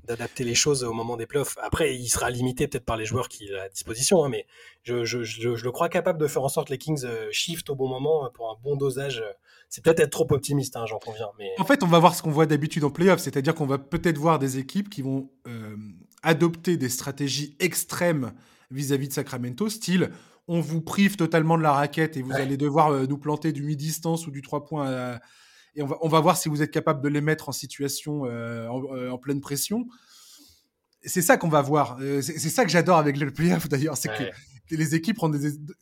d'adapter 0.09 0.43
les 0.43 0.55
choses 0.55 0.83
au 0.83 0.91
moment 0.91 1.17
des 1.17 1.27
playoffs. 1.27 1.55
Après, 1.61 1.95
il 1.95 2.07
sera 2.09 2.31
limité 2.31 2.67
peut-être 2.67 2.83
par 2.83 2.97
les 2.97 3.05
joueurs 3.05 3.29
qu'il 3.29 3.55
a 3.55 3.63
à 3.63 3.69
disposition, 3.69 4.23
hein, 4.23 4.29
mais 4.29 4.47
je, 4.83 5.05
je, 5.05 5.23
je, 5.23 5.55
je, 5.55 5.63
le 5.63 5.71
crois 5.71 5.87
capable 5.87 6.19
de 6.19 6.27
faire 6.27 6.43
en 6.43 6.49
sorte 6.49 6.67
que 6.67 6.73
les 6.73 6.79
Kings 6.79 7.05
euh, 7.05 7.29
shift 7.31 7.69
au 7.69 7.75
bon 7.75 7.87
moment 7.87 8.25
euh, 8.25 8.29
pour 8.29 8.49
un 8.49 8.55
bon 8.63 8.75
dosage. 8.75 9.23
C'est 9.69 9.83
peut-être 9.83 9.99
être 9.99 10.09
trop 10.09 10.27
optimiste, 10.31 10.75
hein, 10.75 10.85
j'en 10.87 10.97
conviens. 10.97 11.29
Mais... 11.37 11.51
En 11.59 11.63
fait, 11.63 11.83
on 11.83 11.87
va 11.87 11.99
voir 11.99 12.15
ce 12.15 12.23
qu'on 12.23 12.31
voit 12.31 12.47
d'habitude 12.47 12.83
en 12.83 12.89
playoffs, 12.89 13.19
c'est-à-dire 13.19 13.53
qu'on 13.53 13.67
va 13.67 13.77
peut-être 13.77 14.17
voir 14.17 14.39
des 14.39 14.57
équipes 14.57 14.89
qui 14.89 15.03
vont 15.03 15.29
euh, 15.47 15.75
adopter 16.23 16.75
des 16.75 16.89
stratégies 16.89 17.55
extrêmes 17.59 18.33
vis-à-vis 18.71 19.09
de 19.09 19.13
Sacramento, 19.13 19.69
style 19.69 20.09
on 20.51 20.61
vous 20.61 20.81
prive 20.81 21.15
totalement 21.15 21.59
de 21.59 21.61
la 21.61 21.73
raquette 21.73 22.17
et 22.17 22.23
vous 22.23 22.33
allez 22.33 22.57
devoir 22.57 22.91
nous 23.07 23.17
planter 23.19 23.51
du 23.51 23.61
mi-distance 23.61 24.25
ou 24.25 24.31
du 24.31 24.41
3 24.41 24.65
points 24.65 24.87
à, 24.91 25.19
et 25.79 25.81
on 25.81 25.85
va, 25.85 25.97
on 26.01 26.09
va 26.09 26.19
voir 26.19 26.35
si 26.35 26.49
vous 26.49 26.61
êtes 26.61 26.71
capable 26.71 27.01
de 27.01 27.07
les 27.07 27.21
mettre 27.21 27.47
en 27.47 27.53
situation 27.53 28.25
euh, 28.25 28.67
euh, 28.67 29.09
en, 29.09 29.17
pleine 29.17 29.39
pression. 29.39 29.87
C'est 31.05 31.21
ça 31.21 31.37
qu'on 31.37 31.47
va 31.47 31.61
voir. 31.61 31.97
Euh, 32.01 32.21
c'est 32.21 32.37
ça 32.37 32.65
que 32.65 32.69
j'adore 32.69 32.97
avec 32.97 33.17
le 33.17 33.31
playoff 33.31 33.69
d'ailleurs, 33.69 33.95
c'est 33.95 34.09
que 34.09 34.75
les 34.75 34.93
équipes 34.93 35.17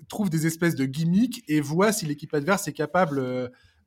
trouvent 0.08 0.30
des 0.30 0.45
espèces 0.45 0.76
de 0.76 0.86
gimmicks 0.86 1.43
et 1.48 1.62
voient 1.62 1.91
si 1.91 2.06
l'équipe 2.06 2.32
adverse 2.36 2.68
est 2.68 2.74
capable 2.74 3.20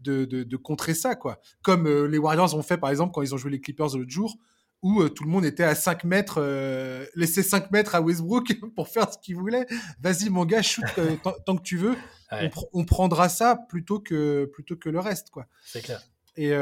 de, 0.01 0.25
de, 0.25 0.57
contrer 0.57 0.95
ça, 0.95 1.15
quoi. 1.15 1.41
Comme 1.63 1.89
les 2.07 2.19
Warriors 2.19 2.55
ont 2.57 2.63
fait, 2.63 2.77
par 2.77 2.91
exemple, 2.91 3.13
quand 3.15 3.23
ils 3.23 3.33
ont 3.33 3.39
joué 3.39 3.53
les 3.53 3.61
Clippers 3.61 3.97
l'autre 3.97 4.11
jour, 4.11 4.37
où 4.83 5.07
tout 5.09 5.25
le 5.25 5.31
monde 5.31 5.45
était 5.45 5.65
à 5.65 5.75
5 5.75 6.05
mètres, 6.05 6.39
euh, 6.39 7.05
laisser 7.15 7.43
5 7.43 7.71
mètres 7.71 7.95
à 7.95 8.01
Westbrook 8.01 8.55
pour 8.75 8.89
faire 8.89 9.13
ce 9.13 9.19
qu'il 9.19 9.37
voulait. 9.37 9.67
Vas-y, 10.01 10.31
mon 10.31 10.45
gars, 10.45 10.63
shoot 10.63 10.85
tant, 11.47 11.57
que 11.57 11.63
tu 11.63 11.77
veux. 11.77 11.97
On, 12.73 12.85
prendra 12.85 13.29
ça 13.29 13.57
plutôt 13.69 14.01
que, 14.01 14.47
plutôt 14.47 14.77
que 14.77 14.89
le 14.89 15.01
reste, 15.01 15.31
quoi. 15.31 15.47
C'est 15.65 15.83
clair. 15.83 16.03
Et 16.37 16.53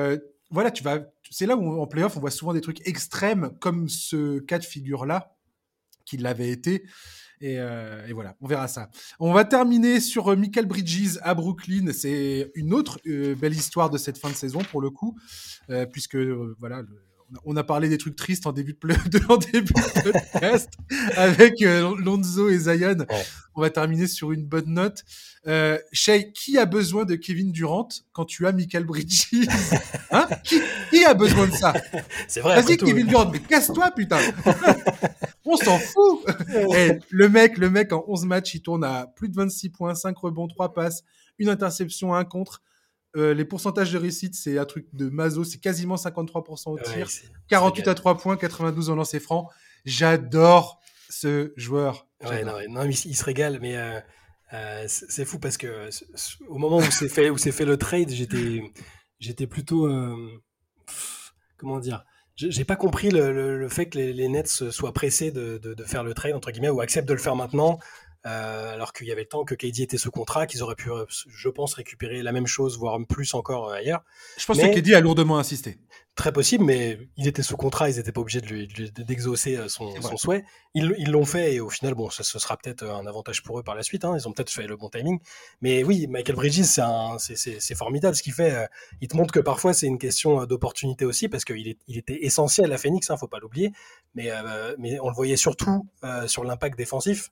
voilà, 0.50 0.70
tu 0.70 0.82
vas. 0.82 1.00
C'est 1.30 1.46
là 1.46 1.56
où 1.56 1.80
en 1.80 1.86
playoff, 1.86 2.16
on 2.16 2.20
voit 2.20 2.30
souvent 2.30 2.54
des 2.54 2.62
trucs 2.62 2.86
extrêmes 2.88 3.52
comme 3.60 3.88
ce 3.88 4.38
cas 4.40 4.58
de 4.58 4.64
figure-là, 4.64 5.36
qui 6.04 6.16
l'avait 6.16 6.48
été. 6.48 6.86
Et, 7.40 7.54
et, 7.54 8.12
voilà, 8.12 8.34
on 8.40 8.48
verra 8.48 8.66
ça. 8.66 8.90
On 9.20 9.32
va 9.32 9.44
terminer 9.44 10.00
sur 10.00 10.34
Michael 10.36 10.66
Bridges 10.66 11.18
à 11.22 11.34
Brooklyn. 11.34 11.92
C'est 11.92 12.50
une 12.54 12.72
autre 12.74 12.98
belle 13.04 13.54
histoire 13.54 13.90
de 13.90 13.98
cette 13.98 14.18
fin 14.18 14.30
de 14.30 14.34
saison 14.34 14.60
pour 14.70 14.80
le 14.80 14.90
coup, 14.90 15.16
puisque 15.92 16.16
voilà, 16.16 16.80
le, 16.82 17.07
on 17.44 17.56
a 17.56 17.64
parlé 17.64 17.88
des 17.88 17.98
trucs 17.98 18.16
tristes 18.16 18.46
en 18.46 18.52
début 18.52 18.76
de, 18.82 19.20
en 19.28 19.36
début 19.36 19.72
de 19.72 20.02
podcast 20.02 20.70
avec 21.16 21.62
euh, 21.62 21.94
Lonzo 21.98 22.48
et 22.48 22.58
Zion. 22.58 23.06
On 23.54 23.60
va 23.60 23.70
terminer 23.70 24.06
sur 24.06 24.32
une 24.32 24.44
bonne 24.44 24.72
note. 24.72 25.04
Euh, 25.46 25.78
Shay, 25.92 26.32
qui 26.32 26.58
a 26.58 26.66
besoin 26.66 27.04
de 27.04 27.16
Kevin 27.16 27.52
Durant 27.52 27.88
quand 28.12 28.24
tu 28.24 28.46
as 28.46 28.52
Michael 28.52 28.84
Bridges? 28.84 29.28
Hein? 30.10 30.26
Qui, 30.42 31.04
a 31.04 31.12
besoin 31.12 31.48
de 31.48 31.52
ça? 31.52 31.74
C'est 32.28 32.40
vrai. 32.40 32.62
Vas-y, 32.62 32.78
Kevin 32.78 33.06
Durant, 33.06 33.30
mais 33.30 33.40
casse-toi, 33.40 33.90
putain 33.90 34.18
On 35.44 35.56
s'en 35.56 35.78
fout 35.78 36.24
eh, 36.74 36.98
Le 37.10 37.28
mec, 37.28 37.58
le 37.58 37.68
mec, 37.68 37.92
en 37.92 38.04
11 38.08 38.24
matchs, 38.24 38.54
il 38.54 38.62
tourne 38.62 38.84
à 38.84 39.06
plus 39.06 39.28
de 39.28 39.36
26 39.36 39.68
points, 39.68 39.94
5 39.94 40.16
rebonds, 40.16 40.48
3 40.48 40.72
passes, 40.72 41.04
une 41.38 41.50
interception, 41.50 42.14
un 42.14 42.24
contre. 42.24 42.62
Euh, 43.18 43.34
les 43.34 43.44
pourcentages 43.44 43.92
de 43.92 43.98
réussite, 43.98 44.34
c'est 44.34 44.58
un 44.58 44.64
truc 44.64 44.86
de 44.92 45.08
Mazo, 45.08 45.42
c'est 45.42 45.58
quasiment 45.58 45.96
53% 45.96 46.70
au 46.70 46.78
tir, 46.78 47.08
48 47.48 47.88
à 47.88 47.94
3 47.94 48.16
points, 48.16 48.36
92 48.36 48.90
en 48.90 48.94
lancer 48.94 49.18
franc. 49.18 49.50
J'adore 49.84 50.80
ce 51.08 51.52
joueur. 51.56 52.06
Ouais, 52.24 52.44
non, 52.44 52.84
il, 52.84 52.94
se 52.94 53.24
régale, 53.24 53.58
mais 53.60 53.76
euh, 53.76 54.00
euh, 54.52 54.84
c'est 54.86 55.24
fou 55.24 55.38
parce 55.38 55.56
que 55.56 55.88
au 56.48 56.58
moment 56.58 56.78
où 56.78 56.90
c'est 56.90 57.08
fait, 57.08 57.30
où 57.30 57.38
fait 57.38 57.64
le 57.64 57.76
trade, 57.76 58.10
j'étais, 58.10 58.62
j'étais 59.18 59.46
plutôt, 59.46 59.88
comment 61.56 61.80
dire, 61.80 62.04
j'ai 62.36 62.64
pas 62.64 62.76
compris 62.76 63.10
le, 63.10 63.68
fait 63.68 63.86
que 63.86 63.98
les, 63.98 64.28
Nets 64.28 64.70
soient 64.70 64.92
pressés 64.92 65.32
de, 65.32 65.58
de, 65.58 65.84
faire 65.84 66.04
le 66.04 66.14
trade 66.14 66.34
entre 66.34 66.52
guillemets 66.52 66.70
ou 66.70 66.80
acceptent 66.80 67.08
de 67.08 67.14
le 67.14 67.20
faire 67.20 67.34
maintenant. 67.34 67.80
Euh, 68.26 68.74
alors 68.74 68.92
qu'il 68.92 69.06
y 69.06 69.12
avait 69.12 69.22
le 69.22 69.28
temps 69.28 69.44
que 69.44 69.54
KD 69.54 69.80
était 69.80 69.96
sous 69.96 70.10
contrat, 70.10 70.48
qu'ils 70.48 70.62
auraient 70.64 70.74
pu, 70.74 70.90
euh, 70.90 71.04
je 71.08 71.48
pense, 71.48 71.74
récupérer 71.74 72.22
la 72.22 72.32
même 72.32 72.48
chose, 72.48 72.76
voire 72.76 72.98
plus 73.08 73.32
encore 73.34 73.70
euh, 73.70 73.74
ailleurs. 73.74 74.02
Je 74.36 74.44
pense 74.44 74.58
que 74.58 74.74
KD 74.74 74.94
a 74.94 75.00
lourdement 75.00 75.38
insisté. 75.38 75.78
Très 76.16 76.32
possible, 76.32 76.64
mais 76.64 76.98
il 77.16 77.28
était 77.28 77.44
sous 77.44 77.56
contrat, 77.56 77.88
ils 77.88 77.96
n'étaient 77.96 78.10
pas 78.10 78.20
obligés 78.20 78.40
d'exaucer 78.40 79.56
de 79.56 79.68
son, 79.68 79.94
souhait. 80.16 80.44
Ils 80.74 81.10
l'ont 81.10 81.24
fait 81.24 81.54
et 81.54 81.60
au 81.60 81.70
final, 81.70 81.94
bon, 81.94 82.10
ce, 82.10 82.24
sera 82.24 82.56
peut-être 82.56 82.84
un 82.84 83.06
avantage 83.06 83.44
pour 83.44 83.60
eux 83.60 83.62
par 83.62 83.76
la 83.76 83.84
suite. 83.84 84.04
Hein. 84.04 84.16
ils 84.18 84.26
ont 84.26 84.32
peut-être 84.32 84.50
fait 84.50 84.66
le 84.66 84.76
bon 84.76 84.88
timing. 84.88 85.20
Mais 85.60 85.84
oui, 85.84 86.08
Michael 86.08 86.34
Bridges, 86.34 86.64
c'est 87.18 87.74
formidable 87.76 88.16
ce 88.16 88.24
qu'il 88.24 88.32
fait. 88.32 88.68
Il 89.00 89.06
te 89.06 89.16
montre 89.16 89.32
que 89.32 89.38
parfois 89.38 89.72
c'est 89.74 89.86
une 89.86 89.98
question 89.98 90.44
d'opportunité 90.44 91.04
aussi 91.04 91.28
parce 91.28 91.44
qu'il 91.44 91.76
il 91.86 91.96
était 91.96 92.24
essentiel 92.24 92.72
à 92.72 92.78
Phoenix, 92.78 93.08
ne 93.08 93.14
hein, 93.14 93.16
faut 93.16 93.28
pas 93.28 93.38
l'oublier. 93.38 93.70
Mais, 94.16 94.32
mais 94.76 94.98
on 94.98 95.10
le 95.10 95.14
voyait 95.14 95.36
surtout 95.36 95.86
sur 96.26 96.42
l'impact 96.42 96.76
défensif. 96.76 97.30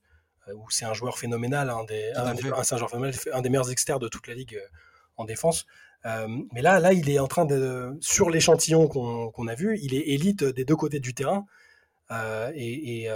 Euh, 0.49 0.55
où 0.55 0.71
c'est 0.71 0.85
un 0.85 0.95
joueur 0.95 1.19
phénoménal, 1.19 1.71
un 1.71 1.85
des, 1.85 2.13
un, 2.15 2.35
des 2.35 3.49
meilleurs 3.49 3.71
externes 3.71 4.01
de 4.01 4.09
toute 4.09 4.27
la 4.27 4.35
ligue 4.35 4.57
euh, 4.57 4.69
en 5.17 5.25
défense. 5.25 5.67
Euh, 6.05 6.29
mais 6.53 6.63
là, 6.63 6.79
là, 6.79 6.93
il 6.93 7.11
est 7.11 7.19
en 7.19 7.27
train 7.27 7.45
de, 7.45 7.97
sur 8.01 8.31
l'échantillon 8.31 8.87
qu'on 8.87 9.49
a 9.49 9.55
vu, 9.55 9.79
il 9.83 9.95
est 9.95 10.09
élite 10.09 10.45
des 10.45 10.65
deux 10.65 10.77
côtés 10.77 11.01
du 11.01 11.15
terrain. 11.15 11.47
et, 12.55 13.09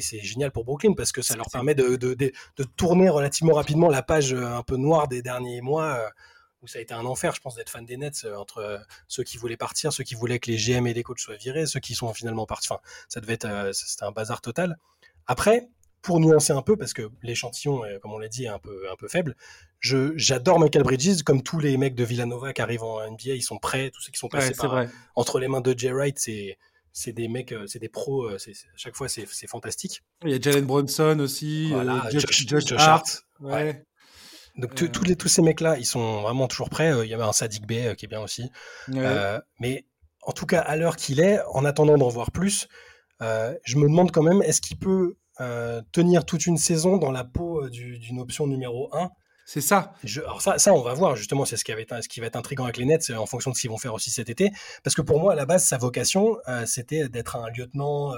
c'est 0.00 0.20
génial 0.20 0.52
pour 0.52 0.64
Brooklyn 0.64 0.92
parce 0.94 1.12
que 1.12 1.22
ça 1.22 1.34
leur 1.34 1.50
permet 1.50 1.74
de, 1.74 1.96
de, 1.96 2.64
tourner 2.76 3.08
relativement 3.08 3.54
rapidement 3.54 3.88
la 3.88 4.02
page 4.02 4.32
un 4.32 4.62
peu 4.62 4.76
noire 4.76 5.08
des 5.08 5.22
derniers 5.22 5.60
mois 5.60 5.98
où 6.62 6.68
ça 6.68 6.78
a 6.78 6.82
été 6.82 6.92
un 6.92 7.06
enfer, 7.06 7.34
je 7.34 7.40
pense, 7.40 7.54
d'être 7.56 7.70
fan 7.70 7.86
des 7.86 7.96
Nets 7.96 8.26
entre 8.36 8.80
ceux 9.08 9.24
qui 9.24 9.38
voulaient 9.38 9.56
partir, 9.56 9.92
ceux 9.92 10.04
qui 10.04 10.14
voulaient 10.14 10.38
que 10.38 10.50
les 10.50 10.58
GM 10.58 10.86
et 10.86 10.94
les 10.94 11.02
coachs 11.02 11.18
soient 11.18 11.36
virés, 11.36 11.66
ceux 11.66 11.80
qui 11.80 11.94
sont 11.94 12.12
finalement 12.12 12.46
partis. 12.46 12.68
Enfin, 12.70 12.80
ça 13.08 13.20
devait 13.20 13.34
être, 13.34 13.70
c'était 13.72 14.04
un 14.04 14.12
bazar 14.12 14.40
total. 14.42 14.76
Après, 15.26 15.68
pour 16.02 16.20
nuancer 16.20 16.52
un 16.52 16.62
peu, 16.62 16.76
parce 16.76 16.92
que 16.92 17.10
l'échantillon, 17.22 17.82
comme 18.00 18.12
on 18.12 18.18
l'a 18.18 18.28
dit, 18.28 18.44
est 18.44 18.48
un 18.48 18.58
peu, 18.58 18.90
un 18.90 18.96
peu 18.96 19.08
faible, 19.08 19.36
j'adore 19.80 20.58
Michael 20.58 20.82
Bridges, 20.82 21.22
comme 21.22 21.42
tous 21.42 21.58
les 21.58 21.76
mecs 21.76 21.94
de 21.94 22.04
Villanova 22.04 22.52
qui 22.52 22.62
arrivent 22.62 22.84
en 22.84 23.00
NBA, 23.10 23.34
ils 23.34 23.42
sont 23.42 23.58
prêts, 23.58 23.90
tous 23.90 24.00
ceux 24.00 24.12
qui 24.12 24.18
sont 24.18 24.28
passés 24.28 24.54
entre 25.14 25.38
les 25.38 25.48
mains 25.48 25.60
de 25.60 25.74
Jay 25.76 25.92
Wright, 25.92 26.18
c'est 26.18 26.56
c'est 26.92 27.12
des 27.12 27.28
mecs, 27.28 27.52
euh, 27.52 27.66
c'est 27.66 27.78
des 27.78 27.88
pros, 27.88 28.24
euh, 28.24 28.38
c'est, 28.38 28.50
à 28.50 28.76
chaque 28.76 28.96
fois 28.96 29.08
c'est, 29.08 29.26
fantastique. 29.46 30.02
Il 30.24 30.30
y 30.30 30.34
a 30.34 30.40
Jalen 30.40 30.64
Brunson 30.64 31.18
aussi, 31.20 31.70
voilà, 31.70 32.06
euh, 32.06 32.18
Josh, 32.18 32.72
Hart. 32.72 33.24
Ouais. 33.40 33.82
Donc 34.56 34.74
tous, 34.74 35.04
les, 35.04 35.16
tous 35.16 35.28
ces 35.28 35.42
mecs-là, 35.42 35.78
ils 35.78 35.86
sont 35.86 36.22
vraiment 36.22 36.48
toujours 36.48 36.68
prêts. 36.68 36.92
Il 37.04 37.08
y 37.08 37.14
avait 37.14 37.22
un 37.22 37.32
Sadik 37.32 37.66
Bey 37.66 37.94
qui 37.96 38.06
est 38.06 38.08
bien 38.08 38.20
aussi. 38.20 38.50
mais 38.88 39.86
en 40.22 40.32
tout 40.32 40.46
cas, 40.46 40.60
à 40.60 40.76
l'heure 40.76 40.96
qu'il 40.96 41.20
est, 41.20 41.40
en 41.52 41.64
attendant 41.64 41.96
d'en 41.96 42.08
voir 42.08 42.30
plus, 42.30 42.68
je 43.20 43.76
me 43.76 43.82
demande 43.82 44.10
quand 44.10 44.22
même, 44.22 44.42
est-ce 44.42 44.60
qu'il 44.60 44.78
peut 44.78 45.16
euh, 45.40 45.80
tenir 45.92 46.26
toute 46.26 46.46
une 46.46 46.58
saison 46.58 46.98
dans 46.98 47.10
la 47.10 47.24
peau 47.24 47.64
euh, 47.64 47.70
d'une 47.70 48.20
option 48.20 48.46
numéro 48.46 48.94
1. 48.94 49.10
C'est 49.46 49.60
ça. 49.60 49.94
alors 50.18 50.42
ça, 50.42 50.58
ça, 50.58 50.72
on 50.72 50.82
va 50.82 50.94
voir 50.94 51.16
justement, 51.16 51.44
c'est 51.44 51.56
ce, 51.56 51.64
qui 51.64 51.72
ce 51.72 52.08
qui 52.08 52.20
va 52.20 52.26
être 52.26 52.36
intriguant 52.36 52.64
avec 52.64 52.76
les 52.76 52.84
Nets 52.84 53.10
en 53.10 53.26
fonction 53.26 53.50
de 53.50 53.56
ce 53.56 53.62
qu'ils 53.62 53.70
vont 53.70 53.78
faire 53.78 53.94
aussi 53.94 54.10
cet 54.10 54.30
été. 54.30 54.50
Parce 54.84 54.94
que 54.94 55.02
pour 55.02 55.18
moi, 55.18 55.32
à 55.32 55.34
la 55.34 55.46
base, 55.46 55.64
sa 55.64 55.76
vocation, 55.76 56.36
euh, 56.46 56.66
c'était 56.66 57.08
d'être 57.08 57.36
un 57.36 57.50
lieutenant 57.50 58.12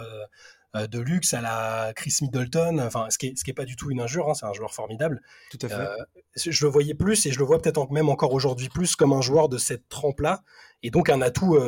de 0.74 0.98
luxe 0.98 1.34
à 1.34 1.42
la 1.42 1.92
Chris 1.94 2.16
Middleton, 2.22 2.78
enfin, 2.80 3.06
ce 3.10 3.18
qui 3.18 3.26
n'est 3.26 3.34
est 3.46 3.52
pas 3.52 3.66
du 3.66 3.76
tout 3.76 3.90
une 3.90 4.00
injure, 4.00 4.30
hein, 4.30 4.34
c'est 4.34 4.46
un 4.46 4.54
joueur 4.54 4.72
formidable. 4.72 5.20
Tout 5.50 5.58
à 5.62 5.68
fait. 5.68 6.50
je 6.50 6.64
le 6.64 6.70
voyais 6.70 6.94
plus 6.94 7.26
et 7.26 7.30
je 7.30 7.38
le 7.38 7.44
vois 7.44 7.60
peut-être 7.60 7.90
même 7.90 8.08
encore 8.08 8.32
aujourd'hui 8.32 8.70
plus 8.70 8.96
comme 8.96 9.12
un 9.12 9.20
joueur 9.20 9.50
de 9.50 9.58
cette 9.58 9.88
trempe-là 9.90 10.42
et 10.82 10.90
donc 10.90 11.10
un 11.10 11.20
atout 11.20 11.58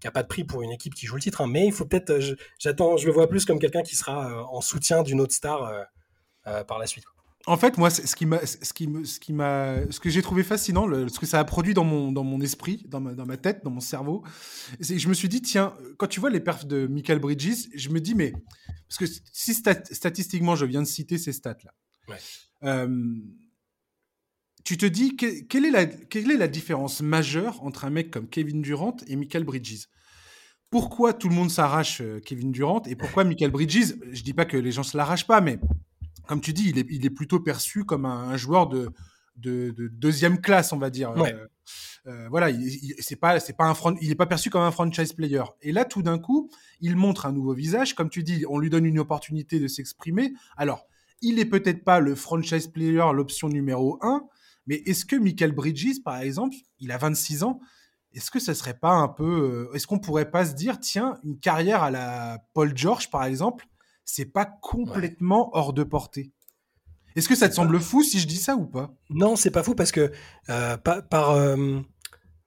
qui 0.00 0.06
n'a 0.06 0.10
pas 0.10 0.22
de 0.22 0.28
prix 0.28 0.44
pour 0.44 0.62
une 0.62 0.72
équipe 0.72 0.94
qui 0.94 1.06
joue 1.06 1.16
le 1.16 1.20
titre, 1.20 1.42
hein. 1.42 1.46
mais 1.46 1.66
il 1.66 1.72
faut 1.72 1.84
peut-être, 1.84 2.10
euh, 2.10 2.34
j'attends, 2.58 2.96
je 2.96 3.06
le 3.06 3.12
vois 3.12 3.28
plus 3.28 3.44
comme 3.44 3.58
quelqu'un 3.58 3.82
qui 3.82 3.96
sera 3.96 4.30
euh, 4.30 4.42
en 4.50 4.60
soutien 4.60 5.02
d'une 5.02 5.20
autre 5.20 5.34
star 5.34 5.86
euh, 6.46 6.64
par 6.64 6.78
la 6.78 6.86
suite. 6.86 7.04
En 7.46 7.56
fait, 7.56 7.78
moi, 7.78 7.88
ce 7.88 8.14
qui 8.14 8.26
m'a, 8.26 8.44
ce 8.44 8.72
qui 8.74 8.88
ce 9.04 9.18
qui 9.18 9.32
m'a, 9.32 9.90
ce 9.90 9.98
que 9.98 10.10
j'ai 10.10 10.20
trouvé 10.20 10.42
fascinant, 10.42 10.86
ce 11.08 11.18
que 11.18 11.24
ça 11.24 11.38
a 11.38 11.44
produit 11.44 11.72
dans 11.72 11.84
mon, 11.84 12.12
dans 12.12 12.22
mon 12.22 12.40
esprit, 12.40 12.84
dans 12.86 13.00
ma, 13.00 13.14
dans 13.14 13.24
ma 13.24 13.38
tête, 13.38 13.64
dans 13.64 13.70
mon 13.70 13.80
cerveau, 13.80 14.22
c'est 14.78 14.98
je 14.98 15.08
me 15.08 15.14
suis 15.14 15.28
dit, 15.28 15.40
tiens, 15.40 15.74
quand 15.96 16.06
tu 16.06 16.20
vois 16.20 16.28
les 16.28 16.40
perfs 16.40 16.66
de 16.66 16.86
Michael 16.86 17.18
Bridges, 17.18 17.68
je 17.74 17.88
me 17.88 17.98
dis, 17.98 18.14
mais 18.14 18.32
parce 18.88 18.98
que 18.98 19.06
si 19.32 19.54
statistiquement, 19.54 20.54
je 20.54 20.66
viens 20.66 20.82
de 20.82 20.86
citer 20.86 21.16
ces 21.16 21.32
stats 21.32 21.56
là. 21.64 21.72
Tu 24.64 24.76
te 24.76 24.86
dis 24.86 25.16
quelle 25.16 25.64
est, 25.64 25.70
la, 25.70 25.86
quelle 25.86 26.30
est 26.30 26.36
la 26.36 26.48
différence 26.48 27.00
majeure 27.00 27.62
entre 27.62 27.84
un 27.84 27.90
mec 27.90 28.10
comme 28.10 28.28
Kevin 28.28 28.62
Durant 28.62 28.96
et 29.06 29.16
Michael 29.16 29.44
Bridges? 29.44 29.86
Pourquoi 30.70 31.12
tout 31.12 31.28
le 31.28 31.34
monde 31.34 31.50
s'arrache 31.50 32.00
euh, 32.00 32.20
Kevin 32.20 32.52
Durant 32.52 32.82
et 32.84 32.94
pourquoi 32.94 33.24
Michael 33.24 33.50
Bridges, 33.50 33.94
je 34.12 34.22
dis 34.22 34.34
pas 34.34 34.44
que 34.44 34.56
les 34.56 34.70
gens 34.70 34.84
se 34.84 34.96
l'arrachent 34.96 35.26
pas, 35.26 35.40
mais 35.40 35.58
comme 36.28 36.40
tu 36.40 36.52
dis, 36.52 36.68
il 36.68 36.78
est, 36.78 36.86
il 36.90 37.04
est 37.04 37.10
plutôt 37.10 37.40
perçu 37.40 37.84
comme 37.84 38.06
un, 38.06 38.36
joueur 38.36 38.68
de, 38.68 38.90
de, 39.36 39.74
deuxième 39.92 40.40
classe, 40.40 40.72
on 40.72 40.78
va 40.78 40.90
dire. 40.90 41.10
Euh, 41.10 41.46
euh, 42.06 42.28
voilà, 42.30 42.50
il, 42.50 42.94
c'est 43.00 43.16
pas, 43.16 43.40
c'est 43.40 43.56
pas 43.56 43.64
un 43.64 43.74
il 44.00 44.12
est 44.12 44.16
pas 44.16 44.26
perçu 44.26 44.48
comme 44.48 44.62
un 44.62 44.70
franchise 44.70 45.12
player. 45.12 45.42
Et 45.60 45.72
là, 45.72 45.84
tout 45.84 46.02
d'un 46.02 46.18
coup, 46.18 46.48
il 46.80 46.94
montre 46.94 47.26
un 47.26 47.32
nouveau 47.32 47.52
visage. 47.52 47.94
Comme 47.94 48.10
tu 48.10 48.22
dis, 48.22 48.44
on 48.48 48.58
lui 48.58 48.70
donne 48.70 48.86
une 48.86 49.00
opportunité 49.00 49.58
de 49.58 49.66
s'exprimer. 49.66 50.32
Alors, 50.56 50.86
il 51.20 51.38
est 51.38 51.46
peut-être 51.46 51.84
pas 51.84 52.00
le 52.00 52.14
franchise 52.14 52.68
player, 52.68 53.04
l'option 53.12 53.48
numéro 53.48 53.98
un, 54.02 54.22
mais 54.70 54.76
est-ce 54.86 55.04
que 55.04 55.16
Michael 55.16 55.50
Bridges, 55.50 56.00
par 56.04 56.20
exemple, 56.20 56.54
il 56.78 56.92
a 56.92 56.96
26 56.96 57.42
ans, 57.42 57.58
est-ce 58.12 58.30
que 58.30 58.38
ce 58.38 58.54
serait 58.54 58.78
pas 58.78 58.92
un 58.92 59.08
peu. 59.08 59.68
Euh, 59.72 59.74
est-ce 59.74 59.88
qu'on 59.88 59.98
pourrait 59.98 60.30
pas 60.30 60.46
se 60.46 60.54
dire, 60.54 60.78
tiens, 60.78 61.18
une 61.24 61.40
carrière 61.40 61.82
à 61.82 61.90
la 61.90 62.38
Paul 62.54 62.76
George, 62.76 63.10
par 63.10 63.24
exemple, 63.24 63.66
c'est 64.04 64.26
pas 64.26 64.44
complètement 64.44 65.50
hors 65.54 65.72
de 65.72 65.82
portée? 65.82 66.30
Est-ce 67.16 67.28
que 67.28 67.34
ça 67.34 67.48
te 67.48 67.54
semble 67.54 67.80
fou 67.80 68.04
si 68.04 68.20
je 68.20 68.28
dis 68.28 68.36
ça 68.36 68.54
ou 68.54 68.64
pas? 68.64 68.94
Non, 69.10 69.34
c'est 69.34 69.50
pas 69.50 69.64
fou 69.64 69.74
parce 69.74 69.90
que 69.90 70.12
euh, 70.50 70.76
par, 70.76 71.08
par, 71.08 71.30
euh, 71.30 71.80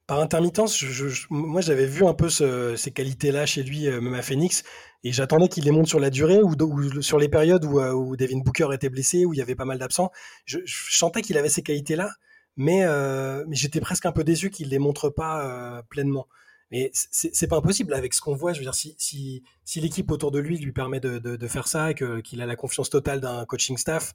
par, 0.06 0.20
intermittence, 0.20 0.84
moi 1.30 1.60
j'avais 1.60 1.86
vu 1.86 2.04
un 2.04 2.14
peu 2.14 2.28
ces 2.28 2.90
qualités-là 2.92 3.46
chez 3.46 3.62
lui, 3.62 3.88
même 3.88 4.14
à 4.14 4.22
Phoenix, 4.22 4.62
et 5.02 5.12
j'attendais 5.12 5.48
qu'il 5.48 5.64
les 5.64 5.70
monte 5.70 5.88
sur 5.88 6.00
la 6.00 6.10
durée 6.10 6.40
ou, 6.42 6.54
sur 7.02 7.18
les 7.18 7.28
périodes 7.28 7.64
où, 7.64 7.80
où, 7.80 8.16
Devin 8.16 8.38
Booker 8.38 8.68
était 8.72 8.88
blessé, 8.88 9.24
où 9.24 9.34
il 9.34 9.38
y 9.38 9.42
avait 9.42 9.54
pas 9.54 9.64
mal 9.64 9.78
d'absents. 9.78 10.10
Je, 10.46 10.58
je, 10.64 10.96
sentais 10.96 11.22
qu'il 11.22 11.36
avait 11.36 11.48
ces 11.48 11.62
qualités-là 11.62 12.10
mais, 12.56 12.84
euh, 12.84 13.44
j'étais 13.50 13.80
presque 13.80 14.06
un 14.06 14.12
peu 14.12 14.24
déçu 14.24 14.50
qu'il 14.50 14.68
les 14.68 14.78
montre 14.78 15.10
pas 15.10 15.78
euh, 15.78 15.82
pleinement. 15.88 16.28
Mais 16.70 16.90
c'est 16.92 17.46
pas 17.46 17.56
impossible 17.56 17.94
avec 17.94 18.14
ce 18.14 18.20
qu'on 18.20 18.34
voit. 18.34 18.52
Je 18.52 18.58
veux 18.58 18.64
dire, 18.64 18.74
si, 18.74 19.44
l'équipe 19.76 20.10
autour 20.10 20.32
de 20.32 20.40
lui 20.40 20.58
lui 20.58 20.72
permet 20.72 20.98
de, 20.98 21.46
faire 21.46 21.68
ça, 21.68 21.94
qu'il 21.94 22.42
a 22.42 22.46
la 22.46 22.56
confiance 22.56 22.90
totale 22.90 23.20
d'un 23.20 23.44
coaching 23.44 23.76
staff, 23.76 24.12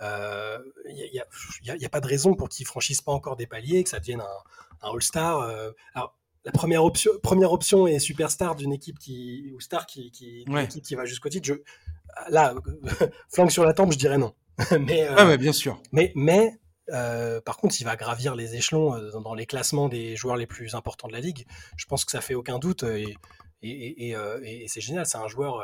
il 0.00 1.10
n'y 1.12 1.20
a, 1.20 1.72
a, 1.72 1.76
a, 1.84 1.88
pas 1.88 2.00
de 2.00 2.06
raison 2.06 2.34
pour 2.34 2.48
qu'ils 2.48 2.66
franchissent 2.66 3.02
pas 3.02 3.12
encore 3.12 3.36
des 3.36 3.46
paliers, 3.46 3.84
que 3.84 3.90
ça 3.90 4.00
devienne 4.00 4.20
un, 4.20 4.86
un 4.88 4.92
All-Star. 4.92 5.42
alors, 5.94 6.16
la 6.44 6.52
première 6.52 6.84
option, 6.84 7.12
première 7.22 7.52
option 7.52 7.86
est 7.86 7.98
superstar 7.98 8.56
d'une 8.56 8.72
équipe 8.72 8.98
qui 8.98 9.52
ou 9.54 9.60
star 9.60 9.86
qui 9.86 10.10
qui, 10.10 10.44
qui 10.82 10.94
va 10.94 11.04
jusqu'au 11.04 11.28
titre. 11.28 11.46
Je, 11.46 11.54
là, 12.28 12.54
flanque 13.28 13.52
sur 13.52 13.64
la 13.64 13.74
tempe, 13.74 13.92
je 13.92 13.98
dirais 13.98 14.18
non. 14.18 14.34
mais 14.80 15.06
ah 15.06 15.26
ouais, 15.26 15.38
bien 15.38 15.52
sûr. 15.52 15.80
Mais 15.92 16.12
mais 16.14 16.60
euh, 16.90 17.40
par 17.40 17.56
contre, 17.56 17.76
il 17.80 17.84
va 17.84 17.96
gravir 17.96 18.34
les 18.34 18.56
échelons 18.56 18.94
euh, 18.94 19.10
dans 19.20 19.34
les 19.34 19.46
classements 19.46 19.88
des 19.88 20.16
joueurs 20.16 20.36
les 20.36 20.46
plus 20.46 20.74
importants 20.74 21.08
de 21.08 21.12
la 21.12 21.20
ligue. 21.20 21.46
Je 21.76 21.86
pense 21.86 22.04
que 22.04 22.10
ça 22.10 22.20
fait 22.20 22.34
aucun 22.34 22.58
doute 22.58 22.82
et, 22.82 23.16
et, 23.62 24.08
et, 24.08 24.16
euh, 24.16 24.40
et 24.42 24.66
c'est 24.68 24.80
génial. 24.80 25.06
C'est 25.06 25.18
un 25.18 25.28
joueur 25.28 25.62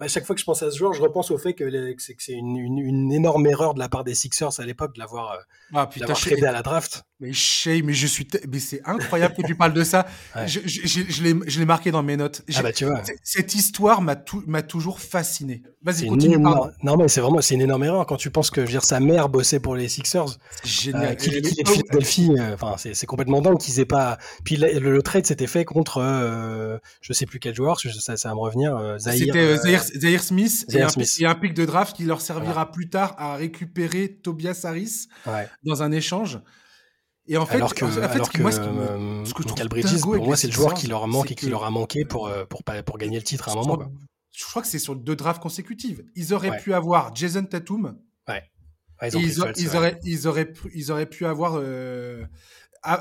à 0.00 0.08
chaque 0.08 0.24
fois 0.24 0.34
que 0.34 0.40
je 0.40 0.44
pense 0.44 0.62
à 0.62 0.70
ce 0.70 0.76
joueur, 0.76 0.92
je 0.92 1.02
repense 1.02 1.30
au 1.30 1.38
fait 1.38 1.54
que, 1.54 1.94
c'est 1.98 2.32
une, 2.32 2.56
une, 2.56 3.12
énorme 3.12 3.46
erreur 3.46 3.74
de 3.74 3.78
la 3.78 3.88
part 3.88 4.04
des 4.04 4.14
Sixers 4.14 4.60
à 4.60 4.64
l'époque 4.64 4.94
de 4.94 5.00
l'avoir 5.00 5.32
euh, 5.32 5.36
ah, 5.74 5.86
tradé 5.86 6.44
à 6.44 6.52
la 6.52 6.62
draft. 6.62 7.04
Mais 7.20 7.32
Shay, 7.32 7.82
mais 7.82 7.94
je 7.94 8.06
suis, 8.06 8.28
mais 8.48 8.60
c'est 8.60 8.80
incroyable 8.84 9.34
que 9.34 9.42
tu 9.42 9.56
parles 9.56 9.72
de 9.72 9.82
ça. 9.82 10.06
Je, 10.46 10.60
je, 10.64 11.00
je, 11.08 11.58
l'ai 11.58 11.64
marqué 11.64 11.90
dans 11.90 12.02
mes 12.02 12.16
notes. 12.16 12.42
Ah 12.54 12.62
bah 12.62 12.72
tu 12.72 12.84
vois. 12.84 13.02
Cette 13.24 13.54
histoire 13.54 14.00
m'a 14.00 14.16
m'a 14.46 14.62
toujours 14.62 15.00
fasciné. 15.00 15.62
Vas-y, 15.82 16.06
continue. 16.06 16.38
Non 16.38 16.96
mais 16.96 17.08
c'est 17.08 17.20
vraiment 17.20 17.40
c'est 17.40 17.54
une 17.54 17.62
énorme 17.62 17.84
erreur 17.84 18.06
quand 18.06 18.16
tu 18.16 18.30
penses 18.30 18.50
que 18.50 18.60
je 18.60 18.66
veux 18.66 18.72
dire 18.72 18.84
sa 18.84 19.00
mère 19.00 19.28
bossait 19.28 19.58
pour 19.58 19.74
les 19.74 19.88
Sixers. 19.88 20.38
Génial. 20.64 21.12
Euh, 21.12 21.14
qu'il 21.14 21.34
est 21.34 21.40
de 21.40 21.68
Philadelphie. 21.68 22.30
Euh, 22.38 22.54
enfin 22.54 22.76
c'est 22.76 23.06
complètement 23.06 23.40
dingue 23.42 23.58
qu'ils 23.58 23.80
aient 23.80 23.84
pas. 23.84 24.18
Puis 24.44 24.56
le, 24.56 25.02
trade 25.02 25.26
s'était 25.26 25.46
fait 25.46 25.64
contre 25.64 25.98
euh, 25.98 26.78
je 27.00 27.12
sais 27.12 27.26
plus 27.26 27.40
quel 27.40 27.54
joueur, 27.54 27.80
ça, 27.80 28.16
ça 28.16 28.28
va 28.28 28.34
me 28.34 28.40
revenir. 28.40 28.76
Euh, 28.76 28.98
Zahir. 28.98 29.34
C'était 29.34 29.58
Zaire 29.96 30.22
Smith, 30.22 30.66
et, 30.72 30.82
Un, 31.24 31.34
pic 31.34 31.54
de 31.54 31.64
draft 31.64 31.96
qui 31.96 32.04
leur 32.04 32.20
servira 32.20 32.70
plus 32.70 32.88
tard 32.88 33.14
à 33.18 33.36
récupérer 33.36 34.18
Tobias 34.22 34.62
Harris 34.64 35.08
dans 35.62 35.82
un 35.82 35.92
échange. 35.92 36.40
Et 37.28 37.36
en 37.36 37.44
fait, 37.44 37.56
alors 37.56 37.74
que, 37.74 37.84
alors 37.84 38.30
que, 38.32 38.40
moi, 38.40 38.50
ce, 38.50 38.60
Michael 38.60 39.68
Bridges, 39.68 40.00
pour 40.00 40.24
moi, 40.24 40.36
c'est 40.36 40.46
le 40.46 40.52
joueur 40.52 40.72
qui 40.72 40.86
leur 40.86 41.06
manque 41.06 41.30
et 41.30 41.34
qui 41.34 41.50
leur 41.50 41.64
a 41.64 41.70
manqué 41.70 42.06
pour, 42.06 42.26
euh, 42.26 42.46
pour, 42.46 42.62
pour, 42.64 42.98
gagner 42.98 43.18
le 43.18 43.22
titre 43.22 43.50
à 43.50 43.52
un 43.52 43.54
moment. 43.54 43.92
Je 44.32 44.44
crois 44.44 44.62
que 44.62 44.68
c'est 44.68 44.78
sur 44.78 44.96
deux 44.96 45.14
drafts 45.14 45.42
consécutives. 45.42 46.04
Ils 46.14 46.32
auraient 46.32 46.56
pu 46.56 46.72
avoir 46.72 47.14
Jason 47.14 47.44
Tatum. 47.44 47.98
Ouais. 48.26 48.42
ils, 49.02 49.40
auraient, 49.40 49.52
ils, 50.04 50.26
auraient, 50.26 50.52
ils 50.74 50.90
auraient 50.90 51.06
pu 51.06 51.26
avoir. 51.26 51.56
Euh, 51.56 52.24
euh, 52.86 52.96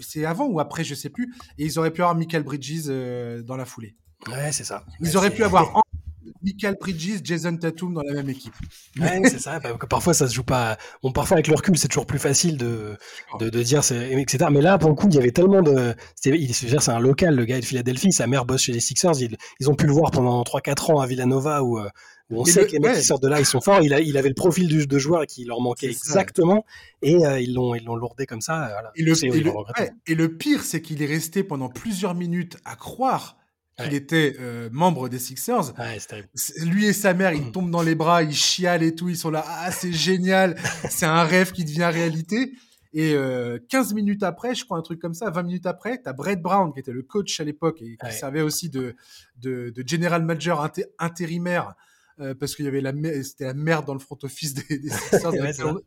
c'est 0.00 0.26
avant 0.26 0.46
ou 0.46 0.60
après, 0.60 0.84
je 0.84 0.94
sais 0.94 1.08
plus. 1.08 1.32
Et 1.56 1.64
ils 1.64 1.78
auraient 1.78 1.92
pu 1.92 2.02
avoir 2.02 2.16
Michael 2.16 2.42
Bridges 2.42 2.88
dans 3.44 3.56
la 3.56 3.64
foulée. 3.64 3.96
Ouais, 4.28 4.52
c'est 4.52 4.64
ça. 4.64 4.84
Ils 5.00 5.16
auraient 5.16 5.30
pu 5.30 5.44
avoir 5.44 5.82
Michael 6.42 6.76
Bridges, 6.80 7.20
Jason 7.22 7.56
Tatum 7.56 7.94
dans 7.94 8.02
la 8.02 8.14
même 8.14 8.30
équipe. 8.30 8.54
Ouais, 8.98 9.20
c'est 9.24 9.40
ça. 9.40 9.58
Bah, 9.60 9.70
parfois, 9.88 10.14
ça 10.14 10.28
se 10.28 10.34
joue 10.34 10.44
pas. 10.44 10.78
Bon, 11.02 11.12
parfois 11.12 11.36
avec 11.36 11.48
le 11.48 11.54
recul, 11.54 11.76
c'est 11.78 11.88
toujours 11.88 12.06
plus 12.06 12.18
facile 12.18 12.56
de, 12.56 12.96
de, 13.38 13.50
de 13.50 13.62
dire, 13.62 13.80
etc. 13.80 14.46
Mais 14.50 14.60
là, 14.60 14.78
pour 14.78 14.90
le 14.90 14.96
coup, 14.96 15.06
il 15.08 15.14
y 15.14 15.18
avait 15.18 15.32
tellement 15.32 15.62
de. 15.62 15.94
C'est 16.16 16.88
un 16.88 17.00
local, 17.00 17.34
le 17.34 17.44
gars 17.44 17.60
de 17.60 17.64
Philadelphie. 17.64 18.12
Sa 18.12 18.26
mère 18.26 18.44
bosse 18.44 18.62
chez 18.62 18.72
les 18.72 18.80
Sixers. 18.80 19.20
Ils, 19.20 19.36
ils 19.60 19.70
ont 19.70 19.74
pu 19.74 19.86
le 19.86 19.92
voir 19.92 20.10
pendant 20.10 20.42
3-4 20.42 20.92
ans 20.92 21.00
à 21.00 21.06
Villanova 21.06 21.62
où, 21.62 21.78
euh, 21.78 21.88
où 22.30 22.40
on 22.40 22.44
sait 22.44 22.66
que 22.66 22.72
les 22.72 22.78
mecs 22.78 22.96
qui 22.96 23.02
sortent 23.02 23.22
de 23.22 23.28
là, 23.28 23.40
ils 23.40 23.46
sont 23.46 23.60
forts. 23.60 23.82
Il, 23.82 23.92
a, 23.92 24.00
il 24.00 24.16
avait 24.16 24.28
le 24.28 24.34
profil 24.34 24.68
du, 24.68 24.86
de 24.86 24.98
joueur 24.98 25.26
qui 25.26 25.44
leur 25.44 25.60
manquait 25.60 25.88
exactement. 25.88 26.64
Et 27.02 27.26
euh, 27.26 27.40
ils 27.40 27.54
l'ont 27.54 27.74
lourdé 27.96 28.26
comme 28.26 28.40
ça. 28.40 28.68
Voilà. 28.72 28.92
Et, 28.96 29.02
le, 29.02 29.14
et 30.06 30.14
le 30.14 30.36
pire, 30.36 30.62
c'est 30.62 30.80
qu'il 30.80 31.02
est 31.02 31.06
resté 31.06 31.42
pendant 31.42 31.68
plusieurs 31.68 32.14
minutes 32.14 32.56
à 32.64 32.76
croire 32.76 33.36
qu'il 33.82 33.94
était 33.94 34.36
euh, 34.40 34.68
membre 34.72 35.08
des 35.08 35.18
Sixers. 35.18 35.72
Lui 36.62 36.86
et 36.86 36.92
sa 36.92 37.14
mère, 37.14 37.32
ils 37.32 37.50
tombent 37.52 37.70
dans 37.70 37.82
les 37.82 37.94
bras, 37.94 38.22
ils 38.22 38.34
chialent 38.34 38.82
et 38.82 38.94
tout, 38.94 39.08
ils 39.08 39.16
sont 39.16 39.30
là, 39.30 39.44
ah 39.46 39.70
c'est 39.70 39.92
génial, 39.92 40.56
c'est 40.90 41.06
un 41.06 41.22
rêve 41.22 41.52
qui 41.52 41.64
devient 41.64 41.90
réalité. 41.92 42.52
Et 42.92 43.14
euh, 43.14 43.58
15 43.68 43.94
minutes 43.94 44.22
après, 44.24 44.54
je 44.54 44.64
crois 44.64 44.76
un 44.76 44.82
truc 44.82 45.00
comme 45.00 45.14
ça, 45.14 45.30
20 45.30 45.44
minutes 45.44 45.66
après, 45.66 46.02
tu 46.02 46.08
as 46.08 46.12
Brett 46.12 46.40
Brown 46.42 46.72
qui 46.72 46.80
était 46.80 46.92
le 46.92 47.02
coach 47.02 47.38
à 47.38 47.44
l'époque 47.44 47.80
et 47.82 47.96
qui 47.96 48.12
servait 48.12 48.42
aussi 48.42 48.68
de, 48.68 48.96
de, 49.36 49.70
de 49.70 49.84
general 49.86 50.24
manager 50.24 50.68
intérimaire 50.98 51.74
euh, 52.20 52.34
parce 52.34 52.54
qu'il 52.54 52.64
y 52.64 52.68
avait 52.68 52.80
la 52.80 52.92
c'était 53.22 53.44
la 53.44 53.54
merde 53.54 53.86
dans 53.86 53.94
le 53.94 54.00
front 54.00 54.18
office 54.24 54.54
des, 54.54 54.78
des 54.78 54.90
Sixers, 54.90 55.32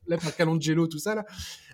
la 0.07 0.17
Calongelo, 0.17 0.87
tout 0.87 0.97
ça 0.97 1.13
là, 1.13 1.25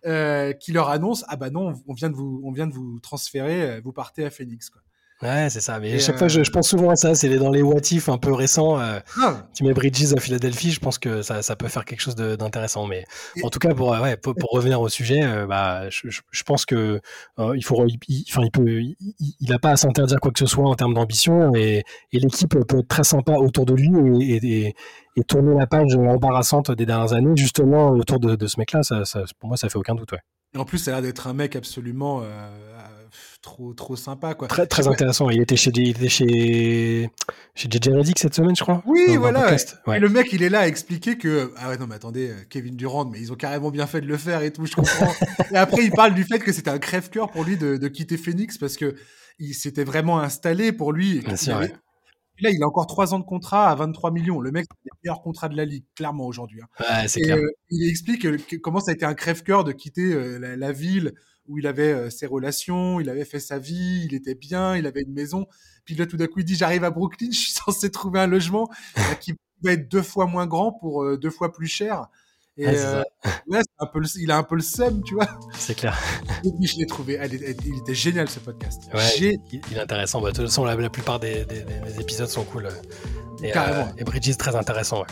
euh, 0.05 0.51
qui 0.53 0.71
leur 0.71 0.89
annonce 0.89 1.23
ah 1.27 1.35
bah 1.35 1.51
non, 1.51 1.73
on 1.87 1.93
vient 1.93 2.09
de 2.09 2.15
vous 2.15 2.41
on 2.43 2.51
vient 2.51 2.67
de 2.67 2.73
vous 2.73 2.99
transférer, 2.99 3.79
vous 3.81 3.93
partez 3.93 4.25
à 4.25 4.31
Phoenix 4.31 4.69
quoi. 4.69 4.81
Ouais, 5.21 5.49
c'est 5.49 5.59
ça. 5.59 5.79
Mais 5.79 5.95
à 5.95 5.99
chaque 5.99 6.17
fois, 6.17 6.29
je, 6.29 6.43
je, 6.43 6.51
pense 6.51 6.69
souvent 6.69 6.91
à 6.91 6.95
ça. 6.95 7.13
C'est 7.13 7.37
dans 7.37 7.51
les 7.51 7.61
what 7.61 7.81
if 7.91 8.07
un 8.07 8.17
peu 8.17 8.31
récents. 8.31 8.79
Euh, 8.79 8.99
ah. 9.21 9.47
Tu 9.53 9.65
mets 9.65 9.73
Bridges 9.73 10.13
à 10.15 10.19
Philadelphie, 10.19 10.71
je 10.71 10.79
pense 10.79 10.97
que 10.97 11.21
ça, 11.21 11.41
ça 11.41 11.57
peut 11.57 11.67
faire 11.67 11.83
quelque 11.83 11.99
chose 11.99 12.15
d'intéressant. 12.15 12.87
Mais 12.87 13.03
en 13.43 13.49
tout 13.49 13.59
cas, 13.59 13.73
pour, 13.73 13.89
ouais, 13.89 14.15
pour, 14.15 14.33
pour 14.35 14.51
revenir 14.51 14.79
au 14.79 14.87
sujet, 14.87 15.21
euh, 15.23 15.45
bah, 15.45 15.89
je, 15.89 16.07
je, 16.09 16.43
pense 16.43 16.65
que 16.65 17.01
euh, 17.37 17.57
il 17.57 17.65
faut, 17.65 17.85
il, 17.85 17.99
il 18.07 18.51
peut, 18.51 18.81
il, 19.41 19.53
a 19.53 19.59
pas 19.59 19.71
à 19.71 19.75
s'interdire 19.75 20.21
quoi 20.21 20.31
que 20.31 20.39
ce 20.39 20.45
soit 20.45 20.67
en 20.67 20.75
termes 20.75 20.93
d'ambition 20.93 21.53
et, 21.53 21.83
et 22.13 22.19
l'équipe 22.19 22.49
peut 22.49 22.79
être 22.79 22.87
très 22.87 23.03
sympa 23.03 23.33
autour 23.33 23.65
de 23.65 23.73
lui 23.73 23.89
et, 24.21 24.37
et, 24.37 24.75
et, 25.17 25.23
tourner 25.25 25.53
la 25.57 25.67
page 25.67 25.95
embarrassante 25.95 26.71
des 26.71 26.85
dernières 26.85 27.11
années 27.11 27.35
justement 27.35 27.89
autour 27.89 28.21
de, 28.21 28.37
de 28.37 28.47
ce 28.47 28.57
mec-là. 28.57 28.83
Ça, 28.83 29.03
ça, 29.03 29.23
pour 29.37 29.49
moi, 29.49 29.57
ça 29.57 29.67
fait 29.67 29.77
aucun 29.77 29.95
doute. 29.95 30.13
Ouais. 30.13 30.19
Et 30.55 30.57
en 30.57 30.65
plus, 30.65 30.77
ça 30.77 30.91
a 30.91 30.93
l'air 30.95 31.01
d'être 31.01 31.27
un 31.27 31.33
mec 31.33 31.57
absolument 31.57 32.23
trop 33.41 33.73
trop 33.73 33.95
sympa 33.95 34.33
quoi. 34.33 34.47
Très 34.47 34.67
très 34.67 34.87
intéressant. 34.87 35.29
Il 35.29 35.41
était 35.41 35.55
chez 35.55 35.71
il 35.73 35.89
était 35.89 36.09
chez 36.09 37.09
chez 37.55 37.69
JJ 37.69 37.89
Redick 37.89 38.19
cette 38.19 38.35
semaine, 38.35 38.55
je 38.55 38.63
crois. 38.63 38.83
Oui, 38.85 39.15
voilà. 39.17 39.53
Et 39.53 39.99
le 39.99 40.09
mec, 40.09 40.31
il 40.33 40.43
est 40.43 40.49
là 40.49 40.61
à 40.61 40.67
expliquer 40.67 41.17
que 41.17 41.53
ah 41.57 41.69
ouais 41.69 41.77
non 41.77 41.87
mais 41.87 41.95
attendez, 41.95 42.29
euh, 42.29 42.45
Kevin 42.49 42.75
Durant, 42.75 43.05
mais 43.05 43.19
ils 43.19 43.31
ont 43.31 43.35
carrément 43.35 43.71
bien 43.71 43.87
fait 43.87 44.01
de 44.01 44.07
le 44.07 44.17
faire 44.17 44.41
et 44.41 44.51
tout, 44.51 44.65
je 44.65 44.75
comprends. 44.75 45.13
et 45.51 45.57
après, 45.57 45.83
il 45.83 45.91
parle 45.91 46.13
du 46.13 46.23
fait 46.23 46.39
que 46.39 46.51
c'était 46.51 46.71
un 46.71 46.79
crève-cœur 46.79 47.31
pour 47.31 47.43
lui 47.43 47.57
de, 47.57 47.77
de, 47.77 47.87
quitter 47.87 48.17
Phoenix 48.17 48.57
parce 48.57 48.75
que 48.75 48.95
il 49.39 49.53
s'était 49.53 49.85
vraiment 49.85 50.19
installé 50.19 50.71
pour 50.71 50.91
lui. 50.91 51.21
Là, 52.41 52.51
il 52.51 52.63
a 52.63 52.67
encore 52.67 52.87
trois 52.87 53.13
ans 53.13 53.19
de 53.19 53.25
contrat 53.25 53.69
à 53.69 53.75
23 53.75 54.11
millions. 54.11 54.39
Le 54.39 54.51
mec, 54.51 54.65
c'est 54.69 54.89
le 54.93 54.97
meilleur 55.03 55.21
contrat 55.21 55.49
de 55.49 55.57
la 55.57 55.65
ligue, 55.65 55.83
clairement 55.93 56.25
aujourd'hui. 56.25 56.61
Hein. 56.61 56.67
Ouais, 56.79 57.07
c'est 57.09 57.19
clair. 57.19 57.35
Euh, 57.35 57.51
il 57.69 57.89
explique 57.89 58.23
euh, 58.25 58.37
comment 58.63 58.79
ça 58.79 58.91
a 58.91 58.93
été 58.93 59.05
un 59.05 59.13
crève-cœur 59.13 59.65
de 59.65 59.73
quitter 59.73 60.39
la, 60.39 60.55
la, 60.55 60.71
ville 60.71 61.13
où 61.49 61.57
il 61.57 61.67
avait 61.67 61.91
euh, 61.91 62.09
ses 62.09 62.27
relations, 62.27 62.99
il 62.99 63.09
avait 63.09 63.25
fait 63.25 63.39
sa 63.39 63.57
vie, 63.57 64.05
il 64.05 64.13
était 64.13 64.35
bien, 64.35 64.77
il 64.77 64.85
avait 64.85 65.01
une 65.01 65.13
maison. 65.13 65.47
Puis 65.83 65.95
là, 65.95 66.05
tout 66.05 66.15
d'un 66.15 66.27
coup, 66.27 66.39
il 66.39 66.45
dit 66.45 66.55
j'arrive 66.55 66.83
à 66.83 66.91
Brooklyn, 66.91 67.29
je 67.31 67.37
suis 67.37 67.51
censé 67.51 67.89
trouver 67.91 68.21
un 68.21 68.27
logement 68.27 68.69
qui 69.19 69.33
va 69.63 69.73
être 69.73 69.89
deux 69.89 70.03
fois 70.03 70.27
moins 70.27 70.47
grand 70.47 70.71
pour 70.71 71.03
euh, 71.03 71.17
deux 71.17 71.31
fois 71.31 71.51
plus 71.51 71.67
cher. 71.67 72.07
Et 72.55 72.67
euh, 72.67 73.01
un 73.79 73.85
peu 73.85 74.01
il 74.17 74.31
a 74.31 74.37
un 74.37 74.43
peu 74.43 74.55
le 74.55 74.61
seum, 74.61 75.01
tu 75.03 75.13
vois. 75.13 75.27
C'est 75.53 75.75
clair. 75.75 75.97
Puis 76.41 76.67
je 76.67 76.77
l'ai 76.77 76.85
trouvé, 76.85 77.17
il 77.23 77.77
était 77.79 77.95
génial 77.95 78.29
ce 78.29 78.39
podcast. 78.39 78.83
Ouais, 78.93 79.37
il, 79.51 79.77
est 79.77 79.79
intéressant. 79.79 80.19
Bah, 80.19 80.31
de 80.31 80.35
toute 80.35 80.47
façon, 80.47 80.65
la, 80.65 80.89
plupart 80.89 81.21
des, 81.21 81.45
épisodes 81.99 82.27
sont 82.27 82.43
cool. 82.43 82.67
Et, 83.41 83.51
Carrément. 83.51 83.93
et 83.97 84.03
Bridges 84.03 84.35
très 84.35 84.57
intéressant, 84.57 84.99
ouais. 84.99 85.07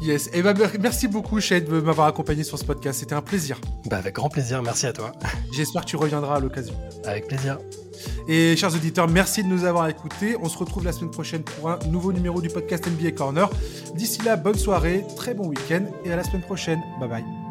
Yes. 0.00 0.28
Et 0.28 0.38
eh 0.38 0.42
ben, 0.42 0.54
merci 0.80 1.08
beaucoup, 1.08 1.40
Shade, 1.40 1.66
de 1.66 1.80
m'avoir 1.80 2.06
accompagné 2.06 2.42
sur 2.42 2.58
ce 2.58 2.64
podcast. 2.64 3.00
C'était 3.00 3.14
un 3.14 3.20
plaisir. 3.20 3.60
Bah, 3.86 3.98
avec 3.98 4.14
grand 4.14 4.28
plaisir. 4.28 4.62
Merci 4.62 4.86
à 4.86 4.92
toi. 4.92 5.12
J'espère 5.52 5.82
que 5.84 5.90
tu 5.90 5.96
reviendras 5.96 6.36
à 6.36 6.40
l'occasion. 6.40 6.74
Avec 7.04 7.28
plaisir. 7.28 7.58
Et 8.28 8.56
chers 8.56 8.74
auditeurs, 8.74 9.08
merci 9.08 9.42
de 9.42 9.48
nous 9.48 9.64
avoir 9.64 9.88
écoutés. 9.88 10.36
On 10.40 10.48
se 10.48 10.56
retrouve 10.56 10.84
la 10.84 10.92
semaine 10.92 11.10
prochaine 11.10 11.42
pour 11.42 11.70
un 11.70 11.78
nouveau 11.88 12.12
numéro 12.12 12.40
du 12.40 12.48
podcast 12.48 12.86
NBA 12.86 13.12
Corner. 13.12 13.48
D'ici 13.94 14.22
là, 14.22 14.36
bonne 14.36 14.58
soirée, 14.58 15.04
très 15.16 15.34
bon 15.34 15.48
week-end 15.48 15.84
et 16.04 16.12
à 16.12 16.16
la 16.16 16.24
semaine 16.24 16.42
prochaine. 16.42 16.80
Bye 16.98 17.08
bye. 17.08 17.49